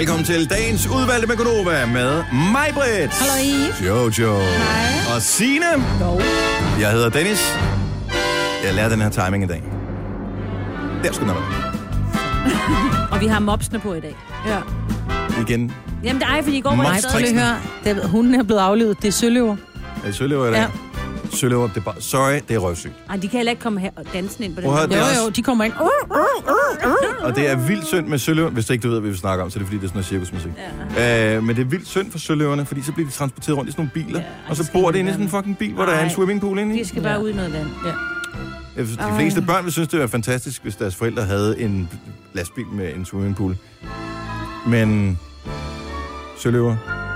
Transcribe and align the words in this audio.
Velkommen 0.00 0.24
til 0.24 0.50
dagens 0.50 0.86
udvalgte 0.86 1.26
med 1.26 1.36
Gunova 1.36 1.86
med 1.86 2.22
mig, 2.52 2.68
Britt. 2.74 3.12
Hallo 3.12 3.86
Jojo. 3.86 4.38
Hej. 4.38 5.14
Og 5.14 5.22
Signe. 5.22 5.66
Jo. 6.00 6.20
Jeg 6.80 6.90
hedder 6.92 7.10
Dennis. 7.10 7.58
Jeg 8.64 8.74
lærer 8.74 8.88
den 8.88 9.00
her 9.00 9.08
timing 9.08 9.44
i 9.44 9.46
dag. 9.46 9.62
Der 11.02 11.12
skulle 11.12 11.32
den 11.32 11.42
have 11.42 13.08
Og 13.12 13.20
vi 13.20 13.26
har 13.26 13.38
mopsene 13.38 13.78
på 13.78 13.94
i 13.94 14.00
dag. 14.00 14.16
Ja. 14.46 14.58
Igen. 15.40 15.72
Jamen, 16.04 16.20
det 16.22 16.28
er 16.38 16.42
fordi 16.42 16.56
i 16.56 16.60
går 16.60 16.70
var 16.70 16.76
Mops. 16.76 16.88
det 16.88 17.02
Nej, 17.02 17.12
prøv 17.12 17.20
lige 17.20 17.40
at 17.40 17.46
høre. 17.84 17.94
Det, 17.94 18.10
hunden 18.10 18.34
er 18.34 18.42
blevet 18.42 18.60
aflevet. 18.60 19.02
Det 19.02 19.08
er 19.08 19.12
søløver. 19.12 19.56
Er 20.02 20.06
det 20.06 20.14
søløver 20.14 20.48
i 20.48 20.52
dag? 20.52 20.58
Ja. 20.58 20.66
Søløver, 21.32 21.68
det 21.68 21.76
er 21.76 21.80
bare... 21.80 22.00
Sorry, 22.00 22.32
det 22.48 22.54
er 22.54 22.58
røvsygt. 22.58 22.92
Ej, 23.10 23.16
de 23.16 23.28
kan 23.28 23.38
heller 23.38 23.50
ikke 23.50 23.62
komme 23.62 23.80
her 23.80 23.90
og 23.96 24.04
danse 24.12 24.44
ind 24.44 24.54
på 24.54 24.60
den 24.60 24.66
Prøv 24.70 24.78
at 24.78 24.78
høre, 24.80 24.88
måde. 24.88 24.94
det 24.98 25.00
Jo, 25.00 25.06
er 25.06 25.10
også- 25.10 25.24
jo, 25.24 25.30
de 25.30 25.42
kommer 25.42 25.64
ind. 25.64 25.72
Uh, 25.80 25.80
uh, 25.80 26.16
uh, 26.16 26.90
uh. 26.90 27.24
Og 27.26 27.36
det 27.36 27.50
er 27.50 27.56
vildt 27.56 27.86
synd 27.86 28.06
med 28.06 28.18
søløver. 28.18 28.50
Hvis 28.50 28.66
du 28.66 28.72
ikke 28.72 28.82
du 28.82 28.88
ved, 28.90 29.00
hvad 29.00 29.10
vi 29.10 29.16
snakker 29.16 29.44
om, 29.44 29.50
så 29.50 29.58
er 29.58 29.60
det 29.60 29.66
fordi, 29.66 29.76
det 29.78 29.84
er 29.84 29.88
sådan 29.88 29.96
noget 29.96 30.06
cirkusmusik. 30.06 30.50
Ja. 30.96 31.36
Øh, 31.36 31.42
men 31.42 31.56
det 31.56 31.62
er 31.62 31.66
vildt 31.66 31.88
synd 31.88 32.10
for 32.10 32.18
søløverne, 32.18 32.66
fordi 32.66 32.82
så 32.82 32.92
bliver 32.92 33.08
de 33.08 33.14
transporteret 33.14 33.58
rundt 33.58 33.68
i 33.68 33.72
sådan 33.72 33.90
nogle 33.94 34.06
biler. 34.06 34.20
Ja, 34.20 34.26
ej, 34.26 34.32
og 34.48 34.56
så 34.56 34.72
bor 34.72 34.86
de 34.86 34.92
det 34.92 34.98
inde 34.98 35.10
i 35.10 35.12
sådan 35.12 35.26
en 35.26 35.30
fucking 35.30 35.58
bil, 35.58 35.72
hvor 35.72 35.84
der 35.84 35.92
er 35.92 35.98
en 36.00 36.04
Nej. 36.06 36.14
swimmingpool 36.14 36.58
inde 36.58 36.76
i. 36.76 36.78
De 36.82 36.88
skal 36.88 37.02
bare 37.02 37.22
ud 37.24 37.28
i 37.30 37.32
noget 37.32 37.52
vand. 37.52 37.68
Ja. 37.86 37.92
De 38.82 39.14
fleste 39.18 39.42
børn 39.42 39.64
vil 39.64 39.72
synes, 39.72 39.88
det 39.88 40.00
var 40.00 40.06
fantastisk, 40.06 40.62
hvis 40.62 40.76
deres 40.76 40.96
forældre 40.96 41.22
havde 41.24 41.60
en 41.60 41.88
lastbil 42.32 42.66
med 42.72 42.94
en 42.96 43.04
swimmingpool. 43.04 43.56
Men 44.66 45.18
søløver? 46.38 46.70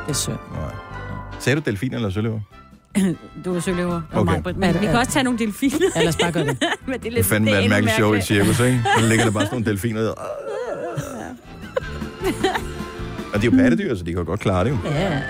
Det 0.07 0.11
er 0.11 0.12
synd. 0.15 0.35
Nej. 0.53 0.75
Sagde 1.41 1.61
du 1.61 1.62
delfiner 1.67 1.97
eller 1.97 2.11
søløver? 2.11 2.41
Du 3.45 3.56
er 3.56 3.61
søløver. 3.61 4.03
Okay. 4.12 4.33
Okay. 4.33 4.42
Mig, 4.45 4.56
men 4.59 4.73
det- 4.75 4.81
vi 4.81 4.87
kan 4.87 4.97
også 4.97 5.12
tage 5.12 5.23
nogle 5.25 5.39
delfiner. 5.39 5.78
Ja, 5.97 6.00
lad 6.00 6.09
os 6.09 6.17
bare 6.17 6.33
gøre 6.33 6.45
det. 6.45 6.59
men 6.87 6.92
det 6.92 6.95
er 6.95 6.98
Det 7.03 7.12
lidt 7.12 7.27
fandme 7.27 7.51
er 7.51 7.59
et 7.61 7.70
mærkeligt 7.70 7.97
show 7.97 8.12
i 8.14 8.20
cirkus, 8.20 8.61
ikke? 8.61 8.83
Så 9.01 9.06
ligger 9.06 9.25
der 9.25 9.33
bare 9.33 9.45
sådan 9.45 9.55
nogle 9.55 9.70
delfiner 9.70 10.01
der. 10.03 10.12
Og 13.34 13.42
de 13.42 13.47
er 13.47 13.51
jo 13.51 13.56
pattedyr, 13.56 13.95
så 13.97 14.05
de 14.05 14.11
kan 14.12 14.19
jo 14.20 14.27
godt 14.27 14.41
klare 14.41 14.64
det 14.64 14.70
jo. 14.70 14.77
Ja. 14.84 15.20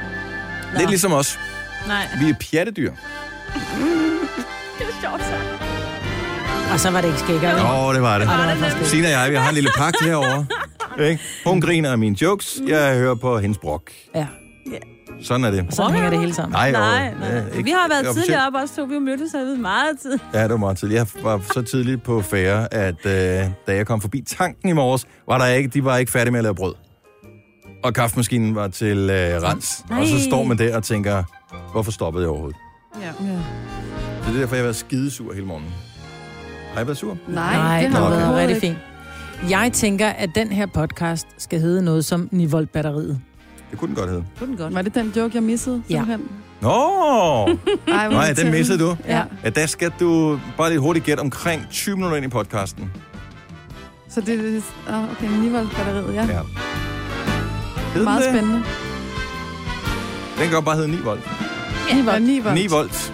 Lidt 0.78 0.88
ligesom 0.88 1.12
os. 1.12 1.38
Nej, 1.86 2.06
Vi 2.20 2.28
er 2.30 2.34
pjattedyr. 2.50 2.90
det 4.78 4.86
er 4.86 5.00
sjovt 5.02 5.22
sagt. 5.22 5.62
Og 6.72 6.80
så 6.80 6.90
var 6.90 7.00
det 7.00 7.08
ikke 7.08 7.20
skækker. 7.20 7.54
Åh, 7.54 7.84
oh, 7.88 7.94
det 7.94 8.02
var 8.02 8.18
det. 8.18 8.28
Og 8.28 8.34
det 8.54 8.60
var. 8.60 8.84
Sina 8.84 9.06
og 9.06 9.12
jeg, 9.12 9.30
vi 9.30 9.36
har 9.36 9.48
en 9.48 9.54
lille 9.54 9.70
pagt 9.76 9.96
herovre. 10.04 10.46
Ikke? 11.00 11.22
Hun 11.46 11.60
griner 11.60 11.92
af 11.92 11.98
mine 11.98 12.16
jokes. 12.22 12.56
Jeg 12.66 12.96
hører 12.96 13.14
på 13.14 13.38
hendes 13.38 13.58
brok. 13.58 13.90
Ja, 14.14 14.26
Sådan 15.24 15.44
er 15.44 15.50
det. 15.50 15.74
så 15.74 15.88
hænger 15.88 16.10
det 16.10 16.18
hele 16.20 16.34
sammen. 16.34 16.52
Nej, 16.52 16.70
Nej, 16.72 17.14
nej. 17.20 17.28
ja, 17.28 17.42
ikke- 17.46 17.64
vi 17.64 17.70
har 17.70 17.88
været 18.02 18.14
tidligere 18.16 18.46
op 18.46 18.54
også 18.62 18.76
to. 18.76 18.82
Vi 18.84 18.92
har 18.94 19.00
mødtes 19.00 19.32
herude 19.32 19.56
meget 19.58 19.98
tid. 20.02 20.18
Ja, 20.34 20.42
det 20.42 20.50
var 20.50 20.56
meget 20.56 20.76
tidligt. 20.78 20.98
Jeg 20.98 21.06
var 21.24 21.40
så 21.54 21.62
tidligt 21.62 22.02
på 22.02 22.22
færre, 22.22 22.74
at 22.74 23.06
øh, 23.06 23.12
da 23.66 23.74
jeg 23.76 23.86
kom 23.86 24.00
forbi 24.00 24.22
tanken 24.26 24.68
i 24.68 24.72
morges, 24.72 25.06
var 25.28 25.38
der 25.38 25.46
ikke, 25.46 25.68
de 25.68 25.84
var 25.84 25.96
ikke 25.96 26.12
færdige 26.12 26.30
med 26.30 26.38
at 26.38 26.44
lave 26.44 26.54
brød. 26.54 26.74
Og 27.84 27.94
kaffemaskinen 27.94 28.54
var 28.54 28.68
til 28.68 28.98
øh, 28.98 29.42
rens. 29.42 29.84
Og 29.90 30.06
så 30.06 30.14
Nej. 30.14 30.22
står 30.28 30.44
man 30.44 30.58
der 30.58 30.76
og 30.76 30.82
tænker, 30.84 31.22
hvorfor 31.72 31.90
stoppede 31.92 32.22
jeg 32.24 32.30
overhovedet? 32.30 32.56
Ja. 33.02 33.06
Ja. 33.26 33.32
Det 34.26 34.34
er 34.36 34.40
derfor, 34.40 34.54
jeg 34.54 34.60
har 34.62 34.66
været 34.66 34.76
skidesur 34.76 35.32
hele 35.32 35.46
morgenen. 35.46 35.70
Har 36.72 36.80
jeg 36.80 36.86
været 36.86 36.98
sur? 36.98 37.16
Nej, 37.28 37.54
Nej, 37.56 37.80
det 37.82 37.90
har 37.90 38.06
okay. 38.06 38.16
været 38.16 38.36
rigtig 38.36 38.56
fint. 38.60 38.78
Jeg 39.50 39.70
tænker, 39.72 40.08
at 40.08 40.30
den 40.34 40.48
her 40.48 40.66
podcast 40.66 41.26
skal 41.38 41.60
hedde 41.60 41.82
noget 41.82 42.04
som 42.04 42.28
Nivolt-batteriet. 42.32 43.20
Det 43.74 43.80
kunne 43.80 43.88
den 43.88 43.96
godt 43.96 44.10
hedde. 44.10 44.24
Det 44.40 44.48
den 44.48 44.56
godt. 44.56 44.74
Var 44.74 44.82
det 44.82 44.94
den 44.94 45.12
joke, 45.16 45.34
jeg 45.34 45.42
missede? 45.42 45.82
Ja. 45.90 45.94
simpelthen? 45.94 46.28
Nå! 46.60 46.70
Ej, 47.88 48.08
Nej, 48.08 48.32
den 48.32 48.50
missede 48.50 48.78
du. 48.78 48.96
Ja. 49.06 49.22
Ja, 49.44 49.48
der 49.50 49.66
skal 49.66 49.92
du 50.00 50.40
bare 50.56 50.70
lidt 50.70 50.80
hurtigt 50.80 51.04
gætte 51.06 51.20
omkring 51.20 51.66
20 51.70 51.96
minutter 51.96 52.16
ind 52.16 52.26
i 52.26 52.28
podcasten. 52.28 52.90
Så 54.08 54.20
det 54.20 54.34
er... 54.34 54.42
det- 54.42 54.64
ah, 54.88 55.02
okay, 55.10 55.28
Nivold-batteriet, 55.42 56.14
ja. 56.14 56.24
Ja. 56.24 56.32
ja. 56.32 56.40
Hed 57.94 58.04
Meget 58.04 58.22
det? 58.24 58.30
spændende. 58.32 58.56
Den 60.38 60.42
kan 60.44 60.50
godt 60.52 60.64
bare 60.64 60.76
hedde 60.76 60.90
9 60.90 60.96
volt. 61.04 61.20
Nivold. 61.94 62.20
9 62.20 62.38
volt. 62.40 62.54
9 62.54 62.66
volt. 62.70 63.13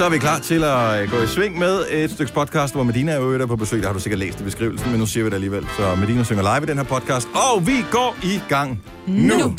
Så 0.00 0.04
er 0.04 0.10
vi 0.10 0.18
klar 0.18 0.38
til 0.38 0.64
at 0.64 1.02
øh, 1.02 1.10
gå 1.10 1.22
i 1.22 1.26
sving 1.26 1.58
med 1.58 1.84
et 1.90 2.10
stykke 2.10 2.32
podcast, 2.32 2.74
hvor 2.74 2.82
Medina 2.82 3.12
er 3.12 3.38
der 3.38 3.46
på 3.46 3.56
besøg. 3.56 3.80
Der 3.80 3.86
har 3.86 3.92
du 3.92 4.00
sikkert 4.00 4.18
læst 4.18 4.40
i 4.40 4.42
beskrivelsen, 4.42 4.90
men 4.90 5.00
nu 5.00 5.06
siger 5.06 5.24
vi 5.24 5.30
det 5.30 5.34
alligevel. 5.34 5.66
Så 5.76 5.94
Medina 5.94 6.24
synger 6.24 6.42
live 6.42 6.62
i 6.62 6.66
den 6.66 6.76
her 6.76 6.84
podcast, 6.84 7.28
og 7.34 7.66
vi 7.66 7.84
går 7.90 8.16
i 8.22 8.40
gang 8.48 8.82
nu. 9.06 9.36
Nu. 9.36 9.56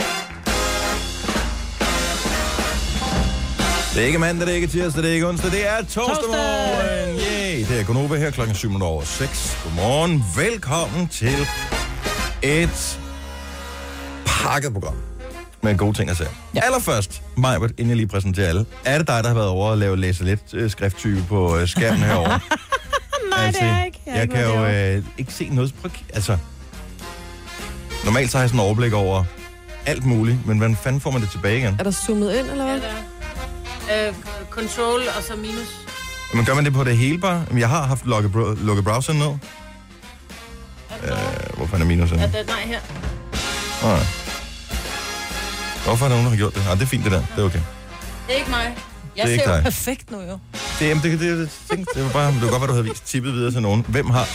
Det 3.94 4.02
er 4.02 4.06
ikke 4.06 4.20
mandag, 4.20 4.48
det 4.48 4.52
er 4.52 4.56
ikke 4.56 4.68
tirsdag, 4.68 5.04
det 5.04 5.10
er 5.10 5.14
ikke 5.14 5.28
onsdag, 5.28 5.52
det 5.52 5.68
er 5.68 5.86
torsdag 5.86 6.28
morgen. 6.28 7.20
Yay. 7.20 7.66
Det 7.70 7.80
er 7.80 7.84
Konoba 7.84 8.16
her 8.16 8.32
klokken 8.32 8.56
7 8.56 8.68
minutter 8.68 8.88
over 8.88 9.04
6. 9.04 9.58
Godmorgen. 9.64 10.24
Velkommen 10.38 11.08
til 11.08 11.48
et 12.44 13.00
pakket 14.26 14.74
program 14.74 15.11
med 15.64 15.78
gode 15.78 15.98
ting 15.98 16.10
at 16.10 16.18
sige. 16.18 16.30
Ja. 16.56 16.60
Ja. 16.60 16.66
Allerførst, 16.66 17.22
Majbert, 17.38 17.70
inden 17.72 17.88
jeg 17.88 17.98
lige 17.98 18.08
præsenterer 18.08 18.48
alle. 18.48 18.66
Er 18.86 18.98
det 18.98 19.08
dig, 19.08 19.24
der 19.24 19.28
har 19.30 19.36
været 19.36 19.48
over 19.50 19.72
at 19.72 19.78
lave 19.78 19.98
læse 19.98 20.24
lidt 20.24 20.40
øh, 20.54 20.72
skrifttype 20.72 21.24
på 21.30 21.58
øh, 21.58 21.68
skærmen 21.68 22.00
herovre? 22.02 22.40
Nej, 23.38 23.46
det 23.52 23.62
er 23.62 23.66
jeg 23.78 23.84
ikke. 23.86 24.00
Jeg, 24.06 24.14
jeg 24.16 24.22
ikke 24.24 24.36
kan 24.36 24.44
jo 24.46 24.66
øh, 24.66 25.04
ikke 25.18 25.34
se 25.34 25.50
noget. 25.52 25.74
Prøv, 25.82 25.92
altså, 26.14 26.38
normalt 28.06 28.32
så 28.32 28.38
har 28.38 28.44
jeg 28.44 28.50
sådan 28.50 28.60
en 28.60 28.66
overblik 28.66 28.94
over 28.94 29.24
alt 29.86 30.06
muligt, 30.06 30.46
men 30.46 30.58
hvordan 30.58 30.76
fanden 30.76 31.02
får 31.02 31.12
man 31.12 31.22
det 31.22 31.32
tilbage 31.32 31.58
igen? 31.58 31.76
Er 31.80 31.84
der 31.84 31.92
zoomet 31.92 32.34
ind, 32.36 32.48
eller 32.52 32.64
hvad? 32.66 32.80
Øh, 34.08 34.14
control 34.50 35.02
og 35.18 35.24
så 35.24 35.36
minus. 35.36 35.76
Men 36.34 36.46
gør 36.46 36.54
man 36.54 36.66
det 36.66 36.74
på 36.74 36.84
det 36.84 36.98
hele 36.98 37.18
bare? 37.18 37.44
Jamen, 37.48 37.60
Jeg 37.60 37.70
har 37.70 37.82
haft 37.88 38.06
lukket, 38.06 38.32
bro- 38.32 38.54
lukket 38.66 38.86
browseren 38.86 39.20
ned. 39.20 39.28
Øh, 41.04 41.58
hvorfor 41.58 41.74
er 41.76 41.78
der 41.80 41.86
minus? 41.86 42.12
Ja, 42.12 42.16
Ja, 42.22 42.26
det, 42.26 42.48
nej, 42.48 42.62
her. 42.66 42.80
ja. 43.84 43.98
Hvorfor 45.86 46.06
er 46.06 46.10
der 46.10 46.16
nogen, 46.16 46.26
der 46.26 46.30
har 46.30 46.38
gjort 46.38 46.56
det? 46.56 46.64
Ah, 46.70 46.78
det 46.78 46.84
er 46.84 46.88
fint, 46.88 47.04
det 47.04 47.12
der. 47.12 47.24
Det 47.36 47.42
er 47.42 47.44
okay. 47.46 47.60
Det 48.28 48.34
er 48.36 48.40
ikke 48.40 48.50
mig. 48.50 48.76
Jeg 49.18 49.26
Det 49.26 49.30
er 49.30 49.34
ikke 49.34 49.44
ser 49.44 49.50
jo 49.52 49.56
dig. 49.56 49.64
Perfekt 49.64 50.12
nu 50.12 50.18
jo. 50.22 50.40
Det, 50.80 50.88
jamen, 50.88 51.04
det, 51.04 51.20
det, 51.20 51.38
det, 51.38 51.50
det, 51.70 51.80
det, 51.96 52.04
var 52.04 52.10
bare, 52.10 52.32
det 52.32 52.42
var 52.42 52.50
godt, 52.50 52.64
at 52.64 52.68
du 52.70 52.74
havde 52.74 52.86
vist 52.86 53.06
tippet 53.06 53.34
videre 53.34 53.52
til 53.52 53.62
nogen. 53.62 53.86
Hvem 53.88 54.10
har 54.10 54.28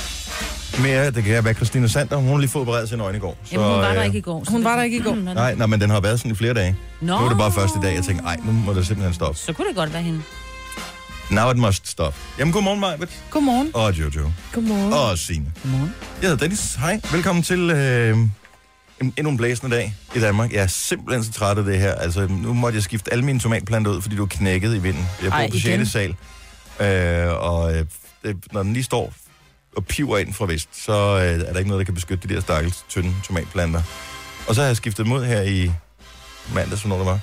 mere? 0.82 1.10
Det 1.10 1.24
kan 1.24 1.44
være 1.44 1.54
Christina 1.54 1.88
Sander. 1.88 2.16
Hun 2.16 2.28
har 2.28 2.36
lige 2.38 2.50
fået 2.50 2.88
sine 2.88 3.02
øjne 3.02 3.18
i 3.18 3.20
går. 3.20 3.36
Jamen, 3.52 3.66
hun 3.66 3.76
var 3.76 3.92
der 3.92 4.00
øh, 4.00 4.06
ikke 4.06 4.18
i 4.18 4.20
går. 4.20 4.44
så 4.44 4.50
Hun 4.50 4.64
var 4.64 4.76
der 4.76 4.82
ikke 4.82 4.96
i 4.96 5.00
går. 5.00 5.14
Nej, 5.14 5.54
nej, 5.54 5.66
men 5.66 5.80
den 5.80 5.90
har 5.90 6.00
været 6.00 6.18
sådan 6.18 6.32
i 6.32 6.34
flere 6.34 6.54
dage. 6.54 6.76
Nå. 7.00 7.18
Nu 7.18 7.24
er 7.24 7.28
det 7.28 7.38
bare 7.38 7.52
første 7.52 7.78
dag, 7.82 7.94
jeg 7.94 8.04
tænkte, 8.04 8.24
ej, 8.24 8.36
nu 8.44 8.52
må 8.52 8.74
det 8.74 8.86
simpelthen 8.86 9.14
stoppe. 9.14 9.38
Så 9.38 9.52
kunne 9.52 9.68
det 9.68 9.76
godt 9.76 9.92
være 9.92 10.02
hende. 10.02 10.22
Now 11.30 11.50
it 11.50 11.56
must 11.56 11.88
stop. 11.88 12.14
Jamen, 12.38 12.52
godmorgen, 12.52 12.80
Majbet. 12.80 13.08
Godmorgen. 13.30 13.70
Og 13.74 13.98
Jojo. 13.98 14.30
Godmorgen. 14.52 14.92
Og 14.92 15.18
Signe. 15.18 15.52
Godmorgen. 15.62 15.94
Jeg 16.22 16.30
hedder 16.30 16.44
Dennis. 16.44 16.74
Hej. 16.74 17.00
Velkommen 17.12 17.42
til 17.42 17.70
øh, 17.70 18.18
endnu 19.00 19.30
en 19.30 19.36
blæsende 19.36 19.76
dag 19.76 19.94
i 20.14 20.20
Danmark. 20.20 20.52
Jeg 20.52 20.62
er 20.62 20.66
simpelthen 20.66 21.24
så 21.24 21.32
træt 21.32 21.58
af 21.58 21.64
det 21.64 21.78
her. 21.78 21.94
Altså, 21.94 22.26
nu 22.26 22.54
måtte 22.54 22.76
jeg 22.76 22.82
skifte 22.82 23.12
alle 23.12 23.24
mine 23.24 23.40
tomatplanter 23.40 23.90
ud, 23.90 24.02
fordi 24.02 24.16
du 24.16 24.22
er 24.22 24.28
knækket 24.28 24.74
i 24.74 24.78
vinden. 24.78 25.08
Jeg 25.22 25.30
bor 25.30 25.36
Ej, 25.36 25.50
på 25.50 25.56
igen? 25.56 25.86
6. 25.86 25.90
sal. 25.90 26.14
Øh, 26.80 27.32
og 27.42 27.76
øh, 27.76 27.84
når 28.52 28.62
den 28.62 28.72
lige 28.72 28.84
står 28.84 29.12
og 29.76 29.84
piver 29.86 30.18
ind 30.18 30.34
fra 30.34 30.46
vest, 30.46 30.68
så 30.84 30.92
øh, 30.92 31.48
er 31.48 31.52
der 31.52 31.58
ikke 31.58 31.68
noget, 31.68 31.80
der 31.80 31.84
kan 31.84 31.94
beskytte 31.94 32.28
de 32.28 32.34
der 32.34 32.40
stakkels 32.40 32.84
tynde 32.88 33.14
tomatplanter. 33.24 33.82
Og 34.48 34.54
så 34.54 34.60
har 34.60 34.66
jeg 34.66 34.76
skiftet 34.76 35.06
ud 35.08 35.24
her 35.24 35.42
i 35.42 35.70
mandags, 36.54 36.82
hvornår 36.82 36.96
det 36.96 37.06
var. 37.06 37.20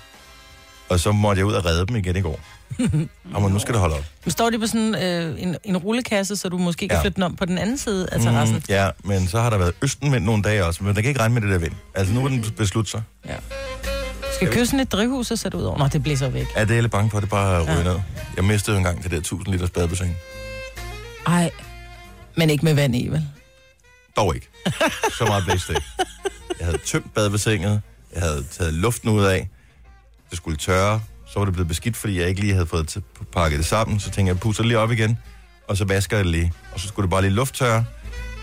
Og 0.89 0.99
så 0.99 1.11
måtte 1.11 1.39
jeg 1.39 1.45
ud 1.45 1.53
og 1.53 1.65
redde 1.65 1.85
dem 1.87 1.95
igen 1.95 2.15
i 2.15 2.21
går. 2.21 2.39
og 3.33 3.51
nu 3.51 3.59
skal 3.59 3.73
det 3.73 3.81
holde 3.81 3.95
op. 3.95 4.03
Men 4.25 4.31
står 4.31 4.49
de 4.49 4.59
på 4.59 4.67
sådan 4.67 4.95
øh, 5.03 5.41
en, 5.43 5.55
en 5.63 5.77
rullekasse, 5.77 6.35
så 6.35 6.49
du 6.49 6.57
måske 6.57 6.87
kan 6.87 6.97
Ja. 6.97 7.01
flytte 7.01 7.15
den 7.15 7.23
om 7.23 7.35
på 7.35 7.45
den 7.45 7.57
anden 7.57 7.77
side 7.77 8.07
af 8.11 8.19
terrassen? 8.21 8.55
Mm, 8.55 8.63
ja, 8.69 8.89
men 9.03 9.27
så 9.27 9.39
har 9.41 9.49
der 9.49 9.57
været 9.57 9.73
østenvind 9.81 10.25
nogle 10.25 10.43
dage 10.43 10.65
også, 10.65 10.83
men 10.83 10.95
der 10.95 11.01
kan 11.01 11.09
ikke 11.09 11.19
regne 11.21 11.33
med 11.33 11.41
det 11.41 11.49
der 11.49 11.57
vind. 11.57 11.73
Altså, 11.95 12.13
nu 12.13 12.21
må 12.21 12.27
den 12.27 12.45
beslutte 12.57 12.91
sig. 12.91 13.01
Skal 14.35 14.51
kysten 14.51 14.79
et 14.79 14.91
drivhus 14.91 15.31
og 15.31 15.39
sætte 15.39 15.57
ud 15.57 15.63
over? 15.63 15.77
Nå, 15.77 15.87
det 15.87 16.03
blæser 16.03 16.29
væk. 16.29 16.45
Ja, 16.55 16.61
det 16.61 16.69
er 16.69 16.73
jeg 16.73 16.83
lidt 16.83 16.91
bange 16.91 17.09
for, 17.09 17.17
at 17.17 17.21
det 17.21 17.29
bare 17.29 17.63
ryger 17.63 17.77
Ja. 17.77 17.83
ned. 17.83 17.99
Jeg 18.35 18.43
mistede 18.43 18.75
jo 18.75 18.77
engang 18.77 19.03
det 19.03 19.11
der 19.11 19.17
1000 19.17 19.47
liters 19.53 19.69
badebassin. 19.69 20.15
Ej, 21.27 21.51
men 22.37 22.49
ikke 22.49 22.65
med 22.65 22.73
vand 22.73 22.95
i, 22.95 23.07
vel? 23.07 23.27
Dog 24.17 24.35
ikke. 24.35 24.49
Så 25.17 25.25
meget 25.25 25.43
blæste 25.45 25.73
det. 25.73 25.83
Jeg 26.59 26.65
havde 26.67 26.77
tømt 26.85 27.13
badebassinet. 27.13 27.81
Jeg 28.13 28.21
havde 28.21 28.43
taget 28.51 28.73
luften 28.73 29.09
ud 29.09 29.23
af. 29.23 29.49
Det 30.33 30.37
skulle 30.37 30.57
tørre. 30.57 31.01
Så 31.27 31.39
var 31.39 31.45
det 31.45 31.53
blevet 31.53 31.67
beskidt, 31.67 31.97
fordi 31.97 32.19
jeg 32.19 32.29
ikke 32.29 32.41
lige 32.41 32.53
havde 32.53 32.65
fået 32.65 32.87
til- 32.87 33.03
pakket 33.33 33.57
det 33.59 33.65
sammen. 33.65 33.99
Så 33.99 34.05
tænkte 34.05 34.19
jeg, 34.21 34.27
jeg 34.27 34.39
puster 34.39 34.63
det 34.63 34.67
lige 34.67 34.79
op 34.79 34.91
igen. 34.91 35.17
Og 35.67 35.77
så 35.77 35.85
vasker 35.85 36.17
jeg 36.17 36.25
det 36.25 36.31
lige. 36.31 36.51
Og 36.73 36.79
så 36.79 36.87
skulle 36.87 37.03
det 37.03 37.09
bare 37.09 37.21
lige 37.21 37.31
lufttørre. 37.31 37.85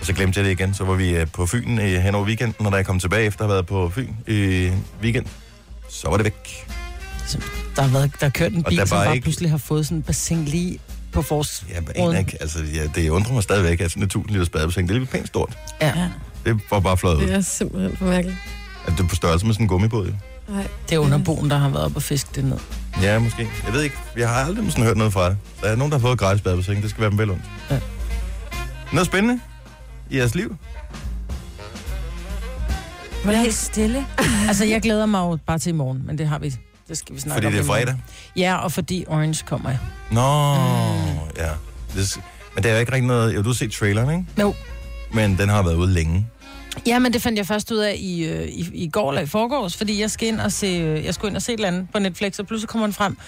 Og 0.00 0.06
så 0.06 0.12
glemte 0.12 0.38
jeg 0.40 0.44
det 0.46 0.52
igen. 0.52 0.75
Så 0.75 0.84
var 0.84 0.94
vi 0.94 1.08
øh, 1.16 1.26
på 1.32 1.46
Fyn 1.46 1.78
i, 1.78 1.96
hen 1.98 2.14
over 2.14 2.25
weekenden, 2.26 2.66
og 2.66 2.72
da 2.72 2.76
jeg 2.76 2.87
kom 2.87 2.98
tilbage 3.00 3.25
efter 3.26 3.40
at 3.44 3.46
have 3.48 3.54
været 3.54 3.66
på 3.66 3.90
Fyn 3.94 4.08
i 4.28 4.70
weekend, 5.02 5.26
så 5.88 6.08
var 6.10 6.16
det 6.16 6.25
væk. 6.25 6.66
Der 7.76 7.82
har, 7.82 7.88
været, 7.88 8.10
der 8.20 8.26
har 8.26 8.31
kørt 8.31 8.52
en 8.52 8.62
bil, 8.62 8.78
der 8.78 8.84
som 8.84 8.96
bare 8.96 9.14
ikke- 9.14 9.25
pludselig 9.25 9.50
har 9.50 9.58
fået 9.58 9.87
sådan 9.87 9.96
en 9.98 10.02
bassin 10.02 10.44
lige 10.44 10.78
på 11.12 11.22
fors. 11.22 11.64
Ja, 11.70 11.81
men 11.81 11.90
en, 11.96 12.16
ikke, 12.19 12.37
altså, 12.40 12.58
ja, 12.75 12.87
det 12.94 13.08
undrer 13.10 13.32
mig 13.32 13.42
stadigvæk, 13.42 13.81
at 13.81 13.90
sådan 13.90 14.02
et 14.02 14.06
1000 14.06 14.31
liters 14.32 14.48
badebassin, 14.48 14.88
det 14.88 14.94
er 14.94 14.98
lidt 14.98 15.10
pænt 15.10 15.26
stort. 15.26 15.58
Ja. 15.81 16.08
Det 16.44 16.60
var 16.70 16.81
bare 16.81 16.96
flot 16.96 17.16
ud. 17.16 17.22
Det 17.22 17.34
er 17.34 17.40
simpelthen 17.40 17.96
for 17.96 18.04
mærkeligt. 18.04 18.38
At 18.87 18.92
det 18.92 19.00
er 19.00 19.08
på 19.08 19.14
størrelse 19.14 19.46
med 19.46 19.54
sådan 19.54 19.64
en 19.64 19.69
gummibåd. 19.69 20.06
jo. 20.06 20.12
Nej. 20.50 20.67
Det 20.88 20.94
er 20.94 20.99
underboen, 20.99 21.50
der 21.50 21.56
har 21.58 21.69
været 21.69 21.85
oppe 21.85 21.97
og 21.99 22.02
fiske 22.02 22.29
det 22.35 22.44
ned. 22.44 22.58
Ja, 23.02 23.19
måske. 23.19 23.49
Jeg 23.67 23.73
ved 23.73 23.82
ikke. 23.82 23.97
Jeg 24.17 24.29
har 24.29 24.35
aldrig 24.44 24.70
sådan 24.73 24.85
hørt 24.85 24.97
noget 24.97 25.12
fra 25.12 25.29
det. 25.31 25.37
Der 25.62 25.69
er 25.69 25.76
nogen, 25.76 25.93
der 25.93 25.99
har 25.99 26.02
fået 26.06 26.19
gratis 26.19 26.43
badebassin. 26.43 26.82
Det 26.82 26.91
skal 26.91 27.00
være 27.00 27.11
dem 27.11 27.19
vel 27.19 27.31
ondt. 27.31 27.43
Ja. 27.70 27.81
Noget 28.93 29.06
spændende 29.06 29.41
i 30.11 30.17
jeres 30.19 30.35
liv? 30.35 30.56
Var 33.25 33.31
det 33.32 33.41
helt 33.41 33.55
stille? 33.55 34.06
Altså, 34.49 34.64
jeg 34.64 34.82
glæder 34.82 35.06
mig 35.06 35.19
jo 35.20 35.38
bare 35.47 35.58
til 35.58 35.70
i 35.70 35.73
morgen, 35.73 36.02
men 36.06 36.19
det 36.19 36.29
har 36.29 36.38
vi. 36.38 36.55
Det 36.88 36.99
skal 36.99 37.14
vi 37.14 37.20
snakke 37.20 37.35
Fordi 37.37 37.47
om 37.47 37.52
det 37.52 37.61
er 37.61 37.64
fredag. 37.64 37.97
Ja, 38.37 38.56
og 38.56 38.73
fordi 38.73 39.05
Orange 39.08 39.44
kommer. 39.47 39.70
Nå, 40.11 40.55
Mm. 40.55 41.19
ja. 41.37 41.50
Det, 42.00 42.19
men 42.55 42.62
det 42.64 42.70
er 42.70 42.75
jo 42.75 42.81
ikke 42.81 42.93
rigtig 42.93 43.06
noget... 43.08 43.35
Jo, 43.35 43.43
du 43.43 43.49
har 43.49 43.55
set 43.55 43.73
traileren, 43.73 44.11
ikke? 44.19 44.25
Jo. 44.41 44.55
Men 45.12 45.38
den 45.38 45.49
har 45.49 45.62
været 45.62 45.75
ude 45.75 45.93
længe. 45.93 46.26
Ja, 46.87 46.99
men 46.99 47.12
det 47.12 47.22
fandt 47.22 47.38
jeg 47.38 47.46
først 47.46 47.70
ud 47.70 47.78
af 47.78 47.96
i, 47.99 48.25
øh, 48.25 48.49
i, 48.49 48.70
i 48.75 48.88
går 48.90 49.11
eller 49.11 49.22
i 49.22 49.26
forgårs, 49.26 49.76
fordi 49.76 50.00
jeg 50.00 50.11
skal 50.11 50.28
ind 50.28 50.40
og 50.40 50.52
se, 50.52 50.67
øh, 50.67 51.05
jeg 51.05 51.14
skulle 51.14 51.28
ind 51.31 51.37
og 51.37 51.43
se 51.43 51.52
et 51.52 51.56
eller 51.56 51.69
andet 51.69 51.87
på 51.93 51.99
Netflix, 51.99 52.38
og 52.38 52.46
pludselig 52.46 52.69
kommer 52.69 52.87
den 52.87 52.94
frem. 52.94 53.19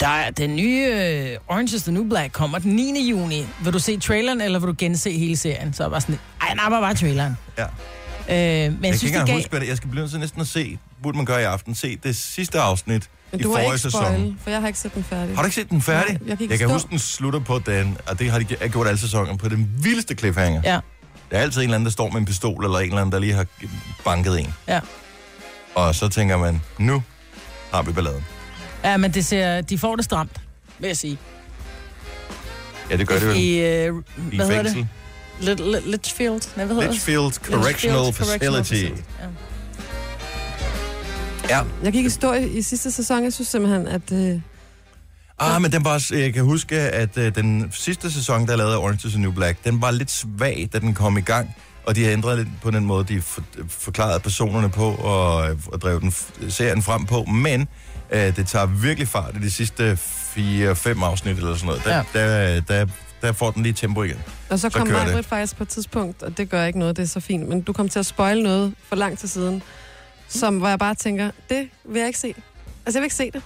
Der 0.00 0.08
er 0.08 0.30
den 0.30 0.56
nye 0.56 0.86
øh, 0.92 1.36
Orange 1.48 1.76
is 1.76 1.82
the 1.82 1.92
New 1.92 2.08
Black 2.08 2.32
kommer 2.32 2.58
den 2.58 2.72
9. 2.76 3.10
juni. 3.10 3.46
Vil 3.64 3.72
du 3.72 3.78
se 3.78 3.98
traileren, 4.00 4.40
eller 4.40 4.58
vil 4.58 4.68
du 4.68 4.74
gense 4.78 5.10
hele 5.12 5.36
serien? 5.36 5.72
Så 5.72 5.82
jeg 5.82 5.90
var 5.90 5.98
sådan, 5.98 6.18
ej, 6.40 6.54
nej, 6.54 6.68
bare 6.68 6.94
traileren. 6.94 7.36
Ja. 7.58 7.64
Øh, 7.64 7.68
men 8.28 8.34
jeg, 8.34 8.90
Jeg, 8.90 8.98
synes, 8.98 9.00
kan 9.00 9.06
ikke 9.06 9.06
engang 9.08 9.26
gav... 9.26 9.36
huske, 9.36 9.60
det 9.60 9.68
Jeg 9.68 9.76
skal 9.76 9.90
blive 9.90 10.00
nødt 10.02 10.10
til 10.10 10.20
næsten 10.20 10.40
at 10.40 10.46
se, 10.46 10.78
burde 11.02 11.16
man 11.16 11.26
gøre 11.26 11.40
i 11.40 11.44
aften, 11.44 11.74
se 11.74 11.98
det 12.02 12.16
sidste 12.16 12.60
afsnit 12.60 13.10
Men 13.32 13.40
i 13.40 13.42
forrige 13.42 13.64
ikke 13.66 13.78
sæson. 13.78 14.04
spoil, 14.04 14.34
for 14.42 14.50
jeg 14.50 14.60
har 14.60 14.66
ikke 14.66 14.78
set 14.78 14.94
den 14.94 15.04
færdig. 15.04 15.34
Har 15.34 15.42
du 15.42 15.46
ikke 15.46 15.54
set 15.54 15.70
den 15.70 15.82
færdig? 15.82 16.12
Nej, 16.12 16.28
jeg 16.28 16.38
kan 16.38 16.44
ikke 16.44 16.52
jeg 16.52 16.58
kan 16.58 16.68
stå. 16.68 16.72
huske, 16.74 16.90
den 16.90 16.98
slutter 16.98 17.40
på 17.40 17.58
den, 17.58 17.96
og 18.06 18.18
det 18.18 18.30
har 18.30 18.38
de 18.38 18.44
gjort 18.44 18.86
alle 18.86 18.98
sæsoner, 19.00 19.36
på 19.36 19.48
den 19.48 19.70
vildeste 19.82 20.14
cliffhanger. 20.14 20.60
Ja. 20.64 20.78
Der 21.32 21.38
er 21.38 21.42
altid 21.42 21.60
en 21.60 21.64
eller 21.64 21.74
anden, 21.74 21.84
der 21.84 21.90
står 21.92 22.08
med 22.10 22.16
en 22.20 22.24
pistol, 22.24 22.64
eller 22.64 22.78
en 22.78 22.84
eller 22.84 22.96
anden, 23.00 23.12
der 23.12 23.18
lige 23.18 23.32
har 23.32 23.46
banket 24.04 24.40
en. 24.40 24.54
Ja. 24.68 24.80
Og 25.74 25.94
så 25.94 26.08
tænker 26.08 26.36
man, 26.36 26.60
nu 26.78 27.02
har 27.72 27.82
vi 27.82 27.92
balladen. 27.92 28.24
Ja, 28.84 28.96
men 28.96 29.14
det 29.14 29.24
ser, 29.24 29.60
de 29.60 29.78
får 29.78 29.96
det 29.96 30.04
stramt, 30.04 30.40
vil 30.78 30.86
jeg 30.86 30.96
sige. 30.96 31.18
Ja, 32.90 32.96
det 32.96 33.08
gør 33.08 33.18
det 33.18 33.26
jo 33.26 33.32
I, 33.32 33.58
øh, 33.58 33.94
i 34.32 34.36
hvad 34.36 34.46
hedder 34.46 34.62
fængsel. 34.62 34.88
det? 35.40 35.60
Lit- 35.60 35.60
Lit- 35.76 35.90
Litchfield? 35.90 36.56
Nej, 36.56 36.64
hvad 36.64 36.76
hedder 36.76 36.80
det? 36.80 36.90
Litchfield 36.90 37.32
Correctional 37.32 38.04
Litchfield 38.06 38.40
Facility. 38.64 39.00
Ja. 39.20 39.26
Ja. 41.56 41.62
Jeg 41.82 41.92
gik 41.92 42.04
i 42.04 42.10
stå 42.10 42.32
i, 42.32 42.46
i 42.46 42.62
sidste 42.62 42.92
sæson. 42.92 43.24
Jeg 43.24 43.32
synes 43.32 43.48
simpelthen, 43.48 43.86
at... 43.88 44.12
Øh, 44.12 44.40
Ah, 45.38 45.62
men 45.62 45.72
den 45.72 45.84
var 45.84 45.92
også, 45.92 46.16
jeg 46.16 46.34
kan 46.34 46.44
huske, 46.44 46.76
at 46.80 47.16
uh, 47.16 47.22
den 47.24 47.72
sidste 47.74 48.12
sæson, 48.12 48.46
der 48.46 48.56
lavede 48.56 48.78
Orange 48.78 49.08
is 49.08 49.12
the 49.12 49.22
New 49.22 49.32
Black, 49.32 49.64
den 49.64 49.82
var 49.82 49.90
lidt 49.90 50.10
svag, 50.10 50.68
da 50.72 50.78
den 50.78 50.94
kom 50.94 51.18
i 51.18 51.20
gang. 51.20 51.56
Og 51.86 51.96
de 51.96 52.04
har 52.04 52.10
ændret 52.12 52.38
lidt 52.38 52.48
på 52.62 52.70
den 52.70 52.84
måde, 52.84 53.04
de 53.04 53.22
for, 53.22 53.42
forklarede 53.68 54.20
personerne 54.20 54.68
på 54.70 54.84
og, 54.94 55.36
og 55.72 55.80
drev 55.82 56.00
den 56.00 56.14
serien 56.48 56.82
frem 56.82 57.06
på. 57.06 57.24
Men 57.24 57.68
uh, 58.12 58.18
det 58.18 58.46
tager 58.46 58.66
virkelig 58.66 59.08
fart 59.08 59.36
i 59.36 59.38
de 59.38 59.50
sidste 59.50 59.92
4-5 59.92 61.04
afsnit 61.04 61.36
eller 61.36 61.54
sådan 61.54 61.66
noget. 61.66 61.84
Der, 61.84 61.96
Ja. 61.96 62.02
der, 62.12 62.60
der, 62.60 62.86
der 63.22 63.32
får 63.32 63.50
den 63.50 63.62
lige 63.62 63.72
tempo 63.72 64.02
igen. 64.02 64.16
og 64.50 64.58
så 64.58 64.68
Så 64.70 64.78
kom. 64.78 64.88
Margaret 64.88 65.24
faktisk 65.24 65.56
på 65.56 65.62
et 65.62 65.68
tidspunkt, 65.68 66.22
og 66.22 66.36
det 66.38 66.48
gør 66.50 66.64
ikke 66.64 66.78
noget, 66.78 66.96
det 66.96 67.02
er 67.02 67.06
så 67.06 67.20
fint, 67.20 67.48
men 67.48 67.60
du 67.62 67.72
kom 67.72 67.88
til 67.88 67.98
at 67.98 68.06
spoil 68.06 68.42
noget 68.42 68.74
for 68.88 68.96
lang 68.96 69.18
tid 69.18 69.28
siden, 69.28 69.62
som, 70.28 70.58
hvor 70.58 70.68
jeg 70.68 70.78
bare 70.78 70.94
tænker, 70.94 71.30
det 71.48 71.68
vil 71.88 71.98
jeg 71.98 72.06
ikke 72.06 72.18
se. 72.18 72.34
Altså, 72.86 72.98
jeg 72.98 73.02
vil 73.02 73.04
ikke 73.06 73.14
se 73.14 73.30
det. 73.30 73.42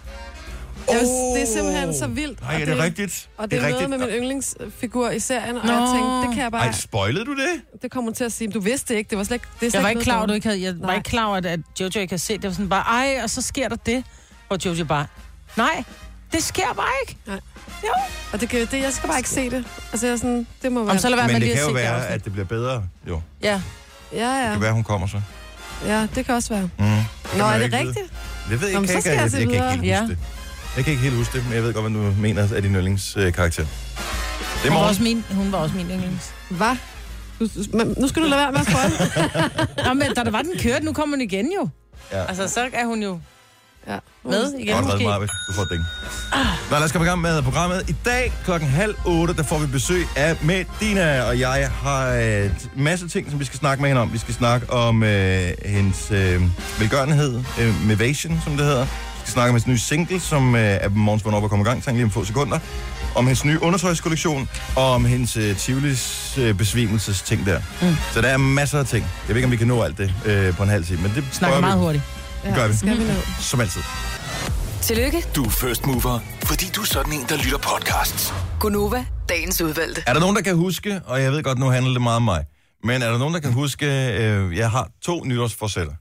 Jeg 0.91 0.97
vil, 0.99 1.06
det 1.06 1.43
er 1.43 1.47
simpelthen 1.47 1.94
så 1.94 2.06
vildt. 2.06 2.41
Nej, 2.43 2.61
er 2.61 2.65
det 2.65 2.79
rigtigt? 2.79 3.29
Og 3.37 3.50
det, 3.50 3.59
er, 3.59 3.62
det 3.62 3.73
noget 3.73 3.91
med 3.91 3.99
min 3.99 4.09
yndlingsfigur 4.09 5.11
i 5.11 5.21
serien, 5.21 5.56
og 5.56 5.67
jeg 5.69 5.88
tænkte, 5.94 6.17
det 6.27 6.35
kan 6.35 6.43
jeg 6.43 6.53
bare... 6.53 6.67
Ej, 6.67 6.73
spoilede 6.73 7.25
du 7.25 7.31
det? 7.37 7.83
Det 7.83 7.91
kommer 7.91 8.12
til 8.12 8.25
at 8.25 8.33
sige, 8.33 8.50
du 8.50 8.61
vidste 8.61 8.93
det 8.94 8.99
ikke, 8.99 9.11
det 9.11 9.19
var 9.19 9.25
slet 9.25 9.35
ikke... 9.35 9.47
Det 9.61 9.67
er 9.67 9.71
slet 9.71 9.75
Jeg 9.75 9.83
var 9.83 9.88
ikke 9.88 10.03
klar 10.03 10.27
du 10.27 10.33
ikke 10.33 10.47
havde, 10.47 10.62
jeg 10.62 10.75
var 10.81 10.87
Nej. 10.87 10.97
ikke 10.97 11.09
klar 11.11 11.25
over, 11.27 11.37
at, 11.37 11.47
at 11.47 11.61
Jojo 11.81 11.87
ikke 12.00 12.12
havde 12.12 12.23
set 12.23 12.35
det. 12.35 12.43
Det 12.43 12.49
var 12.49 12.55
sådan 12.55 12.69
bare, 12.69 12.83
ej, 12.83 13.21
og 13.23 13.31
så 13.31 13.43
sker 13.43 13.69
der 13.69 13.77
det. 13.77 14.05
Og 14.49 14.59
Jojo 14.65 14.85
bare, 14.85 15.06
nej, 15.56 15.85
det 16.33 16.43
sker 16.43 16.73
bare 16.77 16.93
ikke. 17.09 17.43
Og 18.32 18.41
det, 18.41 18.49
kan- 18.49 18.67
det, 18.71 18.82
jeg 18.82 18.93
skal 18.93 19.09
bare 19.09 19.19
ikke 19.19 19.31
se 19.31 19.50
det. 19.50 19.65
Altså, 19.93 20.06
jeg 20.06 20.12
er 20.12 20.17
sådan, 20.17 20.47
det 20.62 20.73
må 20.73 20.82
være... 20.85 20.91
Om 20.93 20.99
så 20.99 21.09
være 21.09 21.17
med 21.17 21.27
Men 21.27 21.35
det 21.35 21.41
lige 21.43 21.55
kan 21.55 21.62
at 21.65 21.71
jo 21.71 21.75
det 21.77 21.82
være, 21.82 21.94
afsnit. 21.97 22.15
at 22.15 22.25
det 22.25 22.32
bliver 22.32 22.47
bedre. 22.47 22.85
Jo, 23.09 23.15
det 23.15 23.23
Ja, 23.43 23.61
Ja, 24.12 24.47
ja. 24.47 24.53
kan 24.53 24.61
være, 24.62 24.73
hun 24.73 24.85
kommer 24.85 25.06
så. 25.06 25.21
Ja, 25.87 26.06
det 26.15 26.27
kan 26.27 26.35
også 26.35 26.49
være. 26.55 26.62
Mm. 26.62 26.69
Det 26.79 27.39
Nå, 27.39 27.44
er 27.44 27.53
jo 27.53 27.59
det 27.59 27.65
ikke 27.65 27.79
rigtigt? 27.79 28.12
Det 28.50 28.61
ved 28.61 28.69
jeg 28.69 28.77
Nå, 28.77 28.82
ikke. 28.82 28.93
Jeg, 28.94 29.03
så 29.03 29.09
kan, 29.11 29.31
skal 29.31 29.41
jeg, 29.41 29.49
jeg 29.50 29.53
jeg, 29.55 29.62
kan 29.71 29.71
ikke 29.71 29.71
helt 29.71 29.82
videre. 29.82 30.00
huske 30.00 30.15
det. 30.15 30.36
Jeg 30.76 30.84
kan 30.84 30.90
ikke 30.90 31.02
helt 31.02 31.17
huske 31.17 31.38
det, 31.38 31.44
men 31.46 31.55
jeg 31.55 31.62
ved 31.62 31.75
godt, 31.75 31.90
hvad 31.90 32.02
du 32.02 32.14
mener 32.20 32.55
er 32.55 32.61
din 32.61 32.75
yndlingskarakter. 32.75 33.64
Det 33.64 34.69
er 34.69 34.70
hun 34.70 34.81
var, 34.81 34.88
også 34.88 35.02
min, 35.02 35.25
hun 35.31 35.52
var 35.52 35.58
også 35.58 35.75
min 35.76 35.87
yndlings. 35.87 36.34
Hvad? 36.50 36.76
Du, 37.40 37.49
men 37.73 37.94
nu 37.99 38.08
skal 38.08 38.23
du 38.23 38.28
lade 38.28 38.40
være 38.40 38.52
med 38.52 38.61
at 38.61 38.67
spoil. 38.67 38.93
Nå, 39.87 39.94
men 39.94 40.14
da 40.14 40.25
der 40.25 40.31
var 40.31 40.43
den 40.43 40.52
kørt, 40.58 40.82
nu 40.82 40.93
kommer 40.93 41.17
hun 41.17 41.20
igen 41.20 41.52
jo. 41.61 41.69
Ja. 42.12 42.25
Altså, 42.25 42.49
så 42.49 42.69
er 42.73 42.87
hun 42.87 43.02
jo 43.02 43.20
ja. 43.88 43.99
med 44.25 44.52
igen 44.52 44.75
Godt 44.75 44.84
måske. 44.84 45.05
Du 45.49 45.52
får 45.52 45.62
et 45.62 45.69
ding. 45.70 45.84
Nå, 46.70 46.76
lad 46.76 46.84
os 46.84 46.93
komme 46.93 47.06
i 47.06 47.08
gang 47.08 47.20
med 47.20 47.43
programmet. 47.43 47.90
I 47.90 47.94
dag 48.05 48.32
klokken 48.44 48.69
halv 48.69 48.94
otte, 49.06 49.34
der 49.34 49.43
får 49.43 49.58
vi 49.58 49.67
besøg 49.67 50.06
af 50.17 50.37
Medina, 50.43 51.22
og 51.22 51.40
jeg 51.40 51.70
har 51.70 52.12
en 52.12 52.82
masse 52.82 53.08
ting, 53.08 53.31
som 53.31 53.40
vi 53.40 53.44
skal 53.44 53.58
snakke 53.58 53.82
med 53.82 53.90
hende 53.90 54.02
om. 54.02 54.12
Vi 54.12 54.19
skal 54.19 54.34
snakke 54.34 54.70
om 54.70 55.02
øh, 55.02 55.49
hendes 55.64 56.11
øh, 56.11 56.43
velgørenhed, 56.79 57.43
øh, 57.61 57.87
Mevation, 57.87 58.40
som 58.44 58.56
det 58.56 58.67
hedder. 58.67 58.87
Vi 59.26 59.31
skal 59.31 59.34
snakke 59.34 59.49
om 59.50 59.55
hendes 59.55 59.67
nye 59.67 59.78
single, 59.78 60.20
som 60.20 60.55
øh, 60.55 60.61
er 60.62 60.88
morgens 60.88 61.23
hvornår 61.23 61.40
vi 61.40 61.49
kommer 61.49 61.67
i 61.67 61.69
gang, 61.69 61.84
så 61.84 61.90
lige 61.90 62.05
om 62.05 62.11
få 62.11 62.25
sekunder. 62.25 62.58
Om 63.14 63.25
hendes 63.26 63.44
nye 63.44 63.62
undertøjskollektion, 63.62 64.49
og 64.76 64.90
om 64.93 65.05
hendes 65.05 65.37
øh, 65.37 65.56
Tivolis 65.56 66.34
øh, 66.38 66.55
besvimelsesting 66.55 67.46
der. 67.46 67.61
Mm. 67.82 67.96
Så 68.12 68.20
der 68.20 68.28
er 68.28 68.37
masser 68.37 68.78
af 68.78 68.87
ting. 68.87 69.05
Jeg 69.05 69.28
ved 69.28 69.37
ikke, 69.37 69.44
om 69.46 69.50
vi 69.52 69.56
kan 69.56 69.67
nå 69.67 69.82
alt 69.82 69.99
det 69.99 70.14
øh, 70.25 70.56
på 70.56 70.62
en 70.62 70.69
halv 70.69 70.84
time, 70.87 71.02
men 71.02 71.12
det 71.14 71.25
Snakker 71.32 71.61
meget 71.61 71.78
vi, 71.78 71.84
hurtigt. 71.84 72.05
ja 72.44 72.55
gør 72.55 72.69
vi. 72.69 72.76
Skal 72.76 72.99
vi 72.99 73.02
ned. 73.05 73.23
som 73.40 73.61
altid. 73.61 73.81
Tillykke, 74.82 75.23
Du 75.37 75.44
er 75.44 75.50
first 75.50 75.87
mover, 75.87 76.19
fordi 76.44 76.70
du 76.76 76.81
er 76.81 76.84
sådan 76.87 77.12
en, 77.12 77.25
der 77.29 77.37
lytter 77.37 77.58
podcasts. 77.58 78.34
Gunova, 78.61 79.05
dagens 79.29 79.61
udvalgte. 79.61 80.02
Er 80.06 80.12
der 80.12 80.20
nogen, 80.20 80.37
der 80.37 80.43
kan 80.43 80.56
huske, 80.56 81.00
og 81.06 81.22
jeg 81.22 81.32
ved 81.32 81.43
godt, 81.43 81.58
nu 81.58 81.67
handler 81.70 81.93
det 81.93 82.02
meget 82.02 82.17
om 82.17 82.22
mig, 82.22 82.44
men 82.84 83.02
er 83.02 83.11
der 83.11 83.19
nogen, 83.19 83.34
der 83.34 83.40
kan 83.40 83.52
huske, 83.52 83.87
øh, 84.12 84.56
jeg 84.56 84.70
har 84.70 84.88
to 85.05 85.25
nytårsforsætter. 85.25 85.93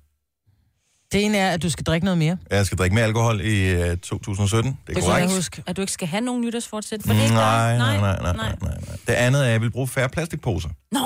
Det 1.12 1.26
ene 1.26 1.38
er, 1.38 1.52
at 1.52 1.64
du 1.64 1.70
skal 1.70 1.84
drikke 1.84 2.06
noget 2.06 2.18
mere. 2.18 2.38
Jeg 2.52 2.66
skal 2.66 2.78
drikke 2.78 2.94
mere 2.96 3.06
alkohol 3.06 3.42
i 3.42 3.70
øh, 3.72 3.98
2017. 3.98 4.72
Det 4.72 4.78
er 4.78 4.86
Det 4.88 4.96
kan 4.96 5.04
korrekt. 5.04 5.28
jeg 5.30 5.36
huske. 5.36 5.64
At 5.68 5.78
du 5.78 5.82
ikke 5.82 5.94
skal 5.94 6.08
have 6.08 6.22
nogen 6.22 6.42
nytårsfortsæt 6.42 7.00
for 7.06 7.14
det? 7.14 7.26
er 7.26 7.32
Nej, 7.32 7.70
dig. 7.70 7.78
nej, 7.78 7.98
nej, 7.98 8.18
nej, 8.22 8.34
nej, 8.36 8.56
nej. 8.62 8.96
Det 9.08 9.14
andet 9.14 9.42
er, 9.42 9.46
at 9.46 9.52
jeg 9.52 9.62
vil 9.62 9.72
bruge 9.72 9.88
færre 9.88 10.10
plastikposer. 10.10 10.70
Nå, 10.92 11.00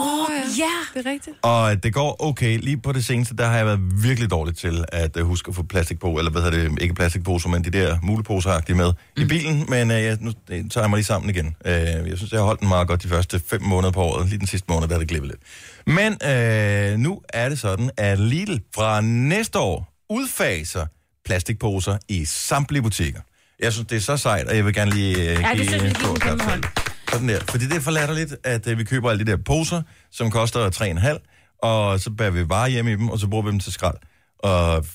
ja. 0.58 1.00
Det 1.00 1.08
er 1.08 1.12
rigtigt. 1.12 1.36
Og 1.41 1.84
det 1.84 1.94
går 1.94 2.15
okay. 2.24 2.60
Lige 2.60 2.77
på 2.77 2.91
det 2.91 3.06
seneste, 3.06 3.36
der 3.36 3.46
har 3.48 3.58
jeg 3.58 3.65
været 3.65 3.79
virkelig 4.03 4.32
dårlig 4.32 4.56
til 4.58 4.86
at 4.91 5.18
uh, 5.18 5.27
huske 5.27 5.50
at 5.50 5.56
få 5.56 5.63
plastik 5.63 6.00
på, 6.00 6.18
eller 6.18 6.32
hvad 6.32 6.41
hedder 6.41 6.70
det, 6.70 6.82
ikke 6.82 6.94
plastikposer, 6.94 7.50
men 7.50 7.63
de 7.63 7.70
der 7.70 7.98
muleposer 8.03 8.74
med 8.75 8.94
mm. 9.18 9.24
i 9.24 9.25
bilen. 9.25 9.65
Men 9.70 9.91
uh, 9.91 9.96
jeg, 9.98 10.18
nu 10.22 10.32
øh, 10.50 10.70
tager 10.70 10.84
jeg 10.84 10.89
mig 10.89 10.98
lige 10.98 11.06
sammen 11.06 11.29
igen. 11.29 11.46
Uh, 11.65 11.72
jeg 11.72 12.13
synes, 12.15 12.32
jeg 12.32 12.39
har 12.39 12.46
holdt 12.46 12.60
den 12.60 12.68
meget 12.68 12.88
godt 12.88 13.03
de 13.03 13.08
første 13.08 13.41
fem 13.48 13.62
måneder 13.62 13.91
på 13.91 14.01
året. 14.01 14.29
Lige 14.29 14.39
den 14.39 14.48
sidste 14.48 14.65
måned, 14.70 14.88
der 14.88 14.96
er 14.96 15.00
det 15.00 15.08
glippet 15.08 15.27
lidt. 15.32 15.41
Men 15.89 16.13
uh, 16.13 17.00
nu 17.00 17.22
er 17.29 17.50
det 17.50 17.60
sådan, 17.60 17.91
at 17.98 18.19
Lidl 18.19 18.58
fra 18.75 19.01
næste 19.01 19.60
år 19.60 19.93
udfaser 20.10 20.86
plastikposer 21.25 21.98
i 22.08 22.25
samtlige 22.25 22.81
butikker. 22.81 23.22
Jeg 23.60 23.74
synes, 23.74 23.88
det 23.88 23.96
er 23.96 24.00
så 24.00 24.17
sejt, 24.17 24.48
og 24.48 24.55
jeg 24.55 24.65
vil 24.65 24.74
gerne 24.74 24.91
lige 24.91 25.15
uh, 25.15 25.22
Ja, 25.22 25.53
det 25.55 25.69
synes 25.69 25.84
en 25.84 26.19
kæmpe 26.19 26.43
hånd. 26.43 26.63
sådan 27.12 27.29
der. 27.29 27.39
Fordi 27.50 27.65
det 27.65 27.75
er 27.75 27.79
for 27.81 27.91
latterligt, 27.91 28.36
at 28.43 28.67
øh, 28.67 28.77
vi 28.77 28.84
køber 28.84 29.10
alle 29.10 29.25
de 29.25 29.31
der 29.31 29.38
poser, 29.38 29.81
som 30.12 30.31
koster 30.31 30.69
3,5, 30.69 31.58
og 31.63 32.00
så 32.00 32.10
bærer 32.12 32.29
vi 32.29 32.50
varer 32.50 32.67
hjem 32.67 32.88
i 32.88 32.91
dem, 32.91 33.10
og 33.10 33.19
så 33.19 33.27
bruger 33.27 33.43
vi 33.46 33.51
dem 33.51 33.60
til 33.60 33.74
skrald. 33.74 33.98
Og 34.39 34.86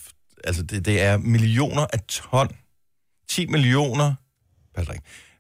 altså, 0.45 0.63
det, 0.63 0.85
det 0.85 1.03
er 1.03 1.17
millioner 1.17 1.87
af 1.93 1.99
ton. 2.09 2.49
10 3.31 3.47
millioner, 3.47 4.15
pas 4.75 4.87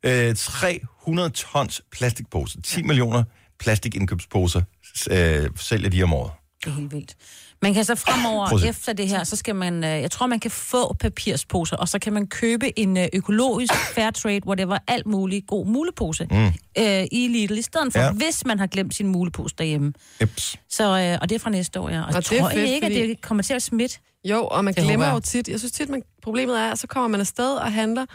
ikke, 0.03 0.29
øh, 0.29 0.37
300 0.37 1.31
tons 1.31 1.83
plastikposer. 1.93 2.61
10 2.61 2.81
ja. 2.81 2.87
millioner 2.87 3.25
plastikindkøbsposer 3.59 4.63
øh, 5.11 5.51
sælger 5.57 5.91
de 5.91 6.03
om 6.03 6.13
året. 6.15 6.33
Det 6.65 6.71
er 6.71 6.75
helt 6.75 6.93
vildt. 6.93 7.15
Man 7.63 7.75
kan 7.75 7.85
så 7.85 7.95
fremover, 7.95 8.65
efter 8.69 8.93
det 8.93 9.09
her, 9.09 9.25
så 9.25 9.37
skal 9.37 9.55
man, 9.57 9.85
øh, 9.85 9.91
jeg 9.91 10.11
tror, 10.11 10.27
man 10.27 10.41
kan 10.41 10.51
få 10.51 10.93
papirsposer, 10.95 11.77
og 11.77 11.89
så 11.89 11.99
kan 11.99 12.13
man 12.13 12.27
købe 12.27 12.79
en 12.79 12.97
øh, 12.97 13.09
økologisk 13.13 13.75
fair 13.95 14.11
trade, 14.11 14.41
hvor 14.45 14.55
det 14.55 14.69
var 14.69 14.83
alt 14.89 15.07
muligt 15.07 15.47
god 15.47 15.67
mulepose 15.67 16.27
mm. 16.31 16.47
øh, 16.79 17.05
i 17.13 17.29
Lidl, 17.29 17.59
i 17.59 17.63
stedet 17.63 17.93
for, 17.93 18.01
Ja. 18.01 18.13
hvis 18.13 18.45
man 18.47 18.59
har 18.59 18.67
glemt 18.67 18.95
sin 18.95 19.09
mulepose 19.09 19.55
derhjemme. 19.59 19.93
Eps. 20.21 20.57
Så, 20.71 20.85
øh, 20.85 21.19
og 21.23 21.29
det 21.29 21.35
er 21.35 21.39
fra 21.39 21.51
næste 21.51 21.81
år, 21.81 21.89
ja. 21.91 22.01
Og, 22.01 22.07
Og 22.07 22.13
det 22.31 22.33
er 22.33 22.41
tror 22.41 22.51
I 22.51 22.55
fedt, 22.55 22.69
ikke, 22.71 22.85
fordi- 22.87 23.01
at 23.03 23.09
det 23.09 23.21
kommer 23.21 23.43
til 23.43 23.55
at 23.55 23.63
smitte? 23.63 23.99
Jo, 24.25 24.47
og 24.47 24.65
man 24.65 24.75
Det 24.75 24.85
glemmer 24.85 25.11
jo 25.13 25.21
tit. 25.21 25.49
Jeg 25.49 25.59
synes 25.59 25.73
tit, 25.73 25.89
man, 25.89 26.03
problemet 26.23 26.59
er, 26.61 26.71
at 26.73 26.79
så 26.79 26.87
kommer 26.87 27.09
man 27.09 27.21
afsted 27.21 27.55
og 27.57 27.73
handler, 27.73 28.07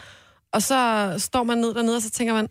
og 0.52 0.62
så 0.62 1.14
står 1.18 1.42
man 1.42 1.58
ned 1.58 1.74
dernede, 1.74 1.96
og 1.96 2.02
så 2.02 2.10
tænker 2.10 2.34
man, 2.34 2.48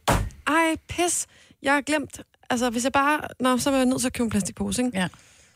ej, 0.48 0.76
pis, 0.90 1.26
jeg 1.64 1.74
har 1.74 1.82
glemt. 1.82 2.22
Altså, 2.50 2.70
hvis 2.70 2.84
jeg 2.84 2.92
bare... 2.92 3.20
Nå, 3.40 3.58
så 3.58 3.72
er 3.72 3.76
jeg 3.78 3.86
nødt 3.86 4.00
til 4.00 4.08
at 4.08 4.14
købe 4.14 4.24
en 4.26 4.30
plastikpose, 4.30 4.82
ikke? 4.86 4.98
Ja. 5.00 5.08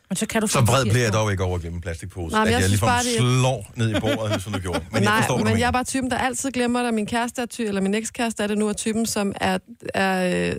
Men 0.10 0.16
så 0.18 0.26
kan 0.26 0.42
du 0.42 0.48
Så 0.48 0.62
vred 0.62 0.84
bliver 0.86 1.04
jeg 1.04 1.14
dog 1.14 1.32
ikke 1.32 1.44
over 1.44 1.56
at 1.56 1.62
glemme 1.62 1.76
en 1.76 1.82
plastikpose. 1.82 2.36
Nej, 2.36 2.46
at 2.46 2.52
jeg 2.52 2.62
jeg 2.62 2.70
ligefrem 2.70 2.88
bare, 2.90 3.04
det 3.04 3.18
slår 3.18 3.72
ned 3.76 3.96
i 3.98 4.00
bordet, 4.00 4.42
som 4.42 4.54
du 4.54 4.60
gjorde. 4.60 4.80
Men 4.92 5.04
jeg 5.04 5.12
Nej, 5.12 5.18
forstår, 5.18 5.36
hvad 5.36 5.44
du 5.44 5.44
men 5.44 5.50
jeg 5.52 5.56
mener. 5.56 5.68
er 5.68 5.72
bare 5.72 5.84
typen, 5.84 6.12
der 6.12 6.18
altid 6.18 6.52
glemmer 6.52 6.84
det. 6.84 6.94
Min 6.94 7.06
kæreste 7.06 7.42
er 7.42 7.46
ty, 7.46 7.62
eller 7.62 7.82
min 7.82 7.94
ekskæreste 7.94 8.44
er 8.44 8.48
det 8.48 8.58
nu, 8.58 8.70
er 8.70 8.74
typen, 8.74 9.06
som 9.06 9.34
er, 9.42 9.58
er, 9.94 10.50
øh, 10.50 10.56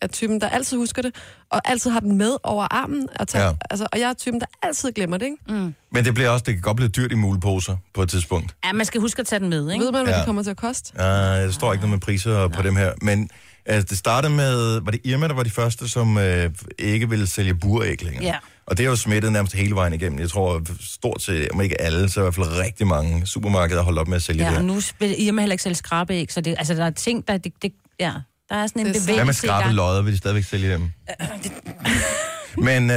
er 0.00 0.06
typen, 0.06 0.40
der 0.40 0.48
altid 0.48 0.76
husker 0.76 1.02
det, 1.02 1.14
og 1.50 1.60
altid 1.70 1.90
har 1.90 2.00
den 2.00 2.18
med 2.18 2.36
over 2.42 2.66
armen. 2.70 3.08
Og, 3.20 3.28
tager, 3.28 3.44
Ja. 3.44 3.48
ja. 3.50 3.56
altså, 3.70 3.86
og 3.92 4.00
jeg 4.00 4.08
er 4.10 4.14
typen, 4.14 4.40
der 4.40 4.46
altid 4.62 4.92
glemmer 4.92 5.16
det, 5.16 5.24
ikke? 5.26 5.36
Mm. 5.48 5.74
Men 5.92 6.04
det 6.04 6.14
bliver 6.14 6.28
også, 6.30 6.42
det 6.46 6.54
kan 6.54 6.62
godt 6.62 6.76
blive 6.76 6.88
dyrt 6.88 7.12
i 7.12 7.14
muleposer 7.14 7.76
på 7.94 8.02
et 8.02 8.08
tidspunkt. 8.10 8.56
Ja, 8.64 8.72
man 8.72 8.86
skal 8.86 9.00
huske 9.00 9.20
at 9.20 9.26
tage 9.26 9.40
den 9.40 9.48
med, 9.48 9.72
ikke? 9.72 9.84
Ved 9.84 9.92
man, 9.92 10.02
hvad 10.04 10.12
Ja. 10.14 10.18
det 10.18 10.26
kommer 10.26 10.42
til 10.42 10.50
at 10.50 10.56
koste? 10.56 10.92
Uh, 10.94 11.00
der 11.00 11.50
står 11.50 11.72
ikke 11.72 11.80
noget 11.86 11.90
med 11.98 12.00
priser 12.00 12.48
på 12.48 12.62
dem 12.62 12.76
her, 12.76 12.92
men 13.02 13.30
altså, 13.66 13.86
det 13.90 13.98
startede 13.98 14.32
med, 14.32 14.80
var 14.80 14.90
det 14.90 15.00
Irma, 15.04 15.28
der 15.28 15.34
var 15.34 15.42
de 15.42 15.50
første, 15.50 15.88
som 15.88 16.16
uh, 16.16 16.22
ikke 16.78 17.08
ville 17.08 17.26
sælge 17.26 17.54
buræg 17.54 18.02
længere? 18.02 18.24
Ja. 18.24 18.34
Og 18.66 18.76
det 18.78 18.84
er 18.86 18.90
jo 18.90 18.96
smittet 18.96 19.32
nærmest 19.32 19.54
hele 19.54 19.74
vejen 19.74 19.92
igennem. 19.92 20.18
Jeg 20.18 20.30
tror 20.30 20.62
stort 20.80 21.22
set, 21.22 21.48
om 21.50 21.60
ikke 21.60 21.80
alle, 21.80 22.08
så 22.08 22.20
i 22.20 22.22
hvert 22.22 22.34
fald 22.34 22.46
rigtig 22.46 22.86
mange 22.86 23.26
supermarkeder 23.26 23.80
har 23.80 23.84
holdt 23.84 23.98
op 23.98 24.08
med 24.08 24.16
at 24.16 24.22
sælge 24.22 24.44
Ja, 24.44 24.50
det 24.50 24.56
og 24.56 24.62
her. 24.62 24.66
nu 24.74 24.80
vil 24.98 25.26
Irma 25.26 25.42
heller 25.42 25.54
ikke 25.54 25.62
sælge 25.62 25.74
skrabeæg, 25.76 26.32
så 26.32 26.40
det, 26.40 26.54
altså, 26.58 26.74
der 26.74 26.84
er 26.84 26.90
ting, 26.90 27.28
der... 27.28 27.36
Det, 27.36 27.52
det, 27.62 27.72
ja, 28.00 28.12
der 28.48 28.56
er 28.56 28.66
sådan 28.66 28.80
en 28.80 28.86
Det 28.86 28.94
bevægelse 28.94 29.14
Hvad 29.14 29.24
med 29.24 29.34
skrabet 29.34 29.74
lodder? 29.74 30.02
Vil 30.02 30.12
de 30.12 30.18
stadigvæk 30.18 30.44
sælge 30.44 30.72
dem? 30.72 30.90
Men 32.68 32.90
øh, 32.90 32.96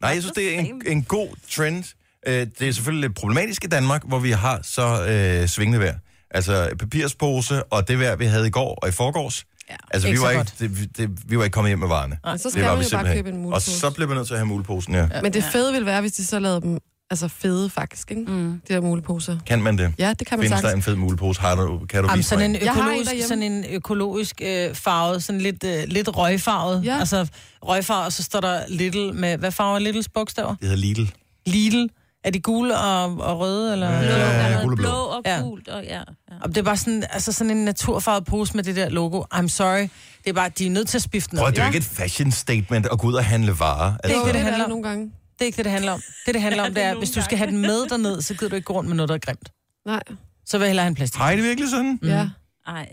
nej, 0.00 0.10
jeg 0.10 0.22
synes, 0.22 0.32
det 0.36 0.54
er 0.54 0.58
en, 0.60 0.82
en 0.86 1.02
god 1.02 1.28
trend. 1.50 1.84
Øh, 2.26 2.46
det 2.58 2.68
er 2.68 2.72
selvfølgelig 2.72 3.08
lidt 3.08 3.18
problematisk 3.18 3.64
i 3.64 3.66
Danmark, 3.66 4.02
hvor 4.06 4.18
vi 4.18 4.30
har 4.30 4.60
så 4.62 5.06
øh, 5.06 5.48
svingende 5.48 5.80
vejr. 5.80 5.94
Altså 6.30 6.70
papirspose 6.78 7.64
og 7.64 7.88
det 7.88 7.98
vejr, 7.98 8.16
vi 8.16 8.24
havde 8.24 8.46
i 8.46 8.50
går 8.50 8.78
og 8.82 8.88
i 8.88 8.92
forgårs. 8.92 9.44
Ja, 9.70 9.76
altså, 9.90 10.08
vi 10.10 10.20
var, 10.20 10.30
ikke, 10.30 10.52
det, 10.58 10.96
det, 10.96 11.30
vi 11.30 11.38
var 11.38 11.44
ikke 11.44 11.54
kommet 11.54 11.70
hjem 11.70 11.78
med 11.78 11.88
varerne. 11.88 12.18
Men 12.24 12.38
så 12.38 12.42
Det 12.48 12.52
skal 12.52 12.64
var 12.64 12.70
man 12.76 12.78
vi 12.84 12.88
jo 12.92 12.98
bare 12.98 13.14
købe 13.14 13.18
en 13.28 13.34
ikke. 13.34 13.38
Og 13.38 13.42
mulepose. 13.42 13.80
så 13.80 13.90
blev 13.90 14.08
vi 14.10 14.14
nødt 14.14 14.26
til 14.26 14.34
at 14.34 14.38
have 14.40 14.46
muleposen, 14.46 14.94
ja. 14.94 15.08
Men 15.22 15.32
det 15.32 15.44
fede 15.44 15.72
ville 15.72 15.86
være, 15.86 16.00
hvis 16.00 16.12
de 16.12 16.24
så 16.26 16.38
lavede 16.38 16.60
dem 16.60 16.78
altså 17.10 17.28
fede 17.28 17.70
faktisk, 17.70 18.10
ikke? 18.10 18.22
Mm. 18.30 18.60
De 18.68 18.74
der 18.74 18.80
muleposer. 18.80 19.38
Kan 19.46 19.62
man 19.62 19.78
det? 19.78 19.92
Ja, 19.98 20.12
det 20.18 20.26
kan 20.26 20.38
man 20.38 20.44
Findes 20.44 20.60
der 20.60 20.68
sagtens. 20.68 20.86
en 20.86 20.90
fed 20.92 20.96
mulepose? 20.96 21.40
Har 21.40 21.54
du, 21.54 21.78
kan 21.88 22.02
du 22.02 22.08
Jamen, 22.08 22.18
vise 22.18 22.28
sådan 22.28 22.50
mig? 22.50 22.58
en 22.60 22.64
Jeg 22.64 22.72
har 22.72 22.80
en 22.80 22.86
økologisk, 22.88 23.10
derhjemme. 23.10 23.28
sådan 23.28 23.42
en 23.42 23.64
økologisk 23.74 24.40
øh, 24.44 24.74
farvet, 24.74 25.22
sådan 25.24 25.40
lidt, 25.40 25.64
øh, 25.64 25.82
lidt 25.86 26.16
røgfarvet. 26.16 26.84
Ja. 26.84 26.98
Altså 26.98 27.26
røgfarvet, 27.62 28.06
og 28.06 28.12
så 28.12 28.22
står 28.22 28.40
der 28.40 28.60
Little 28.68 29.12
med, 29.12 29.36
hvad 29.38 29.52
farve 29.52 29.74
er 29.74 29.78
Littles 29.78 30.08
bogstaver? 30.08 30.48
Det 30.54 30.68
hedder 30.68 30.76
Lidl. 30.76 31.04
Lidl. 31.46 31.86
Er 32.26 32.30
de 32.30 32.40
gule 32.40 32.78
og, 32.78 33.04
og 33.18 33.38
røde, 33.40 33.72
eller? 33.72 33.90
Ja. 33.90 34.00
Blå, 34.00 34.08
er 34.08 34.48
gul 34.48 34.54
og 34.54 34.64
noget 34.66 34.78
blå. 34.78 34.82
blå 34.88 34.90
og 34.92 35.22
Ja. 35.26 35.40
gult, 35.40 35.68
og 35.68 35.84
ja. 35.84 35.96
ja. 35.98 36.02
Og 36.42 36.48
det 36.48 36.56
er 36.56 36.62
bare 36.62 36.76
sådan, 36.76 37.04
altså 37.10 37.32
sådan 37.32 37.50
en 37.56 37.64
naturfarvet 37.64 38.24
pose 38.24 38.54
med 38.56 38.64
det 38.64 38.76
der 38.76 38.88
logo. 38.88 39.22
I'm 39.34 39.48
sorry. 39.48 39.80
Det 39.80 39.90
er 40.26 40.32
bare, 40.32 40.48
de 40.48 40.66
er 40.66 40.70
nødt 40.70 40.88
til 40.88 40.98
at 40.98 41.02
spifte 41.02 41.30
den 41.30 41.38
Prøv, 41.38 41.46
op. 41.46 41.52
det 41.52 41.58
er 41.58 41.62
jo 41.64 41.68
ikke 41.68 41.78
et 41.78 41.84
fashion 41.84 42.30
statement 42.32 42.86
at 42.86 42.98
gå 42.98 43.06
ud 43.06 43.14
og 43.14 43.24
handle 43.24 43.52
varer. 43.58 43.96
Det 43.96 44.04
er 44.04 44.08
ikke 44.08 44.18
det, 44.26 44.34
det 44.34 44.40
er 44.40 44.44
handler 44.44 44.56
det 44.56 44.64
om. 44.64 44.70
nogle 44.70 44.88
gange. 44.88 45.04
Det 45.04 45.40
er 45.40 45.44
ikke 45.44 45.56
det, 45.56 45.64
det 45.64 45.72
handler 45.72 45.92
om. 45.92 46.00
Det, 46.26 46.34
det 46.34 46.42
handler 46.42 46.66
om, 46.66 46.74
det 46.74 46.82
er, 46.82 46.94
hvis 46.94 47.10
du 47.10 47.22
skal 47.22 47.38
have 47.38 47.50
den 47.50 47.58
med 47.60 47.88
derned, 47.88 48.22
så 48.22 48.34
gider 48.34 48.48
du 48.48 48.54
ikke 48.56 48.66
gå 48.66 48.72
rundt 48.72 48.88
med 48.88 48.96
noget, 48.96 49.08
der 49.08 49.14
er 49.14 49.18
grimt. 49.18 49.48
Nej. 49.86 50.00
Så 50.46 50.58
vil 50.58 50.64
jeg 50.64 50.70
hellere 50.70 50.84
have 50.84 50.88
en 50.88 50.94
plastik. 50.94 51.20
I 51.32 51.36
det 51.36 51.42
virkelig 51.44 51.70
sådan? 51.70 51.98
Mm. 52.02 52.08
Ja. 52.08 52.28
Ej. 52.66 52.88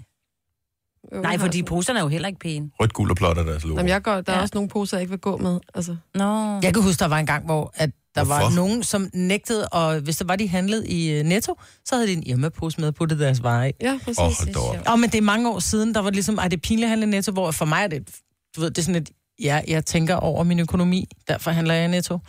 Jo, 1.16 1.22
Nej, 1.22 1.38
for 1.38 1.48
de 1.48 1.64
poserne 1.64 2.00
er 2.00 2.04
jo 2.04 2.10
heller 2.10 2.28
ikke 2.28 2.40
pæne. 2.40 2.70
Rødt, 2.80 2.94
guld 2.94 3.10
og 3.12 3.16
blåt 3.18 3.38
er 3.38 3.44
deres 3.44 3.64
logo. 3.64 3.76
Jamen, 3.76 3.90
jeg 3.90 4.02
går, 4.04 4.22
der 4.22 4.32
er 4.34 4.36
Ja. 4.36 4.42
også 4.42 4.52
nogle 4.56 4.70
poser, 4.70 4.98
jeg 4.98 5.02
ikke 5.02 5.12
vil 5.12 5.20
gå 5.20 5.38
med. 5.38 5.60
Altså. 5.76 5.96
Nå. 6.16 6.60
Jeg 6.64 6.74
kan 6.74 6.84
huske, 6.84 7.00
der 7.00 7.08
var 7.08 7.18
en 7.20 7.26
gang, 7.26 7.46
hvor 7.46 7.72
at 7.76 7.90
der 8.16 8.24
Hvorfor? 8.24 8.44
var 8.44 8.50
nogen, 8.56 8.84
som 8.84 9.10
nægtede, 9.14 9.68
og 9.68 10.00
hvis 10.00 10.18
der 10.18 10.26
var, 10.26 10.36
de 10.36 10.48
handlede 10.50 10.88
i 10.88 11.12
øh, 11.12 11.24
Netto, 11.24 11.60
så 11.86 11.96
havde 11.96 12.08
de 12.08 12.14
en 12.14 12.24
Irma-pose 12.28 12.80
med 12.82 12.88
og 12.88 12.96
puttet 12.96 13.20
deres 13.20 13.44
varer 13.44 13.66
i. 13.66 13.72
Ja, 13.82 14.00
præcis. 14.06 14.18
Da 14.54 14.60
op. 14.60 14.78
Og 14.88 15.00
men 15.00 15.10
det 15.10 15.18
er 15.18 15.22
mange 15.22 15.50
år 15.50 15.60
siden, 15.60 15.94
der 15.96 16.02
var 16.02 16.10
det 16.10 16.16
ligesom, 16.16 16.38
ej, 16.38 16.48
det 16.48 16.58
er 16.58 16.62
pinligt 16.62 16.84
at 16.86 16.90
handle 16.90 17.08
i 17.08 17.10
Netto, 17.10 17.32
hvor 17.32 17.52
for 17.52 17.66
mig 17.66 17.84
er 17.84 17.88
det, 17.88 18.10
du 18.56 18.62
ved, 18.62 18.70
det 18.72 18.78
er 18.78 18.82
sådan 18.82 19.02
et, 19.02 19.10
ja, 19.44 19.62
jeg 19.68 19.86
tænker 19.86 20.16
over 20.16 20.44
min 20.44 20.60
økonomi, 20.60 21.08
derfor 21.28 21.52
handler 21.52 21.74
jeg 21.74 21.86
i 21.86 21.88
Netto. 21.88 22.20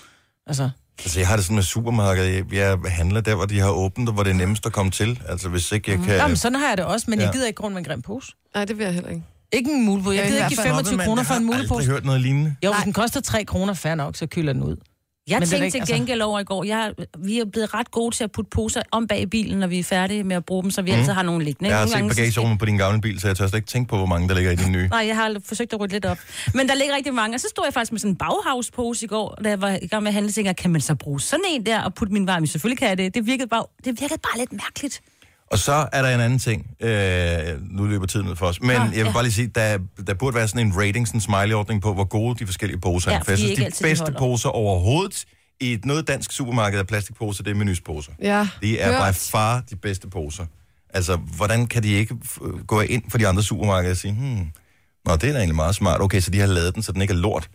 Altså, 0.47 0.71
Altså, 0.99 1.19
jeg 1.21 1.29
har 1.29 1.37
det 1.37 1.45
sådan 1.45 1.55
med 1.55 1.63
supermarkedet. 1.63 2.35
Jeg, 2.35 2.45
jeg 2.53 2.79
handler 2.93 3.21
der, 3.21 3.35
hvor 3.35 3.45
de 3.47 3.61
har 3.61 3.71
åbent, 3.71 4.09
og 4.09 4.15
hvor 4.15 4.23
det 4.23 4.31
er 4.31 4.35
nemmest 4.35 4.67
at 4.67 4.73
komme 4.73 4.91
til. 4.91 5.21
Altså, 5.29 5.49
hvis 5.49 5.73
ikke 5.73 5.91
jeg 5.91 5.99
kan... 6.01 6.15
Jamen, 6.15 6.37
sådan 6.37 6.59
har 6.59 6.69
jeg 6.69 6.77
det 6.77 6.85
også, 6.85 7.07
men 7.09 7.19
Ja. 7.19 7.25
jeg 7.25 7.33
gider 7.35 7.47
ikke 7.47 7.57
gå 7.57 7.63
rundt 7.65 7.75
med 7.75 7.81
en 7.83 7.85
grim 7.89 8.03
pose. 8.03 8.33
Nej, 8.55 8.65
det 8.65 8.79
vil 8.79 8.85
jeg 8.85 8.95
heller 8.95 9.11
ikke. 9.11 9.23
Ikke 9.53 9.71
en 9.73 9.85
mulepose. 9.85 10.17
Jeg 10.17 10.27
gider 10.27 10.39
ikke 10.39 10.49
give 10.49 10.57
fald. 10.57 10.69
25 10.75 10.97
Mand, 10.97 11.07
kroner 11.09 11.23
jeg 11.23 11.27
for 11.27 11.35
en 11.35 11.41
har 11.43 11.47
mulepose. 11.47 11.75
aldrig 11.75 11.87
hørt 11.87 12.05
noget 12.05 12.21
lignende. 12.21 12.55
Jo, 12.65 12.73
hvis 12.73 12.85
den 12.85 12.93
koster 12.93 13.21
3 13.21 13.45
kroner, 13.45 13.75
fair 13.75 13.95
nok, 13.95 14.17
så 14.17 14.27
kylder 14.27 14.53
den 14.53 14.63
ud. 14.63 14.77
Jeg 15.29 15.39
Men 15.39 15.49
tænkte 15.49 15.67
ikke- 15.67 15.75
til 15.75 15.79
altså- 15.81 15.95
gengæld 15.95 16.21
over 16.23 16.41
i 16.41 16.45
går, 16.45 16.65
jeg, 16.65 16.93
vi 17.19 17.39
er 17.41 17.45
blevet 17.45 17.75
ret 17.75 17.91
gode 17.91 18.15
til 18.15 18.25
at 18.25 18.33
putte 18.33 18.49
poser 18.51 18.83
om 18.91 19.07
bag 19.07 19.31
bilen, 19.31 19.59
når 19.59 19.67
vi 19.67 19.79
er 19.79 19.85
færdige 19.85 20.25
med 20.25 20.37
at 20.37 20.45
bruge 20.45 20.63
dem, 20.63 20.71
så 20.71 20.83
vi 20.83 20.91
altid 20.91 21.13
har 21.13 21.23
nogle 21.23 21.45
liggende. 21.45 21.71
Jeg 21.71 21.79
har 21.79 21.87
set 21.87 22.09
bagagerummet 22.09 22.59
på 22.59 22.65
din 22.65 22.77
gamle 22.77 23.01
bil, 23.01 23.21
så 23.21 23.27
jeg 23.27 23.37
tør 23.37 23.47
slet 23.47 23.59
ikke 23.59 23.67
tænke 23.69 23.89
på, 23.89 23.97
hvor 23.97 24.07
mange 24.07 24.29
der 24.29 24.35
ligger 24.35 24.51
i 24.51 24.57
din 24.57 24.73
nye. 24.73 24.89
Nej, 24.89 25.05
jeg 25.07 25.17
har 25.17 25.37
forsøgt 25.45 25.73
at 25.73 25.81
rydde 25.81 25.93
lidt 25.93 26.05
op. 26.05 26.19
Men 26.55 26.69
der 26.69 26.75
ligger 26.75 26.97
rigtig 26.97 27.15
mange. 27.15 27.37
Og 27.37 27.41
så 27.41 27.47
stod 27.51 27.65
jeg 27.67 27.75
faktisk 27.75 27.93
med 27.93 28.01
sådan 28.01 28.11
en 28.13 28.17
Bauhaus-pose 28.17 29.05
i 29.05 29.09
går, 29.09 29.39
da 29.45 29.49
jeg 29.49 29.61
var 29.61 29.79
i 29.83 29.87
gang 29.87 30.03
med 30.03 30.09
at 30.11 30.15
handle. 30.15 30.33
Tænkte, 30.33 30.55
kan 30.55 30.71
man 30.71 30.81
så 30.81 30.95
bruge 30.95 31.21
sådan 31.21 31.45
en 31.51 31.67
der 31.67 31.81
og 31.83 31.95
putte 31.95 32.13
min 32.13 32.27
varme? 32.27 32.47
Selvfølgelig 32.47 32.79
kan 32.79 32.89
jeg 32.89 32.99
det. 32.99 33.15
Det 33.15 33.27
virkede 33.27 33.49
bare, 33.49 33.65
det 33.85 34.01
virkede 34.01 34.21
bare 34.23 34.39
lidt 34.39 34.53
mærkeligt. 34.53 35.01
Og 35.51 35.59
så 35.59 35.89
er 35.93 36.03
der 36.03 36.15
en 36.15 36.21
anden 36.21 36.39
ting. 36.39 36.67
Øh, 36.81 37.39
nu 37.71 37.85
løber 37.85 38.07
tiden 38.07 38.29
ud 38.29 38.37
for 38.37 38.47
os. 38.47 38.61
Men 38.61 38.69
Nå, 38.71 38.73
jeg 38.83 38.91
vil 38.91 38.99
ja. 38.99 39.13
bare 39.13 39.23
lige 39.23 39.33
sige, 39.33 39.47
der, 39.55 39.79
der 40.07 40.15
burde 40.15 40.35
være 40.37 40.49
sådan 40.49 40.67
en 40.67 40.73
rating, 40.77 41.07
sådan 41.07 41.17
en 41.19 41.21
smiley-ordning 41.21 41.83
på, 41.83 41.95
hvor 41.95 42.05
gode 42.05 42.39
de 42.39 42.47
forskellige 42.47 42.81
poser 42.81 43.11
er. 43.11 43.15
Ja, 43.15 43.21
For 43.21 43.31
jeg 43.31 43.39
synes, 43.39 43.59
de 43.59 43.65
de 43.65 43.71
bedste 43.83 44.03
holder. 44.05 44.19
poser 44.19 44.49
overhovedet 44.49 45.25
i 45.61 45.73
et 45.73 45.85
noget 45.85 46.09
dansk 46.09 46.33
supermarked 46.33 46.79
af 46.79 46.87
plastikposer, 46.87 47.43
det 47.45 47.51
er 47.51 47.55
menysposer. 47.55 48.13
Ja, 48.23 48.49
De 48.63 48.79
er 48.79 48.93
hørt. 49.03 49.15
by 49.15 49.19
far 49.19 49.61
de 49.71 49.77
bedste 49.77 50.09
poser. 50.09 50.47
Altså, 50.95 51.17
hvordan 51.17 51.67
kan 51.67 51.83
de 51.83 51.89
ikke 51.89 52.17
gå 52.67 52.81
ind 52.81 53.03
for 53.11 53.19
de 53.19 53.29
andre 53.29 53.43
supermarkeder 53.43 53.91
og 53.93 53.97
sige, 53.97 54.13
hmm, 54.13 54.47
nå, 55.07 55.17
det 55.17 55.25
er 55.25 55.33
da 55.33 55.39
egentlig 55.39 55.57
meget 55.57 55.75
smart. 55.75 56.01
Okay, 56.01 56.21
så 56.21 56.31
de 56.31 56.41
har 56.41 56.47
lavet 56.47 56.75
den, 56.75 56.83
så 56.83 56.93
den 56.93 57.03
ikke 57.03 57.15
er 57.15 57.19
lort. 57.19 57.49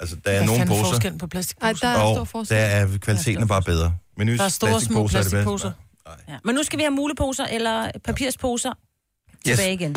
Altså, 0.00 0.16
der 0.24 0.30
er 0.30 0.36
Hvad 0.36 0.46
nogle 0.46 0.62
er 0.62 0.66
poser, 0.66 0.84
forskellen 0.84 1.18
på 1.18 1.26
Ej, 1.26 1.30
plastikposer? 1.30 1.86
der 1.86 1.88
er 1.88 1.98
stor 2.14 2.20
og 2.20 2.28
forskel. 2.28 2.56
der 2.56 2.62
er 2.62 2.98
kvaliteten 2.98 3.42
er 3.42 3.46
bare 3.46 3.62
bedre. 3.62 3.94
Menys 4.18 4.38
Der 4.38 4.44
er 4.44 4.48
store, 4.48 4.80
små 4.80 5.06
plastikposer 5.06 5.72
Ja. 6.28 6.34
Men 6.44 6.54
nu 6.54 6.62
skal 6.62 6.78
vi 6.78 6.82
have 6.82 6.90
muleposer 6.90 7.44
eller 7.44 7.90
papirsposer 8.04 8.72
tilbage 9.44 9.72
igen. 9.72 9.96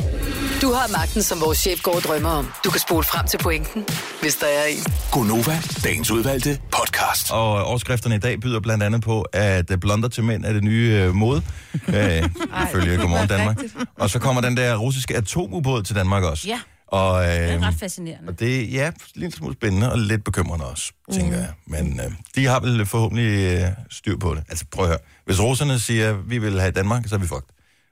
Du 0.62 0.74
har 0.74 0.92
magten, 0.92 1.24
som 1.24 1.42
vores 1.42 1.58
chef 1.58 1.82
går 1.84 1.96
og 1.96 2.02
drømmer 2.02 2.30
om. 2.30 2.52
Du 2.66 2.70
kan 2.70 2.80
spole 2.80 3.04
frem 3.04 3.28
til 3.28 3.38
pointen, 3.38 3.86
hvis 4.22 4.36
der 4.36 4.48
er 4.48 4.66
en. 4.66 4.84
Gonova, 5.12 5.58
dagens 5.84 6.12
udvalgte 6.12 6.60
podcast. 6.72 7.32
Og 7.32 7.64
overskrifterne 7.66 8.16
i 8.16 8.20
dag 8.20 8.40
byder 8.40 8.60
blandt 8.60 8.84
andet 8.84 9.02
på, 9.02 9.22
at 9.34 9.72
øh, 9.72 9.78
blonder 9.78 10.10
til 10.10 10.24
mænd 10.24 10.46
er 10.46 10.54
det 10.54 10.64
nye 10.64 11.02
øh, 11.02 11.14
mode. 11.16 11.42
øh, 11.88 12.30
ifølge 12.70 12.98
Godmorgen 12.98 13.28
Danmark. 13.28 13.60
Og 13.96 14.10
så 14.10 14.20
kommer 14.20 14.42
den 14.42 14.58
der 14.58 14.76
russiske 14.78 15.18
atomubåd 15.18 15.84
til 15.84 15.96
Danmark 15.96 16.24
også. 16.24 16.48
Ja. 16.48 16.60
Og, 16.92 17.24
Det 17.24 17.30
er 17.34 17.56
øh, 17.56 17.62
ret 17.62 17.76
fascinerende. 17.80 18.28
og 18.30 18.40
det 18.40 18.60
er 18.62 18.66
ja, 18.66 18.92
lidt 19.16 19.36
smule 19.36 19.54
spændende 19.54 19.92
og 19.92 19.98
lidt 20.00 20.24
bekymrende 20.24 20.66
også, 20.66 20.92
tænker 21.14 21.38
jeg. 21.38 21.50
Men 21.68 22.00
øh, 22.06 22.12
de 22.36 22.46
har 22.46 22.60
vel 22.60 22.86
forhåbentlig 22.86 23.60
øh, 23.62 23.68
styr 23.90 24.18
på 24.18 24.36
det. 24.36 24.44
Altså 24.50 24.66
prøv 24.72 24.86
at 24.86 24.90
høre. 24.90 25.00
Hvis 25.26 25.40
russerne 25.42 25.80
siger, 25.80 26.10
at 26.10 26.30
vi 26.30 26.38
vil 26.38 26.60
have 26.60 26.72
Danmark, 26.72 27.08
så 27.08 27.16
er 27.16 27.20
vi 27.20 27.28
fucked. 27.28 27.48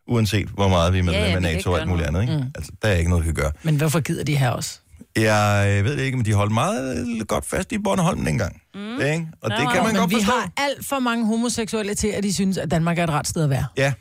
Uanset 0.08 0.48
hvor 0.48 0.68
meget 0.68 0.94
vi 0.94 1.00
er 1.00 1.04
medlem 1.04 1.22
Ja, 1.22 1.28
ja, 1.30 1.36
af 1.36 1.42
vi 1.42 1.46
kan 1.48 1.56
NATO 1.56 1.72
og 1.72 1.80
alt 1.80 1.90
muligt 1.90 2.08
andet. 2.08 2.22
Ikke? 2.22 2.38
Mm. 2.38 2.44
Altså, 2.56 2.72
der 2.82 2.88
er 2.88 2.96
ikke 2.96 3.10
noget, 3.10 3.24
vi 3.26 3.28
kan 3.28 3.36
gøre. 3.36 3.52
Men 3.64 3.76
hvorfor 3.76 4.00
gider 4.00 4.24
de 4.24 4.36
her 4.38 4.50
også? 4.50 4.80
Jeg 5.16 5.76
øh, 5.80 5.86
ved 5.86 5.98
det 5.98 6.04
ikke, 6.04 6.18
men 6.18 6.26
de 6.26 6.34
holdt 6.34 6.54
meget 6.54 7.08
øh, 7.20 7.26
godt 7.26 7.46
fast 7.46 7.72
i 7.72 7.78
Bornholm 7.78 8.26
dengang. 8.26 8.62
Mm. 8.76 9.02
Ikke? 9.02 9.28
Og 9.42 9.52
det 9.52 9.58
Ja, 9.58 9.72
kan 9.74 9.84
man 9.84 9.92
Men 9.94 9.96
godt 9.96 10.10
vi 10.10 10.16
forstå. 10.16 10.32
har 10.32 10.52
alt 10.58 10.86
for 10.86 11.00
mange 11.00 11.26
homoseksuelle 11.26 11.96
til, 11.96 12.08
at 12.08 12.24
de 12.24 12.34
synes, 12.34 12.58
at 12.58 12.72
Danmark 12.72 13.00
er 13.00 13.04
et 13.04 13.10
ret 13.10 13.28
sted 13.28 13.44
at 13.44 13.50
være. 13.50 13.66
Ja. 13.78 13.94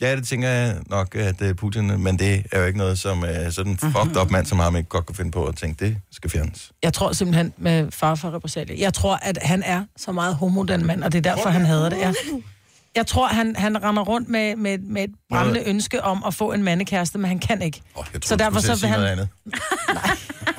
Ja, 0.00 0.16
det 0.16 0.28
tænker 0.28 0.48
jeg 0.48 0.76
nok, 0.86 1.14
at 1.14 1.42
uh, 1.42 1.52
Putin, 1.56 2.00
men 2.02 2.18
det 2.18 2.46
er 2.52 2.60
jo 2.60 2.66
ikke 2.66 2.78
noget, 2.78 2.98
som 2.98 3.22
uh, 3.22 3.28
sådan 3.50 3.72
en 3.72 3.78
fucked 3.78 4.16
up 4.22 4.30
mand 4.30 4.46
som 4.46 4.58
ham 4.58 4.76
ikke 4.76 4.88
godt 4.88 5.06
kan 5.06 5.14
finde 5.14 5.30
på 5.30 5.44
at 5.44 5.56
tænke, 5.56 5.84
det 5.84 5.96
skal 6.12 6.30
fjernes. 6.30 6.72
Jeg 6.82 6.92
tror 6.92 7.12
simpelthen 7.12 7.52
med 7.58 7.90
far 7.90 8.14
for 8.14 8.34
repressalie. 8.34 8.76
Jeg 8.80 8.94
tror, 8.94 9.16
at 9.22 9.38
han 9.42 9.62
er 9.62 9.84
så 9.96 10.12
meget 10.12 10.34
homo, 10.34 10.62
den 10.62 10.86
mand, 10.86 11.04
og 11.04 11.12
det 11.12 11.26
er 11.26 11.34
derfor, 11.34 11.48
han 11.50 11.64
hader 11.64 11.88
det. 11.88 11.98
Ja. 11.98 12.12
Jeg 12.94 13.06
tror, 13.06 13.26
han, 13.28 13.56
han 13.56 13.82
render 13.82 14.02
rundt 14.02 14.28
med, 14.28 14.56
med, 14.56 14.78
med 14.78 15.04
et 15.04 15.10
brændende 15.30 15.62
ønske 15.66 16.04
om 16.04 16.24
at 16.26 16.34
få 16.34 16.52
en 16.52 16.62
mandekæreste, 16.62 17.18
men 17.18 17.28
han 17.28 17.38
kan 17.38 17.62
ikke. 17.62 17.82
Oh, 17.94 18.04
jeg 18.12 18.22
tror, 18.22 18.28
Så 18.28 18.36
derfor 18.36 18.60
så 18.60 18.74
vil 18.80 18.88
han- 18.88 19.00
Andet. 19.04 19.28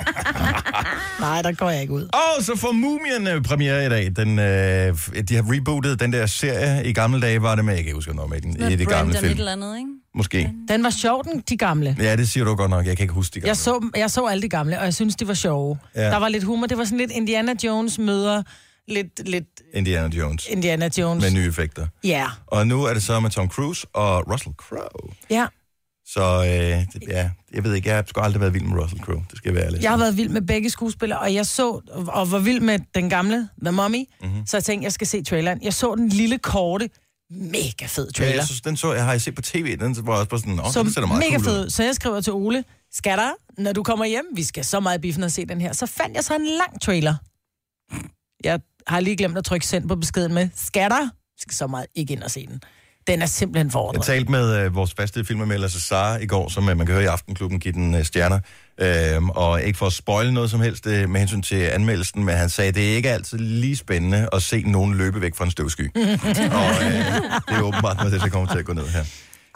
Nej, 1.21 1.41
der 1.41 1.51
går 1.51 1.69
jeg 1.69 1.81
ikke 1.81 1.93
ud. 1.93 2.03
Og 2.13 2.43
så 2.43 2.55
får 2.57 2.71
Mumien 2.71 3.43
premiere 3.43 3.85
i 3.85 3.89
dag. 3.89 4.11
Den, 4.15 4.39
øh, 4.39 4.45
de 5.29 5.35
har 5.35 5.53
rebootet 5.55 5.99
den 5.99 6.13
der 6.13 6.25
serie. 6.25 6.85
I 6.85 6.93
gamle 6.93 7.21
dage 7.21 7.41
var 7.41 7.55
det 7.55 7.65
med, 7.65 7.73
jeg 7.73 7.83
kan 7.83 7.87
ikke 7.87 7.95
huske, 7.95 8.15
noget 8.15 8.29
med 8.31 8.41
den, 8.41 8.71
i 8.71 8.75
det 8.75 8.87
gamle 8.87 9.17
film. 9.17 9.31
eller 9.39 9.51
andet, 9.51 9.77
ikke? 9.77 9.89
Måske. 10.15 10.49
Den 10.67 10.83
var 10.83 10.89
sjov, 10.89 11.23
den, 11.23 11.43
de 11.49 11.57
gamle. 11.57 11.95
Ja, 11.99 12.15
det 12.15 12.29
siger 12.29 12.43
du 12.45 12.55
godt 12.55 12.69
nok. 12.69 12.85
Jeg 12.85 12.97
kan 12.97 13.03
ikke 13.03 13.13
huske 13.13 13.33
de 13.33 13.39
gamle. 13.39 13.47
Jeg 13.47 13.57
så, 13.57 13.89
jeg 13.95 14.11
så 14.11 14.25
alle 14.25 14.41
de 14.41 14.49
gamle, 14.49 14.79
og 14.79 14.85
jeg 14.85 14.93
synes, 14.93 15.15
de 15.15 15.27
var 15.27 15.33
sjove. 15.33 15.77
Ja. 15.95 16.01
Ja. 16.01 16.07
Der 16.09 16.17
var 16.17 16.29
lidt 16.29 16.43
humor. 16.43 16.67
Det 16.67 16.77
var 16.77 16.83
sådan 16.83 16.97
lidt 16.97 17.11
Indiana 17.11 17.53
Jones 17.63 17.99
møder 17.99 18.43
lidt, 18.87 19.27
lidt 19.29 19.45
Indiana 19.73 20.07
Jones. 20.17 20.47
Indiana 20.49 20.89
Jones. 20.97 21.21
Med 21.23 21.31
nye 21.31 21.47
effekter. 21.47 21.87
Ja. 22.03 22.25
Og 22.47 22.67
nu 22.67 22.83
er 22.83 22.93
det 22.93 23.03
så 23.03 23.19
med 23.19 23.29
Tom 23.29 23.49
Cruise 23.49 23.87
og 23.93 24.31
Russell 24.31 24.55
Crowe. 24.57 25.13
ja. 25.29 25.45
Så 26.13 26.21
øh, 26.21 26.93
det, 26.93 27.03
ja, 27.07 27.29
jeg 27.53 27.63
ved 27.63 27.73
ikke, 27.73 27.89
jeg 27.89 27.95
har 27.97 28.03
sgu 28.07 28.21
aldrig 28.21 28.41
været 28.41 28.53
vild 28.53 28.63
med 28.63 28.83
Russell 28.83 29.01
Crowe. 29.01 29.25
Det 29.29 29.37
skal 29.37 29.49
jeg 29.49 29.55
være 29.55 29.65
ærlig. 29.65 29.81
Jeg 29.81 29.91
har 29.91 29.97
været 29.97 30.17
vild 30.17 30.29
med 30.29 30.41
begge 30.41 30.69
skuespillere, 30.69 31.19
og 31.19 31.33
jeg 31.33 31.45
så, 31.45 31.81
og 32.07 32.31
var 32.31 32.39
vild 32.39 32.59
med 32.59 32.79
den 32.95 33.09
gamle, 33.09 33.49
The 33.65 33.71
Mummy, 33.71 34.03
mm-hmm. 34.21 34.45
så 34.47 34.57
jeg 34.57 34.63
tænkte, 34.63 34.83
jeg 34.85 34.91
skal 34.93 35.07
se 35.07 35.23
traileren. 35.23 35.59
Jeg 35.63 35.73
så 35.73 35.95
den 35.95 36.09
lille, 36.09 36.37
korte, 36.37 36.89
mega 37.29 37.85
fed 37.85 38.05
Ja, 38.07 38.11
trailer. 38.11 38.35
jeg 38.35 38.45
synes, 38.45 38.61
den 38.61 38.77
så, 38.77 38.93
jeg 38.93 39.03
har 39.05 39.11
jeg 39.11 39.21
set 39.21 39.35
på 39.35 39.41
tv, 39.41 39.77
den 39.77 40.07
var 40.07 40.13
også 40.13 40.29
bare 40.29 40.39
sådan, 40.39 40.59
åh, 40.59 40.71
så 40.71 40.83
den 40.83 40.93
ser 40.93 41.05
meget 41.05 41.19
mega 41.19 41.31
cool 41.35 41.43
fed. 41.43 41.65
ud. 41.65 41.69
Så 41.69 41.83
jeg 41.83 41.95
skriver 41.95 42.21
til 42.21 42.33
Ole, 42.33 42.63
skatter, 42.93 43.31
når 43.57 43.73
du 43.73 43.83
kommer 43.83 44.05
hjem, 44.05 44.25
vi 44.35 44.43
skal 44.43 44.65
så 44.65 44.79
meget 44.79 45.01
biffen 45.01 45.23
og 45.23 45.31
se 45.31 45.45
den 45.45 45.61
her. 45.61 45.73
Så 45.73 45.85
fandt 45.85 46.15
jeg 46.15 46.23
så 46.23 46.35
en 46.35 46.45
lang 46.45 46.81
trailer. 46.81 47.15
Jeg 48.43 48.59
har 48.87 48.99
lige 48.99 49.15
glemt 49.17 49.37
at 49.37 49.45
trykke 49.45 49.67
send 49.67 49.87
på 49.87 49.95
beskeden 49.95 50.33
med, 50.33 50.49
skatter, 50.55 51.03
vi 51.03 51.39
skal 51.39 51.55
så 51.55 51.67
meget 51.67 51.85
ikke 51.95 52.13
ind 52.13 52.23
og 52.23 52.31
se 52.31 52.47
den. 52.47 52.61
Den 53.07 53.21
er 53.21 53.25
simpelthen 53.25 53.67
Jeg 53.67 53.71
forordret. 53.71 54.05
talte 54.05 54.31
med 54.31 54.57
øh, 54.57 54.75
vores 54.75 54.93
faste 54.93 55.25
filmanmelder 55.25 55.67
Cesar 55.67 56.17
i 56.17 56.25
går, 56.25 56.49
som 56.49 56.69
øh, 56.69 56.77
man 56.77 56.85
kan 56.85 56.93
høre 56.95 57.03
i 57.03 57.07
Aftenklubben, 57.07 57.59
give 57.59 57.73
den 57.73 57.95
øh, 57.95 58.03
stjerner. 58.05 58.39
Øhm, 58.77 59.29
og 59.29 59.61
ikke 59.63 59.77
for 59.79 59.85
at 59.85 59.93
spoile 59.93 60.33
noget 60.33 60.49
som 60.51 60.59
helst 60.61 60.87
øh, 60.87 61.09
med 61.09 61.19
hensyn 61.19 61.41
til 61.41 61.55
anmeldelsen, 61.55 62.23
men 62.23 62.35
han 62.35 62.49
sagde, 62.49 62.71
det 62.71 62.91
er 62.91 62.95
ikke 62.95 63.09
altid 63.09 63.37
lige 63.37 63.75
spændende 63.77 64.29
at 64.33 64.41
se 64.43 64.63
nogen 64.67 64.95
løbe 64.95 65.21
væk 65.21 65.35
fra 65.35 65.45
en 65.45 65.51
støvsky. 65.51 65.91
og 66.59 66.69
øh, 66.83 67.05
det 67.49 67.57
er 67.57 67.61
åbenbart 67.61 67.97
noget, 67.97 68.11
det 68.11 68.21
der 68.21 68.29
kommer 68.29 68.51
til 68.51 68.59
at 68.59 68.65
gå 68.65 68.73
ned 68.73 68.87
her. 68.87 69.03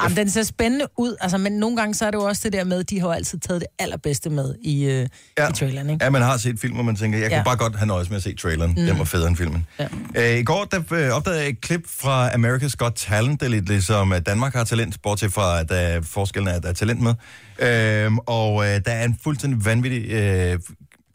Jamen, 0.04 0.18
den 0.18 0.30
ser 0.30 0.44
spændende 0.44 0.86
ud, 0.98 1.16
altså, 1.22 1.38
men 1.38 1.52
nogle 1.52 1.78
gange 1.78 1.94
så 1.94 2.06
er 2.06 2.12
det 2.12 2.18
jo 2.18 2.24
også 2.24 2.42
det 2.44 2.54
der 2.54 2.64
med, 2.64 2.84
de 2.84 3.00
har 3.00 3.08
jo 3.08 3.12
altid 3.12 3.40
taget 3.40 3.62
det 3.62 3.68
allerbedste 3.80 4.30
med 4.30 4.56
i, 4.62 4.84
øh, 4.84 5.08
ja. 5.38 5.50
i 5.50 5.54
traileren, 5.54 5.90
ikke? 5.90 6.06
Ja, 6.06 6.10
man 6.10 6.22
har 6.22 6.38
set 6.38 6.60
film, 6.60 6.80
og 6.80 6.86
man 6.86 6.96
tænker, 6.96 7.20
jeg 7.20 7.30
ja. 7.32 7.38
Kunne 7.38 7.46
bare 7.46 7.58
godt 7.58 7.76
have 7.76 7.88
nøjes 7.88 8.10
med 8.10 8.18
at 8.18 8.24
se 8.24 8.36
traileren. 8.36 8.70
Mm. 8.78 8.86
Den 8.86 8.98
var 9.00 9.04
federe 9.04 9.28
end 9.28 9.38
filmen. 9.38 9.68
Ja. 9.80 9.88
Øh, 10.16 10.40
I 10.40 10.44
går 10.44 10.66
der, 10.72 10.82
øh, 10.92 11.10
opdagede 11.10 11.42
jeg 11.42 11.50
et 11.50 11.62
klip 11.62 11.82
fra 11.88 12.30
America's 12.30 12.76
Got 12.78 12.94
Talent. 12.96 13.40
Det 13.40 13.46
er 13.46 13.50
lidt 13.50 13.68
ligesom, 13.68 14.12
at 14.12 14.26
Danmark 14.26 14.54
har 14.54 14.64
talent, 14.64 15.02
bortset 15.02 15.34
fra, 15.34 15.60
at 15.60 15.70
der, 15.70 16.02
forskellen 16.02 16.48
er, 16.48 16.54
at 16.54 16.64
der 16.64 16.70
er 16.70 16.74
talent 16.74 17.02
med. 17.02 17.14
Øh, 17.60 18.12
og 18.26 18.66
øh, 18.66 18.82
der 18.86 18.92
er 18.92 19.06
en 19.06 19.18
fuldstændig 19.24 19.66
vanvittig 19.66 20.12
øh, 20.12 20.60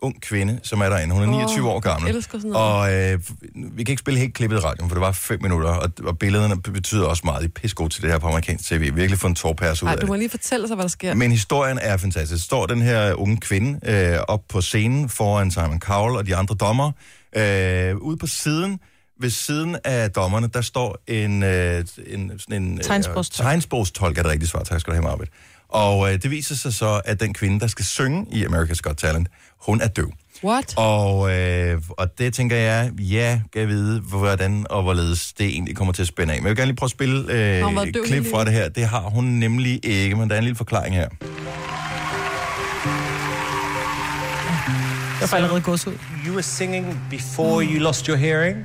ung 0.03 0.23
kvinde, 0.23 0.61
som 0.63 0.81
er 0.81 0.89
derinde. 0.89 1.15
Hun 1.15 1.23
er 1.23 1.27
29 1.27 1.69
Åh, 1.69 1.75
år 1.75 1.81
gammel. 1.81 2.55
Og 2.55 2.93
øh, 2.95 3.19
vi 3.55 3.85
kan 3.85 3.93
ikke 3.93 4.01
spille 4.01 4.21
helt 4.21 4.35
klippet 4.35 4.57
i 4.57 4.61
radioen, 4.61 4.91
for 4.91 4.95
det 4.95 5.01
var 5.01 5.13
fem 5.13 5.43
minutter, 5.43 5.69
og, 5.69 5.91
og 6.05 6.19
billederne 6.19 6.63
betyder 6.63 7.07
også 7.07 7.23
meget. 7.25 7.41
De 7.41 7.47
er 7.47 7.61
pissegode 7.61 7.89
til 7.89 8.03
det 8.03 8.11
her 8.11 8.19
på 8.19 8.27
amerikansk 8.27 8.69
tv. 8.69 8.81
Virkelig 8.95 9.19
få 9.19 9.27
en 9.27 9.35
tårpærs 9.35 9.83
ud 9.83 9.89
Ej, 9.89 9.93
af 9.95 10.01
du 10.01 10.07
må 10.07 10.13
det. 10.13 10.19
lige 10.19 10.31
fortælle 10.31 10.69
sig, 10.69 10.75
hvad 10.75 10.85
der 10.85 10.89
sker. 10.89 11.15
Men 11.15 11.31
historien 11.31 11.79
er 11.83 11.97
fantastisk. 11.97 12.45
Står 12.45 12.67
den 12.67 12.83
her 12.83 13.15
unge 13.15 13.37
kvinde 13.37 13.81
øh, 13.93 14.19
op 14.29 14.41
på 14.49 14.61
scenen 14.61 15.09
foran 15.09 15.51
Simon 15.51 15.81
Cowell 15.81 16.17
og 16.17 16.27
de 16.27 16.37
andre 16.37 16.55
dommer. 16.55 16.93
Øh, 17.37 17.97
ude 17.97 18.17
på 18.17 18.27
siden, 18.27 18.81
ved 19.21 19.31
siden 19.31 19.77
af 19.85 20.11
dommerne, 20.11 20.49
der 20.55 20.61
står 20.61 20.99
en... 21.07 21.43
Øh, 21.43 21.85
en, 22.07 22.33
sådan 22.39 22.63
en 22.63 22.79
øh, 22.79 22.85
Tegnsprogstolk. 22.85 23.47
tegnsprogstolk 23.49 24.19
er 24.19 24.23
det 24.23 24.31
rigtige 24.31 24.49
svar. 24.49 24.63
Tak 24.63 24.81
skal 24.81 24.91
du 24.91 24.95
have, 24.95 25.03
Marvitt. 25.03 25.31
Og 25.73 26.13
øh, 26.13 26.23
det 26.23 26.31
viser 26.31 26.55
sig 26.55 26.75
så, 26.75 27.01
at 27.05 27.21
den 27.21 27.35
kvinde, 27.35 27.61
der 27.61 27.67
skal 27.67 27.85
synge 27.85 28.27
i 28.33 28.45
America's 28.45 28.81
Got 28.83 28.97
Talent, 28.97 29.29
hun 29.61 29.81
er 29.81 29.89
døv. 29.89 30.13
What? 30.45 30.75
Og, 30.77 31.39
øh, 31.39 31.81
og 31.91 32.19
det 32.19 32.35
tænker 32.35 32.57
jeg, 32.57 32.91
ja, 32.99 33.41
kan 33.53 33.61
jeg 33.61 33.69
vide, 33.69 34.01
hvordan 34.01 34.67
og 34.71 34.83
hvorledes 34.83 35.33
det 35.33 35.47
egentlig 35.47 35.77
kommer 35.77 35.93
til 35.93 36.03
at 36.03 36.09
spænde 36.09 36.35
af. 36.35 36.39
Men 36.39 36.47
jeg 36.47 36.51
vil 36.51 36.57
gerne 36.57 36.69
lige 36.69 36.77
prøve 36.77 36.87
at 36.87 36.91
spille 36.91 37.33
øh, 37.33 37.89
et 37.89 37.97
klip 38.07 38.25
fra 38.31 38.45
det 38.45 38.53
her. 38.53 38.69
Det 38.69 38.85
har 38.85 39.01
hun 39.01 39.25
nemlig 39.25 39.81
ikke, 39.83 40.17
men 40.17 40.29
der 40.29 40.35
er 40.35 40.39
en 40.39 40.45
lille 40.45 40.57
forklaring 40.57 40.95
her. 40.95 41.09
Jeg 45.21 45.29
får 45.29 45.37
allerede 45.37 45.61
gås 45.61 45.87
ud. 45.87 45.93
You 46.27 46.33
were 46.33 46.43
singing 46.43 47.01
before 47.11 47.65
you 47.65 47.79
lost 47.79 48.07
your 48.07 48.17
hearing? 48.17 48.57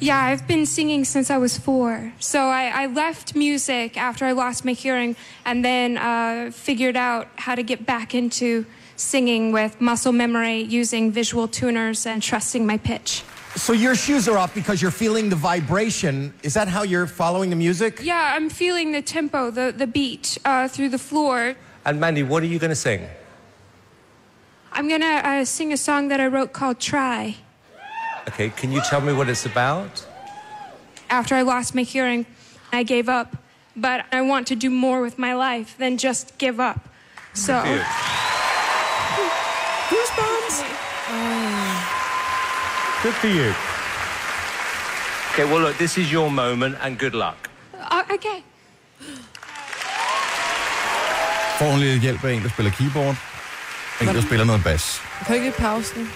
Yeah, 0.00 0.18
I've 0.18 0.48
been 0.48 0.64
singing 0.64 1.04
since 1.04 1.30
I 1.30 1.36
was 1.36 1.58
four. 1.58 2.12
So 2.20 2.48
I, 2.48 2.84
I 2.84 2.86
left 2.86 3.36
music 3.36 3.98
after 3.98 4.24
I 4.24 4.32
lost 4.32 4.64
my 4.64 4.72
hearing 4.72 5.14
and 5.44 5.62
then 5.62 5.98
uh, 5.98 6.50
figured 6.52 6.96
out 6.96 7.28
how 7.36 7.54
to 7.54 7.62
get 7.62 7.84
back 7.84 8.14
into 8.14 8.64
singing 8.96 9.52
with 9.52 9.78
muscle 9.78 10.12
memory, 10.12 10.60
using 10.62 11.12
visual 11.12 11.46
tuners, 11.46 12.06
and 12.06 12.22
trusting 12.22 12.66
my 12.66 12.78
pitch. 12.78 13.22
So 13.56 13.74
your 13.74 13.94
shoes 13.94 14.26
are 14.26 14.38
off 14.38 14.54
because 14.54 14.80
you're 14.80 14.90
feeling 14.90 15.28
the 15.28 15.36
vibration. 15.36 16.32
Is 16.42 16.54
that 16.54 16.68
how 16.68 16.82
you're 16.82 17.06
following 17.06 17.50
the 17.50 17.56
music? 17.56 18.00
Yeah, 18.02 18.32
I'm 18.34 18.48
feeling 18.48 18.92
the 18.92 19.02
tempo, 19.02 19.50
the, 19.50 19.74
the 19.76 19.86
beat 19.86 20.38
uh, 20.46 20.68
through 20.68 20.90
the 20.90 20.98
floor. 20.98 21.56
And 21.84 22.00
Mandy, 22.00 22.22
what 22.22 22.42
are 22.42 22.46
you 22.46 22.58
going 22.58 22.70
to 22.70 22.76
sing? 22.76 23.06
I'm 24.72 24.88
gonna 24.88 25.20
uh, 25.24 25.44
sing 25.44 25.72
a 25.72 25.76
song 25.76 26.08
that 26.08 26.20
I 26.20 26.28
wrote 26.28 26.52
called 26.52 26.78
Try. 26.78 27.36
Okay, 28.32 28.50
can 28.60 28.70
you 28.72 28.80
tell 28.90 29.00
me 29.00 29.12
what 29.12 29.28
it's 29.28 29.44
about? 29.44 30.06
After 31.08 31.34
I 31.34 31.42
lost 31.42 31.74
my 31.74 31.82
hearing, 31.82 32.26
I 32.72 32.84
gave 32.84 33.08
up. 33.08 33.36
But 33.76 34.04
I 34.12 34.20
want 34.20 34.46
to 34.48 34.56
do 34.56 34.70
more 34.70 35.00
with 35.00 35.16
my 35.18 35.34
life 35.34 35.76
than 35.78 35.96
just 35.96 36.38
give 36.38 36.60
up. 36.60 36.80
So. 37.34 37.52
Good. 37.62 37.84
Goosebumps. 39.90 40.56
Good 43.02 43.14
for 43.14 43.28
you. 43.28 43.54
Okay, 45.32 45.44
well, 45.50 45.60
look, 45.60 45.76
this 45.78 45.96
is 45.98 46.12
your 46.12 46.30
moment, 46.30 46.76
and 46.82 46.98
good 46.98 47.14
luck. 47.14 47.50
Uh, 47.74 48.02
okay. 48.14 48.42
Får 51.58 51.70
hun 51.70 51.80
lidt 51.80 52.00
hjælp 52.00 52.24
af 52.24 52.32
en, 52.32 52.42
der 52.42 52.48
spiller 52.48 52.72
keyboard. 52.72 53.16
En, 54.00 54.06
der 54.06 54.22
spiller 54.22 54.44
noget 54.44 54.64
bas. 54.64 55.02
Kan 55.18 55.26
du 55.26 55.32
ikke 55.32 55.48
i 55.48 55.50
pausen? 55.50 56.10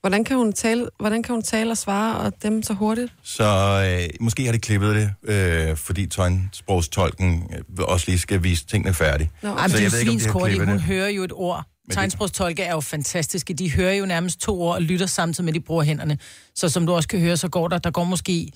Hvordan 0.00 0.24
kan 0.24 0.36
hun 0.36 0.52
tale, 0.52 0.88
hvordan 0.98 1.22
kan 1.22 1.34
hun 1.34 1.42
tale 1.42 1.70
og 1.70 1.76
svare 1.76 2.16
og 2.16 2.32
dem 2.42 2.62
så 2.62 2.72
hurtigt? 2.72 3.12
Så 3.22 3.44
øh, 4.02 4.08
måske 4.20 4.44
har 4.44 4.52
de 4.52 4.58
klippet 4.58 4.94
det, 4.94 5.10
øh, 5.22 5.76
fordi 5.76 6.06
tegnsprogstolken 6.06 7.50
øh, 7.52 7.84
også 7.84 8.06
lige 8.08 8.18
skal 8.18 8.42
vise 8.42 8.66
tingene 8.66 8.94
færdigt. 8.94 9.30
Nå, 9.42 9.48
Så 9.48 9.64
det 9.68 9.74
er 9.74 9.82
jeg 9.82 9.92
jo 9.92 9.96
ved 9.96 10.00
ikke, 10.00 10.10
om 10.10 10.16
de 10.16 10.22
har 10.22 10.28
svinskort, 10.28 10.48
klippet 10.50 10.68
hun 10.68 10.78
hører 10.78 11.08
jo 11.08 11.22
et 11.24 11.32
ord. 11.32 11.64
Tegnsprogstolke 11.92 12.62
er 12.62 12.72
jo 12.72 12.80
fantastiske. 12.80 13.54
De 13.54 13.72
hører 13.72 13.92
jo 13.92 14.06
nærmest 14.06 14.40
to 14.40 14.62
ord 14.62 14.74
og 14.74 14.82
lytter 14.82 15.06
samtidig 15.06 15.44
med, 15.44 15.52
at 15.52 15.54
de 15.54 15.60
bruger 15.60 15.82
hænderne. 15.82 16.18
Så 16.54 16.68
som 16.68 16.86
du 16.86 16.92
også 16.92 17.08
kan 17.08 17.20
høre, 17.20 17.36
så 17.36 17.48
går 17.48 17.68
der, 17.68 17.78
der 17.78 17.90
går 17.90 18.04
måske 18.04 18.52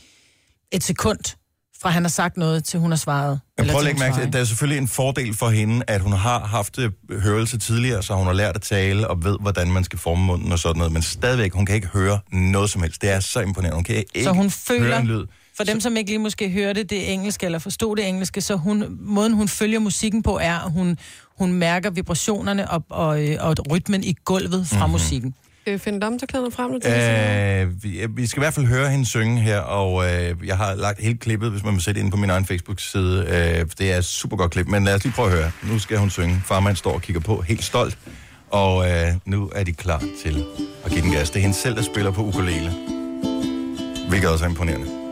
et 0.73 0.85
sekund, 0.85 1.37
fra 1.85 1.91
han 1.91 2.03
har 2.03 2.09
sagt 2.09 2.37
noget, 2.37 2.65
til 2.65 2.81
hun 2.81 2.91
har 2.91 2.97
svaret. 2.97 3.41
Men 3.59 3.67
prøv 3.69 3.79
at 3.79 3.85
lægge 3.85 4.01
mærke 4.01 4.17
til, 4.17 4.23
at 4.23 4.33
der 4.33 4.39
er 4.41 4.45
selvfølgelig 4.45 4.79
en 4.79 4.89
fordel 4.89 5.35
for 5.37 5.49
hende, 5.49 5.85
at 5.89 6.01
hun 6.01 6.13
har 6.13 6.41
haft 6.41 6.79
øh, 6.79 6.91
hørelse 7.23 7.59
tidligere, 7.59 8.03
så 8.03 8.15
hun 8.15 8.27
har 8.27 8.33
lært 8.33 8.57
at 8.57 8.63
tale 8.63 9.09
og 9.09 9.25
ved, 9.25 9.37
hvordan 9.41 9.73
man 9.73 9.85
skal 9.85 9.99
forme 9.99 10.25
munden 10.25 10.53
og 10.53 10.59
sådan 10.59 10.79
noget. 10.79 10.93
Men 10.93 11.03
stadigvæk, 11.03 11.53
hun 11.53 11.67
kan 11.67 11.75
ikke 11.75 11.87
høre 11.87 12.19
noget 12.33 12.71
som 12.71 12.83
helst. 12.83 13.03
Det 13.03 13.11
er 13.11 13.21
så 13.21 13.41
imponerende. 13.41 13.75
Hun 13.75 13.85
kan 13.85 13.97
ikke 13.97 14.25
Så 14.25 14.31
hun 14.31 14.43
høre 14.43 14.51
føler, 14.51 14.99
en 14.99 15.07
lyd. 15.07 15.25
for 15.57 15.65
dem, 15.65 15.81
som 15.81 15.97
ikke 15.97 16.11
lige 16.11 16.19
måske 16.19 16.51
hørte 16.51 16.83
det 16.83 17.13
engelske, 17.13 17.47
eller 17.47 17.59
forstod 17.59 17.97
det 17.97 18.09
engelske, 18.09 18.41
så 18.41 18.55
hun, 18.55 18.99
måden 19.01 19.33
hun 19.33 19.49
følger 19.49 19.79
musikken 19.79 20.23
på, 20.23 20.39
er, 20.43 20.59
at 20.59 20.73
hun, 20.73 20.99
hun 21.39 21.53
mærker 21.53 21.91
vibrationerne 21.91 22.71
og, 22.71 22.85
og, 22.91 23.29
øh, 23.29 23.37
og 23.41 23.55
rytmen 23.71 24.05
i 24.05 24.15
gulvet 24.25 24.67
fra 24.67 24.77
mm-hmm. 24.77 24.91
musikken. 24.93 25.35
Vi 25.67 25.79
finde 25.79 26.01
domterklæderne 26.01 26.53
frem 26.53 26.71
nu 26.71 26.79
til 26.79 26.91
øh... 26.91 27.61
Øh, 27.63 27.85
vi, 27.85 28.07
vi 28.09 28.27
skal 28.27 28.41
i 28.41 28.43
hvert 28.43 28.55
fald 28.55 28.67
høre 28.67 28.91
hende 28.91 29.07
synge 29.07 29.41
her, 29.41 29.59
og 29.59 30.05
øh, 30.05 30.35
jeg 30.47 30.57
har 30.57 30.75
lagt 30.75 31.01
helt 31.01 31.21
klippet, 31.21 31.51
hvis 31.51 31.65
man 31.65 31.75
vil 31.75 31.83
sætte 31.83 32.01
ind 32.01 32.11
på 32.11 32.17
min 32.17 32.31
egen 32.31 32.47
Facebook-side. 32.47 33.27
Øh, 33.29 33.67
det 33.79 33.93
er 33.93 33.99
et 33.99 34.05
super 34.05 34.37
godt 34.37 34.53
klip, 34.53 34.67
men 34.69 34.85
lad 34.85 34.95
os 34.95 35.05
lige 35.05 35.15
prøve 35.15 35.31
at 35.31 35.37
høre. 35.37 35.51
Nu 35.63 35.79
skal 35.79 35.99
hun 35.99 36.11
synge. 36.11 36.43
Farmand 36.47 36.77
står 36.77 36.93
og 36.93 37.03
kigger 37.03 37.21
på, 37.21 37.41
helt 37.41 37.65
stolt, 37.65 37.99
og 38.51 38.91
øh, 38.91 39.07
nu 39.25 39.51
er 39.55 39.65
de 39.65 39.73
klar 39.73 40.03
til 40.25 40.45
at 40.85 40.91
give 40.91 41.03
den 41.03 41.13
gas. 41.13 41.31
Det 41.31 41.37
er 41.37 41.43
hende 41.43 41.57
selv, 41.57 41.77
der 41.77 41.83
spiller 41.83 42.11
på 42.11 42.23
ukulele, 42.25 42.73
hvilket 44.09 44.31
også 44.31 44.45
er 44.45 44.49
imponerende. 44.49 45.04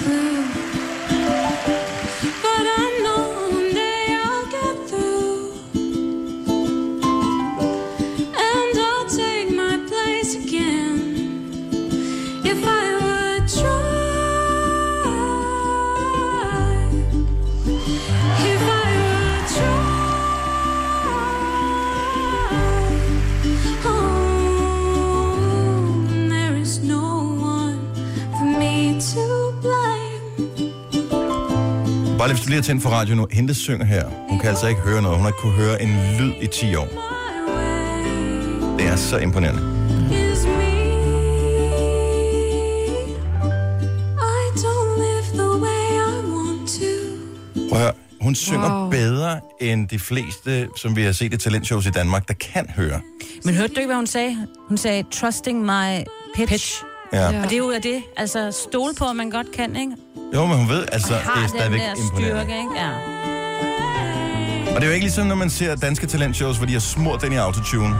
Blue. 0.00 0.39
Bare 32.20 32.28
lige, 32.28 32.36
hvis 32.36 32.44
du 32.44 32.48
lige 32.48 32.56
har 32.56 32.62
tændt 32.62 32.82
for 32.82 32.90
radio 32.90 33.14
nu. 33.14 33.26
Hende, 33.30 33.48
der 33.48 33.54
synger 33.54 33.84
her, 33.84 34.04
hun 34.28 34.38
kan 34.38 34.48
altså 34.48 34.66
ikke 34.66 34.80
høre 34.80 35.02
noget. 35.02 35.16
Hun 35.16 35.24
har 35.24 35.28
ikke 35.28 35.38
kunne 35.38 35.52
høre 35.52 35.82
en 35.82 35.88
lyd 36.18 36.32
i 36.42 36.46
10 36.46 36.74
år. 36.74 36.88
Det 38.78 38.86
er 38.86 38.96
så 38.96 39.18
imponerende. 39.18 39.60
Prøv 47.70 47.78
at 47.78 47.84
høre. 47.84 47.92
Hun 48.20 48.34
synger 48.34 48.80
Wow. 48.80 48.90
bedre 48.90 49.40
end 49.60 49.88
de 49.88 49.98
fleste, 49.98 50.68
som 50.76 50.96
vi 50.96 51.02
har 51.02 51.12
set 51.12 51.34
i 51.34 51.36
talentshows 51.36 51.86
i 51.86 51.90
Danmark, 51.90 52.28
der 52.28 52.34
kan 52.34 52.66
høre. 52.76 53.00
Men 53.44 53.54
hørte 53.54 53.74
du 53.74 53.80
ikke, 53.80 53.88
hvad 53.88 53.96
hun 53.96 54.06
sagde? 54.06 54.46
Hun 54.68 54.78
sagde, 54.78 55.04
trusting 55.10 55.62
my 55.64 56.04
pitch. 56.34 56.52
pitch. 56.52 56.89
Ja. 57.12 57.26
Og 57.26 57.44
det 57.44 57.52
er 57.52 57.56
jo 57.58 57.72
det, 57.82 58.02
altså 58.16 58.52
stole 58.70 58.94
på, 58.98 59.04
at 59.04 59.16
man 59.16 59.30
godt 59.30 59.52
kan, 59.56 59.76
ikke? 59.76 59.92
Jo, 60.34 60.46
men 60.46 60.56
hun 60.56 60.68
ved, 60.68 60.86
altså, 60.92 61.14
Og 61.14 61.20
det 61.20 61.26
er 61.26 61.30
har 61.30 61.40
den 61.40 61.48
stadigvæk 61.48 61.80
der 61.80 61.94
imponerende. 62.02 62.40
styrke, 62.40 62.58
ikke? 62.58 62.70
Ja. 62.76 62.90
Og 64.74 64.76
det 64.76 64.82
er 64.82 64.86
jo 64.86 64.92
ikke 64.92 65.04
ligesom, 65.04 65.26
når 65.26 65.34
man 65.34 65.50
ser 65.50 65.74
danske 65.76 66.06
talentshows, 66.06 66.56
hvor 66.56 66.66
de 66.66 66.72
har 66.72 66.80
smurt 66.80 67.22
den 67.22 67.32
i 67.32 67.36
autotune. 67.36 67.94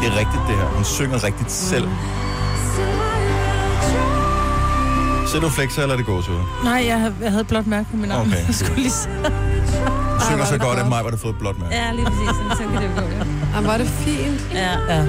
Det 0.00 0.06
er 0.12 0.16
rigtigt, 0.18 0.42
det 0.48 0.56
her. 0.56 0.64
Hun 0.66 0.84
synger 0.84 1.24
rigtigt 1.24 1.50
selv. 1.52 1.88
Ser 5.26 5.40
du 5.40 5.48
flexer, 5.48 5.82
eller 5.82 5.92
er 5.92 5.96
det 5.96 6.06
gåsehud? 6.06 6.38
Nej, 6.64 6.84
jeg 6.86 7.00
havde, 7.00 7.14
jeg 7.22 7.30
havde 7.30 7.40
et 7.40 7.46
blåt 7.48 7.66
mærke 7.66 7.86
på 7.90 7.96
min 7.96 8.10
arm. 8.10 8.20
Okay. 8.26 8.46
Jeg 8.46 8.54
skulle 8.54 8.76
lige. 8.82 8.90
Du 10.14 10.20
synger 10.24 10.42
er 10.42 10.46
så 10.46 10.54
det 10.54 10.60
godt, 10.62 10.78
at 10.78 10.88
mig 10.88 11.04
var 11.04 11.10
der 11.10 11.16
fået 11.16 11.32
et 11.32 11.38
blåt 11.38 11.58
mærke. 11.58 11.74
Ja, 11.74 11.92
lige 11.92 12.04
præcis. 12.04 12.26
Sådan, 12.36 12.56
sådan 12.56 12.72
kan 12.72 12.82
det 12.82 12.90
gå, 12.96 13.02
ja. 13.02 13.24
Jamen, 13.54 13.70
var 13.70 13.76
det 13.78 13.86
fint. 13.88 14.46
ja. 14.54 14.70
Ja. 14.88 15.04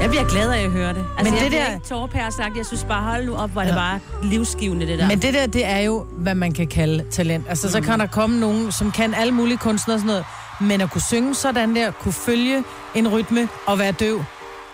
Jeg 0.00 0.08
bliver 0.10 0.24
glad 0.28 0.50
af 0.52 0.64
at 0.64 0.70
høre 0.70 0.88
det. 0.94 1.04
Altså, 1.18 1.32
Men 1.34 1.42
Men 1.42 1.52
det 1.52 1.52
der- 1.52 1.72
ikke 1.74 1.86
tårpære 1.88 2.30
sagt. 2.32 2.56
Jeg 2.56 2.66
synes 2.66 2.84
bare, 2.84 3.02
hold 3.02 3.26
nu 3.26 3.36
op, 3.36 3.50
hvor 3.50 3.60
er 3.62 3.66
det 3.66 3.74
bare 3.74 4.00
livsgivende, 4.22 4.86
det 4.86 4.98
der. 4.98 5.06
Men 5.08 5.18
det 5.22 5.34
der, 5.34 5.46
det 5.46 5.66
er 5.66 5.78
jo, 5.78 6.06
hvad 6.18 6.34
man 6.34 6.52
kan 6.52 6.66
kalde 6.66 7.04
talent. 7.10 7.44
Altså, 7.48 7.70
så 7.70 7.80
kan 7.80 8.00
der 8.00 8.06
komme 8.06 8.40
nogen, 8.40 8.72
som 8.72 8.90
kan 8.92 9.14
alle 9.14 9.32
mulige 9.34 9.56
kunstnere 9.58 9.94
og 9.94 10.00
sådan 10.00 10.06
noget. 10.06 10.24
Men 10.60 10.80
at 10.80 10.90
kunne 10.90 11.00
synge 11.02 11.34
sådan 11.34 11.76
der, 11.76 11.90
kunne 11.90 12.12
følge 12.12 12.64
en 12.94 13.08
rytme 13.08 13.48
og 13.66 13.78
være 13.78 13.92
døv, 13.92 14.24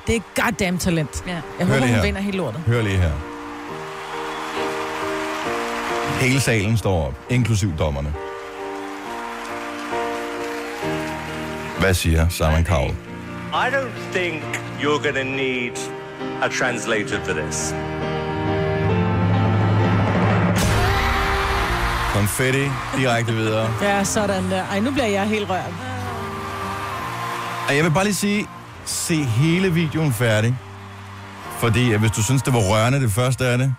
det 0.07 0.16
er 0.16 0.20
goddamn 0.42 0.78
talent. 0.78 1.24
Ja. 1.26 1.33
Jeg 1.33 1.42
Hør 1.59 1.64
håber, 1.74 1.87
hun 1.87 1.94
her. 1.94 2.02
vinder 2.02 2.20
hele 2.20 2.37
lortet. 2.37 2.61
Hør 2.66 2.83
lige 2.83 2.96
her. 2.98 3.11
Hele 6.20 6.40
salen 6.40 6.76
står 6.76 7.07
op, 7.07 7.14
inklusiv 7.31 7.72
dommerne. 7.78 8.12
Hvad 11.81 11.94
siger 11.94 12.28
Simon 12.28 12.64
Cowell? 12.64 12.94
I 13.52 13.68
don't 13.74 14.12
think 14.18 14.62
you're 14.83 15.03
going 15.03 15.14
to 15.14 15.25
need 15.25 15.73
a 16.42 16.49
translator 16.49 17.18
for 17.25 17.33
this. 17.33 17.75
Konfetti 22.14 22.71
direkte 22.97 23.33
videre. 23.33 23.68
Ja, 23.83 24.05
sådan 24.05 24.51
der. 24.51 24.64
Ej, 24.71 24.81
nu 24.81 24.90
bliver 24.90 25.07
jeg 25.07 25.29
helt 25.29 25.51
rørt. 25.51 25.73
Og 27.68 27.77
jeg 27.77 27.85
vil 27.85 27.90
bare 27.90 28.05
lige 28.05 28.14
sige, 28.14 28.47
se 28.85 29.14
hele 29.25 29.73
videoen 29.73 30.12
færdig. 30.12 30.59
Fordi 31.59 31.95
hvis 31.95 32.11
du 32.11 32.23
synes, 32.23 32.42
det 32.42 32.53
var 32.53 32.61
rørende 32.61 33.01
det 33.01 33.12
første 33.12 33.47
af 33.47 33.59
det, 33.59 33.75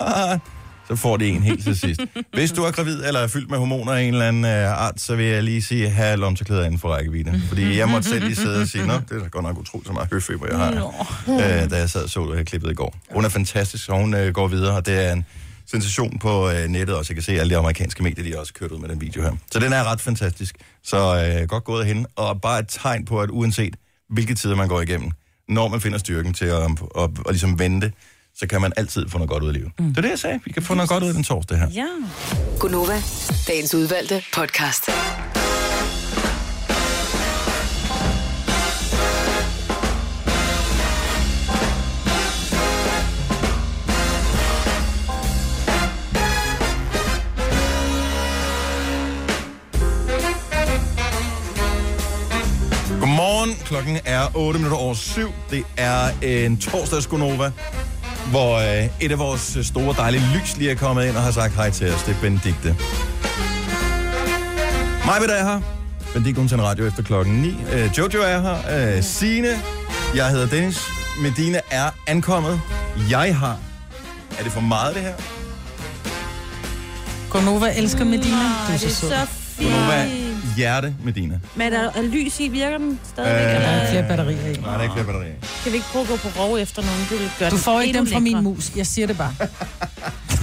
så 0.90 0.96
får 0.96 1.16
det 1.16 1.28
en 1.28 1.42
helt 1.42 1.64
til 1.64 1.78
sidst. 1.78 2.00
Hvis 2.32 2.52
du 2.52 2.62
er 2.62 2.70
gravid 2.70 3.04
eller 3.04 3.20
er 3.20 3.26
fyldt 3.26 3.50
med 3.50 3.58
hormoner 3.58 3.92
af 3.92 4.02
en 4.02 4.12
eller 4.12 4.28
anden 4.28 4.44
uh, 4.44 4.50
art, 4.50 5.00
så 5.00 5.16
vil 5.16 5.26
jeg 5.26 5.42
lige 5.42 5.62
sige, 5.62 5.88
have 5.88 6.16
lomterklæder 6.16 6.64
inden 6.64 6.78
for 6.78 6.88
rækkevidde. 6.88 7.42
Fordi 7.48 7.78
jeg 7.78 7.88
måtte 7.88 8.08
selv 8.08 8.24
lige 8.24 8.36
sidde 8.36 8.60
og 8.60 8.68
sige, 8.68 8.86
nå, 8.86 8.92
det 9.08 9.22
er 9.22 9.28
godt 9.28 9.44
nok 9.44 9.58
utroligt 9.58 9.86
så 9.86 9.92
meget 9.92 10.08
høfeber, 10.12 10.46
jeg 10.46 10.58
har, 10.58 10.70
uh, 11.26 11.70
da 11.70 11.76
jeg 11.76 11.90
sad 11.90 12.04
og 12.04 12.10
så 12.10 12.26
det 12.26 12.36
her 12.36 12.44
klippet 12.44 12.70
i 12.70 12.74
går. 12.74 12.96
Hun 13.14 13.24
er 13.24 13.28
fantastisk, 13.28 13.88
og 13.88 13.98
hun 13.98 14.14
uh, 14.14 14.28
går 14.28 14.48
videre, 14.48 14.76
og 14.76 14.86
det 14.86 15.06
er 15.06 15.12
en 15.12 15.26
sensation 15.66 16.18
på 16.18 16.48
uh, 16.48 16.54
nettet 16.68 16.96
også. 16.96 17.12
Jeg 17.12 17.16
kan 17.16 17.22
se, 17.22 17.32
at 17.32 17.40
alle 17.40 17.54
de 17.54 17.58
amerikanske 17.58 18.02
medier, 18.02 18.24
de 18.24 18.30
har 18.30 18.38
også 18.38 18.54
kørt 18.54 18.70
ud 18.70 18.78
med 18.78 18.88
den 18.88 19.00
video 19.00 19.22
her. 19.22 19.32
Så 19.52 19.58
den 19.58 19.72
er 19.72 19.84
ret 19.92 20.00
fantastisk. 20.00 20.56
Så 20.84 21.36
uh, 21.42 21.48
godt 21.48 21.64
gået 21.64 21.80
af 21.80 21.86
hende, 21.86 22.08
og 22.16 22.40
bare 22.40 22.58
et 22.58 22.66
tegn 22.68 23.04
på, 23.04 23.20
at 23.20 23.30
uanset 23.30 23.76
hvilke 24.08 24.34
tider 24.34 24.56
man 24.56 24.68
går 24.68 24.80
igennem, 24.80 25.10
når 25.48 25.68
man 25.68 25.80
finder 25.80 25.98
styrken 25.98 26.34
til 26.34 26.44
at, 26.44 26.62
at, 26.62 26.70
at, 26.96 27.02
at 27.04 27.30
ligesom 27.30 27.58
vente, 27.58 27.92
så 28.34 28.46
kan 28.46 28.60
man 28.60 28.72
altid 28.76 29.08
få 29.08 29.18
noget 29.18 29.30
godt 29.30 29.42
ud 29.42 29.48
af 29.48 29.54
livet. 29.54 29.70
Mm. 29.78 29.88
Det 29.88 29.96
er 29.98 30.02
det, 30.02 30.10
jeg 30.10 30.18
sagde. 30.18 30.40
Vi 30.44 30.52
kan 30.52 30.62
få 30.62 30.74
noget 30.74 30.88
godt 30.88 31.02
ud 31.02 31.08
af 31.08 31.14
den 31.14 31.24
torsdag 31.24 31.58
her. 31.58 31.68
Ja. 31.74 31.86
Gunova, 32.58 33.02
dagens 33.48 33.74
udvalgte 33.74 34.22
podcast. 34.34 34.90
Godmorgen. 53.00 53.54
Klokken 53.64 53.98
er 54.04 54.36
8 54.36 54.58
minutter 54.58 54.78
over 54.78 54.94
7. 54.94 55.32
Det 55.50 55.64
er 55.76 56.10
en 56.22 56.58
torsdagsgonova, 56.58 57.52
hvor 58.30 58.58
øh, 58.58 58.88
et 59.00 59.12
af 59.12 59.18
vores 59.18 59.56
øh, 59.56 59.64
store 59.64 59.94
dejlige 59.98 60.22
lys 60.34 60.56
lige 60.56 60.70
er 60.70 60.74
kommet 60.74 61.06
ind 61.06 61.16
og 61.16 61.22
har 61.22 61.30
sagt 61.30 61.54
hej 61.54 61.70
til 61.70 61.92
os. 61.92 62.02
Det 62.02 62.16
er 62.16 62.20
Benedikte. 62.20 62.76
Mig 65.04 65.16
er 65.28 65.44
her. 65.44 65.60
Benedikte 66.12 66.38
hun 66.38 66.48
tænder 66.48 66.64
radio 66.64 66.86
efter 66.86 67.02
klokken 67.02 67.34
9. 67.34 67.56
Øh, 67.72 67.90
Jojo 67.98 68.22
er 68.22 68.40
her. 68.40 68.96
Øh, 68.96 69.02
Signe. 69.02 69.48
Jeg 70.14 70.28
hedder 70.30 70.46
Dennis. 70.46 70.80
Medina 71.22 71.60
er 71.70 71.90
ankommet. 72.06 72.60
Jeg 73.10 73.36
har... 73.36 73.56
Er 74.38 74.42
det 74.42 74.52
for 74.52 74.60
meget, 74.60 74.94
det 74.94 75.02
her? 75.02 75.14
Gonova 77.30 77.72
elsker 77.76 78.04
Medina. 78.04 78.36
Du 78.68 78.72
er 78.72 78.76
så 78.76 78.86
det 78.86 78.92
er 78.92 78.94
sød. 78.94 79.10
så 79.10 79.26
fint. 79.26 79.70
Gonova, 79.70 80.29
hjerte 80.56 80.94
Medina. 81.04 81.40
Men 81.54 81.72
er 81.72 81.82
der 81.82 81.90
er 81.94 82.02
lys 82.02 82.40
i? 82.40 82.48
Virker 82.48 82.78
den 82.78 83.00
stadigvæk? 83.12 83.42
Øh, 83.46 83.50
Der 83.62 83.68
er 83.68 83.74
eller 83.80 83.90
flere 83.90 84.08
batterier 84.08 84.46
i. 84.52 84.60
Nej, 84.60 84.70
der 84.72 84.78
er 84.78 84.82
ikke 84.82 84.92
flere 84.92 85.06
batterier. 85.06 85.34
kan 85.62 85.72
vi 85.72 85.76
ikke 85.76 85.88
prøve 85.92 86.02
at 86.02 86.08
gå 86.08 86.16
på 86.16 86.28
rov 86.40 86.56
efter 86.56 86.82
nogen? 86.82 87.00
Det 87.10 87.20
vil 87.20 87.30
gøre 87.38 87.50
Du 87.50 87.56
får 87.56 87.80
ikke 87.80 87.98
dem 87.98 88.06
fra 88.06 88.18
min 88.18 88.42
mus. 88.42 88.76
Jeg 88.76 88.86
siger 88.86 89.06
det 89.06 89.18
bare. 89.18 89.34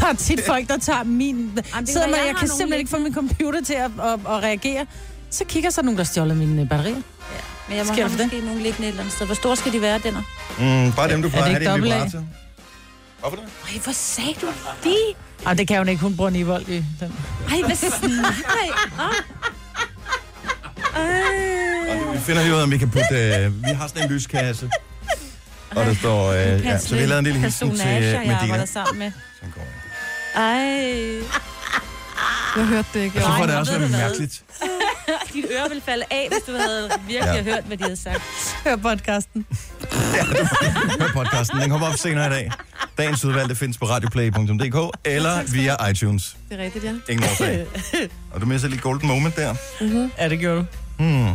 Der 0.02 0.08
er 0.08 0.13
tit 0.13 0.41
folk, 0.46 0.67
der 0.67 0.78
tager 0.78 1.04
min... 1.04 1.52
kan 1.74 1.88
Sidder 1.88 2.08
med, 2.08 2.15
jeg 2.15 2.26
jeg 2.26 2.34
har 2.34 2.39
kan 2.39 2.48
nogle 2.48 2.58
simpelthen 2.58 2.80
ikke 2.80 2.89
få 2.89 2.98
min 2.98 3.13
computer 3.13 3.62
til 3.63 3.74
at, 3.74 3.91
at, 4.04 4.13
at 4.13 4.43
reagere. 4.43 4.86
Så 5.30 5.46
kigger 5.46 5.70
så 5.70 5.82
nogen, 5.82 5.98
der 5.98 6.04
stjåler 6.04 6.36
mine 6.36 6.62
øh, 6.62 6.70
batterier. 6.70 6.96
Men 7.67 7.78
jeg 7.78 7.86
må 7.86 7.93
Sker 7.93 8.08
have 8.08 8.17
måske 8.17 8.39
nogen 8.46 8.62
liggende 8.62 8.88
et 8.88 8.88
eller 8.88 9.02
andet 9.02 9.13
sted. 9.15 9.26
Hvor 9.26 9.36
store 9.36 9.56
skal 9.56 9.72
de 9.74 9.82
være, 9.82 10.00
denner? 10.00 10.22
Mm, 10.60 10.91
bare 10.93 11.10
dem, 11.10 11.22
du 11.22 11.28
Er 11.28 11.32
plejer 11.32 11.60
det 11.60 11.65
at 11.65 11.72
have 11.72 11.76
din 11.78 11.84
vibrator. 11.84 12.24
Hvorfor 13.20 13.36
det? 13.36 13.46
Ej, 13.74 13.80
hvor 13.84 13.91
sagde 13.93 14.34
du 14.41 14.48
det? 14.84 14.96
Ej, 15.46 15.54
det 15.54 15.67
kan 15.67 15.78
hun 15.78 15.88
ikke. 15.89 16.02
Hun 16.02 16.15
bruger 16.15 16.30
Nivold 16.30 16.67
i 16.67 16.76
den. 17.00 17.13
Ej, 17.52 17.62
hvad 17.65 17.76
snakker 17.76 18.65
I 18.65 18.70
om? 19.00 19.13
Og 20.95 22.13
vi 22.13 22.19
finder 22.19 22.41
lige 22.43 22.54
ud 22.54 22.60
af, 22.60 22.63
om 22.63 22.71
vi 22.71 22.78
kan 22.78 22.89
putte... 22.89 23.15
Øh, 23.45 23.63
vi 23.63 23.69
har 23.69 23.88
sådan 23.88 24.04
en 24.04 24.10
lyskasse. 24.10 24.69
Og 25.69 25.86
der 25.86 25.93
står... 25.95 26.32
Øh, 26.32 26.65
ja, 26.65 26.78
så 26.78 26.95
vi 26.95 27.02
har 27.02 27.08
lavet 27.08 27.19
en 27.19 27.26
lille 27.26 27.39
hilsen 27.39 27.76
til 27.76 27.88
øh, 27.88 28.04
jeg 28.04 28.19
Medina. 28.19 28.38
arbejder 28.41 28.65
sammen 28.65 29.00
med. 29.00 29.12
Sådan 29.39 29.54
går 29.56 29.62
det. 29.62 29.71
Ej. 30.36 31.57
Jeg 32.57 32.65
hørte 32.65 32.87
det 32.93 32.99
ikke. 32.99 33.19
Får 33.21 33.27
Nej, 33.29 33.45
det 33.45 33.55
også 33.55 33.71
være 33.71 33.87
du 33.87 33.91
mærkeligt. 33.91 34.43
Dit 35.33 35.45
øre 35.51 35.69
ville 35.69 35.83
falde 35.85 36.05
af, 36.11 36.27
hvis 36.31 36.43
du 36.47 36.51
havde 36.51 36.89
virkelig 37.07 37.33
Ja. 37.35 37.43
hørt, 37.43 37.63
hvad 37.63 37.77
de 37.77 37.83
havde 37.83 37.95
sagt. 37.95 38.21
Hør 38.63 38.75
podcasten. 38.75 39.45
Hør 41.01 41.11
podcasten. 41.13 41.61
Den 41.61 41.69
kommer 41.69 41.87
op 41.87 41.97
senere 41.97 42.27
i 42.27 42.29
dag. 42.29 42.51
Dagens 42.97 43.25
udvalgte 43.25 43.55
findes 43.55 43.77
på 43.77 43.85
radioplay.dk 43.85 44.97
eller 45.05 45.51
via 45.51 45.89
iTunes. 45.89 46.37
Det 46.49 46.59
er 46.59 46.63
rigtigt, 46.63 46.83
ja. 46.83 46.93
Ingen 47.09 47.23
årsag. 47.29 47.65
Og 48.33 48.41
du 48.41 48.45
misser 48.45 48.67
lige 48.67 48.81
golden 48.81 49.07
moment 49.07 49.35
der. 49.35 49.55
Ja, 50.19 50.29
det 50.29 50.39
gjorde 50.39 50.57
du. 50.59 50.65
Hmm. 50.97 51.29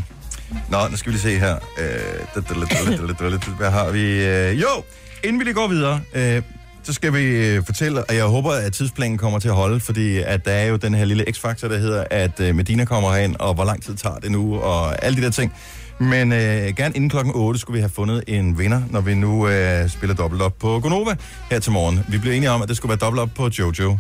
Nå, 0.69 0.89
nu 0.89 0.97
skal 0.97 1.13
vi 1.13 1.17
lige 1.19 1.23
se 1.23 1.39
her. 1.39 1.55
Øh, 1.79 3.57
Hvad 3.57 3.71
har 3.71 3.91
vi? 3.91 4.25
Øh, 4.27 4.61
Jo, 4.61 4.85
inden 5.25 5.39
vi 5.39 5.45
lige 5.45 5.55
går 5.55 5.69
videre, 5.69 6.01
øh, 6.15 6.43
så 6.83 6.93
skal 6.93 7.15
vi 7.15 7.25
øh, 7.25 7.65
fortælle, 7.67 8.05
og 8.05 8.17
jeg 8.17 8.25
håber, 8.25 8.51
at 8.51 8.73
tidsplanen 8.73 9.19
kommer 9.19 9.39
til 9.39 9.49
at 9.49 9.55
holde, 9.55 9.81
fordi 9.81 10.19
at 10.19 10.45
der 10.45 10.53
er 10.53 10.67
jo 10.67 10.77
den 10.77 10.95
her 10.95 11.05
lille 11.05 11.25
x-faktor, 11.33 11.69
der 11.69 11.79
hedder, 11.79 12.05
at 12.11 12.41
øh, 12.41 12.55
Medina 12.55 12.85
kommer 12.85 13.13
herind, 13.13 13.37
og 13.37 13.55
hvor 13.55 13.65
lang 13.65 13.83
tid 13.83 13.95
tager 13.95 14.17
det 14.17 14.31
nu, 14.33 14.59
og 14.59 15.05
alle 15.05 15.17
de 15.17 15.23
der 15.23 15.31
ting. 15.31 15.53
Men 15.99 16.33
øh, 16.33 16.39
gerne 16.77 16.95
inden 16.95 17.11
klokken 17.11 17.33
8 17.35 17.61
skulle 17.61 17.75
vi 17.75 17.81
have 17.81 17.91
fundet 17.91 18.25
en 18.27 18.59
vinder, 18.59 18.83
når 18.91 19.01
vi 19.01 19.15
nu 19.15 19.49
øh, 19.49 19.89
spiller 19.89 20.15
dobbelt 20.15 20.43
op 20.43 20.59
på 20.59 20.81
Gonova 20.81 21.15
her 21.51 21.59
til 21.59 21.73
morgen. 21.73 22.01
Vi 22.09 22.19
blev 22.19 22.33
enige 22.33 22.51
om, 22.51 22.63
at 22.63 22.69
det 22.69 22.77
skulle 22.77 22.91
være 22.91 22.99
dobbelt 22.99 23.21
op 23.21 23.31
på 23.37 23.51
Jojo. 23.59 23.99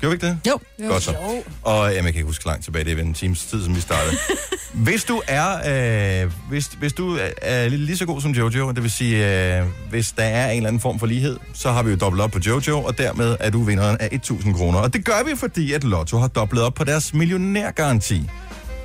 Gjorde 0.00 0.10
vi 0.10 0.14
ikke 0.14 0.26
det? 0.26 0.50
Jo. 0.50 0.88
Godt 0.88 1.02
så. 1.02 1.14
Og 1.62 1.88
jamen, 1.88 1.94
jeg 1.94 2.02
kan 2.02 2.20
ikke 2.20 2.26
huske 2.26 2.46
langt 2.46 2.64
tilbage, 2.64 2.84
det 2.84 2.98
er 2.98 3.02
en 3.02 3.14
times 3.14 3.44
tid, 3.44 3.64
som 3.64 3.76
vi 3.76 3.80
startede. 3.80 4.16
hvis 4.86 5.04
du 5.04 5.22
er, 5.26 6.22
øh, 6.24 6.30
hvis, 6.48 6.66
hvis 6.66 6.92
du 6.92 7.14
er, 7.16 7.28
er 7.42 7.68
lige 7.68 7.96
så 7.96 8.06
god 8.06 8.20
som 8.20 8.30
Jojo, 8.30 8.70
det 8.70 8.82
vil 8.82 8.90
sige, 8.90 9.58
øh, 9.58 9.66
hvis 9.90 10.12
der 10.12 10.22
er 10.22 10.50
en 10.50 10.56
eller 10.56 10.68
anden 10.68 10.80
form 10.80 10.98
for 10.98 11.06
lighed, 11.06 11.38
så 11.54 11.70
har 11.72 11.82
vi 11.82 11.90
jo 11.90 11.96
dobbelt 11.96 12.22
op 12.22 12.30
på 12.30 12.38
Jojo, 12.46 12.82
og 12.82 12.98
dermed 12.98 13.36
er 13.40 13.50
du 13.50 13.62
vinderen 13.62 13.96
af 14.00 14.08
1.000 14.30 14.56
kroner. 14.56 14.78
Og 14.78 14.92
det 14.92 15.04
gør 15.04 15.22
vi, 15.26 15.36
fordi 15.36 15.72
at 15.72 15.84
Lotto 15.84 16.18
har 16.18 16.28
dobblet 16.28 16.62
op 16.62 16.74
på 16.74 16.84
deres 16.84 17.14
millionærgaranti. 17.14 18.30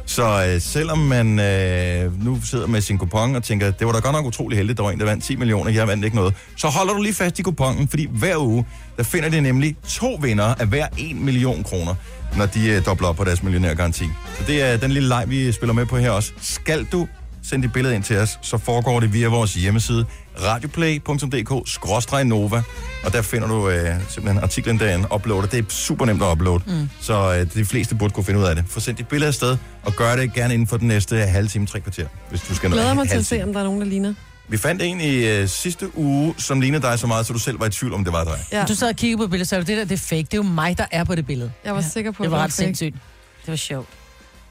Så 0.06 0.46
øh, 0.46 0.62
selvom 0.62 0.98
man 0.98 1.39
øh, 1.39 2.24
nu 2.26 2.42
sidder 2.44 2.68
med 2.68 2.82
sin 2.82 2.98
kupon 2.98 3.36
og 3.36 3.44
tænker, 3.44 3.72
det 3.72 3.88
var 3.88 3.94
da 3.94 4.00
godt 4.00 4.16
nok 4.16 4.26
utrolig 4.26 4.58
heldigt, 4.58 4.78
der 4.78 4.84
var 4.84 4.92
en, 4.92 5.00
der 5.00 5.06
vandt 5.06 5.24
10 5.24 5.36
millioner, 5.36 5.72
jeg 5.72 5.88
vandt 5.88 6.06
ikke 6.06 6.16
noget, 6.16 6.34
så 6.58 6.68
holder 6.68 6.94
du 6.94 7.02
lige 7.02 7.13
fast 7.13 7.39
i 7.39 7.42
kuponen, 7.42 7.88
fordi 7.88 8.08
hver 8.12 8.38
uge, 8.38 8.66
der 8.98 9.04
finder 9.04 9.30
de 9.30 9.42
nemlig 9.42 9.76
to 9.88 10.20
vinder 10.22 10.46
af 10.46 10.68
hver 10.68 10.88
1 10.98 11.16
million 11.16 11.63
kroner, 11.63 11.96
når 12.38 12.46
de 12.46 12.70
øh, 12.70 12.86
dobler 12.86 13.08
op 13.08 13.16
på 13.16 13.24
deres 13.24 13.44
millionærgaranti. 13.44 14.06
Så 14.38 14.44
det 14.48 14.62
er 14.62 14.78
den 14.78 14.92
lille 14.92 15.10
leg, 15.10 15.24
vi 15.28 15.52
spiller 15.52 15.74
med 15.74 15.86
på 15.86 15.98
her 15.98 16.12
også. 16.12 16.32
Skal 16.42 16.88
du 16.92 17.08
sende 17.44 17.68
dit 17.68 17.74
billede 17.74 17.96
ind 17.96 18.04
til 18.04 18.18
os, 18.18 18.39
så 18.42 18.58
foregår 18.58 19.00
det 19.00 19.13
via 19.13 19.28
vores 19.28 19.54
hjemmeside 19.54 20.06
radioplay.dk-nova, 20.41 22.62
og 23.06 23.13
der 23.13 23.22
finder 23.22 23.48
du 23.48 23.69
øh, 23.69 23.96
simpelthen 24.10 24.43
artiklen 24.43 24.80
derinde, 24.80 25.08
uploader. 25.15 25.48
Det 25.48 25.60
er 25.60 25.63
super 25.69 26.06
nemt 26.06 26.24
at 26.24 26.32
uploade, 26.32 26.63
mm. 26.67 26.89
så 27.02 27.36
øh, 27.39 27.54
de 27.54 27.65
fleste 27.65 27.96
burde 27.96 28.13
kunne 28.13 28.26
finde 28.26 28.39
ud 28.39 28.46
af 28.46 28.56
det. 28.56 28.65
Få 28.67 28.80
sendt 28.80 29.00
dit 29.00 29.08
billede 29.08 29.28
afsted, 29.28 29.58
og 29.84 29.93
gør 29.93 30.15
det 30.15 30.34
gerne 30.34 30.54
inden 30.54 30.67
for 30.67 30.78
den 30.78 30.88
næste 30.88 31.15
halve 31.17 31.48
time, 31.50 31.65
tre 31.65 31.80
kvarter, 31.80 32.08
hvis 32.30 32.41
du 32.41 32.56
skal 32.56 32.69
nå 32.69 32.76
Glæder 32.76 32.93
mig 32.93 33.10
til 33.10 33.17
at 33.17 33.26
se, 33.26 33.43
om 33.43 33.54
der 33.54 33.60
er 33.60 33.63
nogen, 33.63 33.82
der 33.82 33.88
ligner. 33.88 34.13
Vi 34.48 34.58
fandt 34.58 34.82
en 34.82 35.02
i 35.02 35.15
øh, 35.15 35.48
sidste 35.48 35.98
uge, 35.98 36.36
som 36.38 36.62
lignede 36.62 36.82
dig 36.84 37.00
så 37.00 37.08
meget, 37.08 37.26
så 37.26 37.34
du 37.34 37.39
selv 37.39 37.60
var 37.60 37.65
i 37.65 37.69
tvivl 37.69 37.93
om, 37.93 38.04
det 38.04 38.13
var 38.13 38.24
dig. 38.24 38.39
Ja. 38.52 38.65
Du 38.67 38.76
sad 38.76 38.89
og 38.89 38.96
kiggede 38.96 39.17
på 39.17 39.28
billedet, 39.28 39.48
så 39.48 39.58
det 39.58 39.67
der, 39.67 39.86
det 39.86 39.91
er 39.91 39.98
fake. 39.98 40.24
Det 40.24 40.34
er 40.34 40.38
jo 40.38 40.43
mig, 40.43 40.78
der 40.78 40.86
er 40.91 41.04
på 41.04 41.15
det 41.15 41.26
billede. 41.26 41.52
Jeg 41.65 41.76
var 41.76 41.82
sikker 41.82 42.12
på, 42.12 42.24
Det 42.24 42.32
var 42.32 42.38
at 42.38 42.43
ret 42.43 42.52
fake. 42.52 42.56
sindssygt. 42.65 42.96
Det 43.41 43.48
var 43.48 43.56
sjovt. 43.56 43.88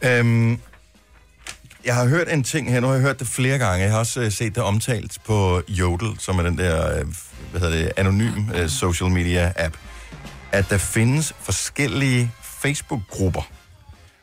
Øhm, 0.03 0.59
jeg 1.85 1.95
har 1.95 2.07
hørt 2.09 2.29
en 2.33 2.43
ting 2.43 2.71
her, 2.71 2.81
nu 2.81 2.87
har 2.87 2.95
jeg 2.95 3.03
hørt 3.03 3.19
det 3.19 3.27
flere 3.27 3.59
gange. 3.59 3.85
Jeg 3.85 3.93
har 3.93 3.99
også 3.99 4.21
øh, 4.21 4.33
set 4.33 4.55
det 4.55 4.63
omtalt 4.63 5.19
på 5.25 5.63
Jodel, 5.69 6.17
som 6.19 6.39
er 6.39 6.43
den 6.43 6.59
der, 6.59 6.99
øh, 6.99 7.05
hvad 7.51 7.61
hedder 7.61 7.77
det, 7.77 7.93
anonym 7.97 8.51
øh, 8.55 8.69
social 8.69 9.11
media 9.11 9.53
app, 9.57 9.77
at 10.53 10.71
der 10.71 10.79
findes 10.79 11.35
forskellige 11.41 12.31
Facebook-grupper, 12.43 13.51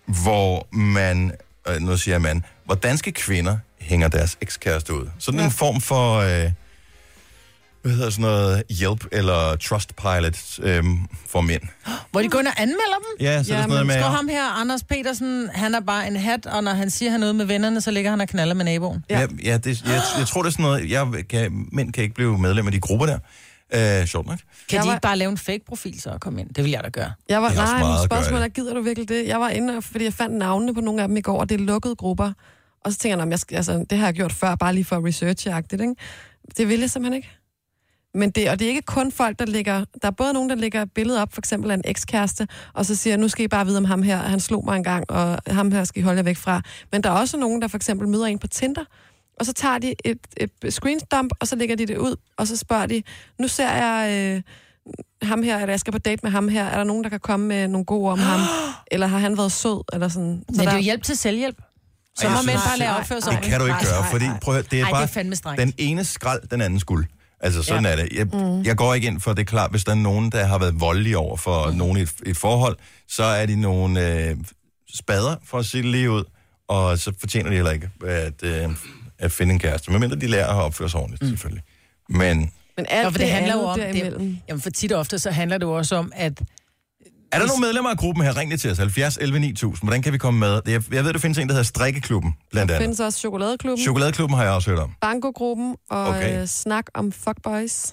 hvor 0.06 0.67
man, 0.76 1.32
øh, 1.67 1.82
nu 1.82 1.98
siger 1.98 2.19
man, 2.19 2.45
hvor 2.65 2.76
danske 2.76 3.12
kvinder 3.12 3.58
hænger 3.80 4.08
deres 4.08 4.38
ekskæreste 4.41 4.93
ud. 4.93 5.10
Sådan 5.19 5.39
en 5.39 5.52
form 5.52 5.82
for, 5.82 6.17
øh, 6.17 6.52
hvad 7.82 7.92
hedder 7.92 8.10
sådan 8.10 8.22
noget, 8.22 8.63
Yelp 8.82 9.06
eller 9.12 9.56
Trustpilot 9.56 10.60
øhm, 10.62 10.98
for 11.28 11.42
mænd. 11.42 11.62
Hvor 12.12 12.22
de 12.22 12.30
går 12.30 12.39
ind 12.39 12.48
og 12.48 12.54
anmelder 12.62 12.96
dem? 12.98 13.26
Ja, 13.26 13.44
så 13.44 13.54
er 13.54 13.58
der 13.58 13.62
sådan 13.63 13.70
noget 13.70 13.86
med... 13.86 13.96
Står 13.96 14.10
ham 14.10 14.28
her, 14.28 14.62
Anders 14.62 14.84
Petersen, 14.84 15.50
han 15.54 15.76
er 15.76 15.80
bare 15.80 16.08
en 16.08 16.15
hat, 16.15 16.46
og 16.46 16.63
når 16.63 16.72
han 16.72 16.89
siger 16.89 17.12
han 17.12 17.20
noget 17.20 17.36
med 17.36 17.46
vennerne, 17.46 17.82
så 17.82 17.92
ligger 17.92 18.10
han 18.10 18.22
og 18.22 18.28
knaller 18.28 18.56
med 18.56 18.65
naboen. 18.65 19.06
Ja, 19.10 19.28
ja 19.44 19.58
det, 19.58 19.82
jeg, 19.86 20.02
jeg 20.20 20.28
tror, 20.28 20.42
det 20.42 20.48
er 20.48 20.52
sådan 20.52 20.63
noget... 20.63 20.89
Jeg 20.89 21.08
kan, 21.30 21.68
mænd 21.72 21.94
kan 21.94 22.04
ikke 22.04 22.15
blive 22.15 22.38
medlem 22.38 22.65
af 22.65 22.72
de 22.72 22.80
grupper 22.80 23.06
der. 23.06 23.20
Øh, 24.02 24.08
sjovt 24.08 24.28
nok. 24.28 24.38
Kan 24.70 24.76
Jeg 24.76 24.84
de 24.84 24.88
var- 24.88 24.94
ikke 24.94 25.02
bare 25.02 25.18
lave 25.18 25.32
en 25.32 25.38
fake-profil 25.38 26.02
så 26.02 26.10
og 26.10 26.20
komme 26.20 26.42
ind? 26.42 26.54
Det 26.54 26.63
vil 26.63 26.72
jeg 26.72 26.84
da 26.84 26.89
gøre. 26.89 27.12
Jeg 27.30 27.42
var, 27.42 27.50
Det 27.50 27.58
er 27.58 27.65
nej, 27.65 27.84
men 27.84 28.06
spørgsmålet 28.06 28.44
er, 28.44 28.48
det. 28.48 28.56
gider 28.56 28.74
du 28.74 28.82
virkelig 28.82 29.10
det? 29.10 29.28
Jeg 29.28 29.39
var 29.39 29.50
inde, 29.50 29.82
fordi 29.82 30.04
jeg 30.04 30.13
fandt 30.13 30.36
navnene 30.36 30.74
på 30.74 30.82
nogle 30.82 31.02
af 31.02 31.08
dem 31.08 31.18
i 31.18 31.22
går, 31.22 31.39
og 31.39 31.50
det 31.50 31.62
er 31.62 31.65
lukkede 31.65 31.96
grupper. 31.96 32.32
Og 32.86 32.92
så 32.94 32.98
tænker 33.00 33.13
jeg, 33.13 33.18
"Nå, 33.18 33.26
men 33.26 33.32
jeg 33.32 33.39
skal, 33.39 33.56
altså, 33.56 33.86
det 33.89 33.98
har 33.98 34.06
jeg 34.08 34.13
gjort 34.13 34.34
før, 34.34 34.56
bare 34.56 34.74
lige 34.74 34.86
for 34.86 34.96
research-agtigt, 35.10 35.82
ikke? 35.82 35.96
Det 36.58 36.68
vil 36.70 36.80
jeg 36.80 36.89
simpelthen 36.89 37.15
ikke. 37.15 37.38
Men 38.13 38.30
det, 38.30 38.50
og 38.50 38.60
det 38.60 38.65
er 38.65 38.69
ikke 38.69 38.82
kun 38.82 39.12
folk, 39.12 39.39
der 39.39 39.45
ligger... 39.45 39.86
Der 40.02 40.08
er 40.08 40.12
både 40.12 40.34
nogen, 40.34 40.50
der 40.50 40.56
lægger 40.56 40.82
et 40.82 40.91
billede 40.95 41.22
op, 41.22 41.34
for 41.34 41.41
eksempel 41.41 41.72
af 41.72 41.76
en 41.76 41.82
ekskæreste, 41.86 42.48
og 42.74 42.86
så 42.86 42.95
siger, 42.95 43.17
nu 43.17 43.28
skal 43.28 43.45
I 43.45 43.48
bare 43.48 43.65
vide 43.65 43.78
om 43.78 43.86
ham 43.86 44.04
her, 44.04 44.17
han 44.17 44.39
slog 44.39 44.65
mig 44.65 44.76
en 44.76 44.84
gang, 44.84 45.12
og 45.12 45.39
ham 45.48 45.72
her 45.72 45.84
skal 45.84 46.02
I 46.02 46.04
holde 46.04 46.17
jer 46.17 46.24
væk 46.24 46.38
fra. 46.38 46.62
Men 46.91 47.04
der 47.04 47.10
er 47.10 47.13
også 47.13 47.38
nogen, 47.38 47.62
der 47.62 47.67
for 47.67 47.78
eksempel 47.78 48.08
møder 48.08 48.26
en 48.26 48.39
på 48.39 48.48
Tinder, 48.48 48.84
og 49.39 49.45
så 49.45 49.54
tager 49.54 49.78
de 49.78 49.95
et, 50.06 50.28
et 50.38 50.74
screenstomp, 50.74 51.32
og 51.39 51.48
så 51.48 51.56
lægger 51.56 51.76
de 51.76 51.86
det 51.86 51.98
ud, 51.98 52.15
og 52.38 52.48
så 52.48 52.58
spørger 52.58 52.86
de, 52.86 53.04
nu 53.39 53.48
ser 53.48 53.72
jeg 53.72 54.34
øh, 54.36 54.41
ham 55.22 55.43
her, 55.43 55.58
eller 55.58 55.74
jeg 55.74 55.80
skal 55.80 55.93
på 55.93 56.00
date 56.00 56.19
med 56.24 56.32
ham 56.32 56.48
her, 56.48 56.65
er 56.65 56.78
der 56.78 56.84
nogen, 56.84 57.04
der 57.04 57.10
kan 57.10 57.19
komme 57.19 57.48
med 57.48 57.67
nogle 57.67 57.86
gode 57.86 58.12
om 58.12 58.19
ham? 58.19 58.39
Eller 58.91 59.08
har 59.08 59.17
han 59.17 59.38
været 59.38 59.52
sød? 59.52 59.84
Eller 59.93 60.08
sådan. 60.08 60.28
Men 60.28 60.43
det 60.50 60.60
er 60.60 60.63
der, 60.63 60.74
jo 60.74 60.80
hjælp 60.80 61.04
til 61.04 61.17
selvhjælp. 61.17 61.62
Så 62.17 62.30
må 62.30 62.36
mænd 62.45 62.58
bare 62.58 62.89
at 62.89 63.00
opføre 63.00 63.22
sig 63.22 63.34
Det 63.34 63.41
kan 63.41 63.60
du 63.60 63.65
ikke 63.65 63.80
gøre, 63.80 64.06
fordi 64.12 64.26
prøv 64.41 64.56
at, 64.56 64.62
høre, 64.62 64.67
det 64.72 64.80
er 64.80 64.86
Ej, 64.86 64.91
bare 64.91 65.08
det 65.08 65.45
er 65.45 65.56
den 65.56 65.74
ene 65.78 66.06
skrald, 66.06 66.41
den 66.52 66.62
anden 66.62 66.80
skuld. 66.80 67.06
Altså 67.41 67.63
sådan 67.63 67.86
Ja. 67.86 67.91
er 67.91 67.95
det. 67.95 68.10
Jeg, 68.13 68.25
mm. 68.25 68.62
jeg 68.63 68.75
går 68.75 68.93
ikke 68.93 69.08
ind 69.08 69.19
for, 69.21 69.34
det 69.34 69.41
er 69.41 69.45
klart, 69.45 69.71
hvis 69.71 69.84
der 69.84 69.91
er 69.91 69.95
nogen, 69.95 70.32
der 70.32 70.45
har 70.45 70.58
været 70.60 70.80
voldelige 70.80 71.17
over 71.17 71.38
for 71.38 71.71
mm. 71.71 71.78
nogen 71.78 71.97
i 71.97 72.02
et, 72.02 72.13
et 72.25 72.38
forhold, 72.38 72.78
så 73.08 73.23
er 73.23 73.45
de 73.45 73.56
nogle 73.56 74.25
øh, 74.30 74.38
spader, 74.95 75.36
for 75.45 75.58
at 75.58 75.65
sige 75.65 75.84
det 75.84 75.91
lige 75.91 76.12
ud, 76.12 76.23
og 76.67 76.99
så 76.99 77.13
fortjener 77.19 77.49
de 77.49 77.56
heller 77.56 77.71
ikke 77.71 77.89
at, 78.08 78.43
øh, 78.43 78.69
at 79.19 79.32
finde 79.32 79.54
en 79.54 79.60
kæreste. 79.60 79.91
Medmindre 79.91 80.15
de 80.15 80.28
lærer 80.28 80.47
at 80.47 80.63
opføre 80.63 80.89
sig 80.89 80.99
ordentligt, 80.99 81.21
mm. 81.23 81.30
selvfølgelig. 81.30 81.63
Men 82.10 82.38
Men 82.78 82.86
alt 82.89 83.04
Ja, 83.04 83.10
for 83.10 83.17
det 83.17 83.30
handler 83.30 83.54
jo 83.54 83.62
om, 83.62 83.80
det, 83.80 84.38
jamen 84.49 84.62
for 84.62 84.69
tit 84.69 84.91
og 84.91 84.99
ofte, 84.99 85.19
så 85.19 85.32
handler 85.32 85.58
det 85.58 85.65
jo 85.65 85.71
også 85.71 85.95
om, 85.95 86.12
at 86.15 86.41
er 87.32 87.39
der 87.39 87.48
nogle 87.48 87.62
medlemmer 87.62 87.89
af 87.89 87.98
gruppen 87.98 88.24
her? 88.24 88.38
Ring 88.38 88.60
til 88.60 88.72
os. 88.72 88.78
70 88.78 89.18
11 89.22 89.39
9000. 89.39 89.88
Hvordan 89.88 90.02
kan 90.02 90.13
vi 90.13 90.18
komme 90.18 90.39
med? 90.39 90.50
Er- 90.50 90.62
Jeg 90.92 91.04
ved, 91.06 91.13
der 91.13 91.20
findes 91.20 91.38
en, 91.38 91.48
der 91.48 91.54
hedder 91.54 91.63
Strikkeklubben, 91.63 92.34
blandt 92.52 92.70
Der 92.70 92.76
andet. 92.76 92.84
findes 92.86 93.00
også 93.00 93.20
Chokoladeklubben, 93.20 93.84
Chokoladeklubben 93.84 94.38
har 94.38 94.44
jeg 94.44 94.54
også 94.54 94.70
hørt 94.70 94.80
om. 94.80 94.92
Banko-gruppen 95.02 95.76
og 95.89 96.08
Okay. 96.08 96.42
øh, 96.42 96.48
Snak 96.48 96.86
om 96.94 97.12
Fuckboys. 97.12 97.86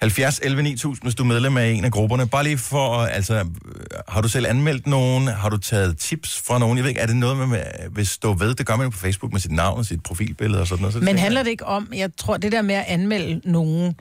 70 0.00 0.38
11 0.42 0.62
9000, 0.62 1.02
hvis 1.04 1.14
du 1.14 1.22
er 1.22 1.26
medlem 1.26 1.56
af 1.56 1.66
en 1.66 1.84
af 1.84 1.90
grupperne. 1.92 2.26
Bare 2.28 2.44
lige 2.44 2.58
for, 2.58 2.96
altså, 3.04 3.34
øh, 3.34 3.44
har 4.08 4.20
du 4.20 4.28
selv 4.28 4.46
anmeldt 4.46 4.86
nogen? 4.86 5.26
Har 5.28 5.48
du 5.48 5.56
taget 5.56 5.98
tips 5.98 6.42
fra 6.46 6.58
nogen? 6.58 6.76
Jeg 6.78 6.84
ved 6.84 6.88
ikke, 6.88 7.00
er 7.00 7.06
det 7.06 7.16
noget 7.16 7.36
med, 7.36 7.46
med 7.46 7.62
hvis 7.90 8.08
stå 8.08 8.34
ved? 8.34 8.54
Det 8.54 8.66
gør 8.66 8.76
man 8.76 8.84
jo 8.84 8.90
på 8.90 8.98
Facebook 8.98 9.32
med 9.32 9.40
sit 9.40 9.50
navn 9.52 9.78
og 9.78 9.84
sit 9.84 10.02
profilbillede 10.02 10.60
og 10.60 10.66
sådan 10.66 10.80
noget. 10.82 10.94
Så 10.94 11.00
Men 11.00 11.18
handler 11.18 11.40
jeg- 11.40 11.44
det 11.44 11.50
ikke 11.50 11.66
om, 11.66 11.88
jeg 11.94 12.10
tror, 12.18 12.36
det 12.36 12.52
der 12.52 12.62
med 12.62 12.74
at 12.74 12.84
anmelde 12.88 13.40
nogen, 13.50 13.94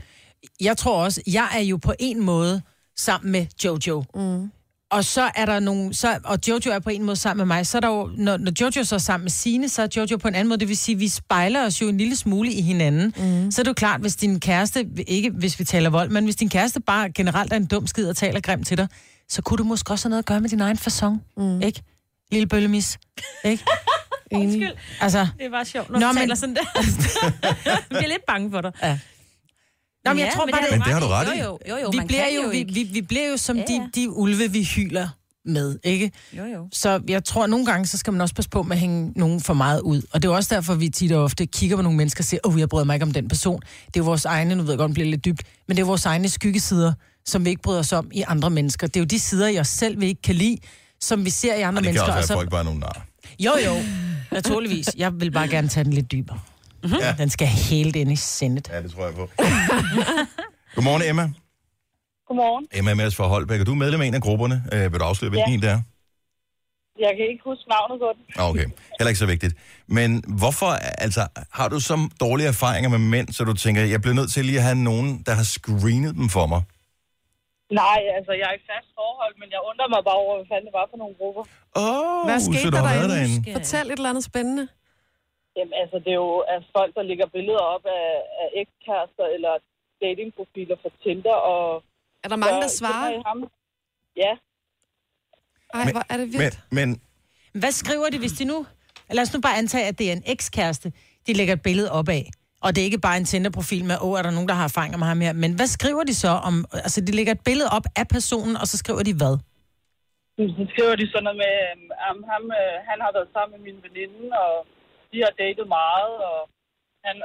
jeg 0.61 0.77
tror 0.77 1.03
også, 1.03 1.21
jeg 1.27 1.47
er 1.55 1.61
jo 1.61 1.77
på 1.77 1.93
en 1.99 2.23
måde 2.25 2.61
sammen 2.97 3.31
med 3.31 3.45
Jojo. 3.65 4.03
Mm. 4.15 4.51
Og 4.91 5.05
så 5.05 5.31
er 5.35 5.45
der 5.45 5.59
nogle, 5.59 5.93
så, 5.93 6.19
og 6.23 6.39
Jojo 6.47 6.71
er 6.71 6.79
på 6.79 6.89
en 6.89 7.03
måde 7.03 7.15
sammen 7.15 7.47
med 7.47 7.55
mig, 7.55 7.67
så 7.67 7.77
er 7.77 7.81
der 7.81 7.87
jo, 7.87 8.09
når, 8.17 8.37
når 8.37 8.51
Jojo 8.61 8.83
så 8.83 8.95
er 8.95 8.99
sammen 8.99 9.23
med 9.23 9.31
Sine, 9.31 9.69
så 9.69 9.81
er 9.81 9.87
Jojo 9.97 10.17
på 10.17 10.27
en 10.27 10.35
anden 10.35 10.47
måde, 10.49 10.59
det 10.59 10.67
vil 10.67 10.77
sige, 10.77 10.97
vi 10.97 11.07
spejler 11.07 11.65
os 11.65 11.81
jo 11.81 11.87
en 11.89 11.97
lille 11.97 12.15
smule 12.15 12.51
i 12.51 12.61
hinanden. 12.61 13.13
Mm. 13.17 13.51
Så 13.51 13.61
er 13.61 13.63
det 13.63 13.67
jo 13.67 13.73
klart, 13.73 14.01
hvis 14.01 14.15
din 14.15 14.39
kæreste, 14.39 14.87
ikke 15.07 15.29
hvis 15.29 15.59
vi 15.59 15.63
taler 15.63 15.89
vold, 15.89 16.09
men 16.09 16.23
hvis 16.23 16.35
din 16.35 16.49
kæreste 16.49 16.79
bare 16.79 17.09
generelt 17.11 17.53
er 17.53 17.57
en 17.57 17.65
dum 17.65 17.87
skid 17.87 18.09
og 18.09 18.15
taler 18.15 18.39
grimt 18.39 18.67
til 18.67 18.77
dig, 18.77 18.87
så 19.29 19.41
kunne 19.41 19.57
du 19.57 19.63
måske 19.63 19.91
også 19.91 20.05
have 20.07 20.09
noget 20.09 20.21
at 20.23 20.25
gøre 20.25 20.41
med 20.41 20.49
din 20.49 20.61
egen 20.61 20.77
fasong, 20.77 21.23
mm. 21.37 21.61
ikke? 21.61 21.81
Lille 22.31 22.47
bøllemis, 22.47 22.99
ikke? 23.43 23.63
Enig. 24.31 24.71
Altså, 25.01 25.27
Det 25.37 25.45
er 25.45 25.49
bare 25.49 25.65
sjovt, 25.65 25.89
når 25.89 25.99
Nå, 25.99 26.07
du 26.07 26.13
men- 26.13 26.21
taler 26.21 26.35
sådan 26.35 26.55
der. 26.55 26.61
jeg 27.65 27.77
bliver 27.89 28.07
lidt 28.07 28.25
bange 28.27 28.51
for 28.51 28.61
dig. 28.61 28.71
Ja. 28.83 28.99
Nå, 30.05 30.13
men 30.13 30.19
jeg 30.19 30.31
tror 30.35 30.45
bare, 30.45 30.61
det, 30.61 30.71
Men 30.71 30.81
det 30.81 30.93
har 30.93 30.99
du 30.99 31.07
ret 31.07 31.27
i. 31.35 31.39
Jo, 31.39 31.59
jo, 31.69 31.75
jo, 31.75 31.77
jo 31.83 31.89
vi 31.89 31.99
bliver 32.07 32.23
kan 32.23 32.33
jo, 32.43 32.49
vi, 32.49 32.63
vi, 32.73 32.83
vi 32.83 33.01
bliver 33.01 33.29
jo 33.29 33.37
som 33.37 33.57
Ja, 33.57 33.63
de, 33.67 33.73
ja. 33.73 33.87
de 33.95 34.09
ulve, 34.09 34.51
vi 34.51 34.63
hyler 34.63 35.07
med, 35.45 35.79
ikke? 35.83 36.11
Jo, 36.33 36.45
jo. 36.45 36.67
Så 36.71 37.01
jeg 37.07 37.23
tror, 37.23 37.43
at 37.43 37.49
nogle 37.49 37.65
gange, 37.65 37.87
så 37.87 37.97
skal 37.97 38.13
man 38.13 38.21
også 38.21 38.35
passe 38.35 38.49
på 38.49 38.63
med 38.63 38.71
at 38.75 38.79
hænge 38.79 39.11
nogen 39.15 39.41
for 39.41 39.53
meget 39.53 39.81
ud. 39.81 40.01
Og 40.11 40.21
det 40.21 40.27
er 40.27 40.31
jo 40.31 40.35
også 40.35 40.55
derfor, 40.55 40.75
vi 40.75 40.89
tit 40.89 41.11
og 41.11 41.23
ofte 41.23 41.45
kigger 41.45 41.75
på 41.75 41.81
nogle 41.81 41.97
mennesker 41.97 42.21
og 42.21 42.25
siger, 42.25 42.39
åh, 42.43 42.53
oh, 42.53 42.59
jeg 42.59 42.69
bryder 42.69 42.85
mig 42.85 42.93
ikke 42.93 43.03
om 43.05 43.11
den 43.11 43.27
person. 43.27 43.59
Det 43.87 43.95
er 43.95 43.99
jo 43.99 44.03
vores 44.03 44.25
egne, 44.25 44.55
nu 44.55 44.63
ved 44.63 44.71
jeg 44.71 44.77
godt, 44.77 44.89
det 44.89 44.93
bliver 44.93 45.09
lidt 45.09 45.25
dybt, 45.25 45.41
men 45.67 45.77
det 45.77 45.83
er 45.83 45.87
vores 45.87 46.05
egne 46.05 46.29
skyggesider, 46.29 46.93
som 47.25 47.45
vi 47.45 47.49
ikke 47.49 47.61
bryder 47.61 47.79
os 47.79 47.93
om 47.93 48.09
i 48.13 48.23
andre 48.27 48.49
mennesker. 48.49 48.87
Det 48.87 48.95
er 48.95 48.99
jo 48.99 49.05
de 49.05 49.19
sider 49.19 49.47
i 49.47 49.59
os 49.59 49.67
selv, 49.67 50.01
vi 50.01 50.05
ikke 50.05 50.21
kan 50.21 50.35
lide, 50.35 50.57
som 51.01 51.25
vi 51.25 51.29
ser 51.29 51.55
i 51.55 51.61
andre 51.61 51.79
Og 51.79 51.83
det 51.83 51.93
kan 51.93 51.93
mennesker. 51.93 52.03
også 52.03 52.13
være, 52.33 52.37
at 52.37 52.41
folk 52.41 52.49
bare 52.49 52.59
er 52.59 52.63
nogle 52.63 52.79
nar. 52.79 53.05
Jo, 53.39 53.51
jo, 53.65 53.73
naturligvis. 54.31 54.89
Jeg 54.97 55.11
vil 55.19 55.31
bare 55.31 55.47
gerne 55.47 55.67
tage 55.67 55.83
den 55.83 55.93
lidt 55.93 56.11
dybere. 56.11 56.39
Ja. 56.83 57.05
Ja. 57.05 57.15
Den 57.17 57.29
skal 57.29 57.47
helt 57.47 57.95
ind 57.95 58.11
i 58.11 58.15
sindet. 58.15 58.69
Ja, 58.73 58.81
det 58.81 58.91
tror 58.91 59.05
jeg 59.05 59.15
på. 59.15 59.29
Godmorgen, 60.75 61.01
Emma. 61.09 61.25
Godmorgen. 62.27 62.67
Emma 62.73 62.91
er 62.91 62.95
med 62.95 63.05
os 63.05 63.15
fra 63.15 63.27
Holbæk, 63.27 63.59
og 63.59 63.65
du 63.65 63.71
er 63.71 63.75
medlem 63.75 64.01
af 64.01 64.05
en 64.05 64.13
af 64.13 64.21
grupperne. 64.21 64.63
Øh, 64.73 64.91
vil 64.91 64.99
du 64.99 65.05
afsløre, 65.05 65.29
hvilken 65.29 65.49
Ja. 65.49 65.55
en 65.55 65.61
det 65.61 65.69
er? 65.69 65.81
Jeg 67.05 67.11
kan 67.17 67.25
ikke 67.31 67.43
huske 67.51 67.65
navnet 67.75 67.97
på 68.03 68.09
den. 68.15 68.23
Ah, 68.41 68.49
Okay, 68.51 68.67
heller 68.97 69.09
ikke 69.13 69.19
så 69.25 69.29
vigtigt. 69.35 69.53
Men 69.97 70.09
hvorfor, 70.41 70.71
altså, 71.05 71.21
har 71.59 71.67
du 71.73 71.79
så 71.79 71.95
dårlige 72.25 72.47
erfaringer 72.47 72.89
med 72.95 72.99
mænd, 72.99 73.27
så 73.35 73.43
du 73.43 73.53
tænker, 73.53 73.81
jeg 73.95 74.01
bliver 74.01 74.15
nødt 74.19 74.31
til 74.31 74.45
lige 74.45 74.57
at 74.57 74.63
have 74.63 74.75
nogen, 74.91 75.07
der 75.25 75.33
har 75.39 75.43
screenet 75.43 76.15
dem 76.15 76.29
for 76.29 76.45
mig? 76.53 76.61
Nej, 77.83 77.99
altså 78.17 78.31
jeg 78.41 78.47
er 78.53 78.57
i 78.61 78.63
fast 78.71 78.89
forhold, 78.99 79.33
men 79.41 79.47
jeg 79.55 79.61
undrer 79.69 79.87
mig 79.93 80.01
bare 80.09 80.19
over, 80.23 80.33
hvad 80.37 80.45
fanden 80.51 80.65
det 80.69 80.75
var 80.79 80.85
for 80.91 80.97
nogle 81.03 81.15
grupper. 81.19 81.43
Åh, 81.81 82.19
oh, 82.19 82.25
Hvad 82.27 82.39
så 82.39 82.45
skete 82.51 82.65
du 82.65 82.71
der 82.75 82.81
har 82.83 82.95
været 82.95 83.09
derinde. 83.13 83.37
Fortæl 83.57 83.85
et 83.87 83.91
eller 84.01 84.09
andet 84.13 84.23
spændende. 84.31 84.65
Jamen 85.57 85.73
altså, 85.81 85.97
det 86.03 86.11
er 86.15 86.21
jo 86.25 86.33
altså, 86.53 86.67
folk, 86.77 86.91
der 86.97 87.03
lægger 87.09 87.27
billeder 87.37 87.63
op 87.75 87.85
af, 87.99 88.07
af 88.41 88.47
ekskærester 88.61 89.25
eller 89.35 89.53
datingprofiler 90.03 90.75
fra 90.81 90.89
Tinder, 91.03 91.37
og... 91.53 91.83
Er 92.23 92.29
der 92.29 92.35
mange, 92.45 92.61
der 92.61 92.71
svarer? 92.79 93.09
ham? 93.29 93.39
Ja. 94.23 94.33
Ej, 95.73 95.83
Men- 95.85 95.93
hvor 95.95 96.03
er 96.13 96.17
det 96.21 96.27
Men, 96.31 96.39
vildt. 96.39 96.59
men 96.71 97.01
Hvad 97.61 97.71
skriver 97.71 98.07
de, 98.13 98.19
hvis 98.19 98.31
de 98.39 98.45
nu... 98.45 98.65
Lad 99.11 99.23
os 99.23 99.33
nu 99.33 99.39
bare 99.41 99.57
antage, 99.57 99.85
at 99.91 99.99
det 99.99 100.05
er 100.09 100.13
en 100.19 100.23
ekskæreste, 100.33 100.87
de 101.27 101.33
lægger 101.33 101.53
et 101.53 101.61
billede 101.61 101.91
op 101.91 102.09
af. 102.09 102.25
Og 102.65 102.69
det 102.75 102.81
er 102.81 102.85
ikke 102.85 103.05
bare 103.07 103.17
en 103.17 103.25
Tinder-profil 103.25 103.83
med, 103.85 103.95
åh, 104.05 104.19
er 104.19 104.23
der 104.27 104.31
nogen, 104.31 104.49
der 104.51 104.57
har 104.61 104.67
erfaringer 104.71 104.97
med 104.97 105.07
ham 105.07 105.21
her. 105.21 105.33
Men 105.33 105.51
hvad 105.55 105.67
skriver 105.77 106.03
de 106.03 106.15
så 106.23 106.31
om... 106.49 106.55
Altså, 106.73 106.99
de 107.07 107.11
lægger 107.17 107.33
et 107.37 107.43
billede 107.49 107.69
op 107.77 107.85
af 108.01 108.07
personen, 108.15 108.55
og 108.61 108.65
så 108.71 108.75
skriver 108.83 109.03
de 109.09 109.13
hvad? 109.21 109.35
Så 110.57 110.63
skriver 110.73 110.95
de 111.01 111.05
sådan 111.11 111.23
noget 111.27 111.37
med, 111.43 111.55
ham, 112.05 112.17
ham, 112.31 112.43
øh, 112.59 112.75
han 112.89 112.97
har 113.05 113.11
været 113.17 113.29
sammen 113.35 113.51
med 113.55 113.61
min 113.67 113.79
veninde, 113.85 114.23
og 114.45 114.53
de 115.11 115.17
har 115.25 115.33
datet 115.43 115.67
meget, 115.79 116.13
og 116.29 116.39
han 117.07 117.15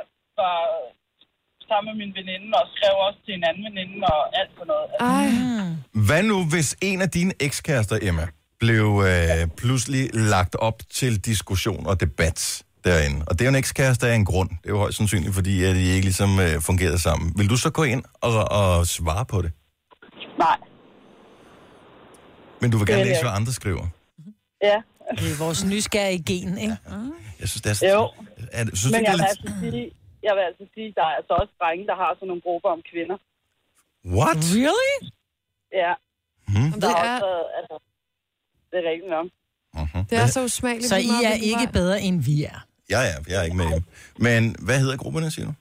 var 0.40 0.58
sammen 1.70 1.86
med 1.90 1.96
min 2.02 2.12
veninde, 2.18 2.50
og 2.60 2.64
skrev 2.74 2.94
også 3.06 3.20
til 3.26 3.34
en 3.38 3.44
anden 3.48 3.64
veninde, 3.68 4.06
og 4.16 4.22
alt 4.40 4.50
sådan 4.56 4.66
noget. 4.72 4.86
Altså, 4.92 5.04
Ej, 5.16 5.28
hvad 6.08 6.22
nu, 6.30 6.36
hvis 6.52 6.68
en 6.82 7.00
af 7.06 7.10
dine 7.18 7.32
ekskærester, 7.40 7.96
Emma, 8.08 8.26
blev 8.62 8.86
øh, 9.10 9.48
pludselig 9.60 10.02
lagt 10.34 10.54
op 10.68 10.78
til 10.90 11.12
diskussion 11.30 11.86
og 11.86 12.00
debat 12.00 12.64
derinde? 12.84 13.18
Og 13.26 13.32
det 13.34 13.40
er 13.40 13.44
jo 13.44 13.54
en 13.56 13.62
ekskæreste 13.64 14.06
af 14.06 14.14
en 14.14 14.24
grund. 14.24 14.48
Det 14.50 14.66
er 14.70 14.74
jo 14.76 14.78
højst 14.78 14.96
sandsynligt, 14.96 15.34
fordi 15.34 15.64
at 15.64 15.76
I 15.76 15.86
ikke 15.94 16.06
ligesom 16.10 16.30
øh, 16.40 16.60
fungerede 16.60 16.98
sammen. 16.98 17.32
Vil 17.38 17.50
du 17.50 17.56
så 17.56 17.70
gå 17.70 17.82
ind 17.82 18.02
og, 18.20 18.32
og 18.60 18.86
svare 18.86 19.24
på 19.24 19.42
det? 19.42 19.52
nej. 20.38 20.58
Men 22.60 22.70
du 22.70 22.76
vil 22.78 22.86
gerne 22.86 23.04
læse, 23.04 23.22
hvad 23.22 23.32
andre 23.40 23.52
skriver. 23.52 23.86
Ja. 24.62 24.82
Det 25.18 25.32
er 25.32 25.38
vores 25.44 25.64
nysgerrige 25.64 26.22
gen, 26.26 26.58
ikke? 26.58 26.76
Jeg 27.42 27.48
synes, 27.50 27.62
det 27.66 27.70
er... 27.72 27.78
Jo. 27.96 28.02
Er, 28.58 28.62
det- 28.64 28.74
synes 28.78 28.92
Men 28.92 29.00
ikke, 29.00 29.10
jeg 29.10 29.18
det 29.18 29.24
vil, 29.24 29.28
lidt... 29.28 29.40
altså 29.40 29.60
sige, 29.62 29.84
jeg 30.26 30.32
vil 30.36 30.42
altså 30.50 30.64
sige, 30.74 30.88
der 30.98 31.04
er 31.10 31.14
altså 31.20 31.32
også 31.42 31.52
drenge, 31.60 31.84
der 31.90 31.96
har 32.02 32.10
sådan 32.14 32.28
nogle 32.30 32.42
grupper 32.46 32.68
om 32.76 32.82
kvinder. 32.92 33.18
What? 34.16 34.38
Really? 34.56 34.94
Ja, 35.82 35.92
Hmm? 36.52 36.70
der 36.72 36.80
det 36.80 36.90
er 37.04 37.14
også, 37.14 37.30
altså, 37.58 37.76
det 38.70 38.76
er 38.82 38.86
rigtigt 38.92 39.10
nok. 39.16 39.26
Uh-huh. 39.80 40.02
det 40.10 40.16
er 40.22 40.26
så 40.36 40.40
usmageligt. 40.48 40.88
Så 40.92 40.96
I 40.96 41.14
er 41.30 41.34
ikke 41.50 41.66
vej. 41.70 41.78
bedre, 41.78 41.96
end 42.06 42.16
vi 42.28 42.36
er. 42.52 42.58
Ja, 42.92 43.00
ja, 43.10 43.16
jeg 43.30 43.36
er 43.40 43.44
ikke 43.48 43.60
med. 43.64 43.70
Men 44.26 44.40
hvad 44.66 44.78
hedder 44.82 44.96
grupperne, 45.02 45.30
siger 45.34 45.46
du? 45.50 45.54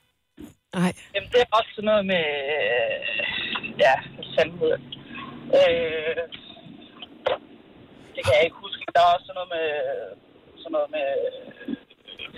Nej. 0.79 0.91
Jamen, 1.13 1.29
det 1.33 1.39
er 1.45 1.49
også 1.59 1.71
sådan 1.75 1.89
noget 1.91 2.05
med, 2.13 2.25
øh, 2.55 3.07
ja, 3.85 3.95
det? 4.37 4.77
Øh, 5.59 6.21
det 8.15 8.21
kan 8.25 8.33
jeg 8.37 8.43
ikke 8.47 8.59
huske. 8.65 8.81
Der 8.95 9.01
er 9.05 9.09
også 9.15 9.25
sådan 9.27 9.37
noget 9.39 9.51
med, 9.57 9.67
sådan 10.61 10.73
noget 10.77 10.89
med, 10.97 11.07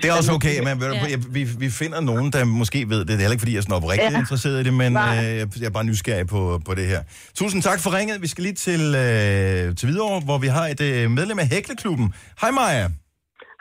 Det 0.03 0.09
er 0.11 0.17
også 0.21 0.31
okay, 0.39 0.55
men 0.67 0.75
ja. 0.81 1.17
vi, 1.37 1.43
vi 1.63 1.69
finder 1.69 1.99
nogen, 2.01 2.27
der 2.33 2.45
måske 2.61 2.89
ved 2.89 2.99
det. 2.99 3.07
Det 3.07 3.13
er 3.13 3.17
heller 3.17 3.31
ikke, 3.37 3.45
fordi 3.45 3.53
jeg 3.55 3.57
er 3.57 3.61
sådan 3.67 3.75
oprigtigt 3.81 4.11
ja. 4.11 4.17
Ja. 4.17 4.19
interesseret 4.19 4.57
i 4.61 4.63
det, 4.63 4.73
men 4.73 4.91
Nej. 4.93 5.17
øh, 5.17 5.61
jeg 5.61 5.67
er 5.71 5.75
bare 5.79 5.83
nysgerrig 5.91 6.27
på, 6.27 6.61
på 6.67 6.73
det 6.79 6.85
her. 6.87 7.01
Tusind 7.39 7.61
tak 7.69 7.79
for 7.83 7.89
ringet. 7.97 8.21
Vi 8.21 8.27
skal 8.33 8.41
lige 8.47 8.57
til, 8.67 8.81
øh, 9.03 9.75
til 9.77 9.83
Hvidovre, 9.87 10.19
hvor 10.27 10.37
vi 10.37 10.47
har 10.57 10.65
et 10.73 10.81
øh, 10.81 11.11
medlem 11.11 11.39
af 11.39 11.47
Hækleklubben. 11.47 12.13
Hej 12.41 12.51
Maja. 12.51 12.87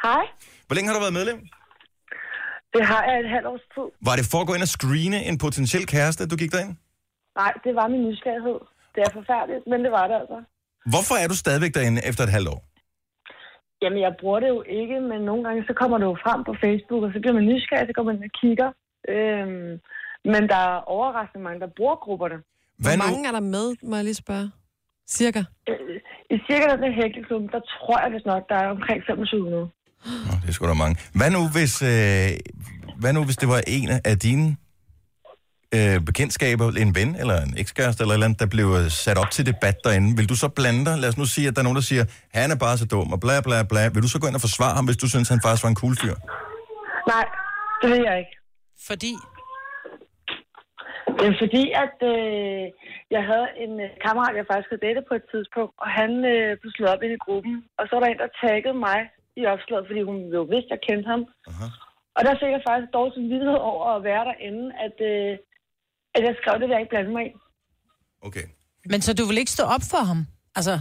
Hej. 0.06 0.24
Hvor 0.66 0.74
længe 0.74 0.86
har 0.88 0.94
du 0.96 1.00
været 1.06 1.16
medlem? 1.20 1.38
Det 2.74 2.82
har 2.90 3.02
jeg 3.08 3.16
et 3.24 3.30
halvt 3.34 3.46
års 3.52 3.66
tid. 3.74 3.88
Var 4.08 4.14
det 4.18 4.24
for 4.32 4.38
at 4.40 4.46
gå 4.46 4.54
ind 4.54 4.62
og 4.68 4.72
screene 4.78 5.18
en 5.30 5.38
potentiel 5.38 5.86
kæreste, 5.86 6.20
du 6.32 6.36
gik 6.42 6.52
derind? 6.52 6.74
Nej, 7.40 7.52
det 7.64 7.72
var 7.78 7.86
min 7.94 8.02
nysgerrighed. 8.08 8.58
Det 8.94 9.00
er 9.06 9.10
forfærdeligt, 9.18 9.64
men 9.72 9.78
det 9.84 9.92
var 9.98 10.04
det 10.10 10.16
altså. 10.22 10.38
Hvorfor 10.92 11.14
er 11.22 11.28
du 11.32 11.36
stadigvæk 11.44 11.74
derinde 11.74 12.00
efter 12.10 12.22
et 12.24 12.32
halvt 12.36 12.48
år? 12.48 12.60
Jamen, 13.82 14.00
jeg 14.06 14.12
bruger 14.20 14.40
det 14.40 14.48
jo 14.56 14.62
ikke, 14.80 14.96
men 15.10 15.20
nogle 15.20 15.42
gange 15.46 15.64
så 15.68 15.72
kommer 15.80 15.96
det 15.98 16.06
jo 16.10 16.16
frem 16.24 16.40
på 16.48 16.54
Facebook, 16.64 17.02
og 17.06 17.10
så 17.14 17.18
bliver 17.20 17.36
man 17.38 17.46
nysgerrig, 17.50 17.86
så 17.88 17.94
går 17.98 18.06
man 18.10 18.16
og 18.28 18.32
kigger. 18.40 18.70
Øhm, 19.14 19.72
men 20.32 20.42
der 20.52 20.60
er 20.70 20.76
overraskende 20.96 21.44
mange, 21.46 21.60
der 21.64 21.70
bruger 21.78 21.96
grupperne. 22.04 22.38
Hvor 22.84 22.96
mange 23.04 23.20
er 23.28 23.32
der 23.38 23.44
med, 23.56 23.66
må 23.88 23.94
jeg 23.96 24.04
lige 24.04 24.22
spørge? 24.24 24.48
Cirka? 25.16 25.42
Øh, 25.68 25.96
I 26.34 26.36
cirka 26.46 26.64
den 26.72 26.82
her 26.84 26.94
hækleklub, 27.00 27.42
der 27.54 27.60
tror 27.72 27.96
jeg 28.02 28.12
vist 28.14 28.26
nok, 28.26 28.42
der 28.48 28.56
er 28.64 28.68
omkring 28.76 28.98
2500. 29.06 29.70
Nå, 30.26 30.34
det 30.42 30.48
er 30.48 30.52
sgu 30.52 30.66
da 30.66 30.74
mange. 30.84 30.96
Hvad 31.18 31.30
nu, 31.36 31.42
hvis, 31.56 31.74
øh, 31.92 32.28
hvad 33.00 33.12
nu, 33.16 33.20
hvis 33.28 33.38
det 33.42 33.48
var 33.54 33.60
en 33.76 33.88
af 34.10 34.16
dine 34.26 34.46
øh, 35.76 35.96
bekendtskaber, 36.08 36.66
en 36.84 36.92
ven 36.98 37.10
eller 37.22 37.36
en 37.46 37.54
ekskæreste 37.62 38.00
eller 38.02 38.12
et 38.12 38.16
eller 38.16 38.28
andet, 38.28 38.40
der 38.44 38.48
blev 38.56 38.68
øh, 38.78 38.86
sat 39.04 39.18
op 39.22 39.30
til 39.36 39.44
debat 39.50 39.76
derinde? 39.84 40.08
Vil 40.18 40.28
du 40.32 40.36
så 40.42 40.48
blande 40.58 40.82
dig? 40.88 40.94
Lad 41.02 41.08
os 41.12 41.18
nu 41.22 41.26
sige, 41.34 41.46
at 41.48 41.54
der 41.54 41.60
er 41.62 41.68
nogen, 41.68 41.80
der 41.80 41.88
siger, 41.90 42.04
han 42.40 42.50
er 42.54 42.58
bare 42.66 42.76
så 42.82 42.86
dum 42.92 43.12
og 43.14 43.20
bla 43.24 43.36
bla 43.46 43.58
bla. 43.70 43.82
Vil 43.94 44.02
du 44.06 44.10
så 44.12 44.18
gå 44.20 44.26
ind 44.28 44.38
og 44.40 44.44
forsvare 44.48 44.74
ham, 44.78 44.84
hvis 44.88 45.00
du 45.02 45.08
synes, 45.12 45.28
han 45.32 45.40
faktisk 45.44 45.64
var 45.66 45.72
en 45.74 45.80
cool 45.82 45.94
fyr? 46.02 46.16
Nej, 47.12 47.26
det 47.80 47.88
vil 47.92 48.00
jeg 48.08 48.16
ikke. 48.22 48.34
Fordi? 48.88 49.12
Det 51.18 51.26
er 51.32 51.36
fordi, 51.44 51.64
at 51.84 51.96
øh, 52.12 52.64
jeg 53.14 53.22
havde 53.30 53.48
en 53.64 53.72
øh, 53.84 53.90
kammerat, 54.04 54.34
jeg 54.40 54.46
faktisk 54.50 54.70
havde 54.70 54.86
datet 54.86 55.04
på 55.08 55.14
et 55.20 55.26
tidspunkt, 55.32 55.72
og 55.82 55.88
han 56.00 56.10
øh, 56.32 56.48
blev 56.60 56.70
slået 56.72 56.92
op 56.94 57.02
ind 57.04 57.14
i 57.18 57.24
gruppen. 57.26 57.54
Og 57.78 57.84
så 57.84 57.92
var 57.94 58.00
der 58.02 58.10
en, 58.10 58.22
der 58.24 58.38
taggede 58.44 58.78
mig 58.88 58.98
i 59.40 59.42
opslaget, 59.52 59.88
fordi 59.88 60.02
hun 60.10 60.18
jo 60.36 60.42
vidste, 60.52 60.70
at 60.70 60.74
jeg 60.74 60.84
kendte 60.88 61.08
ham. 61.12 61.22
Aha. 61.50 61.66
Og 62.16 62.20
der 62.26 62.34
fik 62.40 62.52
jeg 62.56 62.66
faktisk 62.68 62.90
dårlig 62.96 63.14
samvittighed 63.14 63.58
over 63.72 63.86
at 63.96 64.04
være 64.10 64.24
derinde, 64.30 64.64
at, 64.86 64.96
øh, 65.12 65.32
at 66.14 66.22
jeg 66.24 66.34
skrev 66.40 66.60
det, 66.60 66.68
der 66.68 66.78
ikke 66.78 66.90
blande 66.90 67.12
mig 67.12 67.26
i. 67.26 67.32
Okay. 68.22 68.46
Men 68.90 69.00
så 69.02 69.14
du 69.14 69.24
vil 69.24 69.38
ikke 69.38 69.50
stå 69.50 69.64
op 69.64 69.84
for 69.90 70.02
ham? 70.10 70.26
Altså, 70.56 70.80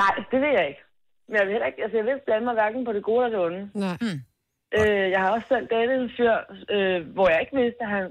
Nej, 0.00 0.14
det 0.30 0.38
vil 0.42 0.52
jeg 0.58 0.66
ikke. 0.70 0.82
Men 1.28 1.34
jeg 1.38 1.44
vil 1.46 1.52
heller 1.54 1.68
ikke, 1.70 1.82
altså 1.84 1.96
jeg 1.96 2.04
vil 2.04 2.14
ikke 2.14 2.28
blande 2.28 2.44
mig 2.48 2.54
hverken 2.60 2.84
på 2.84 2.92
det 2.96 3.02
gode 3.08 3.20
eller 3.24 3.38
det 3.38 3.46
onde. 3.46 3.62
Nej. 3.84 3.96
Hmm. 4.02 4.18
Øh, 4.78 5.06
jeg 5.14 5.20
har 5.22 5.30
også 5.36 5.48
selv 5.52 5.66
datet 5.74 5.96
en 6.02 6.10
fyr, 6.16 6.34
øh, 6.74 6.98
hvor 7.14 7.26
jeg 7.32 7.38
ikke 7.42 7.56
vidste, 7.62 7.82
at 7.86 7.90
han, 7.96 8.04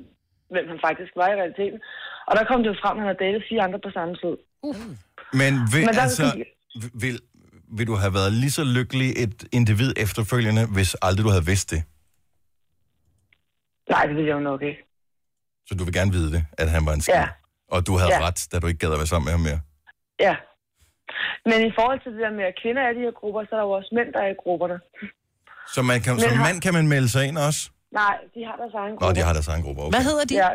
hvem 0.54 0.66
han 0.72 0.80
faktisk 0.88 1.12
var 1.22 1.28
i 1.32 1.40
realiteten. 1.42 1.80
Og 2.28 2.34
der 2.38 2.44
kom 2.50 2.60
det 2.64 2.70
jo 2.74 2.78
frem, 2.84 2.96
at 2.96 3.00
han 3.02 3.08
havde 3.10 3.24
datet 3.26 3.48
fire 3.50 3.62
andre 3.66 3.80
på 3.88 3.92
samme 3.98 4.14
tid. 4.24 4.36
uh. 4.68 4.76
Men 5.42 5.52
vil, 5.74 5.82
Men 5.88 5.94
der 5.98 6.04
er 6.06 6.10
altså, 6.10 6.28
vil, 7.04 7.16
vil 7.78 7.88
du 7.92 7.96
have 8.04 8.14
været 8.20 8.32
lige 8.44 8.56
så 8.60 8.64
lykkelig 8.78 9.10
et 9.24 9.38
individ 9.60 9.92
efterfølgende, 10.06 10.64
hvis 10.76 10.92
aldrig 11.08 11.24
du 11.28 11.32
havde 11.36 11.46
vidst 11.52 11.68
det? 11.74 11.82
Nej, 13.94 14.04
det 14.08 14.16
vil 14.16 14.26
jeg 14.26 14.34
jo 14.40 14.46
nok 14.52 14.62
ikke. 14.70 14.82
Så 15.68 15.72
du 15.78 15.84
vil 15.84 15.94
gerne 16.00 16.12
vide 16.18 16.30
det, 16.36 16.42
at 16.62 16.70
han 16.76 16.86
var 16.86 16.94
en 16.94 17.02
skid? 17.02 17.14
Ja. 17.14 17.28
Og 17.76 17.80
du 17.88 17.94
havde 18.02 18.14
Ja. 18.14 18.28
ret, 18.28 18.40
da 18.52 18.60
du 18.60 18.68
ikke 18.68 18.80
gad 18.84 18.92
at 18.96 19.00
være 19.02 19.08
sammen 19.14 19.26
med 19.28 19.34
ham 19.38 19.44
mere? 19.50 19.60
Ja. 20.28 20.36
Men 21.50 21.58
i 21.70 21.72
forhold 21.78 22.00
til 22.04 22.12
det 22.16 22.22
der 22.26 22.34
med, 22.40 22.46
at 22.52 22.56
kvinder 22.64 22.82
er 22.88 22.90
i 22.94 22.96
de 23.00 23.04
her 23.08 23.16
grupper, 23.22 23.42
så 23.48 23.52
er 23.56 23.60
der 23.60 23.66
jo 23.70 23.74
også 23.80 23.92
mænd, 23.98 24.10
der 24.16 24.22
er 24.28 24.32
i 24.36 24.38
grupperne. 24.44 24.78
Så 25.76 25.80
man 25.92 26.00
kan, 26.06 26.12
Men 26.14 26.22
som 26.22 26.32
har- 26.38 26.46
mand 26.48 26.58
kan 26.66 26.74
man 26.78 26.86
melde 26.94 27.10
sig 27.16 27.24
ind 27.30 27.38
også? 27.48 27.62
Nej, 28.02 28.16
de 28.36 28.40
har 28.48 28.56
deres 28.62 28.74
egen 28.82 28.94
Nå, 28.94 28.98
grupper. 29.00 29.14
de 29.18 29.22
har 29.28 29.34
deres 29.38 29.48
egen 29.54 29.64
grupper. 29.66 29.84
Okay. 29.84 29.94
Hvad 29.96 30.04
hedder 30.10 30.26
de? 30.32 30.36
Ja. 30.44 30.50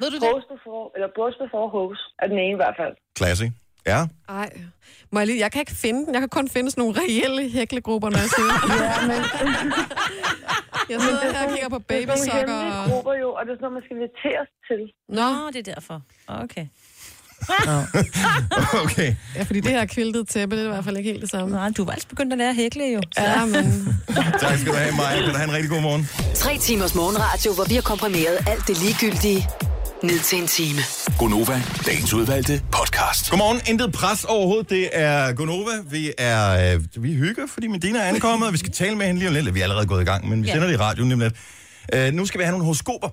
Ved 0.00 0.08
du 0.12 0.16
det? 0.22 0.28
Host 0.34 0.48
before, 0.56 0.84
eller 0.96 1.08
Bros 1.16 1.34
before 1.44 1.68
host 1.76 2.04
er 2.22 2.26
den 2.32 2.38
ene 2.44 2.54
i 2.58 2.60
hvert 2.62 2.76
fald. 2.80 2.94
Classy. 3.18 3.46
Ja. 3.92 4.00
Ej. 4.28 4.50
Må 5.12 5.16
jeg, 5.20 5.26
lige, 5.26 5.40
jeg 5.44 5.50
kan 5.52 5.60
ikke 5.64 5.76
finde 5.84 6.00
den. 6.06 6.12
Jeg 6.14 6.20
kan 6.24 6.28
kun 6.38 6.48
finde 6.48 6.70
sådan 6.70 6.82
nogle 6.82 6.94
reelle 7.00 7.42
hæklegrupper, 7.56 8.08
når 8.10 8.18
jeg 8.24 8.30
ser 8.38 8.46
Ja, 8.84 8.94
men... 9.10 9.20
Jeg 10.90 11.00
sidder 11.00 11.32
her 11.36 11.46
og 11.46 11.52
kigger 11.54 11.68
på 11.68 11.78
Det 11.88 12.02
er 12.02 12.06
nogle 12.06 12.22
babysokker. 12.30 12.88
grupper 12.90 13.14
jo, 13.22 13.28
og 13.38 13.40
det 13.46 13.50
er 13.52 13.56
sådan 13.56 13.64
noget, 13.66 13.76
man 13.78 13.82
skal 13.86 13.94
inviteres 13.98 14.48
til. 14.68 14.80
Nå, 15.18 15.28
det 15.54 15.68
er 15.68 15.74
derfor. 15.74 15.96
Okay. 16.44 16.66
okay. 18.84 19.14
ja, 19.36 19.42
fordi 19.42 19.60
det 19.60 19.70
her 19.70 19.86
kviltede 19.86 20.24
tæppe, 20.24 20.56
det 20.56 20.62
er 20.62 20.66
i 20.68 20.72
hvert 20.72 20.84
fald 20.84 20.96
ikke 20.96 21.10
helt 21.10 21.22
det 21.22 21.30
samme. 21.30 21.54
Nej, 21.56 21.70
du 21.76 21.84
var 21.84 21.92
altså 21.92 22.08
begyndt 22.08 22.32
at 22.32 22.38
lære 22.38 22.48
at 22.48 22.56
hækle 22.56 22.84
jo. 22.84 23.00
Så. 23.18 23.22
Ja, 23.22 23.44
men 23.44 23.64
Tak 24.42 24.58
skal 24.58 24.72
du 24.72 24.76
have, 24.78 24.92
Maja. 24.96 25.16
Kan 25.20 25.30
du 25.30 25.36
have 25.36 25.48
en 25.48 25.54
rigtig 25.56 25.70
god 25.70 25.82
morgen? 25.82 26.08
Tre 26.34 26.58
timers 26.58 26.94
morgenradio, 26.94 27.52
hvor 27.54 27.64
vi 27.68 27.74
har 27.74 27.82
komprimeret 27.82 28.36
alt 28.52 28.64
det 28.68 28.76
ligegyldige 28.82 29.48
ned 30.02 30.18
til 30.20 30.38
en 30.38 30.46
time. 30.46 30.80
Gonova, 31.18 31.62
dagens 31.86 32.12
udvalgte 32.12 32.62
podcast. 32.72 33.30
Godmorgen. 33.30 33.60
Intet 33.68 33.92
pres 33.92 34.24
overhovedet. 34.24 34.70
Det 34.70 34.88
er 34.92 35.32
Gonova. 35.32 35.70
Vi 35.90 36.12
er, 36.18 36.74
øh, 36.74 37.02
vi 37.02 37.14
hygger, 37.14 37.42
fordi 37.48 37.66
Medina 37.66 37.98
er 37.98 38.04
ankommet, 38.04 38.46
og 38.46 38.52
vi 38.52 38.58
skal 38.58 38.72
tale 38.72 38.96
med 38.96 39.06
hende 39.06 39.18
lige 39.18 39.28
om 39.28 39.34
lidt. 39.34 39.54
Vi 39.54 39.60
er 39.60 39.64
allerede 39.64 39.86
gået 39.86 40.02
i 40.02 40.04
gang, 40.04 40.28
men 40.28 40.42
vi 40.42 40.48
Ja. 40.48 40.54
sender 40.54 40.66
det 40.68 40.74
i 40.74 40.76
radioen 40.76 41.08
lige 41.08 41.14
om 41.14 41.20
lidt. 41.20 41.34
Øh, 41.94 42.12
nu 42.12 42.26
skal 42.26 42.38
vi 42.38 42.44
have 42.44 42.50
nogle 42.52 42.64
horoskoper. 42.64 43.08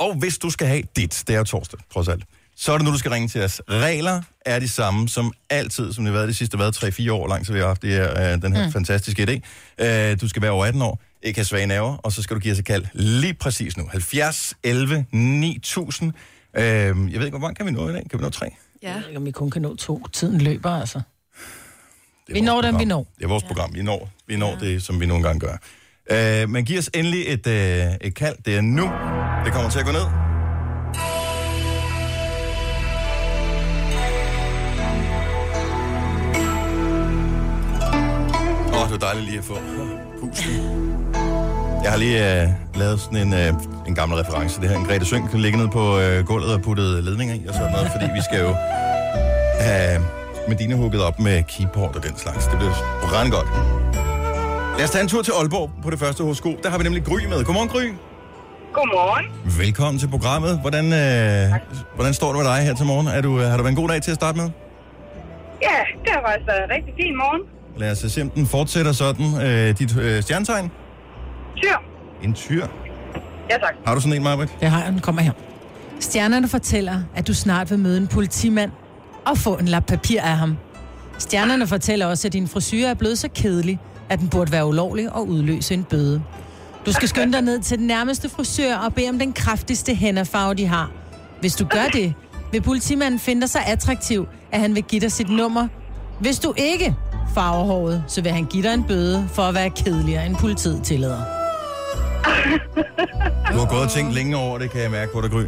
Og 0.00 0.14
hvis 0.14 0.38
du 0.38 0.50
skal 0.50 0.66
have 0.66 0.82
dit, 0.96 1.22
det 1.26 1.34
er 1.34 1.38
jo 1.38 1.44
torsdag, 1.44 1.78
trods 1.92 2.08
alt, 2.08 2.24
så 2.56 2.72
er 2.72 2.78
det 2.78 2.84
nu, 2.86 2.92
du 2.92 2.98
skal 2.98 3.10
ringe 3.10 3.28
til 3.28 3.44
os. 3.44 3.60
Regler 3.70 4.22
er 4.46 4.58
de 4.58 4.68
samme 4.68 5.08
som 5.08 5.32
altid, 5.50 5.92
som 5.92 6.04
det 6.04 6.12
har 6.12 6.18
været 6.18 6.28
de 6.28 6.34
sidste 6.34 6.56
hvad, 6.56 6.72
3-4 7.08 7.12
år 7.12 7.28
lang, 7.28 7.46
så 7.46 7.52
vi 7.52 7.58
har 7.58 7.66
haft 7.66 7.82
det 7.82 7.90
her, 7.90 8.32
øh, 8.32 8.42
den 8.42 8.56
her 8.56 8.66
mm. 8.66 8.72
fantastiske 8.72 9.22
idé. 9.22 9.40
Øh, 9.86 10.20
du 10.20 10.28
skal 10.28 10.42
være 10.42 10.50
over 10.50 10.66
18 10.66 10.82
år, 10.82 11.00
ikke 11.22 11.38
have 11.38 11.44
svage 11.44 11.66
nerver, 11.66 11.96
og 11.96 12.12
så 12.12 12.22
skal 12.22 12.36
du 12.36 12.40
give 12.40 12.52
os 12.52 12.58
et 12.58 12.64
kald 12.64 12.86
lige 12.92 13.34
præcis 13.34 13.76
nu. 13.76 13.88
70 13.90 14.54
11 14.62 15.06
9000. 15.12 16.12
Øh, 16.56 16.62
jeg 16.62 16.94
ved 16.94 17.06
ikke, 17.12 17.28
hvor 17.28 17.38
mange 17.38 17.54
kan 17.54 17.66
vi 17.66 17.70
nå 17.70 17.88
i 17.88 17.92
dag? 17.92 18.06
Kan 18.10 18.18
vi 18.18 18.24
nå 18.24 18.30
tre? 18.30 18.50
Jeg 18.82 18.94
ved 18.94 19.06
ikke, 19.06 19.16
om 19.16 19.24
vi 19.24 19.30
kun 19.30 19.50
kan 19.50 19.62
nå 19.62 19.76
to. 19.76 20.06
Tiden 20.12 20.40
løber, 20.40 20.70
altså. 20.70 21.00
Det 22.26 22.32
er 22.32 22.32
Vi 22.32 22.40
når 22.40 22.62
dem, 22.62 22.78
vi 22.78 22.84
når. 22.84 23.06
Det 23.18 23.24
er 23.24 23.28
vores 23.28 23.44
program. 23.44 23.74
Vi 23.74 23.82
når, 23.82 24.10
vi 24.26 24.36
når 24.36 24.58
ja. 24.62 24.66
det, 24.66 24.82
som 24.82 25.00
vi 25.00 25.06
nogle 25.06 25.22
gange 25.22 25.40
gør. 25.40 25.56
Øh, 26.10 26.48
men 26.48 26.64
giv 26.64 26.78
os 26.78 26.90
endelig 26.94 27.24
et, 27.26 27.46
øh, 27.46 27.94
et 28.00 28.14
kald. 28.14 28.36
Det 28.44 28.56
er 28.56 28.60
nu. 28.60 28.90
Det 29.44 29.52
kommer 29.52 29.70
til 29.70 29.78
at 29.78 29.84
gå 29.84 29.92
ned. 29.92 30.06
Åh, 38.74 38.82
oh, 38.82 38.88
det 38.88 38.92
var 38.92 38.98
dejligt 38.98 39.26
lige 39.26 39.38
at 39.38 39.44
få 39.44 39.58
pusten. 40.20 40.87
Jeg 41.82 41.90
har 41.90 41.98
lige 41.98 42.42
øh, 42.42 42.48
lavet 42.74 43.00
sådan 43.00 43.18
en, 43.26 43.32
øh, 43.34 43.52
en 43.88 43.94
gammel 43.94 44.18
reference. 44.18 44.60
Det 44.60 44.68
her 44.70 44.76
en 44.76 44.84
Grete 44.84 45.06
Sønk 45.06 45.30
kan 45.30 45.40
ligge 45.40 45.58
ned 45.58 45.68
på 45.68 45.98
øh, 45.98 46.24
gulvet 46.26 46.54
og 46.54 46.62
puttet 46.62 47.04
ledninger 47.04 47.34
i 47.34 47.46
og 47.48 47.54
sådan 47.54 47.72
noget, 47.72 47.90
fordi 47.92 48.04
vi 48.04 48.20
skal 48.30 48.40
jo 48.46 48.52
have 49.60 50.00
Medina 50.48 50.74
hugget 50.76 51.02
op 51.02 51.20
med 51.20 51.42
keyboard 51.42 51.96
og 51.96 52.02
den 52.02 52.16
slags. 52.16 52.46
Det 52.46 52.58
bliver 52.58 52.72
brændende 53.02 53.36
godt. 53.36 53.48
Lad 54.76 54.84
os 54.84 54.90
tage 54.90 55.02
en 55.02 55.08
tur 55.08 55.22
til 55.22 55.32
Aalborg 55.40 55.70
på 55.82 55.90
det 55.90 55.98
første 55.98 56.22
horoskop. 56.22 56.52
Der 56.62 56.70
har 56.70 56.78
vi 56.78 56.84
nemlig 56.84 57.04
Gry 57.04 57.20
med. 57.28 57.44
Godmorgen, 57.44 57.68
Gry. 57.68 57.84
Godmorgen. 58.72 59.26
Velkommen 59.58 59.98
til 59.98 60.08
programmet. 60.08 60.58
Hvordan, 60.60 60.84
øh, 60.84 61.54
hvordan 61.94 62.14
står 62.14 62.28
det 62.32 62.36
med 62.36 62.46
dig 62.52 62.60
her 62.62 62.74
til 62.74 62.86
morgen? 62.86 63.06
Er 63.06 63.20
du, 63.20 63.40
øh, 63.40 63.46
har 63.46 63.56
du 63.56 63.62
været 63.62 63.72
en 63.76 63.80
god 63.82 63.88
dag 63.88 64.02
til 64.02 64.10
at 64.10 64.14
starte 64.14 64.38
med? 64.38 64.48
Ja, 65.62 65.78
det 66.04 66.10
har 66.14 66.22
faktisk 66.26 66.46
været 66.46 66.62
en 66.64 66.70
rigtig 66.76 66.94
fin 67.00 67.16
morgen. 67.16 67.42
Lad 67.76 67.90
os 67.92 67.98
se, 68.12 68.22
om 68.22 68.30
den 68.30 68.46
fortsætter 68.46 68.92
sådan. 68.92 69.26
Øh, 69.46 69.78
dit 69.78 69.96
øh, 69.98 70.22
stjernetegn? 70.22 70.70
Tyr. 71.62 71.76
En 72.22 72.34
tyr. 72.34 72.66
Ja, 73.50 73.54
tak. 73.58 73.74
Har 73.86 73.94
du 73.94 74.00
sådan 74.00 74.12
en, 74.16 74.22
Marbet? 74.22 74.48
Det 74.60 74.70
har 74.70 74.82
jeg, 74.82 74.92
den 74.92 75.00
kommer 75.00 75.22
her. 75.22 75.32
Stjernerne 76.00 76.48
fortæller, 76.48 77.00
at 77.14 77.26
du 77.26 77.34
snart 77.34 77.70
vil 77.70 77.78
møde 77.78 77.96
en 77.96 78.06
politimand 78.06 78.70
og 79.26 79.38
få 79.38 79.54
en 79.56 79.68
lap 79.68 79.86
papir 79.86 80.20
af 80.22 80.36
ham. 80.36 80.56
Stjernerne 81.18 81.66
fortæller 81.66 82.06
også, 82.06 82.28
at 82.28 82.32
din 82.32 82.48
frisyr 82.48 82.86
er 82.86 82.94
blevet 82.94 83.18
så 83.18 83.28
kedelig, 83.34 83.78
at 84.08 84.18
den 84.18 84.28
burde 84.28 84.52
være 84.52 84.66
ulovlig 84.66 85.12
og 85.12 85.28
udløse 85.28 85.74
en 85.74 85.84
bøde. 85.84 86.22
Du 86.86 86.92
skal 86.92 87.08
skynde 87.08 87.32
dig 87.32 87.42
ned 87.42 87.60
til 87.60 87.78
den 87.78 87.86
nærmeste 87.86 88.28
frisør 88.28 88.76
og 88.76 88.94
bede 88.94 89.08
om 89.08 89.18
den 89.18 89.32
kraftigste 89.32 89.94
hænderfarve, 89.94 90.54
de 90.54 90.66
har. 90.66 90.90
Hvis 91.40 91.54
du 91.56 91.64
gør 91.64 91.84
det, 91.92 92.14
vil 92.52 92.62
politimanden 92.62 93.20
finde 93.20 93.40
dig 93.40 93.50
så 93.50 93.58
attraktiv, 93.66 94.26
at 94.52 94.60
han 94.60 94.74
vil 94.74 94.82
give 94.82 95.00
dig 95.00 95.12
sit 95.12 95.30
nummer. 95.30 95.68
Hvis 96.20 96.38
du 96.38 96.54
ikke 96.56 96.94
farver 97.34 97.64
håret, 97.64 98.04
så 98.06 98.22
vil 98.22 98.32
han 98.32 98.44
give 98.44 98.62
dig 98.62 98.74
en 98.74 98.84
bøde 98.84 99.28
for 99.32 99.42
at 99.42 99.54
være 99.54 99.70
kedeligere 99.70 100.26
end 100.26 100.36
politiet 100.36 100.82
tillader. 100.82 101.37
Du 103.52 103.56
har 103.62 103.68
gået 103.74 103.82
og 103.82 103.90
tænkt 103.90 104.14
længe 104.14 104.36
over 104.36 104.58
det, 104.58 104.70
kan 104.70 104.80
jeg 104.82 104.90
mærke 104.90 105.12
på 105.12 105.20
dig, 105.20 105.30
Gry. 105.30 105.42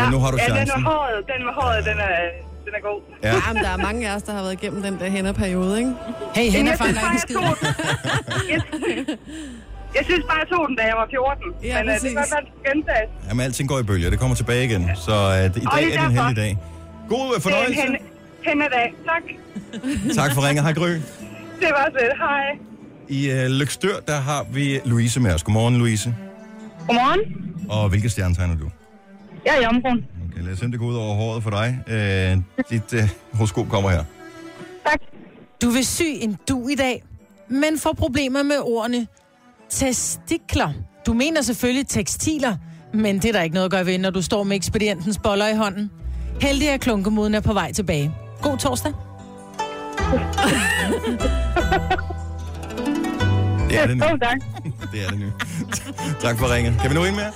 Så 0.00 0.10
nu 0.10 0.18
har 0.18 0.30
du 0.30 0.36
ja, 0.40 0.44
den 0.46 0.54
chancen. 0.56 0.82
med 0.82 0.90
håret, 0.90 1.18
den 1.32 1.40
med 1.48 1.52
håret, 1.60 1.84
den 1.90 1.98
er, 2.08 2.14
den 2.66 2.72
er 2.78 2.82
god. 2.90 3.00
Ja. 3.22 3.28
Ja, 3.34 3.52
men 3.52 3.62
der 3.64 3.70
er 3.70 3.76
mange 3.88 4.00
af 4.10 4.14
os, 4.16 4.22
der 4.22 4.32
har 4.32 4.42
været 4.42 4.52
igennem 4.62 4.82
den 4.82 4.94
der 5.00 5.08
hænderperiode, 5.10 5.78
ikke? 5.78 5.92
Hey, 6.34 6.44
Men 6.44 6.52
hænder 6.52 6.76
bare, 6.76 6.88
ikke 6.88 7.00
jeg 7.12 7.20
skid. 7.20 7.36
den. 7.36 7.46
Jeg, 8.52 8.60
jeg 9.96 10.04
synes 10.04 10.24
bare, 10.30 10.38
jeg 10.42 10.48
tog 10.54 10.62
den, 10.68 10.76
da 10.76 10.82
jeg 10.90 10.96
var 11.02 11.06
14. 11.10 11.52
Ja, 11.64 11.82
Men 11.82 11.88
øh, 11.88 11.94
det 11.94 12.00
præcis. 12.00 12.12
kan 12.12 12.16
godt 12.22 12.30
være, 12.34 12.40
det 12.46 12.50
skal 12.60 12.72
gentages. 12.72 13.08
Jamen, 13.28 13.42
alting 13.46 13.68
går 13.68 13.78
i 13.78 13.82
bølger. 13.90 14.10
Det 14.10 14.18
kommer 14.22 14.36
tilbage 14.42 14.64
igen. 14.68 14.82
Så 15.06 15.14
det, 15.54 15.62
i 15.62 15.66
Og 15.66 15.72
dag 15.76 15.84
det 15.84 15.94
er 15.94 15.98
er 15.98 16.08
det 16.08 16.10
en 16.10 16.18
heldig 16.18 16.36
dag. 16.44 16.52
God 17.14 17.26
øh, 17.26 17.26
Det 17.26 17.32
er 17.32 17.36
en 17.36 17.42
fornøjelse. 17.46 17.82
hen, 17.82 17.96
hændedag. 18.48 18.88
Tak. 19.10 19.24
Tak 20.20 20.30
for 20.34 20.40
ringet. 20.46 20.62
Hej, 20.66 20.74
Gry. 20.80 20.92
Det 21.62 21.70
var 21.76 21.86
så 21.94 22.00
Hej. 22.24 22.44
I 23.08 23.30
øh, 23.30 23.46
Lykstør, 23.46 24.00
der 24.00 24.20
har 24.20 24.46
vi 24.52 24.80
Louise 24.84 25.20
med 25.20 25.34
os. 25.34 25.42
Godmorgen, 25.42 25.76
Louise. 25.78 26.14
Godmorgen. 26.86 27.20
Og 27.68 27.88
hvilket 27.88 28.10
stjernetegn 28.10 28.50
er 28.50 28.56
du? 28.56 28.70
Jeg 29.46 29.54
er 29.58 29.62
jomfruen. 29.62 30.06
Okay, 30.30 30.44
lad 30.44 30.52
os 30.52 30.58
se, 30.58 30.64
om 30.64 30.70
det 30.70 30.80
går 30.80 30.86
ud 30.86 30.94
over 30.94 31.14
håret 31.14 31.42
for 31.42 31.50
dig. 31.50 31.78
Øh, 31.86 32.36
dit 32.70 32.92
øh, 32.94 33.08
horoskop 33.32 33.68
kommer 33.68 33.90
her. 33.90 34.04
Tak. 34.86 35.00
Du 35.62 35.70
vil 35.70 35.86
sy 35.86 36.02
en 36.06 36.36
du 36.48 36.68
i 36.68 36.74
dag, 36.74 37.02
men 37.48 37.78
får 37.78 37.92
problemer 37.92 38.42
med 38.42 38.58
ordene 38.62 39.06
testikler. 39.70 40.72
Du 41.06 41.12
mener 41.12 41.42
selvfølgelig 41.42 41.88
tekstiler, 41.88 42.56
men 42.94 43.16
det 43.16 43.24
er 43.24 43.32
der 43.32 43.42
ikke 43.42 43.54
noget 43.54 43.64
at 43.64 43.70
gøre 43.70 43.86
ved, 43.86 43.98
når 43.98 44.10
du 44.10 44.22
står 44.22 44.44
med 44.44 44.56
ekspedientens 44.56 45.18
boller 45.18 45.48
i 45.48 45.56
hånden. 45.56 45.90
Heldig 46.40 46.68
er 46.68 46.76
klunkemoden 46.76 47.34
er 47.34 47.40
på 47.40 47.52
vej 47.52 47.72
tilbage. 47.72 48.14
God 48.42 48.58
torsdag. 48.58 48.92
Det 53.68 53.78
er 53.82 53.86
det 53.86 53.96
nu. 54.00 54.04
Jo, 54.04 54.18
tak. 54.18 54.38
Det 54.92 55.04
er 55.04 55.08
det 55.10 55.18
nu. 55.20 55.26
tak 56.20 56.38
for 56.38 56.54
ringet. 56.54 56.74
Kan 56.80 56.90
vi 56.90 56.94
nå 56.94 57.04
en 57.04 57.14
mere? 57.16 57.32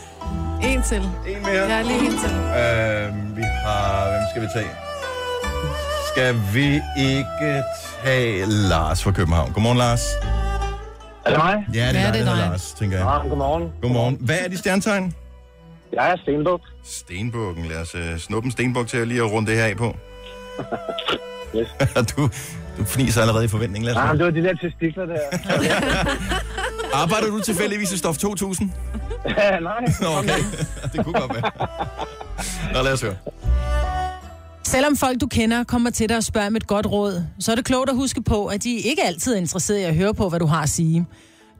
En 0.63 0.83
til. 0.83 1.03
En 1.03 1.43
mere? 1.43 1.53
Ja, 1.69 1.83
lige 1.83 1.99
en 2.01 2.19
til. 2.19 2.31
Øh, 2.31 3.37
vi 3.37 3.43
har... 3.43 4.11
Hvem 4.11 4.23
skal 4.31 4.43
vi 4.43 4.47
tage? 4.55 4.71
Skal 6.13 6.35
vi 6.55 6.81
ikke 6.99 7.63
tage 8.05 8.47
Lars 8.47 9.03
fra 9.03 9.13
København? 9.13 9.53
Godmorgen, 9.53 9.79
Lars. 9.79 10.01
Er 11.25 11.31
det 11.31 11.39
mig? 11.39 11.67
Ja, 11.75 11.89
det 11.89 11.97
er, 11.97 12.01
Ja, 12.01 12.07
dig, 12.07 12.15
det 12.15 12.21
er 12.21 12.25
dig. 12.25 12.37
Lars, 12.51 12.73
tænker 12.73 12.97
jeg. 12.97 13.07
Ja, 13.07 13.29
godmorgen. 13.29 13.73
Godmorgen. 13.83 14.17
Hvad 14.21 14.37
er 14.45 14.49
de 14.49 14.59
stjernetegn? 14.59 15.15
Jeg 15.93 16.11
er 16.13 16.17
Stenbuk. 16.17 16.61
Stenbukken. 16.85 17.65
Lad 17.65 17.77
os 17.81 17.95
uh, 17.95 18.17
snuppe 18.19 18.47
en 18.47 18.51
stenbuk 18.53 18.87
til 18.89 18.97
at 18.99 19.09
lige 19.09 19.21
at 19.23 19.31
runde 19.33 19.51
det 19.51 19.59
her 19.59 19.65
af 19.65 19.77
på. 19.77 19.97
yes. 21.57 21.69
du, 22.17 22.31
du 22.79 22.85
fniser 22.85 23.21
allerede 23.21 23.45
i 23.45 23.49
forventning. 23.49 23.85
Lad 23.85 23.97
os 23.97 24.09
men 24.09 24.19
det 24.19 24.25
var 24.27 24.31
de 24.31 24.43
der 24.43 24.55
testikler 24.55 25.07
der. 25.07 25.19
Arbejder 27.03 27.27
du 27.27 27.41
tilfældigvis 27.41 27.93
i 27.93 27.99
Stof 27.99 28.19
2000? 28.19 28.71
Ja, 29.29 29.59
Nej. 29.61 29.73
Nå, 30.03 30.09
okay. 30.09 30.39
det 30.93 31.05
kunne 31.05 31.21
godt 31.21 31.35
være. 31.35 31.51
Nå, 32.75 32.83
lad 32.83 32.93
os 32.93 33.03
høre. 33.03 33.17
Selvom 34.65 34.97
folk, 34.97 35.21
du 35.21 35.27
kender, 35.27 35.65
kommer 35.65 35.91
til 35.91 36.09
dig 36.09 36.17
og 36.17 36.25
spørger 36.25 36.47
om 36.47 36.57
et 36.57 36.67
godt 36.67 36.87
råd, 36.87 37.25
så 37.39 37.53
er 37.53 37.57
det 37.57 37.65
klogt 37.65 37.91
at 37.91 37.97
huske 37.97 38.23
på, 38.23 38.47
at 38.47 38.63
de 38.65 38.77
ikke 38.77 39.03
altid 39.05 39.35
er 39.35 39.39
interesserede 39.39 39.81
i 39.83 39.85
at 39.85 39.95
høre 39.95 40.15
på, 40.15 40.29
hvad 40.29 40.41
du 40.41 40.47
har 40.47 40.63
at 40.63 40.69
sige. 40.69 41.07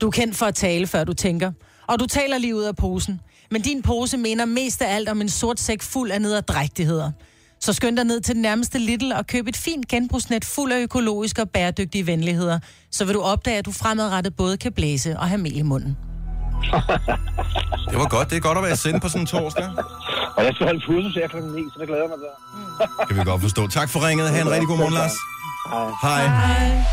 Du 0.01 0.07
er 0.07 0.11
kendt 0.11 0.35
for 0.35 0.45
at 0.45 0.55
tale, 0.55 0.87
før 0.87 1.03
du 1.03 1.13
tænker. 1.13 1.51
Og 1.87 1.99
du 1.99 2.05
taler 2.05 2.37
lige 2.37 2.55
ud 2.55 2.63
af 2.63 2.75
posen. 2.75 3.21
Men 3.51 3.61
din 3.61 3.81
pose 3.81 4.17
mener 4.17 4.45
mest 4.45 4.81
af 4.81 4.95
alt 4.95 5.09
om 5.09 5.21
en 5.21 5.29
sort 5.29 5.59
sæk 5.59 5.81
fuld 5.81 6.11
af 6.11 6.21
nederdrægtigheder. 6.21 7.11
Så 7.61 7.73
skynd 7.73 7.97
dig 7.97 8.05
ned 8.05 8.21
til 8.21 8.33
den 8.35 8.41
nærmeste 8.41 8.79
Lidl 8.79 9.11
og 9.11 9.27
køb 9.27 9.47
et 9.47 9.57
fint 9.57 9.87
genbrugsnet 9.87 10.45
fuld 10.45 10.71
af 10.71 10.79
økologiske 10.79 11.41
og 11.41 11.49
bæredygtige 11.49 12.07
venligheder. 12.07 12.59
Så 12.91 13.05
vil 13.05 13.15
du 13.15 13.21
opdage, 13.21 13.57
at 13.57 13.65
du 13.65 13.71
fremadrettet 13.71 14.35
både 14.35 14.57
kan 14.57 14.71
blæse 14.73 15.19
og 15.19 15.27
have 15.27 15.37
mel 15.37 15.57
i 15.57 15.61
munden. 15.61 15.97
Det 17.91 17.99
var 17.99 18.07
godt. 18.09 18.29
Det 18.29 18.35
er 18.35 18.39
godt 18.39 18.57
at 18.57 18.63
være 18.63 18.75
sendt 18.77 19.01
på 19.01 19.09
sådan 19.09 19.21
en 19.21 19.27
torsdag. 19.27 19.69
Og 20.37 20.43
jeg 20.45 20.53
skal 20.55 20.67
have 20.67 20.75
en 20.75 20.81
fødselsdag 20.87 21.29
klokken 21.29 21.51
9, 21.51 21.61
så 21.73 21.79
det 21.79 21.87
glæder 21.87 22.07
mig 22.07 22.17
til. 22.17 22.27
Kan 23.07 23.17
vi 23.17 23.23
godt 23.23 23.41
forstå. 23.41 23.67
Tak 23.67 23.89
for 23.89 24.07
ringet. 24.07 24.29
Ha' 24.29 24.41
en 24.41 24.49
rigtig 24.51 24.67
god 24.67 24.77
morgen, 24.77 24.93
Lars. 24.93 25.11
Hej. 26.01 26.27
Hej. 26.27 26.83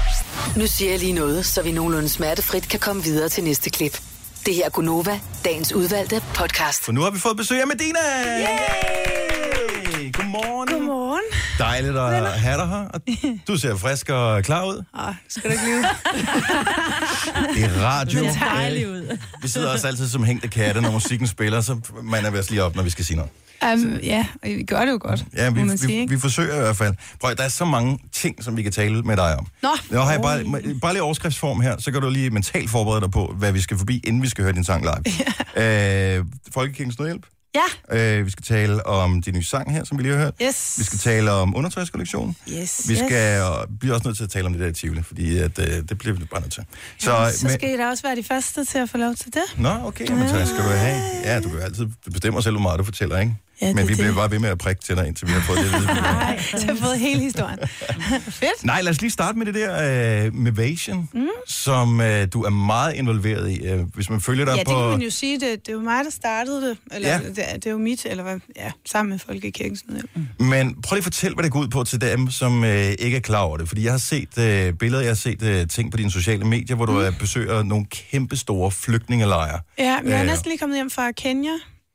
Nu 0.56 0.66
siger 0.66 0.90
jeg 0.90 1.00
lige 1.00 1.12
noget, 1.12 1.46
så 1.46 1.62
vi 1.62 1.72
nogenlunde 1.72 2.08
smertefrit 2.08 2.68
kan 2.68 2.80
komme 2.80 3.02
videre 3.02 3.28
til 3.28 3.44
næste 3.44 3.70
klip. 3.70 4.00
Det 4.46 4.54
her 4.54 4.64
er 4.64 4.70
Gunova, 4.70 5.20
dagens 5.44 5.72
udvalgte 5.72 6.22
podcast. 6.34 6.84
For 6.84 6.92
nu 6.92 7.00
har 7.00 7.10
vi 7.10 7.18
fået 7.18 7.36
besøg 7.36 7.60
af 7.60 7.66
Medina. 7.66 7.98
Yay! 8.40 9.87
Godmorgen. 10.32 10.68
Godmorgen. 10.68 11.20
Dejligt 11.58 11.96
at 11.96 12.40
have 12.40 12.58
dig 12.58 12.68
her. 12.68 13.38
Du 13.48 13.56
ser 13.56 13.76
frisk 13.76 14.08
og 14.10 14.44
klar 14.44 14.64
ud. 14.66 14.84
Ah, 14.94 15.14
skal 15.28 15.50
du 15.50 15.52
ikke 15.52 15.64
lyve? 15.66 15.76
Det 17.54 17.64
er 17.64 17.82
radio. 17.84 18.24
Det 18.24 18.32
ser 18.32 18.40
dejligt 18.40 18.88
ud. 18.88 19.18
Vi 19.42 19.48
sidder 19.48 19.72
også 19.72 19.86
altid 19.86 20.08
som 20.08 20.24
hængte 20.24 20.48
katte, 20.48 20.80
når 20.80 20.90
musikken 20.90 21.26
spiller, 21.26 21.60
så 21.60 21.80
man 22.02 22.24
er 22.24 22.30
ved 22.30 22.44
lige 22.50 22.62
op, 22.62 22.76
når 22.76 22.82
vi 22.82 22.90
skal 22.90 23.04
sige 23.04 23.16
noget. 23.16 23.30
Um, 23.74 23.98
ja, 24.02 24.26
og 24.42 24.48
vi 24.48 24.62
gør 24.62 24.84
det 24.84 24.92
jo 24.92 24.98
godt, 25.00 25.24
Ja, 25.36 25.50
vi, 25.50 25.60
må 25.60 25.66
man 25.66 25.78
sige, 25.78 25.86
vi, 25.88 26.00
ikke? 26.00 26.14
vi 26.14 26.20
forsøger 26.20 26.56
i 26.56 26.58
hvert 26.58 26.76
fald. 26.76 26.94
Prøv, 27.20 27.34
der 27.34 27.42
er 27.42 27.48
så 27.48 27.64
mange 27.64 27.98
ting, 28.12 28.44
som 28.44 28.56
vi 28.56 28.62
kan 28.62 28.72
tale 28.72 29.02
med 29.02 29.16
dig 29.16 29.36
om. 29.38 29.46
Nå. 29.62 29.68
Har 29.92 30.12
jeg 30.12 30.20
bare, 30.22 30.44
bare 30.82 30.92
lige 30.92 31.02
overskriftsform 31.02 31.60
her, 31.60 31.76
så 31.78 31.92
kan 31.92 32.00
du 32.00 32.10
lige 32.10 32.30
mentalt 32.30 32.70
forberede 32.70 33.00
dig 33.00 33.10
på, 33.10 33.34
hvad 33.38 33.52
vi 33.52 33.60
skal 33.60 33.78
forbi, 33.78 34.00
inden 34.06 34.22
vi 34.22 34.28
skal 34.28 34.44
høre 34.44 34.52
din 34.54 34.64
sang 34.64 34.82
live. 34.82 35.14
Ja. 35.56 36.16
Øh, 36.18 36.24
Folkekirkens 36.54 36.98
Nødhjælp. 36.98 37.26
Ja. 37.54 37.96
Øh, 38.18 38.26
vi 38.26 38.30
skal 38.30 38.44
tale 38.44 38.86
om 38.86 39.22
din 39.22 39.34
nye 39.34 39.42
sang 39.44 39.72
her, 39.72 39.84
som 39.84 39.98
vi 39.98 40.02
lige 40.02 40.12
har 40.14 40.22
hørt. 40.22 40.34
Yes. 40.42 40.74
Vi 40.78 40.84
skal 40.84 40.98
tale 40.98 41.30
om 41.30 41.56
undertøjskollektionen. 41.56 42.36
Yes, 42.50 42.88
Vi 42.88 42.92
yes. 42.94 42.98
skal 43.06 43.42
og 43.42 43.66
bliver 43.80 43.94
også 43.94 44.08
nødt 44.08 44.16
til 44.16 44.24
at 44.24 44.30
tale 44.30 44.46
om 44.46 44.52
det 44.52 44.62
der 44.62 44.72
Tivoli, 44.72 45.02
fordi 45.02 45.38
at, 45.38 45.58
øh, 45.58 45.66
det 45.88 45.98
bliver 45.98 46.16
vi 46.16 46.24
bare 46.24 46.40
nødt 46.40 46.52
til. 46.52 46.64
Så, 46.98 47.04
Så, 47.32 47.38
så 47.38 47.46
men- 47.46 47.54
skal 47.54 47.74
I 47.74 47.76
da 47.76 47.88
også 47.88 48.02
være 48.02 48.16
de 48.16 48.24
første 48.24 48.64
til 48.64 48.78
at 48.78 48.90
få 48.90 48.96
lov 48.96 49.14
til 49.14 49.34
det. 49.34 49.42
Nå, 49.56 49.68
okay, 49.84 50.10
men 50.10 50.28
så 50.28 50.46
skal 50.46 50.58
du 50.64 50.68
have. 50.68 51.02
Ja, 51.24 51.40
du 51.40 51.48
kan 51.48 51.60
altid 51.60 51.86
bestemme 52.12 52.42
selv, 52.42 52.54
hvor 52.54 52.62
meget 52.62 52.78
du 52.78 52.84
fortæller, 52.84 53.18
ikke? 53.18 53.36
Ja, 53.60 53.66
det 53.66 53.74
men 53.74 53.88
vi 53.88 53.94
bliver 53.94 54.06
det. 54.06 54.16
bare 54.16 54.30
ved 54.30 54.38
med 54.38 54.48
at 54.48 54.58
prikke 54.58 54.82
til 54.82 54.96
dig, 54.96 55.06
indtil 55.06 55.26
vi 55.28 55.32
har 55.32 55.40
fået 55.40 55.58
det 55.58 55.64
at 55.64 55.80
vide. 55.80 55.86
Nej, 56.02 56.40
så 56.42 56.66
har 56.66 56.74
fået 56.74 56.98
hele 56.98 57.20
historien. 57.20 57.58
Fedt. 58.40 58.64
Nej, 58.64 58.82
lad 58.82 58.90
os 58.92 59.00
lige 59.00 59.10
starte 59.10 59.38
med 59.38 59.46
det 59.46 59.54
der 59.54 60.26
uh, 60.28 60.34
Mavation, 60.34 61.08
mm. 61.14 61.28
som 61.46 62.00
uh, 62.00 62.06
du 62.32 62.42
er 62.42 62.50
meget 62.50 62.94
involveret 62.94 63.50
i. 63.50 63.72
Uh, 63.74 63.80
hvis 63.94 64.10
man 64.10 64.20
følger 64.20 64.44
dig 64.44 64.52
Ja, 64.52 64.58
det 64.58 64.66
på... 64.66 64.72
kan 64.80 64.88
man 64.90 65.00
jo 65.02 65.10
sige. 65.10 65.40
Det, 65.40 65.66
det 65.66 65.68
er 65.68 65.72
jo 65.72 65.80
mig, 65.80 66.04
der 66.04 66.10
startede 66.10 66.68
det. 66.68 66.78
Eller, 66.92 67.08
Ja. 67.08 67.18
det, 67.28 67.38
er- 67.38 67.54
det 67.54 67.66
er 67.66 67.70
jo 67.70 67.78
mit, 67.78 68.04
eller 68.04 68.22
hvad? 68.22 68.38
Ja, 68.56 68.70
sammen 68.86 69.10
med 69.10 69.18
Folkekirkens 69.18 69.84
Nødhjælp. 69.88 70.10
Men 70.40 70.82
prøv 70.82 70.94
lige 70.94 70.98
at 71.00 71.04
fortælle, 71.04 71.34
hvad 71.34 71.44
det 71.44 71.52
går 71.52 71.60
ud 71.60 71.68
på 71.68 71.84
til 71.84 72.00
dem, 72.00 72.30
som 72.30 72.62
uh, 72.62 72.68
ikke 72.68 73.16
er 73.16 73.20
klar 73.20 73.40
over 73.40 73.56
det. 73.56 73.68
Fordi 73.68 73.84
jeg 73.84 73.92
har 73.92 73.98
set 73.98 74.28
uh, 74.38 74.78
billeder, 74.78 75.02
jeg 75.02 75.10
har 75.10 75.14
set 75.14 75.42
uh, 75.62 75.68
ting 75.68 75.90
på 75.90 75.96
dine 75.96 76.10
sociale 76.10 76.44
medier, 76.44 76.76
hvor 76.76 76.86
du 76.86 76.92
Mm. 77.08 77.14
besøger 77.18 77.62
nogle 77.62 77.86
kæmpe 77.86 78.36
store 78.36 78.70
flygtningelejre. 78.70 79.60
Ja, 79.78 80.00
men 80.02 80.10
jeg 80.10 80.16
er 80.18 80.22
Øh, 80.22 80.28
næsten 80.28 80.48
lige 80.48 80.58
kommet 80.58 80.78
hjem 80.78 80.90
fra 80.90 81.12
Kenya. 81.12 81.50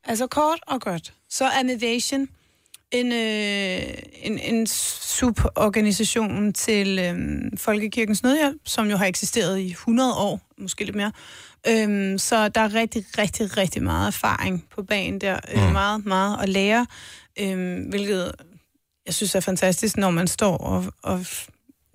Altså 0.06 0.28
kort 0.28 0.60
og 0.68 0.82
godt. 0.82 1.14
Så 1.34 1.46
er 1.46 1.64
Mavation 1.64 2.28
en, 2.92 3.12
øh, 3.12 3.94
en, 4.14 4.40
en 4.40 4.68
suborganisation 4.68 6.54
til 6.54 7.00
øh, 7.00 7.18
Folkekirkens 7.58 8.24
Nødhjælp, 8.24 8.62
som 8.66 8.90
jo 8.90 8.98
har 8.98 9.06
eksisteret 9.06 9.60
i 9.60 9.70
100 9.72 10.14
år, 10.14 10.42
måske 10.58 10.86
lidt 10.86 10.96
mere. 10.96 11.12
Øhm, 11.68 12.18
så 12.18 12.50
der 12.50 12.62
er 12.62 12.74
rigtig, 12.74 13.06
rigtig, 13.18 13.58
rigtig 13.58 13.84
meget 13.84 14.08
erfaring 14.08 14.66
på 14.76 14.84
banen 14.84 15.22
der. 15.22 15.40
Øh, 15.54 15.72
meget, 15.72 16.06
meget 16.06 16.38
at 16.42 16.50
lære, 16.50 16.88
øh, 17.40 17.90
hvilket 17.90 18.32
jeg 19.06 19.14
synes 19.14 19.36
er 19.36 19.40
fantastisk, 19.40 19.98
når 19.98 20.10
man 20.10 20.28
står 20.28 20.58
og, 20.58 20.86
og 21.04 21.26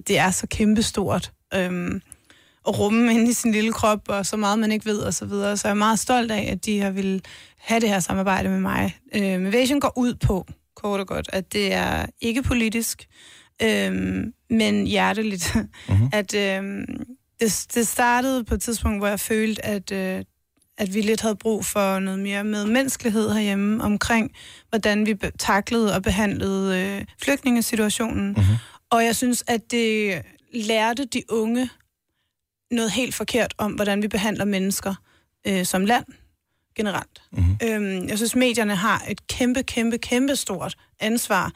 det 0.06 0.18
er 0.18 0.30
så 0.30 0.46
kæmpestort. 0.46 1.32
Øhm, 1.54 2.02
at 2.68 2.78
rumme 2.78 3.14
inde 3.14 3.30
i 3.30 3.32
sin 3.32 3.52
lille 3.52 3.72
krop, 3.72 4.00
og 4.08 4.26
så 4.26 4.36
meget 4.36 4.58
man 4.58 4.72
ikke 4.72 4.86
ved, 4.86 4.98
og 4.98 5.14
så 5.14 5.24
videre. 5.24 5.56
Så 5.56 5.68
jeg 5.68 5.72
er 5.72 5.78
meget 5.78 5.98
stolt 5.98 6.30
af, 6.30 6.48
at 6.52 6.64
de 6.64 6.80
har 6.80 6.90
vil 6.90 7.22
have 7.58 7.80
det 7.80 7.88
her 7.88 8.00
samarbejde 8.00 8.48
med 8.48 8.60
mig. 8.60 8.96
Øh, 9.14 9.40
Mavation 9.40 9.80
går 9.80 9.92
ud 9.96 10.14
på, 10.14 10.46
kort 10.76 11.00
og 11.00 11.06
godt, 11.06 11.30
at 11.32 11.52
det 11.52 11.72
er 11.72 12.06
ikke 12.20 12.42
politisk, 12.42 13.08
øh, 13.62 14.24
men 14.50 14.86
hjerteligt. 14.86 15.56
Mm-hmm. 15.56 16.08
At 16.18 16.34
øh, 16.34 16.62
det, 17.40 17.66
det 17.74 17.88
startede 17.88 18.44
på 18.44 18.54
et 18.54 18.60
tidspunkt, 18.60 19.00
hvor 19.00 19.06
jeg 19.08 19.20
følte, 19.20 19.64
at, 19.66 19.92
øh, 19.92 20.24
at 20.78 20.94
vi 20.94 21.00
lidt 21.00 21.20
havde 21.20 21.36
brug 21.36 21.64
for 21.64 21.98
noget 21.98 22.18
mere 22.18 22.44
medmenneskelighed 22.44 23.32
herhjemme 23.32 23.84
omkring, 23.84 24.30
hvordan 24.68 25.06
vi 25.06 25.16
taklede 25.38 25.94
og 25.94 26.02
behandlede 26.02 26.78
øh, 26.80 27.04
flygtningesituationen. 27.22 28.28
Mm-hmm. 28.28 28.56
Og 28.90 29.04
jeg 29.04 29.16
synes, 29.16 29.44
at 29.46 29.70
det 29.70 30.22
lærte 30.54 31.04
de 31.04 31.22
unge 31.28 31.70
noget 32.70 32.90
helt 32.90 33.14
forkert 33.14 33.54
om, 33.58 33.72
hvordan 33.72 34.02
vi 34.02 34.08
behandler 34.08 34.44
mennesker 34.44 34.94
øh, 35.46 35.64
som 35.64 35.84
land 35.84 36.04
generelt. 36.76 37.22
Mm-hmm. 37.32 37.58
Øhm, 37.62 38.08
jeg 38.08 38.16
synes, 38.16 38.36
medierne 38.36 38.76
har 38.76 39.04
et 39.08 39.26
kæmpe, 39.26 39.62
kæmpe, 39.62 39.98
kæmpe 39.98 40.36
stort 40.36 40.76
ansvar 41.00 41.52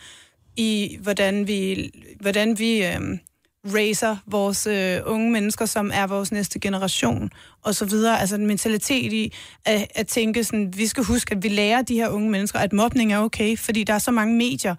i, 0.56 0.98
hvordan 1.00 1.46
vi, 1.46 1.90
hvordan 2.20 2.58
vi 2.58 2.86
øh, 2.86 3.18
racer 3.64 4.16
vores 4.26 4.66
øh, 4.66 5.00
unge 5.04 5.30
mennesker, 5.30 5.66
som 5.66 5.90
er 5.94 6.06
vores 6.06 6.32
næste 6.32 6.58
generation, 6.58 7.30
og 7.62 7.74
så 7.74 7.84
videre. 7.84 8.20
Altså 8.20 8.36
en 8.36 8.46
mentalitet 8.46 9.12
i 9.12 9.32
at, 9.64 9.86
at 9.94 10.06
tænke 10.06 10.44
sådan, 10.44 10.72
vi 10.76 10.86
skal 10.86 11.04
huske, 11.04 11.34
at 11.34 11.42
vi 11.42 11.48
lærer 11.48 11.82
de 11.82 11.94
her 11.94 12.08
unge 12.08 12.30
mennesker, 12.30 12.58
at 12.58 12.72
mobning 12.72 13.12
er 13.12 13.18
okay, 13.18 13.56
fordi 13.56 13.84
der 13.84 13.94
er 13.94 13.98
så 13.98 14.10
mange 14.10 14.36
medier, 14.36 14.74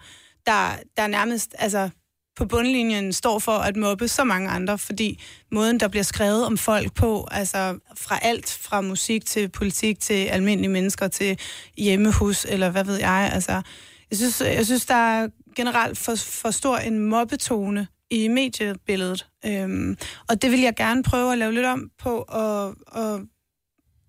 der, 0.46 0.76
der 0.96 1.06
nærmest, 1.06 1.54
altså 1.58 1.90
på 2.36 2.46
bundlinjen 2.46 3.12
står 3.12 3.38
for 3.38 3.52
at 3.52 3.76
mobbe 3.76 4.08
så 4.08 4.24
mange 4.24 4.48
andre, 4.48 4.78
fordi 4.78 5.22
måden, 5.52 5.80
der 5.80 5.88
bliver 5.88 6.02
skrevet 6.02 6.46
om 6.46 6.58
folk 6.58 6.94
på, 6.94 7.28
altså 7.30 7.78
fra 7.96 8.18
alt, 8.22 8.58
fra 8.62 8.80
musik 8.80 9.26
til 9.26 9.48
politik 9.48 10.00
til 10.00 10.24
almindelige 10.24 10.70
mennesker 10.70 11.08
til 11.08 11.38
hjemmehus, 11.78 12.44
eller 12.44 12.70
hvad 12.70 12.84
ved 12.84 12.96
jeg, 12.96 13.30
altså 13.32 13.62
jeg 14.10 14.18
synes, 14.18 14.40
jeg 14.40 14.66
synes 14.66 14.86
der 14.86 14.94
er 14.94 15.28
generelt 15.56 15.98
for, 15.98 16.14
for 16.14 16.50
stor 16.50 16.76
en 16.76 16.98
mobbetone 16.98 17.86
i 18.10 18.28
mediebilledet, 18.28 19.26
øhm, 19.46 19.96
og 20.28 20.42
det 20.42 20.50
vil 20.50 20.60
jeg 20.60 20.74
gerne 20.74 21.02
prøve 21.02 21.32
at 21.32 21.38
lave 21.38 21.52
lidt 21.52 21.66
om 21.66 21.90
på, 21.98 22.24
og, 22.28 22.74
og, 22.86 23.20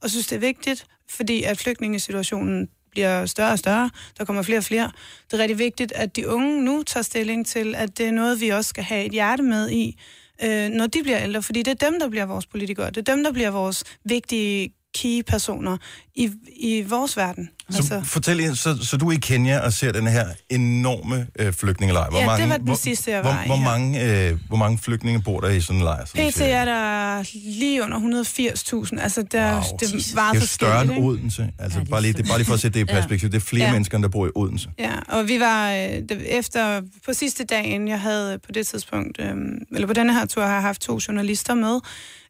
og 0.01 0.09
synes, 0.09 0.28
det 0.28 0.36
er 0.36 0.39
vigtigt, 0.39 0.88
fordi 1.09 1.43
at 1.43 1.57
flygtningesituationen 1.57 2.67
bliver 2.95 3.25
større 3.25 3.51
og 3.51 3.59
større. 3.59 3.89
Der 4.17 4.25
kommer 4.25 4.41
flere 4.41 4.57
og 4.57 4.63
flere. 4.63 4.91
Det 5.31 5.33
er 5.33 5.41
rigtig 5.41 5.59
vigtigt, 5.59 5.91
at 5.91 6.15
de 6.15 6.29
unge 6.29 6.63
nu 6.63 6.83
tager 6.83 7.03
stilling 7.03 7.47
til, 7.47 7.75
at 7.75 7.97
det 7.97 8.05
er 8.07 8.11
noget, 8.11 8.41
vi 8.41 8.49
også 8.49 8.69
skal 8.69 8.83
have 8.83 9.05
et 9.05 9.11
hjerte 9.11 9.43
med 9.43 9.69
i, 9.69 9.99
øh, 10.43 10.69
når 10.69 10.87
de 10.87 11.03
bliver 11.03 11.19
ældre. 11.19 11.43
Fordi 11.43 11.63
det 11.63 11.81
er 11.81 11.89
dem, 11.89 11.99
der 11.99 12.09
bliver 12.09 12.25
vores 12.25 12.45
politikere. 12.45 12.89
Det 12.89 12.97
er 12.97 13.15
dem, 13.15 13.23
der 13.23 13.31
bliver 13.31 13.51
vores 13.51 13.83
vigtige 14.03 14.73
key-personer 14.95 15.77
i, 16.15 16.31
i 16.59 16.81
vores 16.89 17.17
verden. 17.17 17.49
Så 17.69 17.77
altså. 17.77 18.01
fortæl 18.03 18.37
lige, 18.37 18.55
så, 18.55 18.77
så 18.81 18.97
du 18.97 19.07
er 19.09 19.13
i 19.13 19.19
Kenya 19.21 19.59
og 19.59 19.73
ser 19.73 19.91
den 19.91 20.07
her 20.07 20.25
enorme 20.49 21.27
øh, 21.39 21.53
flygtningelejr. 21.53 22.09
Hvor 22.09 22.17
Ja, 22.19 22.23
det 22.23 22.27
mange, 22.31 22.49
var 22.49 22.57
den 22.57 22.65
hvor, 22.65 22.75
sidste, 22.75 23.11
jeg 23.11 23.21
hvor, 23.21 23.31
var 23.31 23.43
i, 23.43 23.47
Hvor 23.47 23.55
ja. 23.55 23.61
mange, 23.63 24.27
øh, 24.29 24.37
hvor 24.47 24.57
mange 24.57 24.77
flygtninge 24.77 25.21
bor 25.21 25.39
der 25.39 25.49
i 25.49 25.61
sådan 25.61 25.75
en 25.79 25.83
lejr? 25.83 26.05
du 26.05 26.11
PT 26.29 26.41
er 26.41 26.65
der 26.65 27.23
lige 27.59 27.83
under 27.83 27.97
180.000. 28.23 29.01
Altså, 29.01 29.23
der, 29.31 29.53
wow. 29.53 29.61
det 29.79 30.11
meget 30.15 30.35
Det 30.35 30.41
er 30.41 30.45
større 30.47 30.81
end? 30.81 30.91
Odense. 31.05 31.49
Altså, 31.59 31.85
bare, 31.89 32.01
lige, 32.01 32.13
det 32.13 32.19
er 32.19 32.27
bare 32.27 32.37
lige 32.37 32.45
for 32.47 32.53
at 32.53 32.59
sætte 32.59 32.79
det 32.79 32.85
i 32.89 32.91
Ja. 32.93 32.99
perspektiv. 32.99 33.29
Det 33.29 33.37
er 33.37 33.41
flere 33.45 33.65
Ja. 33.65 33.71
mennesker, 33.71 33.97
der 33.97 34.07
bor 34.07 34.27
i 34.27 34.29
Odense. 34.35 34.69
Ja, 34.79 34.93
og 35.09 35.27
vi 35.27 35.39
var 35.39 35.71
øh, 35.71 35.77
det- 35.79 36.37
efter, 36.37 36.81
på 37.05 37.13
sidste 37.13 37.43
dagen, 37.43 37.87
jeg 37.87 37.99
havde 38.01 38.39
på 38.45 38.51
det 38.51 38.67
tidspunkt, 38.67 39.19
øh, 39.21 39.33
eller 39.71 39.87
på 39.87 39.93
denne 39.93 40.13
her 40.13 40.25
tur, 40.25 40.41
har 40.45 40.53
jeg 40.53 40.61
haft 40.61 40.81
to 40.81 40.99
journalister 41.07 41.53
med, 41.53 41.79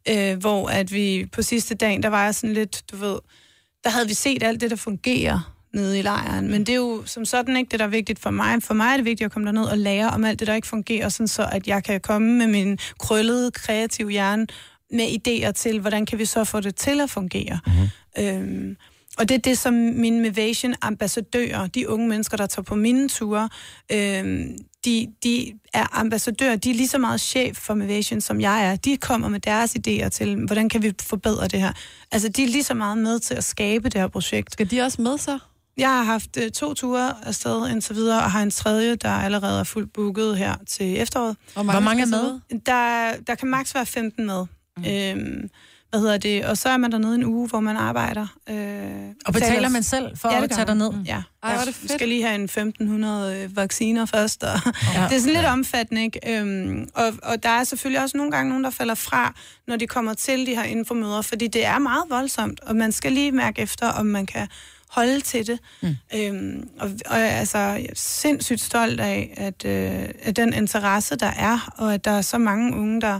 øh, 0.10 0.38
hvor 0.38 0.70
at 0.70 0.93
vi 0.93 1.28
på 1.32 1.41
sidste 1.41 1.76
dagen, 1.76 2.03
der 2.03 2.10
var 2.10 2.24
jeg 2.24 2.36
sådan 2.36 2.53
lidt, 2.53 2.84
du 2.91 2.97
ved, 2.97 3.20
der 3.84 3.89
havde 3.89 4.08
vi 4.08 4.14
set 4.14 4.43
alt 4.43 4.62
det, 4.62 4.70
der 4.70 4.76
fungerer 4.76 5.56
nede 5.74 5.99
i 5.99 6.01
lejren. 6.01 6.51
Men 6.51 6.62
det 6.62 6.70
er 6.70 6.76
jo 6.76 7.03
som 7.06 7.26
sådan 7.26 7.58
ikke 7.58 7.72
det, 7.72 7.80
der 7.80 7.86
er 7.86 7.89
vigtigt 7.89 8.20
for 8.20 8.30
mig. 8.30 8.64
For 8.64 8.74
mig 8.74 8.91
er 8.91 8.97
det 8.97 9.06
vigtigt 9.06 9.26
at 9.26 9.32
komme 9.32 9.45
derned 9.45 9.64
og 9.64 9.78
lære 9.78 10.10
om 10.10 10.24
alt 10.24 10.39
det, 10.39 10.47
der 10.47 10.56
ikke 10.56 10.68
fungerer, 10.68 11.10
sådan 11.10 11.28
så 11.28 11.49
at 11.51 11.68
jeg 11.68 11.84
kan 11.84 12.01
komme 12.01 12.38
med 12.38 12.47
min 12.47 12.78
krøllede, 12.99 13.51
kreative 13.51 14.12
hjerne 14.12 14.47
med 14.91 15.06
idéer 15.06 15.51
til, 15.51 15.80
hvordan 15.80 16.06
kan 16.06 16.20
vi 16.20 16.26
så 16.26 16.43
få 16.43 16.60
det 16.60 16.76
til 16.76 17.01
at 17.01 17.10
fungere. 17.10 17.60
Mm-hmm. 17.68 18.26
Øhm, 18.26 18.78
og 19.18 19.30
det 19.30 19.36
er 19.36 19.39
det, 19.39 19.57
som 19.57 19.74
mine 19.74 20.22
Mavation-ambassadører, 20.22 21.68
de 21.68 21.89
unge 21.89 22.07
mennesker, 22.07 22.38
der 22.38 22.45
tager 22.45 22.63
på 22.63 22.76
mine 22.76 23.09
ture, 23.09 23.49
øhm, 23.91 24.57
de, 24.86 25.07
de 25.24 25.53
er 25.74 25.99
ambassadører, 25.99 26.55
de 26.55 26.70
er 26.70 26.74
lige 26.74 26.88
så 26.88 26.97
meget 26.97 27.22
chef 27.22 27.57
for 27.57 27.74
Mavation, 27.74 28.22
som 28.22 28.41
jeg 28.41 28.72
er. 28.72 28.76
De 28.76 28.97
kommer 28.97 29.30
med 29.30 29.39
deres 29.39 29.76
idéer 29.76 30.09
til, 30.09 30.45
hvordan 30.45 30.70
kan 30.70 30.82
vi 30.84 30.93
forbedre 31.01 31.47
det 31.47 31.61
her. 31.61 31.74
Altså, 32.11 32.30
de 32.30 32.43
er 32.43 32.47
lige 32.47 32.63
så 32.63 32.74
meget 32.74 32.97
med 32.97 33.20
til 33.20 33.34
at 33.34 33.43
skabe 33.43 33.89
det 33.89 34.01
her 34.01 34.07
projekt. 34.07 34.53
Skal 34.53 34.72
de 34.72 34.82
også 34.82 35.01
med 35.01 35.18
så? 35.18 35.39
Jeg 35.78 35.89
har 35.89 36.03
haft 36.03 36.38
øh, 36.38 36.51
to 36.51 36.74
ture 36.74 37.13
afsted 37.26 37.70
indtil 37.70 37.95
videre, 37.95 38.24
og 38.24 38.32
har 38.32 38.41
en 38.43 38.51
tredje, 38.51 38.95
der 38.95 39.09
allerede 39.09 39.59
er 39.59 39.63
fuldt 39.63 39.93
booket 39.93 40.38
her 40.38 40.55
til 40.68 41.01
efteråret. 41.01 41.38
Hvor 41.53 41.63
mange 41.63 41.72
Hvor 41.72 41.86
mange 41.89 42.01
er 42.03 42.07
med? 42.07 42.59
Der, 42.66 43.13
der 43.28 43.36
kan 43.36 43.47
maks 43.47 43.76
være 43.76 43.86
15 43.86 44.26
med. 44.26 44.45
Mm. 44.78 44.86
Øhm, 44.86 45.49
hvad 45.90 46.00
hedder 46.00 46.18
det? 46.18 46.46
Og 46.46 46.58
så 46.58 46.70
er 46.70 46.78
man 46.78 46.92
dernede 46.92 47.16
en 47.16 47.24
uge, 47.26 47.48
hvor 47.48 47.60
man 47.60 47.78
arbejder. 47.78 48.28
Øh, 48.50 48.56
Og 49.26 49.34
betaler 49.34 49.70
man 49.70 49.84
selv 49.84 50.18
for 50.18 50.32
ja, 50.34 50.44
at 50.44 50.50
tage 50.52 50.66
derned? 50.66 50.92
Ja. 51.06 51.22
Ej, 51.44 51.54
er 51.54 51.58
det 51.60 51.66
Jeg 51.66 51.74
fedt. 51.76 51.92
skal 51.92 52.08
lige 52.08 52.24
have 52.24 52.36
en 52.36 52.44
1500 52.44 53.38
øh, 53.44 53.56
vacciner 53.58 54.06
først, 54.06 54.44
og 54.44 54.50
Ja. 54.94 55.06
det 55.10 55.16
er 55.16 55.20
sådan 55.20 55.34
lidt 55.34 55.46
omfattende, 55.46 56.04
ikke? 56.04 56.40
Øhm, 56.40 56.90
og, 56.94 57.14
og 57.24 57.44
der 57.44 57.50
er 57.50 57.64
selvfølgelig 57.64 58.02
også 58.02 58.18
nogle 58.18 58.32
gange 58.32 58.50
nogen, 58.50 58.64
der 58.64 58.70
falder 58.70 58.96
fra, 58.96 59.34
når 59.68 59.76
de 59.76 59.88
kommer 59.88 60.14
til 60.14 60.46
de 60.46 60.56
her 60.56 60.64
infomøder, 60.64 61.22
fordi 61.22 61.48
det 61.48 61.66
er 61.66 61.80
meget 61.80 62.04
voldsomt, 62.10 62.60
og 62.62 62.76
man 62.76 62.92
skal 62.92 63.12
lige 63.12 63.32
mærke 63.32 63.62
efter, 63.62 63.88
om 63.92 64.06
man 64.06 64.26
kan 64.26 64.48
holde 64.90 65.22
til 65.22 65.48
det. 65.48 65.60
Mm. 65.82 65.96
Øhm, 66.16 66.70
og, 66.80 66.92
og 67.06 67.20
jeg 67.20 67.28
er 67.28 67.40
altså 67.40 67.58
jeg 67.58 67.82
er 67.90 67.94
sindssygt 67.96 68.62
stolt 68.62 69.00
af, 69.00 69.34
at, 69.38 69.66
øh, 69.66 70.10
at 70.24 70.36
den 70.36 70.54
interesse, 70.54 71.16
der 71.16 71.32
er, 71.38 71.74
og 71.78 71.94
at 71.94 72.06
der 72.06 72.12
er 72.12 72.22
så 72.22 72.38
mange 72.38 72.76
unge, 72.78 73.02
der, 73.02 73.20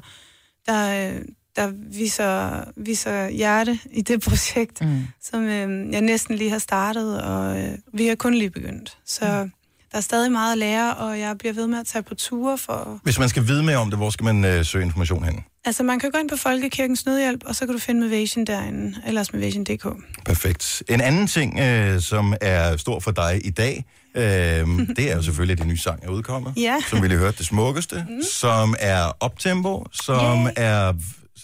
der, 0.68 1.10
øh, 1.16 1.22
der 1.56 1.72
viser, 1.92 2.64
viser 2.76 3.30
hjerte 3.30 3.80
i 3.92 4.02
det 4.02 4.22
projekt, 4.30 4.82
mm. 4.82 5.08
som 5.24 5.44
øh, 5.44 5.92
jeg 5.94 6.02
næsten 6.02 6.36
lige 6.36 6.50
har 6.50 6.60
startet, 6.60 7.22
og 7.22 7.60
øh, 7.60 7.72
vi 7.94 8.08
har 8.08 8.16
kun 8.16 8.34
lige 8.34 8.50
begyndt. 8.50 8.98
Så 9.06 9.26
mm. 9.44 9.52
der 9.92 9.98
er 9.98 10.02
stadig 10.02 10.32
meget 10.32 10.52
at 10.52 10.58
lære, 10.58 10.96
og 10.96 11.20
jeg 11.20 11.38
bliver 11.38 11.54
ved 11.54 11.68
med 11.68 11.80
at 11.80 11.86
tage 11.86 12.04
på 12.04 12.16
ture 12.16 12.58
for... 12.58 13.00
Hvis 13.04 13.20
man 13.20 13.30
skal 13.30 13.48
vide 13.48 13.64
mere 13.64 13.78
om 13.78 13.90
det, 13.90 14.00
hvor 14.00 14.10
skal 14.10 14.24
man 14.24 14.46
øh, 14.46 14.66
søge 14.66 14.86
information 14.86 15.24
hen? 15.24 15.44
Altså, 15.66 15.84
man 15.84 16.00
kan 16.00 16.12
gå 16.12 16.18
ind 16.18 16.30
på 16.30 16.36
Folkekirkens 16.36 17.06
Nødhjælp, 17.06 17.44
og 17.46 17.56
så 17.56 17.66
kan 17.66 17.74
du 17.74 17.80
finde 17.80 18.02
Mavation 18.02 18.46
derinde, 18.46 19.02
eller 19.08 19.26
Mavation.dk. 19.34 19.88
Perfekt. 20.26 20.84
En 20.90 21.02
anden 21.02 21.28
ting, 21.28 21.60
øh, 21.60 22.02
som 22.02 22.36
er 22.42 22.78
stor 22.78 23.00
for 23.00 23.12
dig 23.12 23.42
i 23.44 23.50
dag, 23.50 23.86
øh, 24.16 24.24
det 24.98 25.12
er 25.12 25.16
jo 25.16 25.22
selvfølgelig, 25.22 25.54
at 25.54 25.60
din 25.60 25.68
nye 25.68 25.78
sang 25.78 26.00
er 26.04 26.10
udkommet. 26.10 26.54
Ja. 26.58 26.78
Som 26.90 27.02
vi 27.02 27.08
lige 27.08 27.18
hørte, 27.18 27.38
det 27.38 27.46
smukkeste. 27.46 28.06
Mm. 28.10 28.24
Som 28.32 28.76
er 28.80 29.18
optempo, 29.20 29.86
som 29.92 30.46
Yay. 30.46 30.52
er 30.56 30.94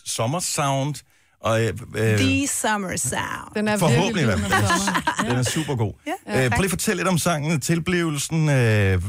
sommersound. 0.05 0.95
Og, 1.41 1.63
øh, 1.63 1.73
øh, 1.95 2.17
The 2.17 2.47
Summer 2.47 2.97
Sound. 2.97 3.55
Den 3.55 3.67
er 3.67 3.77
Forhåbentlig 3.77 4.21
i 4.21 4.25
hvert 4.25 4.39
fald. 4.39 5.27
Den 5.29 5.37
er 5.37 5.43
super 5.43 5.75
god. 5.75 5.93
Ja. 6.07 6.43
øh, 6.45 6.49
prøv 6.51 6.57
lige 6.57 6.65
at 6.65 6.69
fortælle 6.69 6.99
lidt 6.99 7.07
om 7.07 7.17
sangen, 7.17 7.61
tilblivelsen. 7.61 8.49
Øh, 8.49 9.01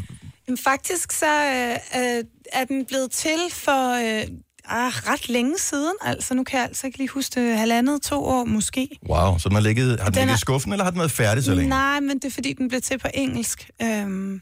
Jamen, 0.48 0.58
faktisk 0.64 1.12
så 1.12 1.26
øh, 1.44 2.02
øh, 2.02 2.24
er 2.52 2.64
den 2.64 2.84
blevet 2.86 3.10
til 3.10 3.38
for 3.50 3.94
øh, 4.20 4.26
ah, 4.64 4.92
ret 4.92 5.28
længe 5.28 5.58
siden. 5.58 5.92
Altså, 6.02 6.34
nu 6.34 6.44
kan 6.44 6.58
jeg 6.58 6.66
altså 6.66 6.86
ikke 6.86 6.98
lige 6.98 7.08
huske 7.08 7.40
det, 7.40 7.58
halvandet, 7.58 8.02
to 8.02 8.24
år 8.24 8.44
måske. 8.44 8.88
wow, 9.08 9.38
så 9.38 9.48
den 9.48 9.54
har 9.56 9.62
ligget, 9.62 10.00
har 10.00 10.06
den, 10.06 10.14
Den 10.14 10.20
ligget 10.22 10.36
i 10.36 10.40
skuffen, 10.40 10.72
eller 10.72 10.84
har 10.84 10.90
den 10.90 10.98
været 10.98 11.10
færdig 11.12 11.44
så 11.44 11.54
længe? 11.54 11.68
Nej, 11.68 12.00
men 12.00 12.18
det 12.18 12.24
er 12.24 12.30
fordi, 12.30 12.52
den 12.52 12.68
blev 12.68 12.80
til 12.80 12.98
på 12.98 13.08
engelsk. 13.14 13.70
Øhm, 13.82 14.40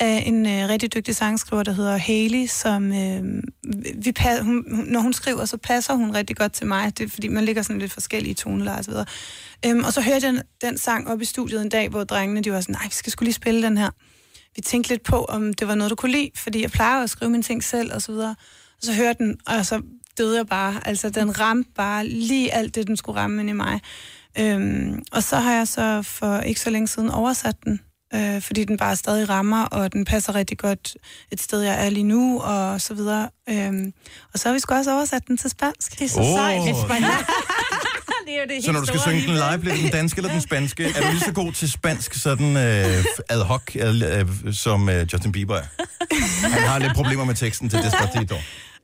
af 0.00 0.22
en 0.26 0.46
øh, 0.46 0.68
rigtig 0.68 0.94
dygtig 0.94 1.16
sangskriver, 1.16 1.62
der 1.62 1.72
hedder 1.72 1.96
Haley, 1.96 2.46
som 2.46 2.92
øh, 2.92 3.42
vi, 4.04 4.14
hun, 4.42 4.64
når 4.66 5.00
hun 5.00 5.12
skriver, 5.12 5.44
så 5.44 5.56
passer 5.56 5.94
hun 5.94 6.14
rigtig 6.14 6.36
godt 6.36 6.52
til 6.52 6.66
mig. 6.66 6.98
Det 6.98 7.04
er 7.04 7.08
fordi, 7.08 7.28
man 7.28 7.44
ligger 7.44 7.62
sådan 7.62 7.80
lidt 7.80 7.92
forskellige 7.92 8.34
tonelejer 8.34 8.78
og 8.78 8.84
så 8.84 8.90
videre. 8.90 9.06
Øhm, 9.66 9.84
og 9.84 9.92
så 9.92 10.00
hørte 10.00 10.26
jeg 10.26 10.32
den, 10.34 10.42
den 10.62 10.78
sang 10.78 11.08
op 11.08 11.20
i 11.20 11.24
studiet 11.24 11.62
en 11.62 11.68
dag, 11.68 11.88
hvor 11.88 12.04
drengene 12.04 12.42
de 12.42 12.52
var 12.52 12.60
sådan, 12.60 12.74
nej, 12.74 12.84
vi 12.84 12.94
skal 12.94 13.12
skulle 13.12 13.26
lige 13.26 13.34
spille 13.34 13.62
den 13.62 13.78
her. 13.78 13.90
Vi 14.56 14.62
tænkte 14.62 14.90
lidt 14.90 15.02
på, 15.02 15.24
om 15.24 15.54
det 15.54 15.68
var 15.68 15.74
noget, 15.74 15.90
du 15.90 15.96
kunne 15.96 16.12
lide, 16.12 16.30
fordi 16.36 16.62
jeg 16.62 16.70
plejer 16.70 17.02
at 17.02 17.10
skrive 17.10 17.30
mine 17.30 17.42
ting 17.42 17.64
selv 17.64 17.94
og 17.94 18.02
så 18.02 18.12
videre. 18.12 18.34
Og 18.76 18.82
så 18.82 18.92
hørte 18.92 19.24
den, 19.24 19.36
og 19.46 19.66
så 19.66 19.82
døde 20.18 20.36
jeg 20.36 20.46
bare. 20.46 20.80
Altså, 20.84 21.10
den 21.10 21.40
ramte 21.40 21.70
bare 21.74 22.06
lige 22.06 22.54
alt 22.54 22.74
det, 22.74 22.86
den 22.86 22.96
skulle 22.96 23.20
ramme 23.20 23.40
ind 23.40 23.50
i 23.50 23.52
mig. 23.52 23.80
Øhm, 24.38 25.02
og 25.12 25.22
så 25.22 25.36
har 25.36 25.54
jeg 25.54 25.68
så 25.68 26.02
for 26.02 26.40
ikke 26.40 26.60
så 26.60 26.70
længe 26.70 26.88
siden 26.88 27.10
oversat 27.10 27.56
den, 27.64 27.80
øh, 28.14 28.42
fordi 28.42 28.64
den 28.64 28.76
bare 28.76 28.96
stadig 28.96 29.28
rammer, 29.28 29.64
og 29.64 29.92
den 29.92 30.04
passer 30.04 30.34
rigtig 30.34 30.58
godt 30.58 30.96
et 31.32 31.42
sted, 31.42 31.60
jeg 31.60 31.86
er 31.86 31.90
lige 31.90 32.04
nu, 32.04 32.40
og 32.40 32.80
så 32.80 32.94
videre. 32.94 33.28
Øhm, 33.48 33.92
og 34.32 34.38
så 34.38 34.48
har 34.48 34.52
vi 34.54 34.60
sgu 34.60 34.74
også 34.74 34.94
oversat 34.94 35.22
den 35.28 35.36
til 35.36 35.50
spansk. 35.50 35.98
Det 35.98 36.04
er 36.04 36.08
så 36.08 36.20
Åh. 36.20 36.26
sejt. 36.26 36.60
Det 38.26 38.34
er 38.36 38.40
jo 38.40 38.56
det 38.56 38.64
Så 38.64 38.72
når 38.72 38.80
du 38.80 38.86
skal 38.86 39.00
synge 39.00 39.20
den 39.20 39.34
live, 39.34 39.58
bliver 39.58 39.76
den 39.76 39.90
danske 39.90 40.18
eller 40.18 40.32
den 40.32 40.40
spanske? 40.40 40.84
Er 40.84 41.00
du 41.00 41.10
lige 41.10 41.20
så 41.20 41.32
god 41.32 41.52
til 41.52 41.70
spansk, 41.70 42.14
sådan 42.14 42.56
øh, 42.56 43.04
ad 43.28 43.42
hoc, 43.42 43.62
øh, 43.76 44.54
som 44.54 44.88
øh, 44.88 45.06
Justin 45.12 45.32
Bieber 45.32 45.56
er? 45.56 45.64
Han 46.48 46.62
har 46.62 46.78
lidt 46.78 46.94
problemer 46.94 47.24
med 47.24 47.34
teksten 47.34 47.68
til 47.68 47.78
Despacito. 47.78 48.34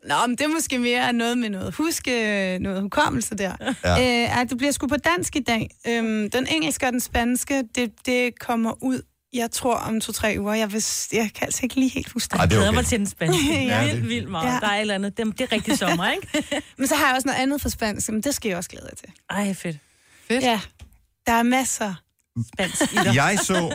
Nå, 0.08 0.14
men 0.26 0.36
det 0.36 0.44
er 0.44 0.48
måske 0.48 0.78
mere 0.78 1.12
noget 1.12 1.38
med 1.38 1.50
noget 1.50 1.74
huske, 1.74 2.58
noget 2.60 2.82
hukommelse 2.82 3.34
der. 3.34 3.52
Ja. 3.84 3.96
Ja. 3.96 4.24
Øh, 4.24 4.40
at 4.40 4.50
det 4.50 4.58
bliver 4.58 4.72
sgu 4.72 4.86
på 4.86 4.96
dansk 4.96 5.36
i 5.36 5.40
dag. 5.40 5.70
Øhm, 5.86 6.30
den 6.30 6.46
engelske 6.50 6.86
og 6.86 6.92
den 6.92 7.00
spanske, 7.00 7.62
det, 7.74 7.90
det 8.06 8.38
kommer 8.38 8.84
ud, 8.84 9.02
jeg 9.32 9.50
tror, 9.50 9.74
om 9.76 10.00
to-tre 10.00 10.36
uger. 10.38 10.54
Jeg, 10.54 10.72
vil, 10.72 10.84
jeg 11.12 11.30
kan 11.34 11.44
altså 11.46 11.60
ikke 11.62 11.74
lige 11.74 11.88
helt 11.90 12.12
huske 12.12 12.38
Jeg 12.40 12.48
glæder 12.48 12.70
mig 12.70 12.86
til 12.86 12.98
den 12.98 13.06
spanske. 13.06 13.42
Ja, 13.54 13.60
ja, 13.62 13.82
det- 13.84 13.90
Helt 13.92 14.08
vildt 14.08 14.30
meget. 14.30 14.46
Ja. 14.54 14.58
Der 14.60 14.66
er 14.66 14.74
et 14.76 14.80
eller 14.80 14.94
andet. 14.94 15.16
Det, 15.16 15.26
det 15.26 15.40
er 15.40 15.52
rigtig 15.52 15.78
sommer, 15.78 16.10
ikke? 16.10 16.44
Men 16.78 16.86
så 16.88 16.94
har 16.94 17.06
jeg 17.06 17.14
også 17.16 17.28
noget 17.28 17.38
andet 17.40 17.60
for 17.62 17.68
spansk, 17.68 18.08
men 18.10 18.20
det 18.22 18.34
skal 18.34 18.48
jeg 18.48 18.58
også 18.58 18.70
glæde 18.70 18.86
jer 18.90 18.94
til. 18.96 19.08
Ej, 19.30 19.54
fedt. 19.54 19.76
Fedt. 20.28 20.44
Ja, 20.44 20.60
der 21.26 21.32
er 21.32 21.42
masser 21.42 21.94
spansk 22.54 22.82
i 22.92 22.96
dig. 22.96 23.14
Jeg 23.14 23.38
så 23.42 23.74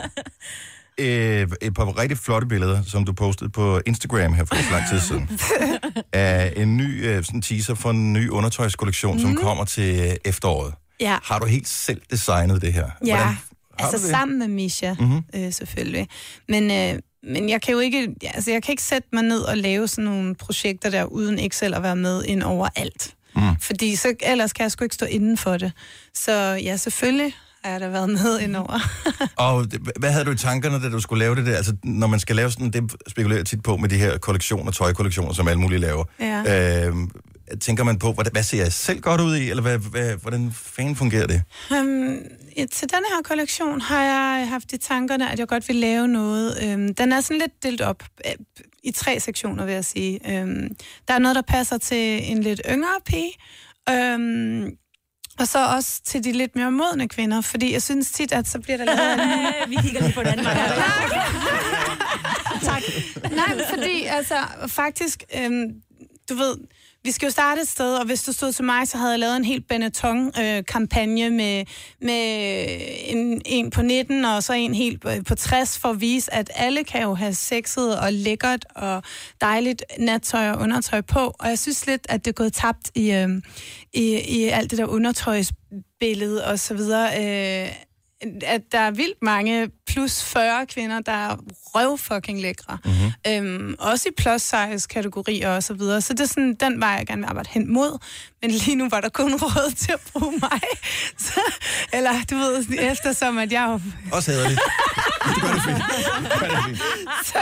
øh, 0.98 1.48
et 1.62 1.74
par 1.74 1.98
rigtig 1.98 2.18
flotte 2.18 2.46
billeder, 2.46 2.82
som 2.82 3.04
du 3.04 3.12
postede 3.12 3.50
på 3.50 3.80
Instagram 3.86 4.32
her 4.34 4.44
for 4.44 4.72
lang 4.72 4.88
tid 4.90 5.00
siden, 5.00 5.30
af 6.12 6.52
en 6.56 6.76
ny 6.76 7.06
øh, 7.06 7.24
sådan 7.24 7.42
teaser 7.42 7.74
for 7.74 7.90
en 7.90 8.12
ny 8.12 8.28
undertøjskollektion, 8.30 9.14
mm. 9.16 9.20
som 9.22 9.36
kommer 9.36 9.64
til 9.64 10.00
øh, 10.00 10.14
efteråret. 10.24 10.74
Ja. 11.00 11.18
Har 11.22 11.38
du 11.38 11.46
helt 11.46 11.68
selv 11.68 12.00
designet 12.10 12.62
det 12.62 12.72
her? 12.72 12.90
Ja, 13.06 13.16
Hvordan- 13.16 13.36
har 13.78 13.88
altså 13.92 14.08
sammen 14.08 14.38
med 14.38 14.48
Misha, 14.48 14.92
Mhm. 14.94 15.04
mm-hmm. 15.04 15.44
øh, 15.44 15.52
selvfølgelig. 15.52 16.08
Men, 16.48 16.70
øh, 16.70 17.00
men 17.32 17.48
jeg 17.48 17.62
kan 17.62 17.72
jo 17.74 17.80
ikke, 17.80 18.14
altså 18.34 18.50
jeg 18.50 18.62
kan 18.62 18.72
ikke 18.72 18.82
sætte 18.82 19.08
mig 19.12 19.22
ned 19.22 19.40
og 19.40 19.56
lave 19.56 19.88
sådan 19.88 20.04
nogle 20.04 20.34
projekter 20.34 20.90
der, 20.90 21.04
uden 21.04 21.38
ikke 21.38 21.56
selv 21.56 21.74
at 21.76 21.82
være 21.82 21.96
med 21.96 22.24
ind 22.24 22.42
over 22.42 22.68
alt. 22.76 23.14
Mm. 23.36 23.42
Fordi 23.60 23.96
så, 23.96 24.14
ellers 24.22 24.52
kan 24.52 24.62
jeg 24.62 24.70
sgu 24.72 24.84
ikke 24.84 24.94
stå 24.94 25.06
inden 25.06 25.36
for 25.36 25.56
det. 25.56 25.72
Så 26.14 26.32
ja, 26.62 26.76
selvfølgelig 26.76 27.34
har 27.64 27.70
jeg 27.72 27.80
da 27.80 27.88
været 27.88 28.08
med 28.10 28.40
ind 28.40 28.56
over. 28.56 28.80
Og 29.36 29.66
hvad 29.98 30.12
havde 30.12 30.24
du 30.24 30.30
i 30.30 30.36
tankerne, 30.36 30.82
da 30.82 30.88
du 30.88 31.00
skulle 31.00 31.18
lave 31.18 31.34
det 31.36 31.46
der? 31.46 31.56
Altså, 31.56 31.76
når 31.84 32.06
man 32.06 32.20
skal 32.20 32.36
lave 32.36 32.50
sådan, 32.50 32.70
det 32.70 32.92
spekulerer 33.08 33.38
jeg 33.38 33.46
tit 33.46 33.62
på 33.62 33.76
med 33.76 33.88
de 33.88 33.96
her 33.96 34.18
kollektioner, 34.18 34.72
tøjkollektioner, 34.72 35.32
som 35.32 35.48
alle 35.48 35.60
mulige 35.60 35.78
laver. 35.80 36.04
Ja. 36.20 36.86
Øh, 36.88 36.94
tænker 37.60 37.84
man 37.84 37.98
på, 37.98 38.12
hvad, 38.12 38.24
hvad 38.32 38.42
ser 38.42 38.62
jeg 38.62 38.72
selv 38.72 39.00
godt 39.00 39.20
ud 39.20 39.36
i, 39.36 39.50
eller 39.50 39.62
hvad, 39.62 39.78
hvad, 39.78 40.16
hvordan 40.16 40.52
fanden 40.52 40.96
fungerer 40.96 41.26
det? 41.26 41.42
Um, 41.70 42.18
til 42.72 42.90
denne 42.90 43.06
her 43.14 43.22
kollektion 43.24 43.80
har 43.80 44.02
jeg 44.02 44.48
haft 44.48 44.72
i 44.72 44.78
tankerne, 44.78 45.32
at 45.32 45.38
jeg 45.38 45.48
godt 45.48 45.68
vil 45.68 45.76
lave 45.76 46.08
noget. 46.08 46.74
Um, 46.74 46.94
den 46.94 47.12
er 47.12 47.20
sådan 47.20 47.38
lidt 47.38 47.62
delt 47.62 47.80
op 47.80 48.02
øh, 48.26 48.32
i 48.82 48.90
tre 48.90 49.20
sektioner, 49.20 49.64
vil 49.64 49.74
jeg 49.74 49.84
sige. 49.84 50.42
Um, 50.42 50.68
der 51.08 51.14
er 51.14 51.18
noget, 51.18 51.36
der 51.36 51.42
passer 51.42 51.78
til 51.78 52.30
en 52.32 52.42
lidt 52.42 52.60
yngre 52.70 53.00
pige, 53.06 53.32
um, 53.90 54.76
og 55.38 55.48
så 55.48 55.66
også 55.76 56.02
til 56.04 56.24
de 56.24 56.32
lidt 56.32 56.56
mere 56.56 56.70
modne 56.70 57.08
kvinder, 57.08 57.40
fordi 57.40 57.72
jeg 57.72 57.82
synes 57.82 58.12
tit, 58.12 58.32
at 58.32 58.48
så 58.48 58.60
bliver 58.60 58.76
der 58.76 58.84
lavet... 58.84 59.18
Vi 59.70 59.76
kigger 59.82 60.00
lige 60.00 60.12
på 60.12 60.20
den 60.20 60.28
anden 60.28 60.46
vej. 60.46 60.54
tak. 62.62 62.82
Nej, 63.30 63.58
fordi 63.70 64.04
altså, 64.04 64.34
faktisk, 64.66 65.22
øhm, 65.38 65.72
du 66.28 66.34
ved, 66.34 66.56
vi 67.06 67.10
skal 67.12 67.26
jo 67.26 67.30
starte 67.30 67.60
et 67.60 67.68
sted, 67.68 67.94
og 67.96 68.06
hvis 68.06 68.22
du 68.22 68.32
stod 68.32 68.52
til 68.52 68.64
mig, 68.64 68.88
så 68.88 68.96
havde 68.98 69.10
jeg 69.10 69.18
lavet 69.18 69.36
en 69.36 69.44
helt 69.44 69.68
Benetton-kampagne 69.68 71.24
øh, 71.26 71.32
med, 71.32 71.64
med 72.00 72.66
en, 73.06 73.42
en 73.44 73.70
på 73.70 73.82
19 73.82 74.24
og 74.24 74.42
så 74.42 74.52
en 74.52 74.74
helt 74.74 75.04
øh, 75.06 75.24
på- 75.24 75.34
60, 75.34 75.78
for 75.78 75.88
at 75.88 76.00
vise, 76.00 76.34
at 76.34 76.50
alle 76.54 76.84
kan 76.84 77.02
jo 77.02 77.14
have 77.14 77.34
sexet 77.34 77.98
og 77.98 78.12
lækkert 78.12 78.66
og 78.76 79.02
dejligt 79.40 79.82
nattøj 79.98 80.50
og 80.50 80.60
undertøj 80.60 81.00
på. 81.00 81.34
Og 81.38 81.48
jeg 81.48 81.58
synes 81.58 81.86
lidt, 81.86 82.06
at 82.08 82.24
det 82.24 82.30
er 82.30 82.34
gået 82.34 82.52
tabt 82.52 82.90
i, 82.94 83.12
øh, 83.12 83.28
i, 83.94 84.20
i 84.28 84.44
alt 84.44 84.70
det 84.70 84.78
der 84.78 84.86
undertøjsbillede 84.86 86.44
og 86.44 86.58
så 86.58 86.74
videre. 86.74 87.08
Øh, 87.64 87.72
at 88.42 88.62
der 88.72 88.78
er 88.78 88.90
vildt 88.90 89.22
mange 89.22 89.70
plus 89.86 90.24
40 90.24 90.66
kvinder, 90.66 91.00
der 91.00 91.12
er 91.12 91.36
røv 91.48 91.98
fucking 91.98 92.40
lækre. 92.40 92.78
Mm-hmm. 92.84 93.66
Øhm, 93.66 93.74
også 93.78 94.08
i 94.08 94.12
plus 94.16 94.42
size 94.42 94.88
kategorier 94.88 95.50
og 95.50 95.62
så 95.62 95.74
videre. 95.74 96.00
Så 96.00 96.12
det 96.12 96.20
er 96.20 96.24
sådan, 96.24 96.54
den 96.54 96.80
vej, 96.80 96.88
jeg 96.88 97.06
gerne 97.06 97.22
vil 97.22 97.28
arbejde 97.28 97.48
hen 97.52 97.72
mod. 97.72 97.98
Men 98.42 98.50
lige 98.50 98.76
nu 98.76 98.88
var 98.88 99.00
der 99.00 99.08
kun 99.08 99.34
råd 99.34 99.74
til 99.74 99.92
at 99.92 100.00
bruge 100.12 100.32
mig. 100.42 100.60
Så, 101.18 101.40
eller 101.92 102.12
du 102.30 102.36
ved, 102.36 102.64
eftersom 102.90 103.38
at 103.38 103.52
jeg 103.52 103.80
Også. 104.12 104.32
Du 104.32 105.40
gør 105.40 105.52
det 105.52 105.62
fint. 105.62 105.78
Du 106.24 106.38
gør 106.40 106.48
det 106.48 106.64
fint. 106.66 106.78
så, 107.24 107.38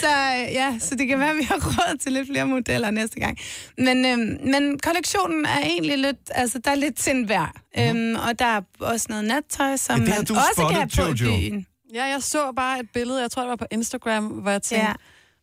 så 0.00 0.08
ja, 0.52 0.78
så 0.80 0.94
det 0.94 1.08
kan 1.08 1.18
være, 1.18 1.30
at 1.30 1.36
vi 1.36 1.42
har 1.42 1.54
råd 1.56 1.98
til 1.98 2.12
lidt 2.12 2.28
flere 2.28 2.46
modeller 2.46 2.90
næste 2.90 3.20
gang. 3.20 3.38
Men, 3.78 4.06
øhm, 4.06 4.50
men 4.50 4.78
kollektionen 4.78 5.44
er 5.46 5.58
egentlig 5.58 5.98
lidt, 5.98 6.16
altså 6.30 6.58
der 6.58 6.70
er 6.70 6.74
lidt 6.74 6.96
til 6.96 7.26
hver. 7.26 7.52
Mm-hmm. 7.76 7.98
Øhm, 7.98 8.16
og 8.28 8.38
der 8.38 8.46
er 8.46 8.60
også 8.80 9.06
noget 9.08 9.24
nattøj, 9.24 9.76
som 9.76 10.00
Ja, 10.02 10.08
man 10.08 10.18
også 10.20 10.50
spottet, 10.56 10.76
kan 10.76 11.04
have 11.06 11.16
på 11.16 11.24
i 11.24 11.50
byen. 11.50 11.66
Ja, 11.94 12.04
jeg 12.04 12.22
så 12.22 12.52
bare 12.56 12.80
et 12.80 12.90
billede, 12.94 13.20
jeg 13.20 13.30
tror, 13.30 13.42
det 13.42 13.50
var 13.50 13.56
på 13.56 13.66
Instagram, 13.70 14.26
hvor 14.26 14.50
jeg 14.50 14.62
tænkte, 14.62 14.84
Ja. 14.84 14.90
ja. 14.90 14.94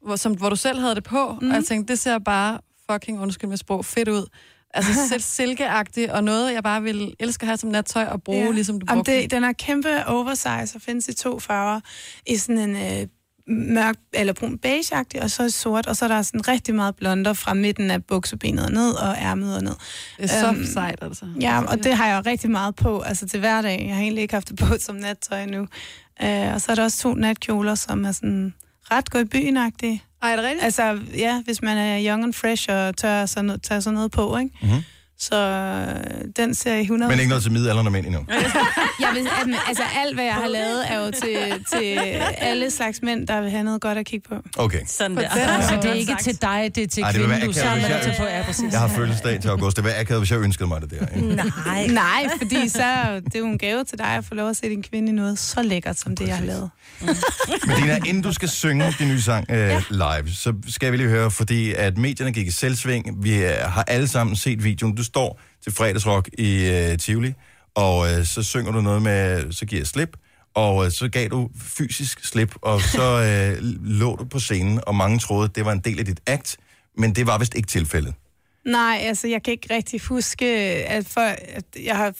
hvor, 0.06 0.16
som, 0.16 0.34
hvor 0.34 0.50
du 0.50 0.56
selv 0.56 0.80
havde 0.80 0.96
det 0.96 1.04
på, 1.04 1.38
mm. 1.42 1.50
og 1.50 1.56
jeg 1.56 1.64
tænkte, 1.66 1.92
det 1.92 2.00
ser 2.00 2.20
bare 2.20 2.60
fucking, 2.92 3.20
undskyld 3.20 3.50
med 3.50 3.58
sprog, 3.58 3.86
fedt 3.86 4.08
ud. 4.10 4.26
Altså 4.74 4.92
selv 5.10 5.22
silkeagtigt, 5.22 6.12
og 6.12 6.24
noget, 6.24 6.54
jeg 6.54 6.64
bare 6.64 6.82
vil 6.84 7.14
elske 7.20 7.44
at 7.44 7.48
have 7.48 7.58
som 7.58 7.70
nattøj 7.70 8.06
og 8.06 8.24
bruge, 8.24 8.46
ja. 8.46 8.52
ligesom 8.52 8.80
du 8.80 8.86
brugte. 8.86 9.22
det, 9.22 9.32
den 9.32 9.44
er 9.44 9.54
kæmpe 9.54 10.08
oversize 10.08 10.76
og 10.76 10.82
findes 10.82 11.08
i 11.08 11.14
to 11.14 11.40
farver. 11.40 11.80
I 12.28 12.38
sådan 12.38 12.70
en 12.70 12.76
øh, 12.76 13.08
mørk 13.48 13.96
eller 14.14 14.34
brun 14.34 14.58
beige 14.58 15.22
og 15.22 15.32
så 15.32 15.50
sort, 15.50 15.88
og 15.88 15.96
så 15.96 16.06
er 16.06 16.10
der 16.10 16.22
sådan 16.22 16.48
rigtig 16.48 16.76
meget 16.76 16.96
blonder 16.96 17.34
fra 17.34 17.54
midten 17.54 17.92
af 17.92 18.04
buksebenet 18.04 18.66
og 18.66 18.72
ned 18.72 18.92
og 18.92 19.16
ærmet 19.18 19.56
og 19.56 19.64
ned. 19.64 19.76
Det 20.18 20.24
er 20.24 20.28
så 20.28 20.48
Øhm, 20.48 20.66
sejt, 20.66 21.00
altså. 21.02 21.26
Ja, 21.42 21.62
og 21.64 21.84
det 21.84 21.94
har 21.98 22.08
jeg 22.08 22.18
jo 22.26 22.30
rigtig 22.30 22.52
meget 22.52 22.76
på, 22.76 23.00
altså 23.02 23.28
til 23.28 23.40
hverdag. 23.40 23.86
Jeg 23.88 23.96
har 23.96 24.02
egentlig 24.02 24.22
ikke 24.22 24.34
haft 24.34 24.50
det 24.50 24.58
på 24.60 24.66
som 24.80 24.96
nattøj 24.96 25.44
endnu. 25.44 25.68
Øh, 26.24 26.54
og 26.54 26.62
så 26.62 26.72
er 26.72 26.76
der 26.76 26.84
også 26.84 26.98
to 27.02 27.14
natkjoler, 27.14 27.76
som 27.76 28.06
er 28.06 28.12
sådan 28.12 28.54
ret 28.98 29.10
gå 29.10 29.20
i 29.20 29.26
byen. 29.26 29.58
Ej, 29.58 30.32
er 30.32 30.36
det 30.36 30.46
rigtigt? 30.46 30.64
Altså, 30.64 31.00
ja, 31.18 31.42
hvis 31.46 31.62
man 31.62 31.78
er 31.78 32.12
young 32.12 32.24
and 32.24 32.34
fresh 32.34 32.68
og 32.72 32.98
tør 32.98 33.26
sådan 33.26 33.46
noget, 33.46 33.62
tage 33.62 33.82
sådan 33.82 33.94
noget 33.96 34.12
på, 34.12 34.38
ikke? 34.38 34.58
Mhm. 34.62 34.84
Så 35.30 35.36
øh, 35.36 36.26
den 36.36 36.56
ser 36.56 36.76
i 36.76 36.82
100... 36.82 37.10
Men 37.10 37.20
ikke 37.20 37.30
noget 37.30 37.44
til 37.44 37.52
midalderne 37.52 37.90
mænd 37.90 38.06
endnu. 38.06 38.26
Jeg 39.00 39.10
vil, 39.16 39.28
altså 39.68 39.84
alt, 40.04 40.16
hvad 40.16 40.26
jeg 40.26 40.34
har 40.34 40.48
lavet, 40.48 40.92
er 40.92 41.06
jo 41.06 41.12
til, 41.12 41.38
til 41.74 41.98
alle 42.38 42.72
slags 42.72 43.00
mænd, 43.02 43.28
der 43.28 43.42
vil 43.42 43.50
have 43.52 43.64
noget 43.64 43.82
godt 43.82 43.98
at 43.98 44.06
kigge 44.06 44.30
på. 44.30 44.36
Okay. 44.58 44.80
Sådan 44.88 45.18
der. 45.18 45.30
Så 45.62 45.80
det 45.82 45.90
er 45.90 45.94
ikke 45.94 46.16
til 46.22 46.42
dig, 46.42 46.72
det 46.76 46.84
er 46.84 46.88
til 46.88 47.04
Ej, 47.04 47.12
det 47.12 47.20
kvinden, 47.22 47.42
du 47.42 47.50
er 47.50 47.54
sammen 47.54 47.82
med 47.82 48.02
til 48.02 48.10
jeg- 48.10 48.16
på. 48.20 48.24
Ja, 48.26 48.44
præcis. 48.46 48.72
Jeg 48.72 48.80
har 48.80 48.88
fødselsdag 48.88 49.42
til 49.42 49.50
august. 49.50 49.78
Det 49.78 49.84
var 49.86 49.92
akavet, 50.00 50.22
hvis 50.22 50.32
jeg 50.32 50.40
ønskede 50.40 50.68
mig 50.68 50.82
det 50.82 50.92
der. 50.92 51.08
Ikke? 51.16 51.28
Nej. 51.66 51.88
Nej, 51.88 52.28
fordi 52.38 52.70
så 52.70 52.84
det 53.26 53.36
er 53.36 53.40
jo 53.40 53.46
en 53.46 53.58
gave 53.58 53.84
til 53.84 53.98
dig 53.98 54.08
at 54.08 54.26
få 54.26 54.36
lov 54.36 54.50
at 54.50 54.58
se 54.58 54.70
din 54.70 54.84
kvinde 54.84 55.10
i 55.10 55.12
noget 55.12 55.40
så 55.40 55.62
lækkert, 55.64 56.00
som 56.00 56.16
det, 56.16 56.28
jeg 56.28 56.38
har 56.38 56.46
lavet. 56.46 56.70
Men 57.68 57.76
Dina, 57.82 58.00
inden 58.06 58.24
du 58.24 58.34
skal 58.34 58.50
synge 58.50 58.94
din 59.00 59.08
nye 59.08 59.22
sang 59.22 59.46
øh, 59.52 59.58
ja. 59.58 59.82
live, 59.90 60.32
så 60.34 60.54
skal 60.70 60.92
vi 60.92 60.98
lige 60.98 61.10
høre, 61.10 61.32
fordi 61.32 61.74
at 61.74 61.98
medierne 61.98 62.32
gik 62.32 62.48
i 62.48 62.52
selvsving. 62.52 63.24
Vi 63.24 63.44
øh, 63.44 63.52
har 63.66 63.84
alle 63.88 64.08
sammen 64.08 64.36
set 64.36 64.64
videoen. 64.64 64.96
Du 64.96 65.04
står 65.14 65.40
til 65.64 65.72
fredagsrock 65.72 66.30
i 66.38 66.70
øh, 66.70 66.98
Tivoli, 66.98 67.34
og 67.76 68.12
øh, 68.12 68.26
så 68.26 68.44
synger 68.44 68.72
du 68.72 68.82
noget 68.82 69.02
med, 69.02 69.52
så 69.52 69.66
giver 69.66 69.80
jeg 69.80 69.88
slip, 69.88 70.18
og 70.54 70.86
øh, 70.86 70.92
så 70.92 71.10
gav 71.10 71.28
du 71.30 71.50
fysisk 71.78 72.26
slip, 72.26 72.56
og 72.62 72.82
så 72.96 73.08
øh, 73.24 73.64
lå 73.84 74.16
du 74.16 74.26
på 74.26 74.40
scenen, 74.40 74.80
og 74.88 74.96
mange 74.96 75.20
troede, 75.20 75.50
det 75.56 75.66
var 75.66 75.72
en 75.72 75.80
del 75.80 76.00
af 76.00 76.06
dit 76.06 76.20
act, 76.26 76.58
men 76.98 77.16
det 77.16 77.28
var 77.28 77.38
vist 77.38 77.56
ikke 77.56 77.68
tilfældet. 77.68 78.14
Nej, 78.66 78.98
altså 79.02 79.28
jeg 79.28 79.44
kan 79.44 79.52
ikke 79.52 79.76
rigtig 79.76 80.02
huske, 80.02 80.46
at, 80.96 81.06
for, 81.06 81.22
at 81.58 81.66
jeg 81.84 81.98
har 81.98 82.14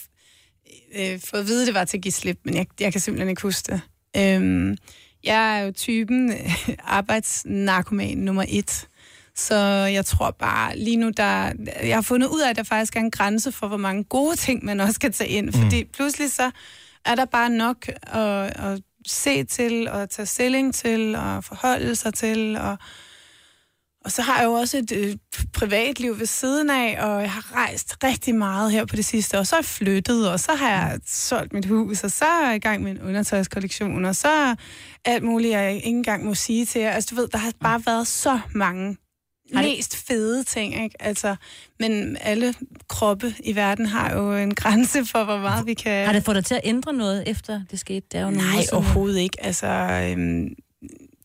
øh, 0.96 1.20
fået 1.20 1.40
at 1.40 1.46
vide, 1.46 1.62
at 1.62 1.66
det 1.66 1.74
var 1.74 1.84
til 1.84 1.96
at 1.96 2.02
give 2.02 2.12
slip, 2.12 2.38
men 2.44 2.54
jeg, 2.54 2.66
jeg 2.80 2.92
kan 2.92 3.00
simpelthen 3.00 3.28
ikke 3.28 3.42
huske 3.42 3.72
det. 3.72 3.80
Øhm, 4.16 4.76
jeg 5.24 5.58
er 5.58 5.64
jo 5.64 5.72
typen 5.72 6.32
arbejdsnarkoman 6.98 8.18
nummer 8.18 8.44
et. 8.48 8.88
Så 9.36 9.56
jeg 9.92 10.06
tror 10.06 10.30
bare, 10.30 10.78
lige 10.78 10.96
nu, 10.96 11.10
der, 11.16 11.52
jeg 11.82 11.96
har 11.96 12.02
fundet 12.02 12.28
ud 12.28 12.40
af, 12.40 12.50
at 12.50 12.56
der 12.56 12.62
faktisk 12.62 12.96
er 12.96 13.00
en 13.00 13.10
grænse 13.10 13.52
for, 13.52 13.68
hvor 13.68 13.76
mange 13.76 14.04
gode 14.04 14.36
ting, 14.36 14.64
man 14.64 14.80
også 14.80 15.00
kan 15.00 15.12
tage 15.12 15.30
ind. 15.30 15.52
Fordi 15.52 15.84
pludselig 15.84 16.32
så 16.32 16.50
er 17.04 17.14
der 17.14 17.24
bare 17.24 17.50
nok 17.50 17.88
at, 18.02 18.60
at 18.64 18.80
se 19.06 19.44
til, 19.44 19.88
og 19.88 20.10
tage 20.10 20.26
stilling 20.26 20.74
til, 20.74 21.14
og 21.16 21.44
forholde 21.44 21.96
sig 21.96 22.14
til, 22.14 22.56
og 22.56 22.78
og 24.04 24.12
så 24.12 24.22
har 24.22 24.38
jeg 24.38 24.46
jo 24.46 24.52
også 24.52 24.78
et 24.78 24.92
øh, 24.92 25.16
privatliv 25.52 26.18
ved 26.18 26.26
siden 26.26 26.70
af, 26.70 26.98
og 27.00 27.22
jeg 27.22 27.32
har 27.32 27.54
rejst 27.54 27.96
rigtig 28.04 28.34
meget 28.34 28.72
her 28.72 28.84
på 28.84 28.96
det 28.96 29.04
sidste, 29.04 29.38
og 29.38 29.46
så 29.46 29.56
er 29.56 29.58
jeg 29.58 29.64
flyttet, 29.64 30.30
og 30.30 30.40
så 30.40 30.52
har 30.52 30.68
jeg 30.70 31.00
solgt 31.06 31.52
mit 31.52 31.66
hus, 31.66 32.04
og 32.04 32.10
så 32.10 32.24
er 32.24 32.46
jeg 32.46 32.56
i 32.56 32.58
gang 32.58 32.82
med 32.82 32.90
en 32.90 33.00
undertøjskollektion, 33.02 34.04
og 34.04 34.16
så 34.16 34.56
alt 35.04 35.22
muligt, 35.22 35.52
jeg 35.52 35.74
ikke 35.74 35.88
engang 35.88 36.24
må 36.24 36.34
sige 36.34 36.66
til 36.66 36.80
jer. 36.80 36.90
Altså 36.90 37.08
du 37.10 37.20
ved, 37.20 37.28
der 37.28 37.38
har 37.38 37.52
bare 37.60 37.82
været 37.86 38.06
så 38.06 38.40
mange 38.54 38.96
mest 39.54 40.06
fede 40.06 40.44
ting, 40.44 40.82
ikke? 40.82 40.96
Altså, 41.00 41.36
men 41.80 42.16
alle 42.20 42.54
kroppe 42.88 43.34
i 43.44 43.56
verden 43.56 43.86
har 43.86 44.14
jo 44.14 44.34
en 44.34 44.54
grænse 44.54 45.04
for, 45.04 45.24
hvor 45.24 45.38
meget 45.38 45.66
vi 45.66 45.74
kan... 45.74 46.06
Har 46.06 46.12
det 46.12 46.24
fået 46.24 46.34
dig 46.34 46.44
til 46.44 46.54
at 46.54 46.60
ændre 46.64 46.92
noget, 46.92 47.24
efter 47.26 47.60
det 47.70 47.78
skete? 47.78 48.06
Det 48.12 48.20
er 48.20 48.24
jo 48.24 48.30
Nej, 48.30 48.62
siden. 48.62 48.68
overhovedet 48.72 49.20
ikke. 49.20 49.44
Altså, 49.44 49.66
øhm, 49.66 50.48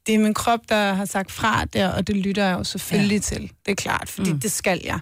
det 0.08 0.16
er 0.16 0.20
min 0.20 0.34
krop, 0.34 0.60
der 0.70 0.94
har 0.94 1.06
sagt 1.06 1.32
fra 1.32 1.66
der, 1.66 1.88
og 1.88 2.08
det 2.08 2.16
lytter 2.16 2.46
jeg 2.46 2.58
jo 2.58 2.64
selvfølgelig 2.64 3.16
ja. 3.16 3.22
til. 3.22 3.42
Det 3.42 3.72
er 3.72 3.76
klart, 3.76 4.10
fordi 4.10 4.34
mm. 4.34 4.40
det 4.40 4.52
skal 4.52 4.82
jeg. 4.84 5.00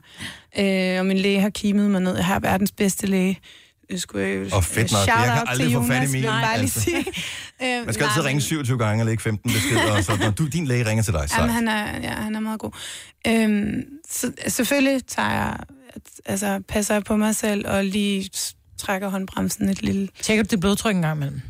Øh, 0.59 0.99
og 0.99 1.05
min 1.05 1.17
læge 1.17 1.41
har 1.41 1.49
kimet 1.49 1.91
mig 1.91 2.01
ned. 2.01 2.15
Jeg 2.15 2.25
har 2.25 2.39
verdens 2.39 2.71
bedste 2.71 3.07
læge. 3.07 3.39
Det 3.89 4.01
skulle 4.01 4.27
jeg 4.27 4.35
jo 4.35 4.55
Og 4.55 4.63
fedt 4.63 4.91
nok. 4.91 5.07
Jeg 5.07 5.31
kan 5.38 5.47
aldrig 5.47 5.73
få 5.73 5.83
fat 5.88 6.09
i 6.13 6.21
bare 6.23 6.57
lige 6.57 6.61
altså. 6.61 6.81
sige. 6.81 7.05
Øh, 7.63 7.85
Man 7.85 7.93
skal 7.93 8.03
altid 8.03 8.21
nej, 8.21 8.27
ringe 8.29 8.41
27 8.41 8.77
gange 8.77 9.01
og 9.03 9.05
lægge 9.05 9.23
15 9.23 9.51
beskeder, 9.51 9.91
og 9.91 10.03
så 10.03 10.17
når 10.21 10.29
du, 10.31 10.47
din 10.47 10.67
læge 10.67 10.85
ringer 10.85 11.03
til 11.03 11.13
dig, 11.13 11.27
Jamen, 11.38 11.49
så 11.49 11.53
han 11.53 11.67
er, 11.67 11.99
ja, 12.01 12.13
han 12.13 12.35
er 12.35 12.39
meget 12.39 12.59
god. 12.59 12.71
Øhm, 13.27 13.83
så, 14.09 14.31
selvfølgelig 14.47 15.07
tager 15.07 15.31
jeg, 15.31 15.57
altså, 16.25 16.61
passer 16.67 16.93
jeg 16.93 17.03
på 17.03 17.15
mig 17.15 17.35
selv 17.35 17.67
og 17.67 17.85
lige 17.85 18.29
trækker 18.77 19.09
håndbremsen 19.09 19.69
et 19.69 19.81
lille... 19.81 20.09
Tjekker 20.21 20.43
du 20.43 20.47
dit 20.51 20.59
blodtryk 20.59 20.95
en 20.95 21.01
gang 21.01 21.17
imellem? 21.17 21.41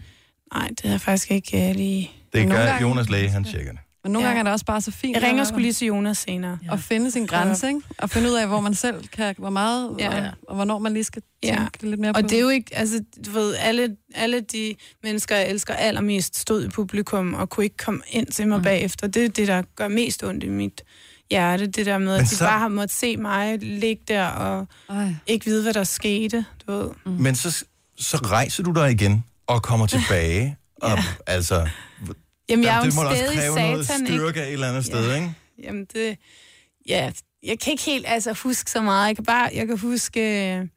Nej, 0.53 0.69
det 0.81 0.91
er 0.91 0.97
faktisk 0.97 1.31
ikke 1.31 1.69
uh, 1.69 1.75
lige... 1.75 2.11
det 2.33 2.47
gør 2.47 2.79
Jonas 2.81 3.09
læge, 3.09 3.29
han 3.29 3.43
tjekker 3.43 3.71
det. 3.71 3.81
Men 4.07 4.13
nogle 4.13 4.27
Ja. 4.27 4.31
ja. 4.31 4.37
gange 4.37 4.39
er 4.39 4.43
det 4.43 4.53
også 4.53 4.65
bare 4.65 4.81
så 4.81 4.91
fint. 4.91 5.15
Jeg 5.15 5.23
ringer 5.23 5.41
at- 5.41 5.47
skulle 5.47 5.61
lige 5.61 5.73
til 5.73 5.87
Jonas 5.87 6.17
senere. 6.17 6.57
at 6.71 6.79
finde 6.79 7.11
sin 7.11 7.25
grænse, 7.25 7.67
ikke? 7.67 7.81
Og 7.97 8.09
finde 8.09 8.29
ud 8.29 8.33
af, 8.35 8.47
hvor 8.47 8.59
man 8.61 8.73
selv 8.75 9.07
kan, 9.07 9.35
hvor 9.37 9.49
meget, 9.49 9.95
Ja. 9.99 10.15
ja. 10.15 10.25
og, 10.27 10.31
og 10.47 10.55
hvornår 10.55 10.77
man 10.79 10.93
lige 10.93 11.03
skal 11.03 11.21
tænke 11.43 11.61
Ja. 11.61 11.67
det 11.81 11.89
lidt 11.89 11.99
mere 12.01 12.13
på. 12.13 12.17
Og 12.17 12.23
det 12.23 12.33
er 12.37 12.41
jo 12.41 12.49
ikke, 12.49 12.75
altså, 12.75 13.03
du 13.25 13.31
ved, 13.31 13.55
alle, 13.59 13.95
alle 14.15 14.41
de 14.41 14.75
mennesker, 15.03 15.35
jeg 15.35 15.49
elsker 15.49 15.73
allermest, 15.73 16.37
stod 16.39 16.65
i 16.65 16.69
publikum 16.69 17.33
og 17.33 17.49
kunne 17.49 17.63
ikke 17.63 17.77
komme 17.77 18.01
ind 18.09 18.27
til 18.27 18.47
mig 18.47 18.57
mm. 18.57 18.63
bagefter. 18.63 19.07
Det 19.07 19.25
er 19.25 19.29
det, 19.29 19.47
der 19.47 19.61
gør 19.75 19.87
mest 19.87 20.23
ondt 20.23 20.43
i 20.43 20.49
mit 20.49 20.81
hjerte. 21.31 21.67
Det 21.67 21.85
der 21.85 21.97
med, 21.97 22.13
at 22.13 22.19
Men 22.19 22.25
de 22.25 22.35
så- 22.35 22.45
bare 22.45 22.59
har 22.59 22.67
måttet 22.67 22.97
se 22.97 23.17
mig 23.17 23.57
ligge 23.61 24.03
der 24.07 24.25
og 24.27 24.67
Ej. 24.89 25.15
ikke 25.27 25.45
vide, 25.45 25.63
hvad 25.63 25.73
der 25.73 25.83
skete. 25.83 26.45
Du 26.67 26.71
ved. 26.71 26.89
Mm. 27.05 27.11
Men 27.11 27.35
så, 27.35 27.65
så 27.97 28.17
rejser 28.17 28.63
du 28.63 28.71
dig 28.71 28.91
igen 28.91 29.23
og 29.47 29.63
kommer 29.63 29.85
tilbage. 29.95 30.57
Og, 30.81 30.97
altså, 31.27 31.67
Jamen, 32.49 32.65
jeg 32.65 32.75
er 32.75 32.77
jo 32.77 32.85
det 32.85 32.95
må 32.95 33.03
da 33.03 33.09
også 33.09 33.23
kræve 33.25 33.53
satan, 33.53 34.01
noget 34.01 34.01
ikke? 34.01 34.05
styrke 34.05 34.41
af 34.41 34.47
et 34.47 34.53
eller 34.53 34.69
andet 34.69 34.85
sted, 34.85 35.15
ikke? 35.15 35.33
Jamen, 35.63 35.85
det... 35.93 36.17
Ja, 36.87 37.11
jeg 37.43 37.59
kan 37.59 37.71
ikke 37.71 37.83
helt 37.83 38.05
altså, 38.07 38.33
huske 38.33 38.71
så 38.71 38.81
meget. 38.81 39.07
Jeg 39.07 39.15
kan 39.15 39.25
bare 39.25 39.49
jeg 39.53 39.67
kan 39.67 39.77
huske, 39.77 40.55
øh, 40.55 40.67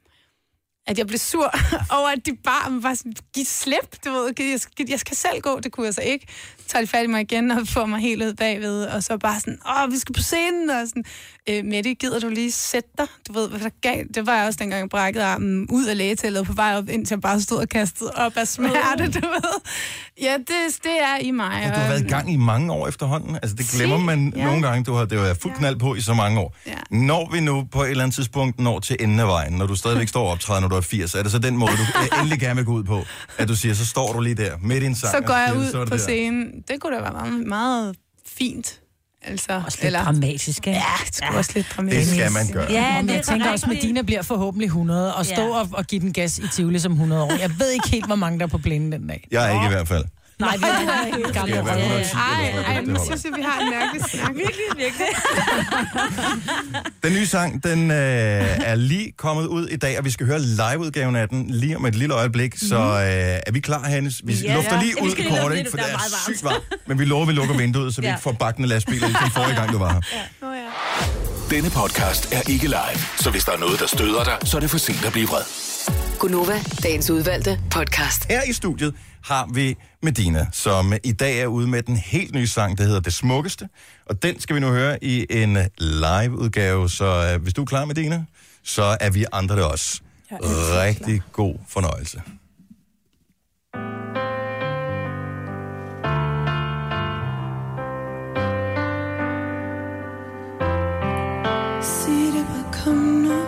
at 0.87 0.99
jeg 0.99 1.07
blev 1.07 1.19
sur 1.19 1.53
over, 1.99 2.09
at 2.09 2.27
de 2.27 2.37
bare 2.37 2.83
var 2.83 2.95
sådan, 2.95 3.15
giv 3.35 3.45
slip, 3.45 4.05
du 4.05 4.11
ved, 4.11 4.33
jeg 4.39 4.61
skal, 4.61 4.87
jeg 4.89 5.01
skal 5.01 5.17
selv 5.17 5.41
gå, 5.41 5.61
det 5.61 5.73
kunne 5.73 5.87
jeg 5.87 5.95
så 5.95 6.01
ikke. 6.01 6.27
Så 6.59 6.65
tager 6.69 6.83
de 6.83 6.87
fat 6.87 7.05
i 7.05 7.07
mig 7.07 7.21
igen 7.21 7.51
og 7.51 7.67
får 7.67 7.87
mig 7.87 8.01
helt 8.01 8.23
ud 8.23 8.35
bagved, 8.35 8.85
og 8.85 9.03
så 9.03 9.19
bare 9.19 9.41
sådan, 9.41 9.59
åh, 9.69 9.93
vi 9.93 9.99
skal 9.99 10.15
på 10.15 10.23
scenen, 10.23 10.71
og 10.71 10.89
sådan, 10.89 11.05
øh, 11.49 11.65
Mette, 11.65 11.95
gider 11.95 12.21
du 12.21 12.29
lige 12.29 12.53
sætte 12.53 12.89
dig? 12.99 13.07
Du 13.29 13.33
ved, 13.33 13.49
hvad 13.49 13.61
der 13.61 13.69
gav? 13.83 14.05
Det 14.15 14.27
var 14.27 14.37
jeg 14.37 14.47
også 14.47 14.59
dengang, 14.63 14.81
jeg 14.81 14.89
brækkede 14.89 15.25
armen 15.25 15.67
ud 15.71 15.87
af 15.87 15.97
lægetællet 15.99 16.47
på 16.47 16.53
vej 16.53 16.77
op, 16.77 16.89
indtil 16.89 17.15
jeg 17.15 17.21
bare 17.21 17.41
stod 17.41 17.59
og 17.59 17.69
kastede 17.69 18.11
op 18.17 18.37
af 18.37 18.49
smerte, 18.49 19.05
du 19.21 19.21
ved. 19.29 19.61
Ja, 20.23 20.37
det, 20.39 20.83
det 20.83 20.93
er 21.03 21.19
i 21.21 21.31
mig. 21.31 21.63
Og 21.67 21.75
du 21.75 21.81
har 21.81 21.89
været 21.89 22.05
i 22.05 22.09
gang 22.09 22.33
i 22.33 22.37
mange 22.37 22.73
år 22.73 22.89
efterhånden. 22.89 23.35
Altså, 23.35 23.57
det 23.57 23.67
glemmer 23.69 23.99
man 23.99 24.33
Ja. 24.37 24.45
nogle 24.45 24.63
gange. 24.63 24.85
Du 24.85 24.93
har 24.95 25.05
det 25.05 25.19
været 25.19 25.37
fuld 25.43 25.55
knald 25.55 25.77
på 25.77 25.95
i 25.95 26.01
så 26.01 26.15
mange 26.15 26.41
år. 26.41 26.57
Ja. 26.67 26.73
Når 26.91 27.29
vi 27.33 27.41
nu 27.41 27.65
på 27.73 27.83
et 27.83 27.91
eller 27.91 28.05
andet 28.05 28.15
tidspunkt 28.15 28.61
når 28.61 28.81
til 28.81 28.97
enden 29.01 29.21
af 29.21 29.27
vejen, 29.27 29.53
når 29.53 29.67
du 29.67 29.77
stadigvæk 29.77 30.09
står 30.09 30.25
og 30.25 30.31
optræder, 30.33 30.61
når 30.61 30.69
du 30.69 30.77
er 30.77 30.81
80, 30.81 31.15
er 31.15 31.23
det 31.23 31.33
så 31.33 31.39
den 31.39 31.57
måde, 31.57 31.73
du 31.73 31.83
endelig 32.19 32.41
gerne 32.41 32.57
vil 32.57 32.65
gå 32.65 32.73
ud 32.73 32.85
på? 32.85 33.05
At 33.39 33.49
du 33.49 33.57
siger, 33.57 33.75
så 33.75 33.87
står 33.87 34.13
du 34.13 34.21
lige 34.21 34.35
der 34.35 34.57
midt 34.63 34.83
i 34.83 34.87
en 34.87 34.95
sang. 34.95 35.13
så 35.17 35.21
går 35.27 35.35
jeg 35.35 35.57
ud 35.57 35.67
så 35.71 35.81
det 35.81 35.91
på 35.91 35.99
scenen. 35.99 36.47
Det 36.69 36.81
kunne 36.81 36.97
da 36.97 37.01
være 37.03 37.13
meget, 37.13 37.47
meget 37.47 37.97
fint. 38.27 38.80
Altså, 39.23 39.63
også 39.67 39.79
lidt 39.83 39.95
dramatisk, 39.95 40.67
ikke? 40.67 40.71
Ja, 40.79 40.85
det 41.07 41.17
skulle 41.17 41.37
også 41.39 41.51
lidt 41.55 41.67
dramatisk. 41.77 42.11
Det 42.11 42.19
skal 42.19 42.33
man 42.33 42.47
gøre. 42.53 42.67
Ja, 42.73 42.97
Men 42.97 43.09
det 43.09 43.13
jeg 43.15 43.19
er 43.19 43.23
tænker 43.23 43.51
også, 43.51 43.67
at. 43.67 43.73
Medina 43.73 44.03
bliver 44.03 44.23
forhåbentlig 44.23 44.67
100, 44.67 45.15
og 45.15 45.27
stå 45.27 45.43
Ja. 45.43 45.61
og, 45.61 45.69
og 45.73 45.85
give 45.87 46.01
den 46.01 46.13
gas 46.13 46.39
i 46.39 46.49
Tivoli 46.53 46.79
som 46.79 46.93
100 46.93 47.23
år. 47.23 47.33
Jeg 47.41 47.51
ved 47.59 47.71
ikke 47.71 47.89
helt, 47.89 48.07
hvor 48.07 48.15
mange 48.15 48.39
der 48.39 48.45
er 48.45 48.49
på 48.49 48.59
plænen 48.59 48.93
den 48.93 49.07
dag. 49.09 49.27
Jeg 49.31 49.49
er 49.49 49.55
ikke 49.55 49.67
i 49.67 49.69
hvert 49.69 49.89
fald. 49.89 50.05
Nej, 50.41 50.57
det 50.57 50.65
er 50.65 51.17
ikke 51.17 51.33
gamle 51.33 51.55
jeg 51.57 51.65
være 51.67 51.79
110 51.81 51.87
eller 51.91 52.05
sådan 52.05 52.65
Ej, 52.67 52.75
ej, 52.77 52.81
nu 52.81 52.97
synes 53.05 53.25
jeg, 53.25 53.33
vi 53.37 53.43
har 53.43 53.61
en 53.61 53.71
mærkelig 53.71 54.03
snak. 54.11 54.31
Virkelig, 54.35 54.65
virkelig. 54.77 55.07
Den 57.05 57.13
nye 57.13 57.27
sang, 57.27 57.65
den 57.65 57.91
øh, 57.91 57.97
er 58.67 58.75
lige 58.75 59.13
kommet 59.19 59.47
ud 59.47 59.67
i 59.69 59.77
dag, 59.77 59.99
og 59.99 60.05
vi 60.05 60.11
skal 60.11 60.27
høre 60.27 60.39
liveudgaven 60.41 61.17
af 61.17 61.29
den 61.29 61.51
lige 61.51 61.77
om 61.77 61.87
et 61.87 61.95
lille 61.95 62.15
øjeblik. 62.15 62.55
Så 62.59 62.77
øh, 62.77 63.41
er 63.47 63.53
vi 63.53 63.61
klar, 63.61 63.83
Hannes? 63.83 64.21
Vi 64.25 64.33
Ja. 64.45 64.55
lufter 64.55 64.81
lige 64.81 64.95
Ja, 64.97 65.03
vi 65.03 65.09
ud 65.11 65.17
lufte 65.17 65.41
kort, 65.41 65.55
ikke? 65.57 65.71
For 65.71 65.77
det 65.77 65.87
er 65.91 65.95
er 65.95 66.33
sygt 66.33 66.45
varmt. 66.45 66.65
Men 66.87 66.99
vi 66.99 67.05
lover, 67.05 67.27
vi 67.27 67.33
lukker 67.33 67.57
vinduet, 67.57 67.95
så 67.95 68.01
vi 68.01 68.07
Ja. 68.07 68.13
ikke 68.13 68.23
får 68.23 68.33
bakkende 68.33 68.69
lastbiler, 68.69 69.07
ligesom 69.09 69.31
forrige 69.31 69.57
gang, 69.57 69.73
du 69.73 69.79
var 69.79 69.93
her. 69.93 71.30
Denne 71.51 71.71
podcast 71.71 72.33
er 72.33 72.51
ikke 72.51 72.67
live, 72.67 73.01
så 73.19 73.31
hvis 73.31 73.45
der 73.45 73.53
er 73.53 73.59
noget, 73.59 73.81
der 73.81 73.87
støder 73.87 74.25
dig, 74.25 74.39
så 74.45 74.57
er 74.57 74.61
det 74.61 74.71
for 74.71 74.79
sent 74.79 75.05
at 75.07 75.13
blive 75.13 75.27
vred. 75.27 75.43
Gunova, 76.19 76.61
dagens 76.83 77.11
udvalgte 77.11 77.61
podcast. 77.71 78.25
Her 78.25 78.43
i 78.43 78.53
studiet 78.53 78.95
har 79.25 79.49
vi 79.55 79.77
Medina, 80.03 80.47
som 80.53 80.93
i 81.05 81.13
dag 81.13 81.41
er 81.41 81.47
ude 81.47 81.67
med 81.67 81.83
den 81.83 81.97
helt 81.97 82.35
nye 82.35 82.47
sang, 82.47 82.79
der 82.79 82.85
hedder 82.85 83.01
Det 83.01 83.13
Smukkeste. 83.13 83.69
Og 84.07 84.23
den 84.23 84.41
skal 84.41 84.57
vi 84.57 84.61
nu 84.61 84.69
høre 84.69 85.05
i 85.05 85.27
en 85.31 85.59
live-udgave, 85.79 86.91
så 86.91 87.33
øh, 87.35 87.43
hvis 87.43 87.55
du 87.55 87.63
er 87.63 87.67
klar, 87.67 87.85
Medina, 87.85 88.25
så 88.65 88.97
er 89.01 89.11
vi 89.11 89.25
andre 89.33 89.57
det 89.57 89.65
også. 89.65 90.01
Rigtig 90.33 91.23
god 91.33 91.55
fornøjelse. 91.69 92.23
Sig 101.83 102.33
det 102.35 102.47
bare, 102.47 102.73
kom 102.85 102.95
nu. 102.95 103.41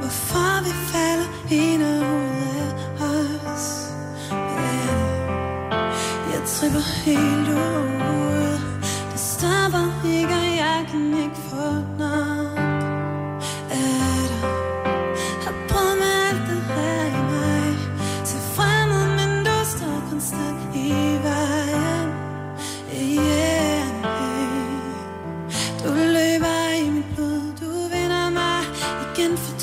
Hvorfor 0.00 0.64
vi 0.64 0.72
falder 0.90 1.28
ind 1.50 1.82
og 1.82 1.98
ud 1.98 2.72
af 3.00 3.52
os. 3.52 3.66
Yeah. 4.32 5.72
Jeg 6.32 6.40
tripper 6.46 6.84
helt 7.04 7.48
ud. 7.48 8.60
Det 9.12 9.20
stopper 9.20 9.86
ikke, 10.06 10.34
og 10.34 10.56
jeg 10.64 10.86
kan 10.90 11.14
ikke 11.24 11.36
få 11.50 11.66
nok 11.98 12.25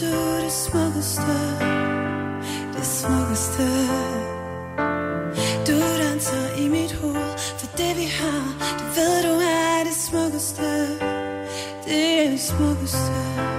du 0.04 0.18
er 0.18 0.42
det 0.44 0.52
smukkeste, 0.52 1.36
det 2.74 2.86
smukkeste. 2.86 3.68
Du 5.68 5.78
danser 6.04 6.46
i 6.58 6.68
mit 6.68 6.92
hoved, 6.92 7.38
for 7.58 7.68
det 7.78 7.98
vi 7.98 8.08
har, 8.20 8.44
det 8.80 8.88
ved 8.96 9.24
du 9.24 9.34
er 9.40 9.84
det 9.84 9.96
smukkeste, 9.96 10.70
det 11.86 12.26
er 12.26 12.30
det 12.30 12.40
smukkeste. 12.40 13.53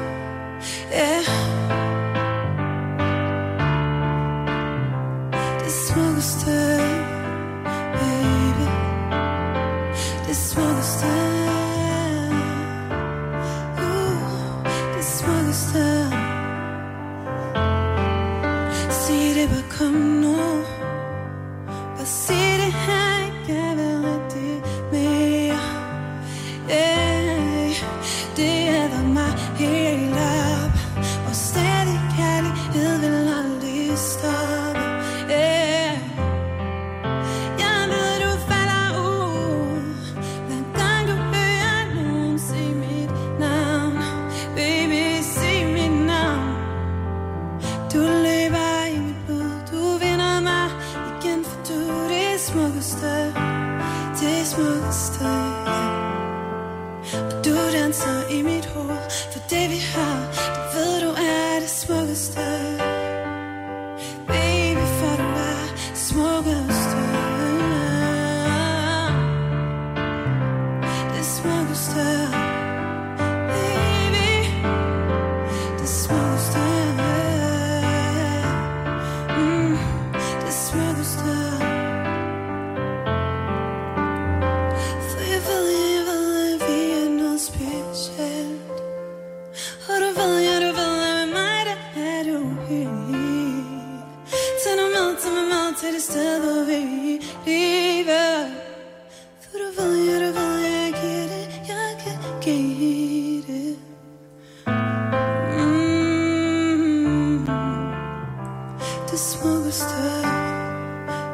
Det 109.64 109.74
smukkeste, 109.74 110.22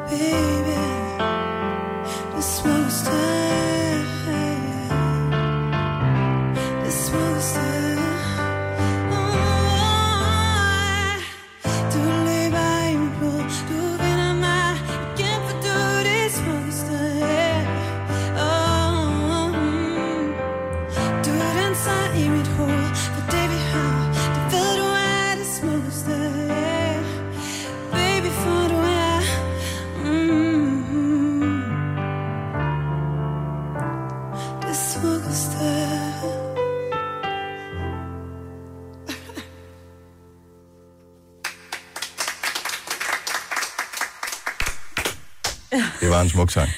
baby. 0.09 0.77
Det 2.35 2.43
smukkeste 2.43 3.11
Det 3.13 3.30
smuk 46.41 46.51
sang. 46.51 46.69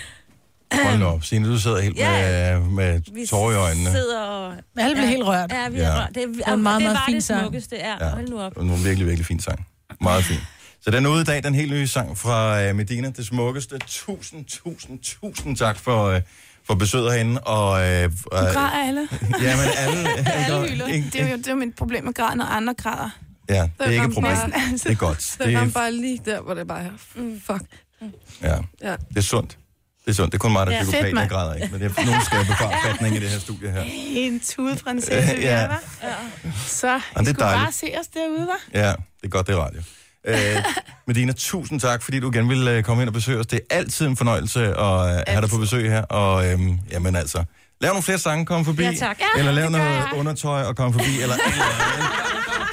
Hold 0.83 0.97
nu 0.99 1.05
op. 1.05 1.23
Signe, 1.23 1.47
du 1.49 1.59
sidder 1.59 1.81
helt 1.81 1.97
Ja. 1.97 2.59
med, 2.59 3.01
med 3.11 3.27
tårer 3.27 3.51
i 3.51 3.55
øjnene. 3.55 3.91
sidder 3.91 4.21
og... 4.21 4.53
Alle 4.77 4.95
blev 4.95 5.07
helt 5.07 5.23
rørt. 5.23 5.51
Ja, 5.51 5.69
vi 5.69 5.77
Ja. 5.77 5.83
er 5.83 5.99
rørt. 6.01 6.09
Det, 6.15 6.23
er, 6.23 6.27
er 6.49 6.53
en 6.53 6.63
meget, 6.63 6.75
det 6.79 6.83
meget 6.83 6.95
var 6.95 7.03
fin 7.05 7.15
det 7.15 7.23
sang. 7.23 7.41
smukkeste. 7.41 7.75
Ja, 7.75 7.95
Ja. 8.05 8.09
hold 8.09 8.27
nu 8.29 8.39
op. 8.39 8.55
Det 8.55 8.69
var 8.69 8.75
en 8.75 8.83
virkelig, 8.85 9.07
virkelig 9.07 9.25
fin 9.25 9.39
sang. 9.39 9.67
Meget 10.01 10.23
fin. 10.23 10.37
Så 10.81 10.91
den 10.91 11.05
er 11.05 11.09
ude 11.09 11.21
i 11.21 11.23
dag, 11.23 11.43
den 11.43 11.55
helt 11.55 11.71
nye 11.71 11.87
sang 11.87 12.17
fra 12.17 12.69
uh, 12.69 12.75
Medina, 12.75 13.09
det 13.09 13.25
smukkeste. 13.25 13.77
Tusind, 13.87 14.45
tusind, 14.45 14.99
tusind 15.03 15.57
tak 15.57 15.77
for, 15.79 16.15
uh, 16.15 16.21
for 16.67 16.75
besøget 16.75 17.13
herinde. 17.13 17.41
Og, 17.41 17.71
uh, 17.71 17.77
Du 17.79 18.09
græder 18.31 18.69
alle. 18.87 19.07
Ja, 19.41 19.55
men 19.57 19.65
alle... 19.77 20.09
Alle 20.33 20.69
hylder. 20.69 20.85
Det 20.87 21.15
er 21.21 21.29
jo 21.31 21.37
det 21.37 21.47
er 21.47 21.51
jo 21.51 21.57
mit 21.57 21.75
problem 21.75 22.03
med 22.03 22.13
græd, 22.13 22.35
når 22.35 22.45
andre 22.45 22.73
græder. 22.73 23.09
Ja, 23.49 23.61
det 23.63 23.71
er 23.79 23.89
ikke 23.91 24.05
et 24.05 24.13
problem. 24.13 24.33
bare- 24.35 24.51
Det 24.73 24.85
er 24.85 24.95
godt. 24.95 25.17
Det 25.39 25.47
Det 25.47 25.53
er 25.55 25.61
er, 25.61 25.69
bare 25.69 25.91
lige 25.91 26.19
der, 26.25 26.41
hvor 26.41 26.53
det 26.53 26.67
bare 26.67 26.83
er. 26.83 26.89
Fuck. 27.45 27.61
Ja, 28.41 28.55
Ja. 28.81 28.91
det 29.09 29.17
er 29.17 29.21
sundt. 29.21 29.57
Det 30.05 30.11
er 30.11 30.13
sundt. 30.15 30.31
Det 30.31 30.37
er 30.37 30.39
kun 30.39 30.51
mig, 30.51 30.67
der 30.67 30.73
Ja. 30.73 30.79
er 30.79 30.83
Fedt, 30.83 30.93
psykopat, 30.95 31.21
jeg 31.21 31.29
græder 31.29 31.53
ikke. 31.53 31.67
Men 31.71 31.81
det 31.81 31.91
er 31.97 32.05
nogen, 32.05 32.19
der 32.19 32.25
skal 32.25 32.45
bevare 32.45 32.73
fatning 32.87 33.15
i 33.15 33.19
det 33.19 33.29
her 33.29 33.39
studie 33.39 33.71
her. 33.71 33.83
En 33.87 34.39
tudeprinsesse, 34.39 35.13
Ja. 35.41 35.61
ja. 35.61 35.61
ja. 35.61 35.67
Så 36.67 36.87
det 36.87 37.01
er 37.15 37.23
skulle 37.23 37.33
bare 37.33 37.53
dejligt. 37.55 37.75
se 37.75 37.93
os 37.99 38.07
derude, 38.07 38.47
hva'? 38.51 38.69
Ja, 38.79 38.87
det 38.89 38.95
er 39.23 39.27
godt, 39.27 39.47
det 39.47 39.53
er 39.55 39.59
radio. 39.59 39.81
Øh, 40.27 40.63
Medina, 41.07 41.31
tusind 41.33 41.79
tak, 41.79 42.01
fordi 42.03 42.19
du 42.19 42.31
igen 42.31 42.49
ville 42.49 42.71
øh, 42.71 42.83
komme 42.83 43.03
ind 43.03 43.09
og 43.09 43.13
besøge 43.13 43.39
os. 43.39 43.47
Det 43.47 43.59
er 43.69 43.75
altid 43.75 44.05
en 44.07 44.17
fornøjelse 44.17 44.59
at 44.65 44.69
øh, 44.75 45.23
have 45.27 45.41
dig 45.41 45.49
på 45.49 45.57
besøg 45.57 45.89
her. 45.91 46.01
Og 46.01 46.47
øhm, 46.51 46.79
jamen 46.91 47.15
altså, 47.15 47.43
lav 47.81 47.89
nogle 47.89 48.03
flere 48.03 48.17
sange, 48.19 48.45
kom 48.45 48.65
forbi. 48.65 48.83
Ja, 48.83 48.93
tak. 48.93 49.19
Ja, 49.19 49.39
eller 49.39 49.51
lav 49.51 49.69
noget 49.69 49.85
jeg. 49.85 50.07
undertøj 50.13 50.61
og 50.63 50.75
kom 50.75 50.93
forbi. 50.93 51.21
Eller, 51.21 51.35
eller, 51.35 51.45
Vi 51.45 51.59
er 51.59 52.72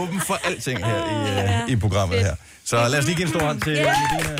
åben 0.00 0.20
for 0.20 0.38
alting 0.44 0.84
her 0.84 0.96
i, 0.96 1.62
øh, 1.64 1.68
i 1.72 1.76
programmet 1.76 2.18
her. 2.20 2.34
Så 2.64 2.88
lad 2.88 2.98
os 2.98 3.04
lige 3.04 3.16
give 3.16 3.26
en 3.26 3.34
stor 3.34 3.40
hånd 3.46 3.60
til 3.62 3.72
Ja. 3.72 3.94
Medina. 4.14 4.36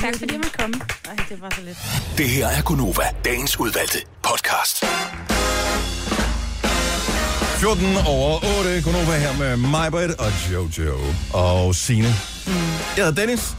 Tak 0.00 0.14
fordi 0.18 0.32
jeg 0.32 0.40
måtte 0.40 0.58
komme. 0.58 0.80
Ej, 1.04 1.16
det 1.28 1.40
var 1.40 1.50
så 1.50 1.60
lidt. 1.64 1.78
Det 2.18 2.28
her 2.28 2.46
er 2.48 2.62
Gunova, 2.62 3.02
dagens 3.24 3.60
udvalgte 3.60 3.98
podcast. 4.22 4.84
14 7.60 7.96
over 8.06 8.58
8. 8.58 8.82
Gunova 8.82 9.18
her 9.18 9.32
med 9.38 9.56
Majbert 9.56 10.10
og 10.10 10.32
Jojo 10.52 10.98
og 11.32 11.74
Sine. 11.74 12.14
Mm. 12.46 12.52
Jeg 12.96 13.04
hedder 13.04 13.12
Dennis. 13.12 13.54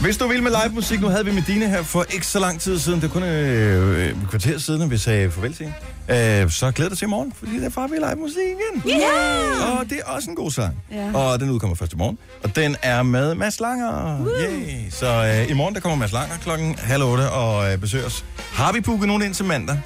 Hvis 0.00 0.16
du 0.16 0.28
vil 0.28 0.42
med 0.42 0.50
live 0.50 0.74
musik, 0.74 1.00
nu 1.00 1.08
havde 1.08 1.24
vi 1.24 1.32
Medina 1.32 1.66
her 1.68 1.82
for 1.82 2.06
ikke 2.10 2.26
så 2.26 2.38
lang 2.38 2.60
tid 2.60 2.78
siden. 2.78 3.00
Det 3.00 3.06
er 3.06 3.12
kun 3.12 3.22
øh, 3.22 4.06
et 4.08 4.16
kvarter 4.30 4.58
siden, 4.58 4.82
at 4.82 4.90
vi 4.90 4.98
sagde 4.98 5.30
farvel 5.30 5.54
til 5.54 5.66
hende. 6.08 6.42
Øh, 6.42 6.50
så 6.50 6.70
glæder 6.70 6.88
dig 6.88 6.98
til 6.98 7.06
i 7.06 7.08
morgen, 7.08 7.32
fordi 7.38 7.60
der 7.60 7.70
får 7.70 7.86
vi 7.86 7.96
live 7.96 8.16
musik 8.16 8.36
igen. 8.36 9.00
Yeah! 9.00 9.78
Og 9.78 9.90
det 9.90 9.98
er 10.06 10.10
også 10.12 10.30
en 10.30 10.36
god 10.36 10.50
sang. 10.50 10.74
Ja. 10.92 11.12
Og 11.14 11.40
den 11.40 11.50
udkommer 11.50 11.76
først 11.76 11.92
i 11.92 11.96
morgen. 11.96 12.18
Og 12.42 12.56
den 12.56 12.76
er 12.82 13.02
med 13.02 13.34
Mads 13.34 13.60
Langer. 13.60 14.26
Yay. 14.40 14.90
Så 14.90 15.06
øh, 15.06 15.50
i 15.50 15.54
morgen 15.54 15.74
der 15.74 15.80
kommer 15.80 15.96
Mads 15.96 16.12
Langer 16.12 16.36
klokken 16.42 16.74
halv 16.78 17.02
otte 17.02 17.30
og 17.30 17.72
øh, 17.72 17.78
besøger 17.78 18.06
os. 18.06 18.24
Har 18.52 18.72
vi 18.72 18.80
booket 18.80 19.08
nogen 19.08 19.22
ind 19.22 19.34
til 19.34 19.44
mandag? 19.44 19.80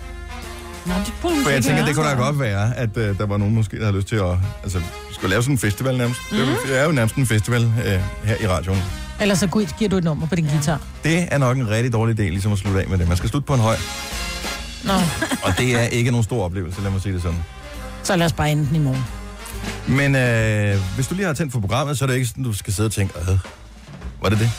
For 1.23 1.51
jeg 1.51 1.65
tænker, 1.65 1.85
det 1.87 1.95
kunne 1.97 2.09
da 2.09 2.15
godt 2.15 2.41
være, 2.41 2.77
at 2.77 2.97
øh, 2.97 3.19
der 3.19 3.27
var 3.27 3.37
nogen 3.37 3.55
måske, 3.55 3.77
der 3.77 3.85
havde 3.85 3.97
lyst 3.97 4.09
til 4.09 4.17
at... 4.17 4.37
Altså, 4.63 4.81
skulle 5.13 5.31
lave 5.31 5.43
sådan 5.43 5.55
en 5.55 5.59
festival 5.59 5.97
nærmest. 5.97 6.21
Mm. 6.33 6.39
Det 6.67 6.79
er 6.81 6.85
jo 6.85 6.93
nærmest 6.93 7.15
en 7.15 7.27
festival 7.27 7.63
øh, 7.63 8.01
her 8.25 8.37
i 8.41 8.47
radioen. 8.49 8.83
Ellers 9.21 9.39
så 9.39 9.47
gi- 9.47 9.69
giver 9.79 9.89
du 9.89 9.97
et 9.97 10.05
nummer 10.05 10.27
på 10.27 10.35
din 10.35 10.45
guitar. 10.47 10.81
Det 11.05 11.29
er 11.31 11.39
nok 11.39 11.57
en 11.57 11.71
rigtig 11.71 11.93
dårlig 11.93 12.21
idé, 12.21 12.23
ligesom 12.23 12.53
at 12.53 12.59
slutte 12.59 12.81
af 12.81 12.89
med 12.89 12.99
det. 12.99 13.09
Man 13.09 13.17
skal 13.17 13.31
slutte 13.31 13.47
på 13.47 13.55
en 13.55 13.61
høj, 13.61 13.77
Nå, 14.85 14.93
og 15.45 15.53
det 15.59 15.75
er 15.75 15.83
ikke 15.83 16.11
nogen 16.11 16.25
stor 16.25 16.45
oplevelse, 16.45 16.81
lad 16.83 16.91
mig 16.91 17.01
sige 17.03 17.13
det 17.15 17.23
sådan. 17.23 17.39
så 18.03 18.17
lad 18.17 18.27
os 18.27 18.33
bare 18.33 18.51
ende 18.51 18.67
den 18.67 18.77
i 18.77 18.79
morgen. 18.79 19.05
Men 19.89 20.15
øh, 20.17 20.77
hvis 20.95 21.07
du 21.07 21.15
lige 21.15 21.27
har 21.27 21.33
tændt 21.35 21.53
for 21.53 21.61
programmet, 21.61 21.99
så 21.99 22.05
er 22.05 22.07
det 22.07 22.15
ikke 22.15 22.27
sådan, 22.27 22.45
du 22.45 22.53
skal 22.53 22.73
sidde 22.73 22.87
og 22.87 22.93
tænke, 22.93 23.15
øh, 23.21 23.39
var 24.23 24.29
det 24.29 24.39
det? 24.39 24.51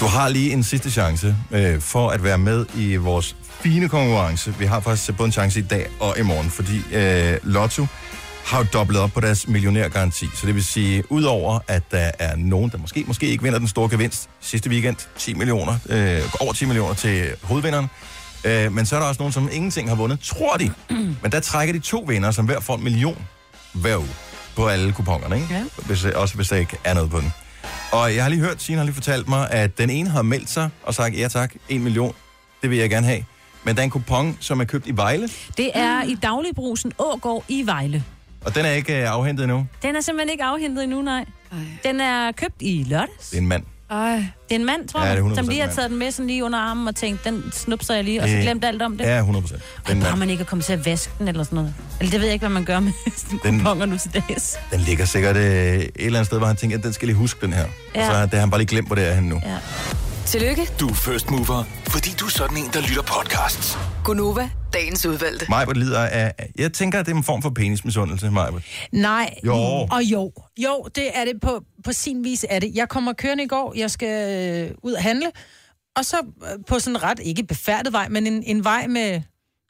Du 0.00 0.06
har 0.06 0.28
lige 0.28 0.52
en 0.52 0.62
sidste 0.62 0.90
chance 0.90 1.36
øh, 1.50 1.80
for 1.80 2.10
at 2.10 2.24
være 2.24 2.38
med 2.38 2.66
i 2.76 2.96
vores 2.96 3.36
fine 3.60 3.88
konkurrence. 3.88 4.54
Vi 4.58 4.64
har 4.66 4.80
faktisk 4.80 5.16
både 5.16 5.26
en 5.26 5.32
chance 5.32 5.60
i 5.60 5.62
dag 5.62 5.86
og 6.00 6.18
i 6.18 6.22
morgen, 6.22 6.50
fordi 6.50 6.82
øh, 6.92 7.36
Lotto 7.42 7.86
har 8.44 8.58
jo 8.58 8.64
dobblet 8.72 9.00
op 9.00 9.10
på 9.12 9.20
deres 9.20 9.48
millionærgaranti. 9.48 10.26
Så 10.34 10.46
det 10.46 10.54
vil 10.54 10.64
sige, 10.64 11.12
udover 11.12 11.58
at 11.68 11.82
der 11.90 12.10
er 12.18 12.36
nogen, 12.36 12.70
der 12.70 12.78
måske, 12.78 13.04
måske 13.06 13.26
ikke 13.26 13.42
vinder 13.42 13.58
den 13.58 13.68
store 13.68 13.88
gevinst 13.90 14.28
sidste 14.40 14.70
weekend, 14.70 14.96
10 15.18 15.34
millioner, 15.34 15.78
øh, 15.88 16.20
over 16.40 16.52
10 16.52 16.64
millioner 16.64 16.94
til 16.94 17.30
hovedvinderen, 17.42 17.86
øh, 18.44 18.72
men 18.72 18.86
så 18.86 18.96
er 18.96 19.00
der 19.00 19.06
også 19.06 19.20
nogen, 19.20 19.32
som 19.32 19.48
ingenting 19.52 19.88
har 19.88 19.96
vundet, 19.96 20.20
tror 20.20 20.56
de. 20.56 20.72
Men 21.22 21.32
der 21.32 21.40
trækker 21.40 21.72
de 21.72 21.78
to 21.80 22.04
vinder, 22.08 22.30
som 22.30 22.44
hver 22.44 22.60
får 22.60 22.76
en 22.76 22.84
million 22.84 23.18
hver 23.72 23.96
uge 23.96 24.08
på 24.56 24.66
alle 24.68 24.92
kupongerne, 24.92 25.36
ikke? 25.36 25.54
Ja. 25.54 25.64
Hvis, 25.86 26.04
også 26.04 26.34
hvis 26.34 26.48
der 26.48 26.56
ikke 26.56 26.76
er 26.84 26.94
noget 26.94 27.10
på 27.10 27.20
den. 27.20 27.32
Og 27.92 28.14
jeg 28.14 28.22
har 28.22 28.30
lige 28.30 28.40
hørt, 28.40 28.62
Signe 28.62 28.78
har 28.78 28.84
lige 28.84 28.94
fortalt 28.94 29.28
mig, 29.28 29.50
at 29.50 29.78
den 29.78 29.90
ene 29.90 30.10
har 30.10 30.22
meldt 30.22 30.50
sig 30.50 30.68
og 30.82 30.94
sagt, 30.94 31.18
ja 31.18 31.28
tak, 31.28 31.54
en 31.68 31.82
million, 31.82 32.14
det 32.62 32.70
vil 32.70 32.78
jeg 32.78 32.90
gerne 32.90 33.06
have. 33.06 33.24
Men 33.64 33.74
der 33.74 33.80
er 33.80 33.84
en 33.84 33.90
kupon, 33.90 34.36
som 34.40 34.60
er 34.60 34.64
købt 34.64 34.86
i 34.86 34.96
Vejle, 34.96 35.28
Det 35.56 35.70
er 35.74 36.02
i 36.02 36.14
dagligbrusen 36.14 36.92
Ågård 36.98 37.44
i 37.48 37.62
Vejle. 37.66 38.04
Og 38.44 38.54
den 38.54 38.64
er 38.64 38.70
ikke 38.70 39.00
øh, 39.02 39.12
afhentet 39.12 39.44
endnu. 39.44 39.66
Den 39.82 39.96
er 39.96 40.00
simpelthen 40.00 40.30
ikke 40.30 40.44
afhentet 40.44 40.82
endnu, 40.84 41.02
nej. 41.02 41.24
Ej. 41.52 41.58
Den 41.84 42.00
er 42.00 42.32
købt 42.32 42.54
i 42.60 42.84
lørdags. 42.88 43.30
Det 43.30 43.36
er 43.36 43.40
en 43.40 43.48
mand. 43.48 43.62
Ej. 43.90 44.14
Det 44.16 44.24
er 44.50 44.54
en 44.54 44.64
mand, 44.64 44.88
tror 44.88 45.00
Ja, 45.00 45.06
jeg, 45.06 45.16
det 45.16 45.24
er 45.24 45.28
100% 45.30 45.34
som 45.34 45.48
lige 45.48 45.60
har 45.60 45.66
mand. 45.66 45.76
taget 45.76 45.90
den 45.90 45.98
med 45.98 46.10
sådan 46.10 46.26
lige 46.26 46.44
under 46.44 46.58
armen 46.58 46.88
og 46.88 46.96
tænkt, 46.96 47.24
den 47.24 47.44
snupser 47.52 47.94
jeg 47.94 48.04
lige, 48.04 48.22
og 48.22 48.28
så 48.28 48.34
Øh, 48.36 48.42
glemt 48.42 48.64
alt 48.64 48.82
om 48.82 48.96
det. 48.98 49.04
Ja, 49.04 49.18
100 49.18 49.42
procent. 49.42 49.62
Ej, 49.88 49.94
bare 50.00 50.16
man 50.16 50.30
ikke 50.30 50.40
er 50.40 50.44
kommet 50.46 50.64
til 50.64 50.72
at 50.72 50.86
vaske 50.86 51.12
den 51.18 51.28
eller 51.28 51.44
sådan 51.44 51.56
noget. 51.56 51.74
Eller 52.00 52.10
det 52.10 52.20
ved 52.20 52.26
jeg 52.26 52.32
ikke, 52.34 52.42
hvad 52.42 52.54
man 52.54 52.64
gør 52.64 52.80
med 52.80 52.92
sådan 53.16 53.38
Den- 53.44 53.58
kuponer 53.58 53.86
nu 53.86 53.98
til 53.98 54.14
dags. 54.28 54.58
Den 54.70 54.80
ligger 54.80 55.04
sikkert 55.04 55.36
øh, 55.36 55.42
et 55.42 55.90
eller 55.96 56.18
andet 56.18 56.26
sted, 56.26 56.38
hvor 56.38 56.46
han 56.46 56.56
tænker, 56.56 56.78
at 56.78 56.84
den 56.84 56.92
skal 56.92 57.06
lige 57.08 57.16
huske 57.16 57.40
den 57.46 57.52
her. 57.52 57.64
Ja. 57.94 58.00
Ja. 58.00 58.06
Og 58.08 58.12
så 58.12 58.18
har 58.18 58.24
det 58.26 58.34
har 58.34 58.40
han 58.40 58.50
bare 58.50 58.60
lige 58.60 58.68
glemt, 58.68 58.86
hvor 58.86 58.96
det 58.96 59.08
er 59.08 59.14
henne 59.14 59.28
nu. 59.28 59.40
Ja. 59.44 59.56
Tillykke, 60.26 60.68
Du 60.80 60.88
er 60.88 60.94
first 60.94 61.30
mover, 61.30 61.64
fordi 61.88 62.10
du 62.20 62.24
er 62.24 62.30
sådan 62.30 62.56
en, 62.56 62.64
der 62.72 62.80
lytter 62.80 63.02
podcasts. 63.02 63.78
Gunova, 64.04 64.50
dagens 64.72 65.06
udvalgte. 65.06 65.46
Majbert 65.48 65.76
lider 65.76 66.00
af... 66.00 66.32
Jeg 66.58 66.72
tænker, 66.72 67.00
at 67.00 67.06
det 67.06 67.12
er 67.12 67.16
en 67.16 67.24
form 67.24 67.42
for 67.42 67.50
penismisundelse, 67.50 68.30
Majbert. 68.30 68.62
Nej. 68.92 69.34
Jo. 69.46 69.54
Og 69.90 70.02
jo. 70.02 70.32
Jo, 70.58 70.88
det 70.94 71.18
er 71.18 71.24
det 71.24 71.40
på, 71.42 71.64
på 71.84 71.92
sin 71.92 72.24
vis 72.24 72.46
er 72.48 72.58
det. 72.58 72.70
Jeg 72.74 72.88
kommer 72.88 73.12
kørende 73.12 73.44
i 73.44 73.46
går, 73.46 73.74
jeg 73.76 73.90
skal 73.90 74.40
øh, 74.70 74.74
ud 74.82 74.92
og 74.92 75.02
handle, 75.02 75.26
og 75.96 76.04
så 76.04 76.16
øh, 76.42 76.64
på 76.66 76.78
sådan 76.78 76.96
en 76.96 77.02
ret, 77.02 77.20
ikke 77.22 77.42
befærdet 77.44 77.92
vej, 77.92 78.08
men 78.08 78.26
en, 78.26 78.42
en 78.42 78.64
vej 78.64 78.86
med, 78.86 79.20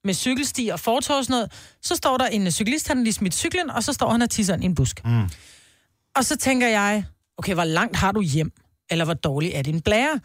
med 0.05 0.15
cykelsti 0.15 0.69
og 0.73 0.81
fortov 0.81 1.17
og 1.17 1.25
sådan 1.25 1.35
noget, 1.35 1.53
så 1.83 1.97
står 1.97 2.17
der 2.17 2.27
en 2.27 2.51
cyklist, 2.53 2.89
han 2.89 2.97
har 2.97 3.05
lige 3.05 3.13
smidt 3.15 3.35
cyklen, 3.35 3.71
og 3.71 3.83
så 3.83 3.93
står 3.93 4.11
han 4.11 4.23
og 4.23 4.31
tisser 4.31 4.57
i 4.57 4.65
en 4.65 4.75
busk. 4.75 5.05
Mm. 5.05 5.23
Og 6.17 6.25
så 6.25 6.37
tænker 6.37 6.69
jeg, 6.69 7.05
okay, 7.39 7.55
hvor 7.55 7.65
langt 7.65 7.97
har 7.97 8.13
du 8.13 8.21
hjem? 8.23 8.53
Eller 8.93 9.05
hvor 9.05 9.15
dårlig 9.15 9.51
er 9.55 9.63
din 9.63 9.81
blære? 9.81 10.21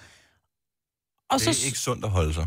Og 1.30 1.39
Det 1.39 1.41
så, 1.41 1.49
er 1.49 1.65
ikke 1.65 1.80
sundt 1.80 2.05
at 2.05 2.11
holde 2.11 2.34
sig. 2.34 2.45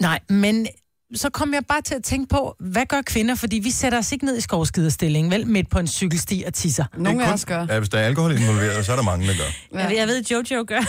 Nej, 0.00 0.20
men 0.28 0.66
så 1.14 1.30
kom 1.30 1.54
jeg 1.54 1.62
bare 1.68 1.82
til 1.82 1.94
at 1.94 2.04
tænke 2.04 2.28
på, 2.28 2.56
hvad 2.60 2.86
gør 2.86 3.02
kvinder? 3.02 3.34
Fordi 3.34 3.56
vi 3.58 3.70
sætter 3.70 3.98
os 3.98 4.12
ikke 4.12 4.24
ned 4.24 4.36
i 4.36 4.40
skovskiderstilling, 4.40 5.30
vel, 5.30 5.46
midt 5.46 5.70
på 5.70 5.78
en 5.78 5.86
cykelsti 5.86 6.44
og 6.46 6.54
tisser. 6.54 6.84
Nogle 6.96 7.26
af 7.26 7.32
os 7.32 7.44
gør. 7.44 7.66
Ja, 7.70 7.78
hvis 7.78 7.88
der 7.88 7.98
er 7.98 8.06
alkohol 8.06 8.32
involveret, 8.32 8.86
så 8.86 8.92
er 8.92 8.96
der 8.96 9.02
mange, 9.02 9.26
der 9.26 9.34
gør. 9.36 9.78
Jeg, 9.80 9.88
ved- 9.90 9.96
jeg 9.96 10.06
ved, 10.08 10.22
Jojo 10.30 10.64
gør. 10.68 10.80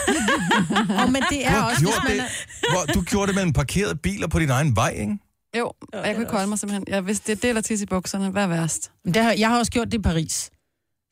Og 1.04 1.12
men 1.12 1.22
det 1.22 1.30
Du 1.32 1.36
er 1.44 1.50
har 1.50 1.70
også, 1.70 1.82
hvis 1.86 1.96
man 2.08 2.12
det. 2.18 2.20
er... 2.22 2.72
Hvor, 2.72 2.94
du 2.94 3.02
gjorde 3.02 3.28
det 3.28 3.36
med 3.36 3.44
en 3.44 3.54
parkeret 3.54 4.02
biler 4.02 4.28
på 4.28 4.40
din 4.40 4.50
egen 4.50 4.76
vej, 4.76 4.90
ikke? 4.90 5.18
Jo, 5.58 5.66
og 5.94 6.08
jeg 6.08 6.16
kunne 6.16 6.24
ikke 6.24 6.32
holde 6.34 6.48
mig 6.48 6.60
simpelthen. 6.60 6.84
Jeg, 6.88 7.02
hvis 7.02 7.20
det 7.20 7.32
er 7.32 7.36
det 7.36 7.46
eller 7.50 7.62
tisse 7.62 7.84
i 7.84 7.86
bukserne, 7.86 8.30
hvad 8.30 8.44
er 8.44 8.48
værst? 8.48 8.92
Det 9.06 9.16
har, 9.16 9.32
jeg 9.32 9.50
har 9.50 9.58
også 9.60 9.72
gjort 9.72 9.88
det 9.92 9.94
i 9.98 10.02
Paris. 10.02 10.50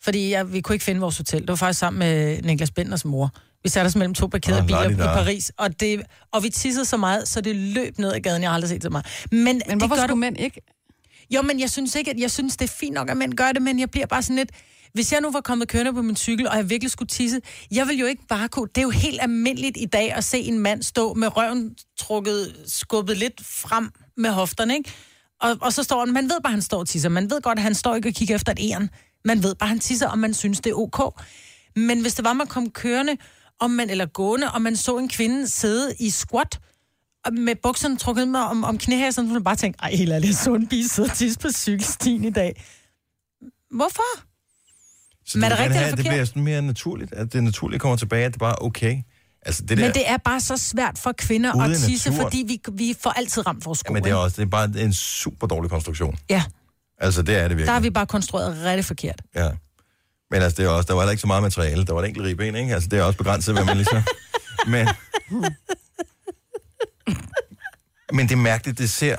Fordi 0.05 0.31
jeg, 0.31 0.53
vi 0.53 0.61
kunne 0.61 0.75
ikke 0.75 0.85
finde 0.85 1.01
vores 1.01 1.17
hotel. 1.17 1.41
Det 1.41 1.47
var 1.49 1.55
faktisk 1.55 1.79
sammen 1.79 1.99
med 1.99 2.41
Niklas 2.41 2.71
Benders 2.71 3.05
mor. 3.05 3.29
Vi 3.63 3.69
satte 3.69 3.87
os 3.87 3.95
mellem 3.95 4.13
to 4.13 4.27
parkerede 4.27 4.59
Ah, 4.59 4.65
biler 4.65 4.89
i. 4.89 4.95
Paris. 4.95 5.51
Og, 5.57 5.79
det, 5.79 6.01
og 6.31 6.43
vi 6.43 6.49
tissede 6.49 6.85
så 6.85 6.97
meget, 6.97 7.27
så 7.27 7.41
det 7.41 7.55
løb 7.55 7.97
ned 7.97 8.13
ad 8.13 8.19
gaden. 8.19 8.41
Jeg 8.41 8.49
har 8.49 8.55
aldrig 8.55 8.69
set 8.69 8.83
så 8.83 8.89
meget. 8.89 9.05
Men, 9.31 9.43
Men 9.45 9.61
det 9.61 9.77
hvorfor 9.77 9.95
gør 9.95 10.01
skulle 10.01 10.09
du... 10.09 10.15
mænd 10.15 10.39
ikke? 10.39 10.61
Jo, 11.35 11.41
men 11.41 11.59
jeg 11.59 11.69
synes 11.69 11.95
ikke, 11.95 12.11
at 12.11 12.19
jeg 12.19 12.31
synes, 12.31 12.57
det 12.57 12.69
er 12.69 12.73
fint 12.79 12.93
nok, 12.93 13.09
at 13.09 13.17
mænd 13.17 13.33
gør 13.33 13.51
det, 13.51 13.61
men 13.61 13.79
jeg 13.79 13.91
bliver 13.91 14.05
bare 14.07 14.21
sådan 14.23 14.35
lidt... 14.35 14.49
Hvis 14.93 15.11
jeg 15.13 15.21
nu 15.21 15.31
var 15.31 15.41
kommet 15.41 15.67
kørende 15.67 15.93
på 15.93 16.01
min 16.01 16.15
cykel, 16.15 16.47
og 16.47 16.57
jeg 16.57 16.69
virkelig 16.69 16.91
skulle 16.91 17.09
tisse, 17.09 17.41
jeg 17.71 17.87
vil 17.87 17.97
jo 17.97 18.05
ikke 18.05 18.27
bare 18.29 18.47
kunne... 18.47 18.67
Det 18.75 18.77
er 18.77 18.83
jo 18.83 18.89
helt 18.89 19.19
almindeligt 19.21 19.77
i 19.79 19.85
dag 19.85 20.13
at 20.13 20.23
se 20.23 20.37
en 20.39 20.59
mand 20.59 20.83
stå 20.83 21.13
med 21.13 21.37
røven 21.37 21.75
trukket, 21.99 22.55
skubbet 22.67 23.17
lidt 23.17 23.41
frem 23.45 23.91
med 24.17 24.29
hofterne, 24.29 24.73
ikke? 24.77 24.91
Og, 25.41 25.57
og 25.61 25.73
så 25.73 25.83
står 25.83 25.99
han, 26.05 26.13
man 26.13 26.23
ved 26.23 26.41
bare, 26.43 26.49
at 26.49 26.51
han 26.51 26.61
står 26.61 26.79
og 26.79 26.87
tisser. 26.87 27.09
Man 27.09 27.29
ved 27.29 27.41
godt, 27.41 27.59
at 27.59 27.63
han 27.63 27.73
står 27.75 27.95
ikke 27.95 28.09
og 28.09 28.13
kigger 28.13 28.35
efter 28.35 28.51
et 28.51 28.59
æren. 28.61 28.89
Man 29.25 29.43
ved 29.43 29.55
bare, 29.55 29.69
han 29.69 29.79
tisser, 29.79 30.07
og 30.07 30.19
man 30.19 30.33
synes, 30.33 30.59
det 30.59 30.69
er 30.69 30.75
ok. 30.75 31.21
Men 31.75 32.01
hvis 32.01 32.13
det 32.13 32.25
var, 32.25 32.33
man 32.33 32.47
kom 32.47 32.69
kørende, 32.69 33.17
om 33.59 33.71
man, 33.71 33.89
eller 33.89 34.05
gående, 34.05 34.51
og 34.51 34.61
man 34.61 34.75
så 34.75 34.97
en 34.97 35.09
kvinde 35.09 35.47
sidde 35.47 35.95
i 35.99 36.09
squat, 36.09 36.59
med 37.31 37.55
bukserne 37.63 37.97
trukket 37.97 38.27
med 38.27 38.39
om, 38.39 38.63
om 38.63 38.77
knæhæsen, 38.77 39.13
så 39.13 39.21
ville 39.21 39.33
man 39.33 39.43
bare 39.43 39.55
tænke, 39.55 39.79
ej, 39.81 39.91
helt 39.91 40.11
ærligt, 40.11 40.37
så 40.37 40.53
en 40.53 40.69
sidder 40.89 41.09
og 41.09 41.15
tisse 41.15 41.39
på 41.39 41.47
cykelstien 41.51 42.23
i 42.23 42.29
dag. 42.29 42.63
Hvorfor? 43.71 44.19
Så 45.25 45.37
Men 45.37 45.43
er 45.43 45.49
det 45.49 45.59
rigtigt 45.59 45.75
have, 45.77 45.85
eller 45.85 45.95
det 45.95 46.05
bliver 46.05 46.25
sådan 46.25 46.43
mere 46.43 46.61
naturligt, 46.61 47.13
at 47.13 47.33
det 47.33 47.43
naturligt 47.43 47.81
kommer 47.81 47.97
tilbage, 47.97 48.25
at 48.25 48.31
det 48.33 48.39
bare 48.39 48.51
er 48.51 48.63
okay. 48.63 48.97
Altså 49.41 49.61
det 49.65 49.77
der, 49.77 49.83
Men 49.85 49.93
det 49.93 50.09
er 50.09 50.17
bare 50.17 50.39
så 50.41 50.57
svært 50.57 50.97
for 50.97 51.11
kvinder 51.11 51.55
Ude 51.55 51.63
at 51.65 51.77
tisse, 51.77 52.09
naturen. 52.09 52.31
fordi 52.31 52.43
vi, 52.47 52.59
vi 52.73 52.95
får 52.99 53.09
altid 53.09 53.47
ramt 53.47 53.65
vores 53.65 53.79
sko. 53.79 53.93
men 53.93 54.03
det 54.03 54.11
er 54.11 54.15
også 54.15 54.35
det 54.35 54.45
er 54.45 54.49
bare 54.49 54.81
en 54.81 54.93
super 54.93 55.47
dårlig 55.47 55.71
konstruktion. 55.71 56.17
Ja, 56.29 56.43
Altså 56.97 57.21
det 57.21 57.35
er 57.35 57.41
det 57.41 57.49
virkelig. 57.49 57.67
der 57.67 57.73
har 57.73 57.79
vi 57.79 57.89
bare 57.89 58.05
konstrueret 58.05 58.57
rigtig 58.63 58.85
forkert. 58.85 59.21
Ja. 59.35 59.49
Men 60.31 60.41
altså, 60.41 60.61
det 60.61 60.65
er 60.65 60.69
også, 60.69 60.87
der 60.87 60.93
var 60.93 61.01
heller 61.01 61.11
ikke 61.11 61.21
så 61.21 61.27
meget 61.27 61.43
materiale. 61.43 61.85
Der 61.85 61.93
var 61.93 62.01
et 62.01 62.07
enkelt 62.07 62.25
ribben, 62.25 62.55
ikke? 62.55 62.73
Altså, 62.73 62.89
det 62.89 62.99
er 62.99 63.03
også 63.03 63.17
begrænset, 63.17 63.55
hvad 63.55 63.65
man 63.65 63.77
ligesom... 63.77 64.03
Men... 64.67 64.87
Men 68.11 68.27
det 68.27 68.31
er 68.31 68.41
mærkeligt, 68.41 68.77
det 68.77 68.89
ser 68.89 69.17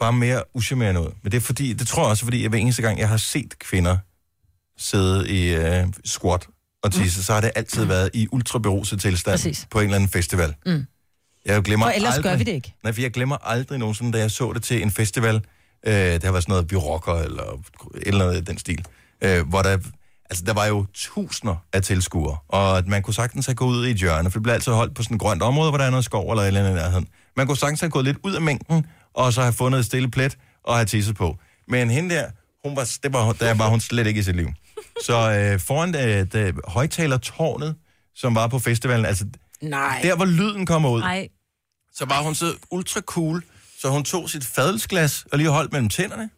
bare 0.00 0.12
mere 0.12 0.42
uschammerende 0.54 1.00
ud. 1.00 1.10
Men 1.22 1.32
det 1.32 1.36
er 1.36 1.40
fordi, 1.40 1.72
det 1.72 1.88
tror 1.88 2.02
jeg 2.02 2.10
også, 2.10 2.24
fordi 2.24 2.42
jeg 2.42 2.48
hver 2.48 2.58
eneste 2.58 2.82
gang, 2.82 2.98
jeg 2.98 3.08
har 3.08 3.16
set 3.16 3.58
kvinder 3.58 3.96
sidde 4.76 5.28
i 5.28 5.56
uh, 5.58 5.88
squat 6.04 6.46
og 6.82 6.92
tisse, 6.92 7.18
mm. 7.18 7.22
så 7.22 7.32
har 7.32 7.40
det 7.40 7.50
altid 7.56 7.84
været 7.84 8.10
i 8.14 8.28
ultraberuset 8.32 9.00
tilstand 9.00 9.38
Præcis. 9.38 9.66
på 9.70 9.78
en 9.78 9.84
eller 9.84 9.96
anden 9.96 10.10
festival. 10.10 10.54
Mm. 10.66 10.86
Jeg 11.44 11.62
glemmer 11.62 11.86
For 11.86 11.90
ellers 11.90 12.14
aldrig, 12.14 12.30
gør 12.30 12.36
vi 12.36 12.44
det 12.44 12.52
ikke. 12.52 12.74
Nej, 12.82 12.92
for 12.92 13.00
jeg 13.00 13.10
glemmer 13.10 13.36
aldrig 13.36 13.78
nogensinde, 13.78 14.12
da 14.12 14.18
jeg 14.18 14.30
så 14.30 14.52
det 14.52 14.62
til 14.62 14.82
en 14.82 14.90
festival. 14.90 15.44
Øh, 15.86 15.94
det 15.94 16.24
har 16.24 16.32
været 16.32 16.42
sådan 16.44 16.52
noget, 16.52 16.70
vi 16.70 16.76
rocker 16.76 17.14
eller 17.14 17.42
et 17.94 18.06
eller 18.06 18.28
andet 18.28 18.46
den 18.46 18.58
stil. 18.58 18.84
Øh, 19.22 19.48
hvor 19.48 19.62
der 19.62 19.78
Altså, 20.30 20.44
der 20.44 20.52
var 20.52 20.66
jo 20.66 20.86
tusinder 20.94 21.56
af 21.72 21.82
tilskuere, 21.82 22.36
og 22.48 22.78
at 22.78 22.86
man 22.86 23.02
kunne 23.02 23.14
sagtens 23.14 23.46
have 23.46 23.54
gået 23.54 23.76
ud 23.76 23.86
i 23.86 23.90
et 23.90 23.96
hjørne, 23.96 24.30
for 24.30 24.38
det 24.38 24.42
blev 24.42 24.54
altid 24.54 24.72
holdt 24.72 24.94
på 24.94 25.02
sådan 25.02 25.14
et 25.14 25.20
grønt 25.20 25.42
område, 25.42 25.70
hvor 25.70 25.78
der 25.78 25.84
er 25.84 25.90
noget 25.90 26.04
skov 26.04 26.30
eller 26.30 26.42
et 26.42 26.46
eller 26.46 26.60
andet 26.60 26.72
i 26.72 26.74
nærheden. 26.74 27.08
Man 27.36 27.46
kunne 27.46 27.56
sagtens 27.56 27.80
have 27.80 27.90
gået 27.90 28.04
lidt 28.04 28.18
ud 28.22 28.34
af 28.34 28.42
mængden, 28.42 28.86
og 29.14 29.32
så 29.32 29.42
have 29.42 29.52
fundet 29.52 29.78
et 29.78 29.84
stille 29.84 30.10
plet 30.10 30.38
og 30.64 30.74
have 30.76 30.86
tisset 30.86 31.16
på. 31.16 31.38
Men 31.68 31.90
hende 31.90 32.14
der, 32.14 32.30
hun 32.64 32.76
var, 32.76 32.96
det 33.02 33.12
var, 33.12 33.32
der 33.32 33.54
var 33.54 33.68
hun 33.68 33.80
slet 33.80 34.06
ikke 34.06 34.20
i 34.20 34.22
sit 34.22 34.36
liv. 34.36 34.48
Så 35.04 35.32
øh, 35.32 35.60
foran 35.60 35.94
øh, 35.94 36.26
det, 36.32 36.54
højtalertårnet, 36.68 37.74
som 38.14 38.34
var 38.34 38.46
på 38.46 38.58
festivalen, 38.58 39.06
altså 39.06 39.26
Nej. 39.62 40.00
der 40.02 40.16
hvor 40.16 40.24
lyden 40.24 40.66
kommer 40.66 40.90
ud, 40.90 41.00
Nej. 41.00 41.28
så 41.94 42.04
var 42.04 42.22
hun 42.22 42.34
så 42.34 42.52
ultra 42.70 43.00
cool, 43.00 43.44
så 43.80 43.88
hun 43.90 44.04
tog 44.04 44.30
sit 44.30 44.44
fadelsglas 44.46 45.26
og 45.32 45.38
lige 45.38 45.50
holdt 45.50 45.72
mellem 45.72 45.88
tænderne, 45.88 46.30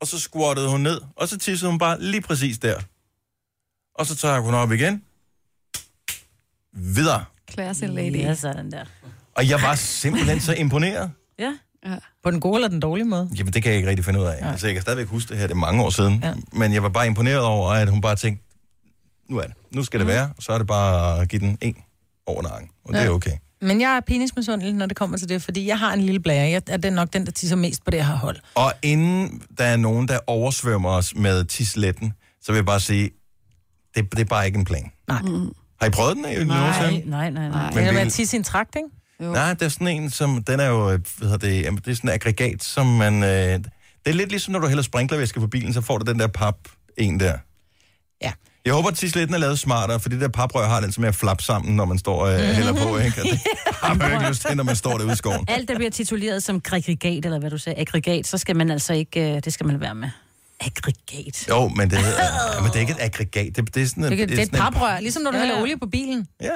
og 0.00 0.06
så 0.06 0.18
squattede 0.20 0.70
hun 0.70 0.80
ned, 0.80 1.00
og 1.16 1.28
så 1.28 1.38
tissede 1.38 1.70
hun 1.70 1.78
bare 1.78 2.00
lige 2.02 2.20
præcis 2.20 2.58
der. 2.58 2.80
Og 3.94 4.06
så 4.06 4.16
tager 4.16 4.40
hun 4.40 4.54
op 4.54 4.72
igen. 4.72 5.02
Videre. 6.72 7.24
Classy 7.50 7.84
lady. 7.84 8.16
Ja, 8.16 8.34
sådan 8.34 8.70
der. 8.72 8.84
Og 9.34 9.48
jeg 9.48 9.62
var 9.62 9.74
simpelthen 9.74 10.40
så 10.40 10.54
imponeret. 10.54 11.10
Ja. 11.40 11.52
ja. 11.86 11.96
På 12.22 12.30
den 12.30 12.40
gode 12.40 12.54
eller 12.56 12.68
den 12.68 12.80
dårlige 12.80 13.04
måde? 13.06 13.30
Jamen, 13.38 13.52
det 13.52 13.62
kan 13.62 13.70
jeg 13.70 13.76
ikke 13.76 13.88
rigtig 13.90 14.04
finde 14.04 14.20
ud 14.20 14.24
af. 14.24 14.50
Altså, 14.50 14.66
jeg 14.66 14.74
kan 14.74 14.82
stadigvæk 14.82 15.06
huske 15.06 15.28
det 15.28 15.38
her, 15.38 15.46
det 15.46 15.54
er 15.54 15.58
mange 15.58 15.82
år 15.84 15.90
siden. 15.90 16.20
Ja. 16.24 16.34
Men 16.52 16.72
jeg 16.72 16.82
var 16.82 16.88
bare 16.88 17.06
imponeret 17.06 17.40
over, 17.40 17.70
at 17.70 17.90
hun 17.90 18.00
bare 18.00 18.16
tænkte, 18.16 18.44
nu 19.28 19.36
er 19.38 19.42
det. 19.42 19.54
Nu 19.70 19.84
skal 19.84 20.00
det 20.00 20.06
Mhm. 20.06 20.12
være, 20.14 20.32
og 20.36 20.42
så 20.42 20.52
er 20.52 20.58
det 20.58 20.66
bare 20.66 21.20
at 21.20 21.28
give 21.28 21.40
den 21.40 21.58
en 21.60 21.76
over 22.26 22.42
nakken. 22.42 22.70
Og 22.84 22.92
det 22.94 23.00
Ja. 23.00 23.04
er 23.06 23.10
okay. 23.10 23.36
Men 23.60 23.80
jeg 23.80 23.96
er 23.96 24.00
penismisundelig, 24.00 24.72
når 24.74 24.86
det 24.86 24.96
kommer 24.96 25.18
til 25.18 25.28
det, 25.28 25.42
fordi 25.42 25.66
jeg 25.66 25.78
har 25.78 25.92
en 25.92 26.00
lille 26.00 26.20
blære. 26.20 26.50
Jeg 26.50 26.62
er 26.66 26.76
den 26.76 26.92
nok 26.92 27.12
den, 27.12 27.26
der 27.26 27.32
tisser 27.32 27.56
mest 27.56 27.84
på 27.84 27.90
det 27.90 28.06
her 28.06 28.16
hold. 28.16 28.36
Og 28.54 28.72
inden 28.82 29.42
der 29.58 29.64
er 29.64 29.76
nogen, 29.76 30.08
der 30.08 30.18
oversvømmer 30.26 30.90
os 30.90 31.14
med 31.14 31.44
tisletten, 31.44 32.12
så 32.42 32.52
vil 32.52 32.56
jeg 32.56 32.66
bare 32.66 32.80
sige, 32.80 33.10
det, 33.94 34.12
det 34.12 34.20
er 34.20 34.24
bare 34.24 34.46
ikke 34.46 34.58
en 34.58 34.64
plan. 34.64 34.90
Nej. 35.08 35.22
Mm. 35.22 35.52
Har 35.80 35.86
I 35.86 35.90
prøvet 35.90 36.16
den? 36.16 36.22
Nej, 36.22 37.02
nej, 37.06 37.30
nej, 37.30 37.48
nej. 37.48 37.74
Men 37.74 37.84
det 37.84 37.96
er 37.96 38.00
at 38.00 38.12
tisse 38.12 38.36
i 38.36 38.38
en 38.38 38.44
trakt, 38.44 38.76
ikke? 38.76 38.88
Jo. 39.20 39.32
Nej, 39.32 39.54
det 39.54 39.62
er 39.62 39.68
sådan 39.68 39.88
en, 39.88 40.10
som, 40.10 40.44
den 40.44 40.60
er 40.60 40.66
jo, 40.66 40.90
øh, 40.90 41.00
hvad 41.18 41.28
hedder 41.28 41.36
det, 41.36 41.84
det 41.84 41.90
er 41.90 41.94
sådan 41.94 42.10
en 42.10 42.14
aggregat, 42.14 42.64
som 42.64 42.86
man, 42.86 43.22
øh, 43.22 43.28
det 43.28 43.64
er 44.06 44.12
lidt 44.12 44.30
ligesom, 44.30 44.52
når 44.52 44.58
du 44.58 44.66
hælder 44.66 44.82
sprinklervæske 44.82 45.40
på 45.40 45.46
bilen, 45.46 45.72
så 45.72 45.80
får 45.80 45.98
du 45.98 46.10
den 46.10 46.18
der 46.20 46.26
pap 46.26 46.56
en 46.96 47.20
der. 47.20 47.38
Ja. 48.22 48.32
Jeg 48.68 48.74
håber, 48.74 48.88
at 48.88 48.96
tisletten 48.96 49.34
er 49.34 49.38
lavet 49.38 49.58
smartere, 49.58 50.00
for 50.00 50.08
det 50.08 50.20
der 50.20 50.28
paprør 50.28 50.68
har 50.68 50.80
den 50.80 50.92
som 50.92 51.04
er 51.04 51.08
at 51.08 51.14
flappe 51.14 51.42
sammen, 51.42 51.76
når 51.76 51.84
man 51.84 51.98
står 51.98 52.26
øh, 52.26 52.38
hælder 52.38 52.72
på, 52.72 52.96
ikke? 52.98 53.20
Og 53.20 53.24
det 53.24 53.40
har 53.82 53.94
man 53.94 54.08
jo 54.10 54.14
ikke 54.18 54.28
lyst 54.28 54.42
til, 54.48 54.56
når 54.56 54.64
man 54.64 54.76
står 54.76 54.98
derude 54.98 55.12
i 55.12 55.16
skoven. 55.16 55.44
Alt, 55.48 55.68
der 55.68 55.74
bliver 55.74 55.90
tituleret 55.90 56.42
som 56.42 56.56
aggregat, 56.56 57.24
eller 57.24 57.38
hvad 57.38 57.50
du 57.50 57.58
sagde, 57.58 57.80
aggregat, 57.80 58.26
så 58.26 58.38
skal 58.38 58.56
man 58.56 58.70
altså 58.70 58.92
ikke, 58.92 59.34
øh, 59.36 59.42
det 59.44 59.52
skal 59.52 59.66
man 59.66 59.80
være 59.80 59.94
med. 59.94 60.08
Aggregat. 60.60 61.48
Jo, 61.48 61.68
men 61.68 61.90
det, 61.90 61.98
hedder, 61.98 62.22
ja, 62.54 62.60
men 62.62 62.70
det 62.70 62.76
er 62.76 62.80
ikke 62.80 62.92
et 62.92 63.00
aggregat. 63.00 63.56
Det, 63.56 63.74
det 63.74 63.82
er 63.82 63.86
sådan, 63.86 64.02
Det, 64.04 64.18
det, 64.18 64.28
det 64.28 64.38
er 64.38 64.42
et 64.42 64.50
paprør, 64.50 65.00
ligesom 65.00 65.22
når 65.22 65.30
du 65.30 65.36
Ja, 65.36 65.42
hælder 65.42 65.56
ja. 65.56 65.62
olie 65.62 65.78
på 65.78 65.86
bilen. 65.86 66.26
Ja. 66.42 66.48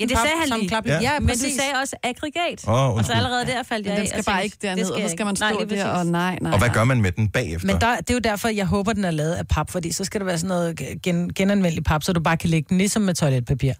Ja, 0.00 0.04
det 0.04 0.16
sagde 0.18 0.30
han 0.50 0.58
lige. 0.58 0.68
klap- 0.68 0.86
Ja. 0.86 1.00
Ja, 1.00 1.20
Men 1.20 1.28
du 1.28 1.34
sagde 1.34 1.72
også 1.82 1.96
aggregat. 2.02 2.68
Åh, 2.68 2.94
og 2.96 3.04
så 3.04 3.12
allerede 3.12 3.46
der 3.46 3.62
faldt 3.62 3.86
jeg 3.86 3.92
Men 3.94 4.00
den 4.00 4.08
skal 4.10 4.24
bare 4.24 4.44
ikke 4.44 4.56
derned, 4.62 4.90
og 4.90 5.00
så 5.00 5.08
skal 5.08 5.26
man. 5.26 5.36
Nej, 5.40 5.52
stå 5.52 5.64
lige 5.64 5.78
der, 5.80 5.86
og 5.86 6.06
nej, 6.06 6.38
nej. 6.42 6.52
Og 6.52 6.58
hvad 6.58 6.68
nej. 6.68 6.74
gør 6.74 6.84
man 6.84 7.02
med 7.02 7.12
den 7.12 7.28
bagefter? 7.28 7.66
Men 7.66 7.80
der, 7.80 7.96
det 7.96 8.10
er 8.10 8.14
jo 8.14 8.20
derfor, 8.20 8.48
jeg 8.48 8.66
håber, 8.66 8.92
den 8.92 9.04
er 9.04 9.10
lavet 9.10 9.32
af 9.34 9.48
pap, 9.48 9.70
fordi 9.70 9.92
så 9.92 10.04
skal 10.04 10.20
det 10.20 10.26
være 10.26 10.38
sådan 10.38 10.48
noget 10.48 10.80
gen, 11.02 11.32
genanvendelig 11.34 11.84
pap, 11.84 12.02
så 12.02 12.12
du 12.12 12.20
bare 12.20 12.36
kan 12.36 12.50
lægge 12.50 12.66
den 12.68 12.78
ligesom 12.78 13.02
med 13.02 13.14
toiletpapir. 13.14 13.72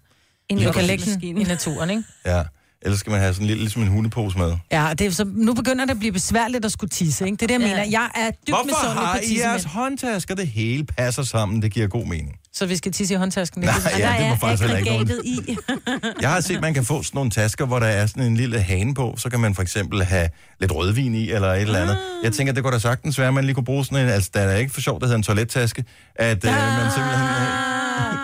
Ind 0.49 0.59
i 0.61 0.63
Du 0.65 0.71
kan 0.71 0.83
lægge 0.83 1.05
den 1.05 1.37
i 1.37 1.43
naturen, 1.43 1.89
ikke? 1.89 2.03
Ja. 2.25 2.43
Ellers 2.81 2.99
skal 2.99 3.11
man 3.11 3.19
have 3.19 3.33
sådan 3.33 3.43
en 3.43 3.47
lille, 3.47 3.61
ligesom 3.63 3.81
en 3.81 3.87
hundepose 3.87 4.37
med. 4.37 4.53
Ja, 4.71 4.89
det 4.99 5.07
er, 5.07 5.11
så 5.11 5.25
nu 5.33 5.53
begynder 5.53 5.85
det 5.85 5.91
at 5.91 5.99
blive 5.99 6.11
besværligt 6.11 6.65
at 6.65 6.71
skulle 6.71 6.89
tisse, 6.89 7.25
ikke? 7.25 7.35
Det 7.35 7.41
er 7.43 7.47
det, 7.47 7.53
jeg 7.53 7.61
Ja. 7.69 7.75
mener. 7.75 7.89
Jeg 7.89 8.09
er 8.15 8.31
dybt 8.31 8.49
Hvorfor 8.49 8.63
misundelig 8.65 9.07
har 9.07 9.13
på 9.17 9.23
I 9.27 9.39
jeres 9.39 9.63
håndtasker? 9.63 10.35
Det 10.35 10.47
hele 10.47 10.83
passer 10.85 11.23
sammen. 11.23 11.61
Det 11.61 11.71
giver 11.71 11.87
god 11.87 12.05
mening. 12.05 12.35
Så 12.55 12.65
vi 12.65 12.75
skal 12.75 12.91
tisse 12.91 13.13
i 13.13 13.17
håndtasken. 13.17 13.63
Nej, 13.63 13.73
ja, 13.97 14.05
Der 14.05 14.17
det 14.17 14.27
må 14.27 14.33
er 14.33 14.37
faktisk 14.37 14.61
heller 14.61 14.77
ikke 14.77 14.91
nogen. 14.91 15.25
i. 15.25 15.57
Jeg 16.21 16.29
har 16.29 16.41
set, 16.41 16.55
at 16.55 16.61
man 16.61 16.73
kan 16.73 16.85
få 16.85 17.03
sådan 17.03 17.17
nogle 17.17 17.31
tasker, 17.31 17.65
hvor 17.65 17.79
der 17.79 17.87
er 17.87 18.05
sådan 18.05 18.23
en 18.23 18.37
lille 18.37 18.59
hane 18.61 18.93
på. 18.93 19.15
Så 19.17 19.29
kan 19.29 19.39
man 19.39 19.55
for 19.55 19.61
eksempel 19.61 20.03
have 20.03 20.29
lidt 20.59 20.71
rødvin 20.75 21.15
i, 21.15 21.31
eller 21.31 21.53
et 21.53 21.61
eller 21.61 21.79
andet. 21.81 21.97
Jeg 22.23 22.33
tænker, 22.33 22.53
det 22.53 22.63
kunne 22.63 22.73
da 22.73 22.79
sagtens 22.79 23.19
være, 23.19 23.27
at 23.27 23.33
man 23.33 23.43
lige 23.43 23.55
kunne 23.55 23.63
bruge 23.65 23.85
sådan 23.85 24.05
en... 24.05 24.09
Altså, 24.11 24.29
der 24.33 24.39
er 24.39 24.55
ikke 24.57 24.73
for 24.73 24.81
sjovt, 24.81 25.01
det 25.01 25.07
hedder 25.07 25.17
en 25.17 25.23
toilettaske. 25.23 25.83
At 26.15 26.45
øh, 26.45 26.51
man 26.51 26.91
simpelthen 26.95 27.25
øh, 27.25 27.74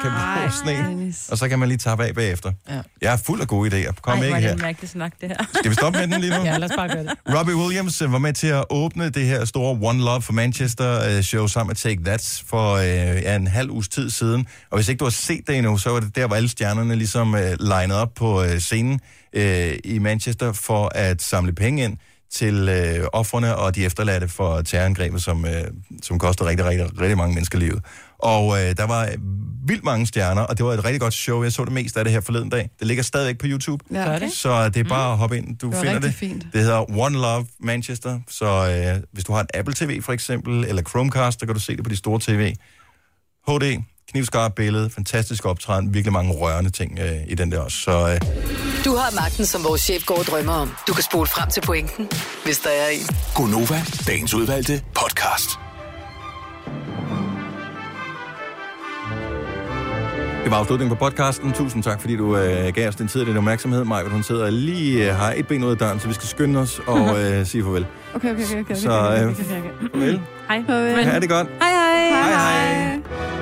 kan 0.01 0.11
bruge 0.11 0.51
sådan 0.51 0.85
en. 0.85 0.85
Dennis. 0.97 1.29
Og 1.29 1.37
så 1.37 1.49
kan 1.49 1.59
man 1.59 1.67
lige 1.67 1.77
tappe 1.77 2.05
af 2.05 2.15
bagefter. 2.15 2.51
Ja. 2.69 2.81
Jeg 3.01 3.13
er 3.13 3.17
fuld 3.17 3.41
af 3.41 3.47
gode 3.47 3.69
idéer. 3.69 3.93
Kom 4.01 4.13
Ej, 4.13 4.17
hvor 4.17 4.25
ikke 4.25 4.35
er 4.35 4.39
her. 4.39 4.51
en 4.53 4.61
mærkelig 4.61 4.89
snak, 4.89 5.13
det 5.21 5.29
her. 5.29 5.37
Skal 5.53 5.69
vi 5.71 5.75
stoppe 5.75 5.99
med 5.99 6.07
den 6.07 6.21
lige 6.21 6.37
nu? 6.37 6.43
Ja, 6.51 6.57
lad 6.57 6.69
os 6.71 6.75
bare 6.77 6.89
gøre 6.89 7.03
det. 7.03 7.11
Robbie 7.37 7.55
Williams 7.55 8.01
øh, 8.01 8.11
var 8.11 8.19
med 8.19 8.33
til 8.33 8.47
at 8.47 8.63
åbne 8.69 9.09
det 9.09 9.25
her 9.25 9.45
store 9.45 9.79
One 9.81 9.99
Love 9.99 10.21
for 10.21 10.33
Manchester 10.33 11.17
øh, 11.17 11.23
show 11.23 11.47
sammen 11.47 11.69
med 11.69 11.75
Take 11.75 12.03
That 12.05 12.43
for 12.47 12.73
øh, 12.75 12.85
ja, 12.87 13.35
en 13.35 13.47
halv 13.47 13.69
uges 13.71 13.87
tid 13.89 14.09
siden. 14.09 14.47
Og 14.71 14.77
hvis 14.77 14.87
ikke 14.89 14.99
du 14.99 15.05
har 15.05 15.09
set 15.11 15.47
det 15.47 15.57
endnu, 15.57 15.77
så 15.77 15.89
var 15.89 15.99
det 15.99 16.15
der, 16.15 16.27
hvor 16.27 16.35
alle 16.35 16.49
stjernerne 16.49 16.95
ligesom 16.95 17.35
øh, 17.35 17.51
lined 17.59 17.91
op 17.95 18.09
på 18.15 18.43
øh, 18.43 18.59
scenen 18.59 18.99
øh, 19.33 19.73
i 19.83 19.99
Manchester 19.99 20.51
for 20.53 20.91
at 20.95 21.21
samle 21.21 21.53
penge 21.53 21.83
ind 21.83 21.97
til 22.33 22.69
øh, 22.69 23.07
offrene 23.13 23.55
og 23.55 23.75
de 23.75 23.85
efterladte 23.85 24.27
for 24.27 24.61
terrorangrebet, 24.61 25.23
som, 25.23 25.45
øh, 25.45 25.63
som 26.03 26.19
koster 26.19 26.45
rigtig, 26.45 26.65
rigtig, 26.65 27.01
rigtig 27.01 27.17
mange 27.17 27.33
mennesker 27.33 27.59
livet. 27.59 27.83
Og 28.21 28.61
øh, 28.61 28.77
der 28.77 28.87
var 28.87 29.09
vildt 29.67 29.83
mange 29.83 30.07
stjerner, 30.07 30.41
og 30.41 30.57
det 30.57 30.65
var 30.65 30.73
et 30.73 30.83
rigtig 30.85 31.01
godt 31.01 31.13
show. 31.13 31.43
Jeg 31.43 31.51
så 31.51 31.65
det 31.65 31.71
mest 31.73 31.97
af 31.97 32.03
det 32.03 32.13
her 32.13 32.21
forleden 32.21 32.49
dag. 32.49 32.69
Det 32.79 32.87
ligger 32.87 33.03
stadigvæk 33.03 33.37
på 33.37 33.45
YouTube. 33.49 33.85
Ja, 33.93 34.15
okay. 34.15 34.19
det? 34.25 34.33
Så 34.33 34.69
det 34.69 34.77
er 34.85 34.89
bare 34.89 35.11
at 35.11 35.17
hoppe 35.17 35.37
ind. 35.37 35.57
Du 35.57 35.67
Det 35.71 35.77
finder 35.77 35.99
det. 35.99 36.13
fint. 36.13 36.45
Det 36.53 36.61
hedder 36.61 36.97
One 36.99 37.17
Love 37.17 37.45
Manchester. 37.59 38.19
Så 38.29 38.45
øh, 38.95 39.03
hvis 39.13 39.23
du 39.23 39.33
har 39.33 39.39
et 39.41 39.47
Apple 39.53 39.73
TV 39.73 40.01
for 40.01 40.13
eksempel, 40.13 40.65
eller 40.65 40.81
Chromecast, 40.81 41.39
så 41.39 41.45
kan 41.45 41.55
du 41.55 41.61
se 41.61 41.75
det 41.75 41.83
på 41.83 41.89
de 41.89 41.95
store 41.97 42.19
tv. 42.19 42.55
HD, 43.47 43.77
knivskarpt 44.11 44.55
billede, 44.55 44.89
fantastisk 44.89 45.45
optræden, 45.45 45.93
virkelig 45.93 46.13
mange 46.13 46.31
rørende 46.33 46.69
ting 46.69 46.99
øh, 46.99 47.15
i 47.27 47.35
den 47.35 47.51
der 47.51 47.59
også. 47.59 47.77
Så 47.77 47.91
øh, 48.13 48.21
Du 48.85 48.95
har 48.95 49.15
magten, 49.21 49.45
som 49.45 49.63
vores 49.63 49.81
chef 49.81 50.05
går 50.05 50.17
og 50.17 50.25
drømmer 50.25 50.53
om. 50.53 50.71
Du 50.87 50.93
kan 50.93 51.03
spole 51.03 51.27
frem 51.27 51.49
til 51.49 51.61
pointen, 51.61 52.09
hvis 52.45 52.57
der 52.59 52.69
er 52.69 52.87
en. 52.87 53.15
Gonova, 53.35 53.81
dagens 54.07 54.33
udvalgte 54.33 54.81
podcast. 54.95 55.49
Det 60.43 60.51
var 60.51 60.57
afslutningen 60.57 60.97
på 60.97 61.05
podcasten. 61.05 61.51
Tusind 61.53 61.83
tak, 61.83 62.01
fordi 62.01 62.15
du 62.15 62.37
øh, 62.37 62.73
gav 62.73 62.87
os 62.87 62.95
den 62.95 63.07
tid 63.07 63.21
og 63.21 63.27
din 63.27 63.37
opmærksomhed. 63.37 63.83
Maja, 63.83 64.07
hun 64.07 64.23
sidder 64.23 64.49
lige 64.49 65.09
øh, 65.09 65.15
har 65.15 65.33
et 65.37 65.47
ben 65.47 65.63
ud 65.63 65.71
af 65.71 65.77
døren, 65.77 65.99
så 65.99 66.07
vi 66.07 66.13
skal 66.13 66.27
skynde 66.27 66.59
os 66.59 66.81
og 66.87 66.99
øh, 67.21 67.45
sige 67.45 67.63
farvel. 67.63 67.85
Okay, 68.15 68.31
okay, 68.31 68.43
okay. 68.43 68.59
okay, 68.61 68.75
Så, 68.75 68.89
øh. 68.89 69.35
Farvel. 69.35 70.21
Hej. 70.49 70.63
Farvel. 70.67 71.05
Ha' 71.05 71.19
det 71.19 71.29
godt. 71.29 71.47
Hej, 71.61 71.69
hej. 71.69 72.09
Hej 72.09 72.31
hej. 72.31 73.40